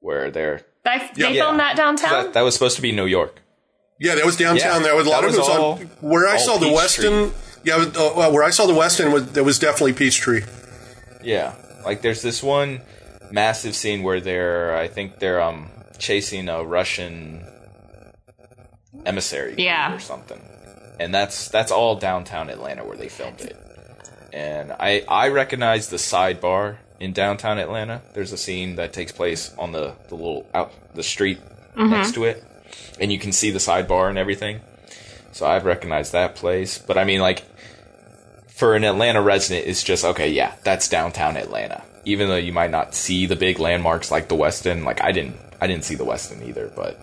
where 0.00 0.30
they're 0.30 0.62
They, 0.84 1.10
they 1.14 1.32
Yeah. 1.34 1.42
filmed 1.44 1.60
that 1.60 1.76
downtown. 1.76 2.10
that, 2.24 2.32
that 2.34 2.42
was 2.42 2.54
supposed 2.54 2.76
to 2.76 2.82
be 2.82 2.92
New 2.92 3.06
York. 3.06 3.40
yeah, 3.98 4.14
that 4.14 4.24
was 4.24 4.36
downtown. 4.36 4.80
Yeah, 4.82 4.86
there 4.86 4.94
was 4.96 5.06
a 5.06 5.10
lot 5.10 5.22
that 5.22 5.28
of 5.28 5.34
it 5.34 5.38
was 5.38 5.48
was 5.48 5.56
all- 5.58 5.72
on 5.72 5.90
where 6.00 6.26
I 6.28 6.36
saw 6.36 6.56
the 6.58 6.66
Peachtree. 6.70 7.04
Westin. 7.06 7.32
Yeah, 7.64 7.76
uh, 7.76 8.30
where 8.30 8.44
I 8.44 8.50
saw 8.50 8.66
the 8.66 8.72
Westin 8.74 9.12
was 9.12 9.32
there 9.32 9.42
was 9.44 9.58
definitely 9.58 9.94
Peachtree. 9.94 10.42
Yeah, 11.24 11.54
like 11.84 12.02
there's 12.02 12.22
this 12.22 12.40
one 12.42 12.82
massive 13.32 13.74
scene 13.74 14.02
where 14.04 14.20
they're 14.20 14.76
I 14.76 14.86
think 14.86 15.18
they're 15.18 15.40
um 15.42 15.70
chasing 15.98 16.48
a 16.48 16.62
Russian 16.62 17.44
emissary 19.04 19.54
Yeah. 19.58 19.94
or 19.94 19.98
something, 19.98 20.40
and 21.00 21.12
that's 21.14 21.48
that's 21.48 21.72
all 21.72 21.96
downtown 21.96 22.50
Atlanta 22.50 22.84
where 22.84 22.96
they 22.96 23.08
filmed 23.08 23.40
it. 23.40 23.56
And 24.32 24.72
I 24.72 25.02
I 25.08 25.28
recognize 25.28 25.88
the 25.88 25.96
sidebar 25.96 26.76
in 27.00 27.12
downtown 27.12 27.58
Atlanta. 27.58 28.02
There's 28.14 28.32
a 28.32 28.36
scene 28.38 28.76
that 28.76 28.92
takes 28.92 29.12
place 29.12 29.52
on 29.58 29.72
the 29.72 29.94
the 30.08 30.14
little 30.14 30.46
out 30.54 30.72
the 30.94 31.02
street 31.02 31.38
next 31.76 32.14
to 32.14 32.24
it, 32.24 32.42
and 33.00 33.12
you 33.12 33.18
can 33.18 33.32
see 33.32 33.50
the 33.50 33.58
sidebar 33.58 34.08
and 34.08 34.18
everything. 34.18 34.60
So 35.32 35.46
I've 35.46 35.64
recognized 35.66 36.12
that 36.12 36.34
place, 36.36 36.78
but 36.78 36.96
I 36.96 37.04
mean 37.04 37.20
like 37.20 37.44
for 38.48 38.74
an 38.74 38.84
Atlanta 38.84 39.20
resident, 39.20 39.66
it's 39.68 39.82
just 39.82 40.04
okay. 40.04 40.30
Yeah, 40.30 40.54
that's 40.64 40.88
downtown 40.88 41.36
Atlanta. 41.36 41.82
Even 42.06 42.28
though 42.28 42.36
you 42.36 42.52
might 42.52 42.70
not 42.70 42.94
see 42.94 43.26
the 43.26 43.36
big 43.36 43.58
landmarks 43.58 44.10
like 44.10 44.28
the 44.28 44.36
Westin, 44.36 44.84
like 44.84 45.02
I 45.02 45.12
didn't, 45.12 45.36
I 45.60 45.66
didn't 45.66 45.84
see 45.84 45.96
the 45.96 46.04
Westin 46.06 46.46
either. 46.48 46.72
But 46.74 46.98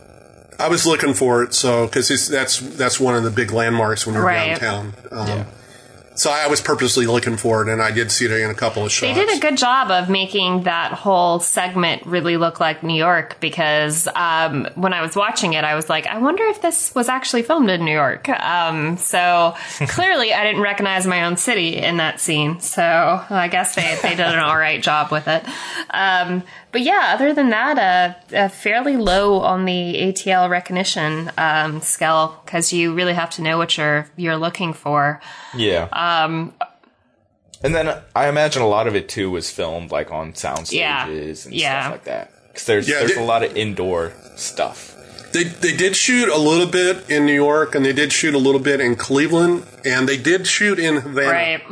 I 0.57 0.69
was 0.69 0.85
looking 0.87 1.13
for 1.13 1.43
it, 1.43 1.53
so 1.53 1.85
because 1.85 2.07
that's 2.27 2.57
that's 2.59 2.99
one 2.99 3.13
of 3.15 3.23
the 3.23 3.29
big 3.29 3.51
landmarks 3.51 4.07
when 4.07 4.15
you're 4.15 4.23
Right. 4.25 4.59
downtown. 4.59 4.93
Um, 5.11 5.27
yeah, 5.27 5.45
So 6.15 6.31
I 6.31 6.47
was 6.47 6.61
purposely 6.61 7.07
looking 7.07 7.37
for 7.37 7.61
it, 7.61 7.71
and 7.71 7.81
I 7.81 7.91
did 7.91 8.11
see 8.11 8.25
it 8.25 8.31
in 8.31 8.49
a 8.49 8.53
couple 8.53 8.85
of 8.85 8.91
shots. 8.91 9.13
They 9.15 9.25
did 9.25 9.35
a 9.35 9.39
good 9.39 9.57
job 9.57 9.89
of 9.89 10.09
making 10.09 10.63
that 10.63 10.91
whole 10.91 11.39
segment 11.39 12.05
really 12.05 12.37
look 12.37 12.59
like 12.59 12.83
New 12.83 12.95
York 12.95 13.37
because 13.39 14.07
um, 14.15 14.67
when 14.75 14.93
I 14.93 15.01
was 15.01 15.15
watching 15.15 15.53
it, 15.53 15.63
I 15.63 15.75
was 15.75 15.89
like, 15.89 16.05
I 16.07 16.19
wonder 16.19 16.43
if 16.45 16.61
this 16.61 16.93
was 16.93 17.09
actually 17.09 17.43
filmed 17.43 17.69
in 17.69 17.83
New 17.83 17.91
York. 17.91 18.29
Um, 18.29 18.97
so 18.97 19.55
clearly, 19.87 20.33
I 20.33 20.43
didn't 20.43 20.61
recognize 20.61 21.07
my 21.07 21.25
own 21.25 21.37
city 21.37 21.77
in 21.77 21.97
that 21.97 22.19
scene. 22.19 22.59
So 22.59 22.83
I 22.83 23.47
guess 23.47 23.75
they, 23.75 23.97
they 24.01 24.09
did 24.09 24.21
an 24.21 24.39
all 24.39 24.57
right 24.57 24.81
job 24.81 25.11
with 25.11 25.27
it. 25.27 25.43
Um, 25.89 26.43
but 26.73 26.81
yeah, 26.81 27.11
other 27.15 27.33
than 27.33 27.49
that, 27.51 27.79
uh, 27.79 28.35
uh, 28.35 28.49
fairly 28.49 28.97
low 28.97 29.39
on 29.39 29.63
the 29.63 29.95
ATL 30.01 30.49
recognition 30.49 31.31
um, 31.37 31.79
scale 31.79 32.41
because 32.43 32.73
you 32.73 32.93
really 32.93 33.13
have 33.13 33.29
to 33.31 33.41
know 33.41 33.57
what 33.57 33.77
you're 33.77 34.09
you're 34.17 34.35
looking 34.35 34.73
for. 34.73 35.21
yeah. 35.55 35.87
Um, 35.93 36.53
and 37.63 37.73
then 37.73 37.95
I 38.13 38.27
imagine 38.27 38.61
a 38.61 38.67
lot 38.67 38.87
of 38.87 38.95
it 38.95 39.07
too 39.07 39.31
was 39.31 39.49
filmed 39.49 39.89
like 39.91 40.11
on 40.11 40.35
sound 40.35 40.67
stages 40.67 41.45
Yeah. 41.45 41.49
and 41.49 41.55
Yeah. 41.55 41.81
stuff 41.83 41.91
like 41.93 42.03
that. 42.03 42.31
Because 42.47 42.65
there's 42.65 42.89
Yeah, 42.89 42.99
there's 42.99 43.15
they- 43.15 43.21
a 43.21 43.25
lot 43.25 43.43
of 43.43 43.55
indoor 43.55 44.11
stuff. 44.35 44.89
They 45.31 45.45
they 45.45 45.75
did 45.75 45.95
shoot 45.95 46.27
a 46.29 46.37
little 46.37 46.67
bit 46.67 47.09
in 47.09 47.25
New 47.25 47.33
York, 47.33 47.73
and 47.73 47.83
they 47.85 47.93
did 47.93 48.11
shoot 48.13 48.35
a 48.35 48.37
little 48.37 48.59
bit 48.61 48.79
in 48.81 48.95
Cleveland, 48.95 49.65
and 49.85 50.07
they 50.07 50.17
did 50.17 50.45
shoot 50.45 50.77
in 50.77 50.97
Havana. 50.97 51.31
Right. 51.31 51.63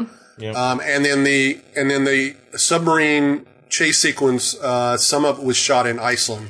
Um, 0.55 0.81
and 0.83 1.05
then 1.05 1.23
the 1.23 1.59
and 1.75 1.91
then 1.91 2.05
the 2.05 2.35
submarine 2.55 3.45
chase 3.71 3.97
sequence, 3.99 4.55
uh, 4.59 4.97
some 4.97 5.25
of 5.25 5.39
it 5.39 5.45
was 5.45 5.57
shot 5.57 5.87
in 5.87 5.97
Iceland. 5.99 6.49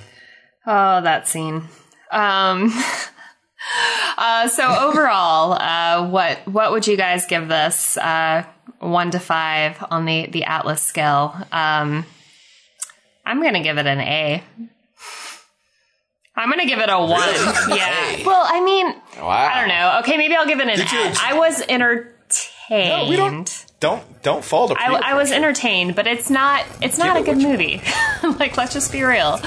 Oh, 0.67 1.01
that 1.01 1.27
scene. 1.27 1.63
Um, 2.11 2.73
uh, 4.17 4.47
so 4.47 4.63
overall, 4.67 5.53
uh, 5.53 6.09
what 6.09 6.45
what 6.47 6.71
would 6.71 6.85
you 6.87 6.97
guys 6.97 7.25
give 7.25 7.47
this? 7.47 7.97
Uh, 7.97 8.43
one 8.79 9.11
to 9.11 9.19
five 9.19 9.83
on 9.91 10.05
the 10.05 10.27
the 10.27 10.43
Atlas 10.43 10.81
scale. 10.81 11.35
Um, 11.51 12.05
I'm 13.25 13.41
gonna 13.41 13.63
give 13.63 13.77
it 13.77 13.85
an 13.85 13.99
A. 14.01 14.43
I'm 16.35 16.49
gonna 16.49 16.65
give 16.65 16.79
it 16.79 16.89
a 16.89 16.99
one. 16.99 17.77
Yeah. 17.77 18.17
Well, 18.25 18.43
I 18.47 18.61
mean, 18.63 18.87
Wow. 19.19 19.29
I 19.29 19.59
don't 19.59 19.69
know. 19.69 19.99
Okay, 20.01 20.15
maybe 20.17 20.35
I'll 20.35 20.45
give 20.47 20.59
it 20.59 20.67
an 20.67 20.77
Did 20.77 20.91
you- 20.91 20.99
A. 20.99 21.13
I 21.19 21.33
was 21.33 21.61
entertained. 21.67 22.89
No, 23.03 23.09
we 23.09 23.15
don't- 23.15 23.65
Don't 23.81 24.21
don't 24.21 24.45
fall 24.45 24.69
to. 24.69 24.75
I, 24.77 25.11
I 25.11 25.13
was 25.15 25.31
entertained, 25.31 25.95
but 25.95 26.05
it's 26.05 26.29
not 26.29 26.65
it's 26.81 26.99
not 26.99 27.17
Give 27.17 27.27
a 27.27 27.33
good 27.33 27.43
movie. 27.43 27.81
like 28.39 28.55
let's 28.55 28.73
just 28.73 28.91
be 28.91 29.01
real. 29.01 29.39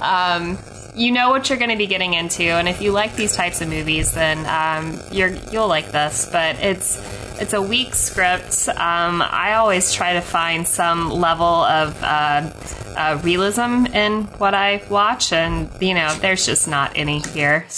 Um, 0.00 0.56
you 0.94 1.12
know 1.12 1.30
what 1.30 1.48
you're 1.48 1.58
going 1.58 1.70
to 1.70 1.76
be 1.76 1.86
getting 1.86 2.14
into, 2.14 2.42
and 2.42 2.68
if 2.68 2.80
you 2.80 2.92
like 2.92 3.16
these 3.16 3.34
types 3.34 3.60
of 3.60 3.68
movies, 3.68 4.12
then 4.12 4.46
um, 4.46 5.00
you're 5.12 5.30
you'll 5.52 5.68
like 5.68 5.90
this. 5.92 6.28
But 6.30 6.56
it's 6.60 6.98
it's 7.40 7.52
a 7.54 7.62
weak 7.62 7.94
script. 7.94 8.68
Um, 8.68 9.22
I 9.22 9.54
always 9.54 9.92
try 9.92 10.14
to 10.14 10.20
find 10.20 10.66
some 10.68 11.10
level 11.10 11.46
of 11.46 12.02
uh, 12.02 12.50
uh, 12.96 13.20
realism 13.22 13.86
in 13.86 14.24
what 14.38 14.52
I 14.54 14.82
watch, 14.90 15.32
and 15.32 15.70
you 15.80 15.94
know, 15.94 16.14
there's 16.20 16.44
just 16.44 16.68
not 16.68 16.92
any 16.94 17.20
here. 17.20 17.66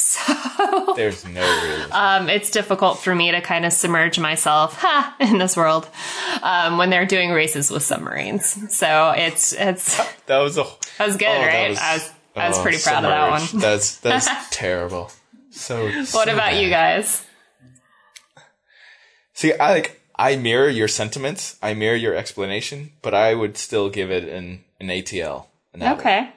So 0.62 0.94
There's 0.94 1.24
no 1.24 1.40
reason. 1.40 1.92
um, 1.92 2.28
it's 2.28 2.50
difficult 2.50 2.98
for 2.98 3.14
me 3.14 3.30
to 3.30 3.40
kind 3.40 3.64
of 3.64 3.72
submerge 3.72 4.18
myself 4.18 4.74
ha, 4.80 5.16
in 5.18 5.38
this 5.38 5.56
world 5.56 5.88
um, 6.42 6.76
when 6.76 6.90
they're 6.90 7.06
doing 7.06 7.30
races 7.30 7.70
with 7.70 7.82
submarines. 7.82 8.76
So 8.76 9.12
it's 9.16 9.52
it's 9.54 9.96
that 10.26 10.38
was 10.38 10.58
a. 10.58 10.64
that 10.98 11.06
was 11.06 11.16
good, 11.16 11.28
oh, 11.28 11.32
that 11.40 11.46
right? 11.46 11.78
I 11.78 11.94
was 11.94 12.12
I 12.34 12.48
was 12.48 12.58
oh, 12.58 12.62
pretty 12.62 12.78
proud 12.78 13.04
of 13.04 13.10
that 13.10 13.30
one. 13.30 13.60
That's 13.60 13.96
that's 13.98 14.28
terrible. 14.50 15.10
So. 15.50 15.88
What 16.12 16.28
about 16.28 16.56
you 16.56 16.70
guys? 16.70 17.24
See, 19.34 19.52
I 19.54 19.72
like 19.72 20.00
I 20.16 20.36
mirror 20.36 20.68
your 20.68 20.88
sentiments. 20.88 21.56
I 21.62 21.74
mirror 21.74 21.96
your 21.96 22.14
explanation, 22.14 22.92
but 23.02 23.14
I 23.14 23.34
would 23.34 23.56
still 23.56 23.90
give 23.90 24.10
it 24.10 24.24
an 24.24 24.64
an 24.80 24.88
ATL. 24.88 25.46
An 25.74 25.82
Okay, 25.82 26.30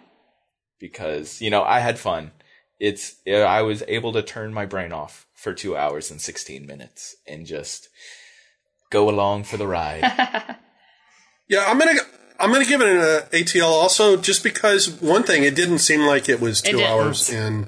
Because 0.80 1.42
you 1.42 1.50
know 1.50 1.64
I 1.64 1.80
had 1.80 2.00
fun. 2.00 2.32
It's 2.80 3.16
I 3.28 3.62
was 3.62 3.84
able 3.88 4.12
to 4.14 4.22
turn 4.22 4.54
my 4.54 4.66
brain 4.66 4.92
off 4.92 5.28
for 5.34 5.54
two 5.54 5.78
hours 5.78 6.12
and 6.12 6.22
sixteen 6.22 6.66
minutes 6.66 7.16
and 7.28 7.46
just 7.46 7.90
go 8.90 9.10
along 9.10 9.44
for 9.44 9.58
the 9.58 9.68
ride. 9.68 10.56
Yeah, 11.48 11.66
I'm 11.68 11.78
gonna 11.78 12.00
I'm 12.40 12.52
gonna 12.52 12.66
give 12.66 12.82
it 12.82 12.88
an 12.88 12.98
uh, 12.98 13.22
ATL 13.32 13.64
also, 13.70 14.18
just 14.18 14.44
because 14.44 14.90
one 15.02 15.24
thing, 15.24 15.44
it 15.44 15.56
didn't 15.56 15.80
seem 15.80 16.02
like 16.02 16.28
it 16.28 16.40
was 16.42 16.62
two 16.62 16.78
didn't. 16.78 16.86
hours 16.92 17.30
and 17.30 17.68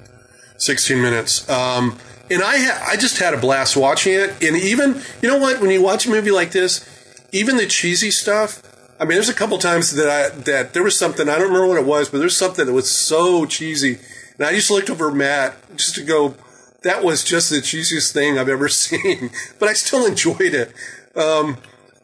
16 0.57 1.01
minutes. 1.01 1.49
Um, 1.49 1.97
and 2.29 2.43
I 2.43 2.57
ha- 2.57 2.85
I 2.89 2.97
just 2.97 3.19
had 3.19 3.33
a 3.33 3.37
blast 3.37 3.77
watching 3.77 4.13
it. 4.13 4.31
And 4.43 4.57
even 4.57 5.01
you 5.21 5.29
know 5.29 5.37
what, 5.37 5.61
when 5.61 5.69
you 5.69 5.81
watch 5.81 6.05
a 6.05 6.09
movie 6.09 6.31
like 6.31 6.51
this, 6.51 6.85
even 7.31 7.57
the 7.57 7.65
cheesy 7.65 8.11
stuff. 8.11 8.61
I 8.99 9.03
mean, 9.03 9.11
there's 9.15 9.29
a 9.29 9.33
couple 9.33 9.57
times 9.59 9.91
that 9.91 10.09
I 10.09 10.29
that 10.39 10.73
there 10.73 10.83
was 10.83 10.97
something 10.97 11.29
I 11.29 11.35
don't 11.35 11.47
remember 11.49 11.67
what 11.67 11.77
it 11.77 11.85
was, 11.85 12.09
but 12.09 12.17
there's 12.17 12.35
something 12.35 12.65
that 12.65 12.73
was 12.73 12.89
so 12.89 13.45
cheesy, 13.45 13.99
and 14.37 14.47
I 14.47 14.53
just 14.53 14.71
looked 14.71 14.89
over 14.89 15.11
Matt 15.11 15.55
just 15.77 15.95
to 15.95 16.03
go. 16.03 16.35
That 16.81 17.03
was 17.03 17.23
just 17.23 17.49
the 17.49 17.57
cheesiest 17.57 18.11
thing 18.11 18.37
I've 18.39 18.49
ever 18.49 18.67
seen, 18.69 19.29
but 19.59 19.69
I 19.69 19.73
still 19.73 20.05
enjoyed 20.05 20.53
it. 20.53 20.73
Um, 21.15 21.57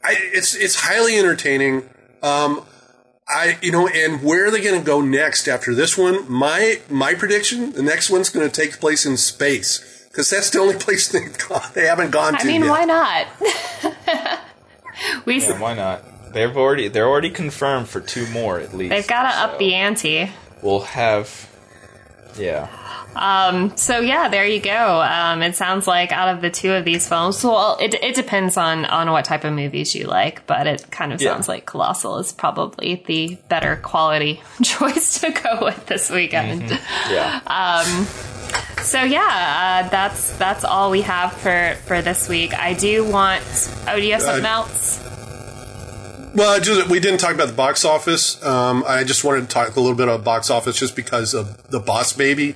I, 0.04 0.16
it's 0.20 0.54
it's 0.56 0.82
highly 0.82 1.18
entertaining. 1.18 1.90
Um, 2.24 2.66
I 3.28 3.58
you 3.62 3.72
know, 3.72 3.88
and 3.88 4.24
where 4.24 4.48
are 4.48 4.52
they 4.52 4.62
going 4.62 4.80
to 4.80 4.86
go 4.86 5.02
next 5.02 5.48
after 5.48 5.76
this 5.76 5.98
one? 5.98 6.32
My 6.32 6.80
my 6.90 7.14
prediction: 7.14 7.72
the 7.74 7.84
next 7.84 8.10
one's 8.10 8.30
going 8.30 8.50
to 8.50 8.54
take 8.54 8.80
place 8.80 9.06
in 9.06 9.18
space. 9.18 10.08
because 10.10 10.30
that's 10.30 10.50
the 10.50 10.60
only 10.60 10.76
place 10.80 11.08
they've 11.10 11.38
gone, 11.48 11.62
they 11.74 11.86
haven't 11.86 12.12
gone 12.12 12.36
I 12.36 12.40
to. 12.40 12.44
I 12.44 12.48
mean, 12.48 12.62
yet. 12.64 12.70
why 12.70 12.86
not? 12.86 13.28
we 15.26 15.40
Yeah, 15.42 15.60
why 15.60 15.74
not? 15.74 16.34
They've 16.34 16.56
already 16.56 16.88
they're 16.88 17.08
already 17.08 17.30
confirmed 17.30 17.88
for 17.90 18.00
two 18.02 18.26
more 18.28 18.60
at 18.60 18.74
least. 18.74 18.90
they've 18.90 19.08
got 19.08 19.24
to 19.24 19.38
up 19.40 19.60
the 19.60 19.76
ante. 19.76 20.32
We'll 20.62 20.82
have, 20.82 21.50
yeah. 22.38 22.68
So 23.76 24.00
yeah, 24.00 24.28
there 24.30 24.46
you 24.46 24.60
go. 24.60 25.02
Um, 25.02 25.42
it 25.44 25.56
sounds 25.56 25.86
like 25.88 26.12
out 26.12 26.34
of 26.36 26.42
the 26.42 26.50
two 26.50 26.72
of 26.74 26.84
these 26.86 27.08
films, 27.08 27.44
well, 27.44 27.78
it 27.80 27.94
it 27.94 28.16
depends 28.16 28.58
on 28.58 28.86
on 28.86 29.12
what 29.12 29.26
type 29.26 29.44
of 29.44 29.54
movies 29.54 29.94
you 29.96 30.06
like, 30.08 30.46
but 30.48 30.66
it 30.68 30.90
kind 30.90 31.14
of 31.14 31.22
Yeah. 31.22 31.34
sounds 31.34 31.48
like 31.48 31.66
Colossal 31.66 32.18
is 32.20 32.32
probably 32.34 33.04
the 33.06 33.38
better 33.50 33.76
quality 33.76 34.42
choice 34.64 35.20
to 35.22 35.32
go 35.32 35.60
with 35.66 35.86
this 35.86 36.10
weekend. 36.10 36.70
Yeah. 37.10 37.40
So 38.82 39.02
yeah, 39.04 39.84
uh, 39.86 39.90
that's 39.90 40.32
that's 40.38 40.64
all 40.64 40.92
we 40.92 41.02
have 41.02 41.34
for 41.34 41.76
for 41.86 42.02
this 42.02 42.28
week. 42.28 42.54
I 42.58 42.74
do 42.74 43.06
want. 43.10 43.44
Oh, 43.88 43.96
do 43.96 44.02
you 44.02 44.14
have 44.14 44.22
something 44.22 44.46
Uh, 44.46 44.50
else? 44.50 45.00
Well, 46.36 46.60
just, 46.60 46.90
we 46.90 47.00
didn't 47.00 47.20
talk 47.20 47.34
about 47.36 47.48
the 47.48 47.54
box 47.54 47.86
office. 47.86 48.44
Um, 48.44 48.84
I 48.88 49.04
just 49.04 49.24
wanted 49.24 49.42
to 49.42 49.48
talk 49.48 49.76
a 49.76 49.80
little 49.80 49.96
bit 49.96 50.08
about 50.08 50.24
box 50.24 50.50
office 50.50 50.78
just 50.80 50.96
because 50.96 51.34
of 51.34 51.70
the 51.70 51.80
Boss 51.80 52.14
Baby 52.14 52.56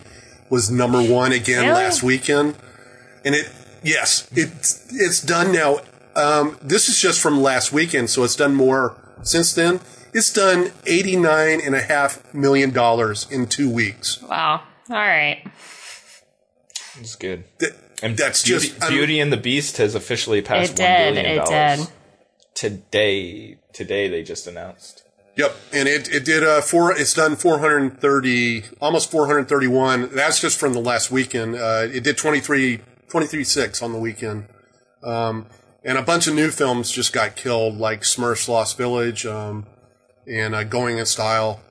was 0.49 0.71
number 0.71 1.01
one 1.01 1.31
again 1.31 1.61
Really? 1.63 1.73
last 1.73 2.01
weekend, 2.01 2.55
and 3.25 3.35
it 3.35 3.51
yes 3.83 4.27
it's 4.31 4.87
it's 4.93 5.21
done 5.21 5.51
now. 5.51 5.79
Um, 6.15 6.57
this 6.61 6.89
is 6.89 6.99
just 6.99 7.19
from 7.21 7.41
last 7.41 7.71
weekend, 7.73 8.09
so 8.09 8.23
it's 8.23 8.35
done 8.35 8.55
more 8.55 8.95
since 9.23 9.53
then. 9.53 9.81
It's 10.13 10.31
done 10.33 10.71
eighty 10.87 11.15
nine 11.17 11.59
and 11.63 11.75
a 11.75 11.81
half 11.81 12.33
million 12.33 12.71
dollars 12.71 13.27
in 13.29 13.45
two 13.47 13.69
weeks. 13.69 14.21
Wow. 14.23 14.63
All 14.89 14.95
right. 14.95 15.43
it's 16.99 17.15
good. 17.15 17.43
That- 17.59 17.75
And 18.01 18.15
that's 18.17 18.43
Beauty, 18.43 18.69
just 18.69 18.81
I'm- 18.83 18.93
Beauty 18.93 19.19
and 19.19 19.31
the 19.33 19.37
Beast 19.37 19.77
has 19.77 19.93
officially 19.95 20.41
passed 20.41 20.79
It 20.79 20.83
one 20.83 20.91
did. 20.91 21.13
billion 21.15 21.25
It 21.25 21.45
dollars. 21.45 21.79
did. 21.79 21.89
Today, 22.55 23.57
today 23.77 24.07
they 24.07 24.23
just 24.23 24.47
announced. 24.47 25.03
Yep, 25.37 25.55
and 25.71 25.87
it 25.87 26.09
it 26.09 26.25
did 26.25 26.43
uh 26.43 26.61
four. 26.61 26.91
It's 26.91 27.13
done 27.13 27.35
four 27.35 27.59
hundred 27.59 27.77
and 27.77 27.99
thirty, 28.01 28.63
almost 28.81 29.11
four 29.11 29.27
hundred 29.27 29.47
thirty 29.47 29.67
one. 29.67 30.09
That's 30.13 30.41
just 30.41 30.59
from 30.59 30.73
the 30.73 30.81
last 30.81 31.11
weekend. 31.11 31.55
Uh, 31.55 31.87
it 31.93 32.03
did 32.03 32.17
23, 32.17 32.79
23 33.07 33.43
six 33.43 33.83
on 33.83 33.93
the 33.93 33.99
weekend. 33.99 34.47
Um, 35.03 35.45
and 35.83 35.97
a 35.97 36.01
bunch 36.01 36.25
of 36.25 36.33
new 36.33 36.49
films 36.49 36.91
just 36.91 37.13
got 37.13 37.35
killed, 37.35 37.77
like 37.77 38.01
Smurfs 38.01 38.49
Lost 38.49 38.77
Village, 38.77 39.27
um, 39.27 39.67
and 40.25 40.55
uh, 40.55 40.63
Going 40.63 40.97
in 40.97 41.05
Style. 41.05 41.61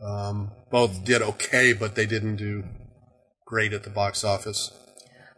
Um, 0.00 0.52
both 0.70 1.04
did 1.04 1.20
okay, 1.20 1.72
but 1.72 1.96
they 1.96 2.06
didn't 2.06 2.36
do 2.36 2.62
great 3.44 3.72
at 3.72 3.82
the 3.82 3.90
box 3.90 4.22
office. 4.22 4.70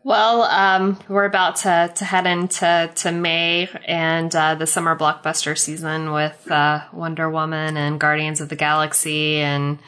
Well, 0.02 0.43
um, 0.43 0.98
we're 1.09 1.27
about 1.27 1.56
to, 1.56 1.93
to 1.94 2.05
head 2.05 2.27
into 2.27 2.90
to 2.94 3.12
May 3.12 3.68
and 3.86 4.35
uh, 4.35 4.55
the 4.55 4.66
summer 4.66 4.97
blockbuster 4.97 5.59
season 5.59 6.12
with 6.12 6.51
uh, 6.51 6.85
Wonder 6.93 7.28
Woman 7.28 7.77
and 7.77 8.01
Guardians 8.01 8.40
of 8.40 8.48
the 8.48 8.56
Galaxy 8.56 9.36
and 9.36 9.78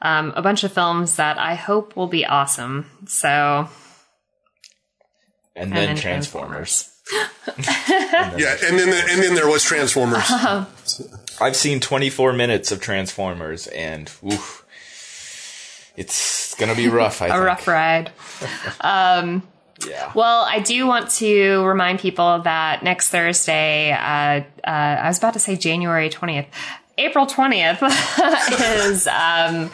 um, 0.00 0.32
a 0.36 0.42
bunch 0.42 0.64
of 0.64 0.72
films 0.72 1.16
that 1.16 1.38
I 1.38 1.54
hope 1.54 1.96
will 1.96 2.06
be 2.06 2.24
awesome. 2.24 2.86
So, 3.06 3.68
And, 5.54 5.64
and 5.64 5.72
then 5.72 5.86
then 5.88 5.96
Transformers. 5.96 6.90
Yeah, 8.36 8.56
and 8.62 8.78
then 8.78 8.88
and 9.10 9.22
then 9.22 9.34
there 9.34 9.48
was 9.48 9.64
Transformers. 9.64 10.24
I've 11.40 11.56
seen 11.56 11.80
24 11.80 12.34
minutes 12.34 12.70
of 12.70 12.82
Transformers, 12.82 13.66
and 13.68 14.10
oof, 14.22 14.66
it's 15.96 16.54
gonna 16.56 16.74
be 16.74 16.88
rough. 16.88 17.22
I 17.22 17.26
a 17.26 17.30
think. 17.30 17.40
A 17.40 17.44
rough 17.44 17.66
ride. 17.66 18.12
Yeah. 19.86 20.10
Well, 20.14 20.42
I 20.42 20.60
do 20.60 20.86
want 20.86 21.10
to 21.12 21.62
remind 21.64 22.00
people 22.00 22.40
that 22.40 22.82
next 22.82 23.10
Thursday, 23.10 23.92
uh, 23.92 23.96
uh, 23.96 24.42
I 24.64 25.06
was 25.08 25.18
about 25.18 25.34
to 25.34 25.38
say 25.38 25.56
January 25.56 26.10
20th, 26.10 26.46
April 26.96 27.26
20th 27.26 27.78
is, 28.90 29.06
um, 29.06 29.70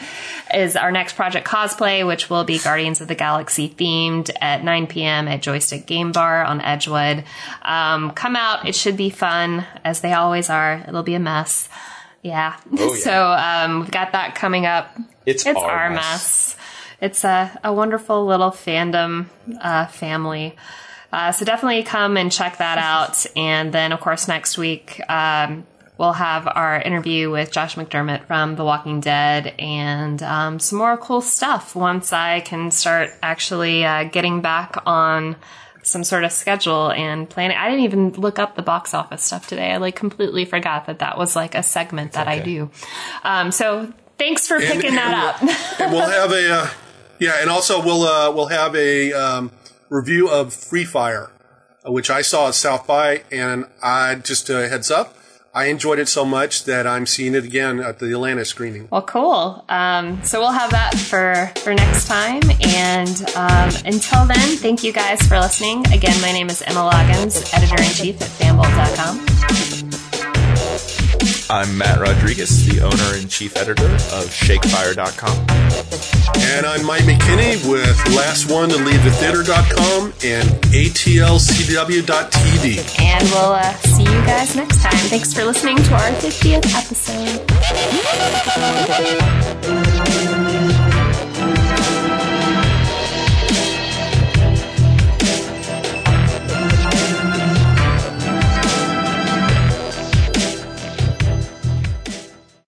is 0.53 0.75
our 0.75 0.91
next 0.91 1.13
project 1.15 1.47
cosplay, 1.47 2.05
which 2.05 2.29
will 2.29 2.43
be 2.43 2.59
Guardians 2.59 3.01
of 3.01 3.07
the 3.07 3.15
Galaxy 3.15 3.67
themed 3.67 4.29
at 4.41 4.63
9 4.63 4.85
p.m. 4.87 5.27
at 5.27 5.41
Joystick 5.41 5.87
Game 5.87 6.11
Bar 6.11 6.43
on 6.43 6.61
Edgewood. 6.61 7.23
Um, 7.63 8.11
come 8.11 8.35
out. 8.35 8.67
It 8.67 8.75
should 8.75 8.95
be 8.95 9.09
fun 9.09 9.65
as 9.83 10.01
they 10.01 10.13
always 10.13 10.51
are. 10.51 10.85
It'll 10.87 11.01
be 11.01 11.15
a 11.15 11.19
mess. 11.19 11.67
Yeah. 12.21 12.57
Oh, 12.77 12.93
yeah. 12.93 12.99
so, 13.01 13.31
um, 13.31 13.79
we've 13.81 13.91
got 13.91 14.11
that 14.11 14.35
coming 14.35 14.67
up. 14.67 14.95
It's, 15.25 15.47
It's 15.47 15.57
our, 15.57 15.65
our 15.71 15.89
mess. 15.89 16.01
mess. 16.03 16.55
It's 17.01 17.23
a, 17.23 17.59
a 17.63 17.73
wonderful 17.73 18.25
little 18.25 18.51
fandom 18.51 19.27
uh, 19.61 19.85
family. 19.87 20.55
Uh, 21.11 21.31
so 21.31 21.45
definitely 21.45 21.83
come 21.83 22.17
and 22.17 22.31
check 22.31 22.57
that 22.57 22.77
out. 22.77 23.25
And 23.35 23.71
then, 23.71 23.91
of 23.91 23.99
course, 24.01 24.27
next 24.27 24.57
week 24.57 24.99
um, 25.09 25.65
we'll 25.97 26.13
have 26.13 26.45
our 26.47 26.81
interview 26.81 27.31
with 27.31 27.51
Josh 27.51 27.75
McDermitt 27.75 28.25
from 28.25 28.55
The 28.55 28.65
Walking 28.65 28.99
Dead 28.99 29.53
and 29.59 30.21
um, 30.23 30.59
some 30.59 30.77
more 30.79 30.97
cool 30.97 31.21
stuff 31.21 31.75
once 31.75 32.11
I 32.11 32.41
can 32.41 32.69
start 32.71 33.11
actually 33.23 33.85
uh, 33.85 34.05
getting 34.05 34.41
back 34.41 34.75
on 34.85 35.37
some 35.83 36.03
sort 36.03 36.23
of 36.23 36.31
schedule 36.31 36.91
and 36.91 37.29
planning. 37.29 37.55
I 37.55 37.69
didn't 37.69 37.85
even 37.85 38.09
look 38.13 38.39
up 38.39 38.55
the 38.55 38.63
box 38.63 38.93
office 38.93 39.21
stuff 39.23 39.47
today. 39.47 39.71
I 39.71 39.77
like 39.77 39.95
completely 39.95 40.43
forgot 40.43 40.87
that 40.87 40.99
that 40.99 41.17
was 41.17 41.35
like 41.35 41.53
a 41.55 41.61
segment 41.63 42.13
that 42.13 42.27
I 42.27 42.39
do. 42.39 42.71
Um, 43.23 43.51
so 43.51 43.93
thanks 44.17 44.47
for 44.47 44.55
And- 44.55 44.65
picking 44.65 44.95
that 44.95 45.37
and 45.41 45.49
up. 45.49 45.79
and 45.79 45.91
we'll 45.93 46.09
have 46.09 46.31
a 46.31 46.53
uh, 46.55 46.69
yeah, 47.19 47.37
and 47.41 47.49
also 47.49 47.83
we'll 47.83 48.03
uh, 48.03 48.31
we'll 48.31 48.47
have 48.47 48.75
a 48.75 49.13
um, 49.13 49.51
review 49.89 50.29
of 50.29 50.53
Free 50.53 50.85
Fire, 50.85 51.29
uh, 51.85 51.91
which 51.91 52.09
I 52.09 52.21
saw 52.21 52.47
at 52.47 52.55
South 52.55 52.87
by, 52.87 53.23
and 53.31 53.65
I 53.81 54.15
just 54.15 54.49
a 54.49 54.67
heads 54.67 54.91
up, 54.91 55.15
I 55.55 55.67
enjoyed 55.67 55.99
it 55.99 56.09
so 56.09 56.25
much 56.25 56.65
that 56.65 56.85
I'm 56.85 57.05
seeing 57.05 57.33
it 57.33 57.45
again 57.45 57.79
at 57.79 57.99
the 57.99 58.11
Atlanta 58.11 58.43
screening. 58.43 58.89
Well, 58.91 59.03
cool. 59.03 59.63
Um, 59.69 60.21
so 60.21 60.41
we'll 60.41 60.51
have 60.51 60.71
that 60.71 60.95
for 60.95 61.49
for 61.61 61.73
next 61.73 62.07
time. 62.07 62.41
And 62.61 63.21
um, 63.37 63.71
until 63.85 64.25
then, 64.25 64.57
thank 64.57 64.83
you 64.83 64.91
guys 64.91 65.25
for 65.25 65.39
listening. 65.39 65.87
Again, 65.93 66.19
my 66.21 66.33
name 66.33 66.49
is 66.49 66.61
Emma 66.61 66.89
Loggins, 66.91 67.53
editor 67.53 67.81
in 67.81 67.89
chief 67.89 68.21
at 68.21 68.27
fanbolt.com. 68.27 69.64
I'm 71.49 71.77
Matt 71.77 71.99
Rodriguez, 71.99 72.65
the 72.65 72.81
owner 72.81 73.15
and 73.19 73.29
chief 73.29 73.55
editor 73.55 73.85
of 73.85 74.25
ShakeFire.com. 74.33 75.45
And 76.41 76.65
I'm 76.65 76.83
Mike 76.85 77.03
McKinney 77.03 77.69
with 77.69 77.95
Last 78.15 78.49
One 78.51 78.69
to 78.69 78.77
Leave 78.77 79.03
the 79.03 79.11
Theater.com 79.11 80.13
and 80.23 80.49
ATLCW.tv. 80.73 82.05
And 82.99 83.23
we'll 83.29 83.53
uh, 83.53 83.73
see 83.73 84.03
you 84.03 84.25
guys 84.25 84.55
next 84.55 84.81
time. 84.81 84.97
Thanks 85.07 85.33
for 85.33 85.43
listening 85.43 85.77
to 85.77 85.93
our 85.93 86.11
50th 86.13 86.65
episode. 86.73 87.45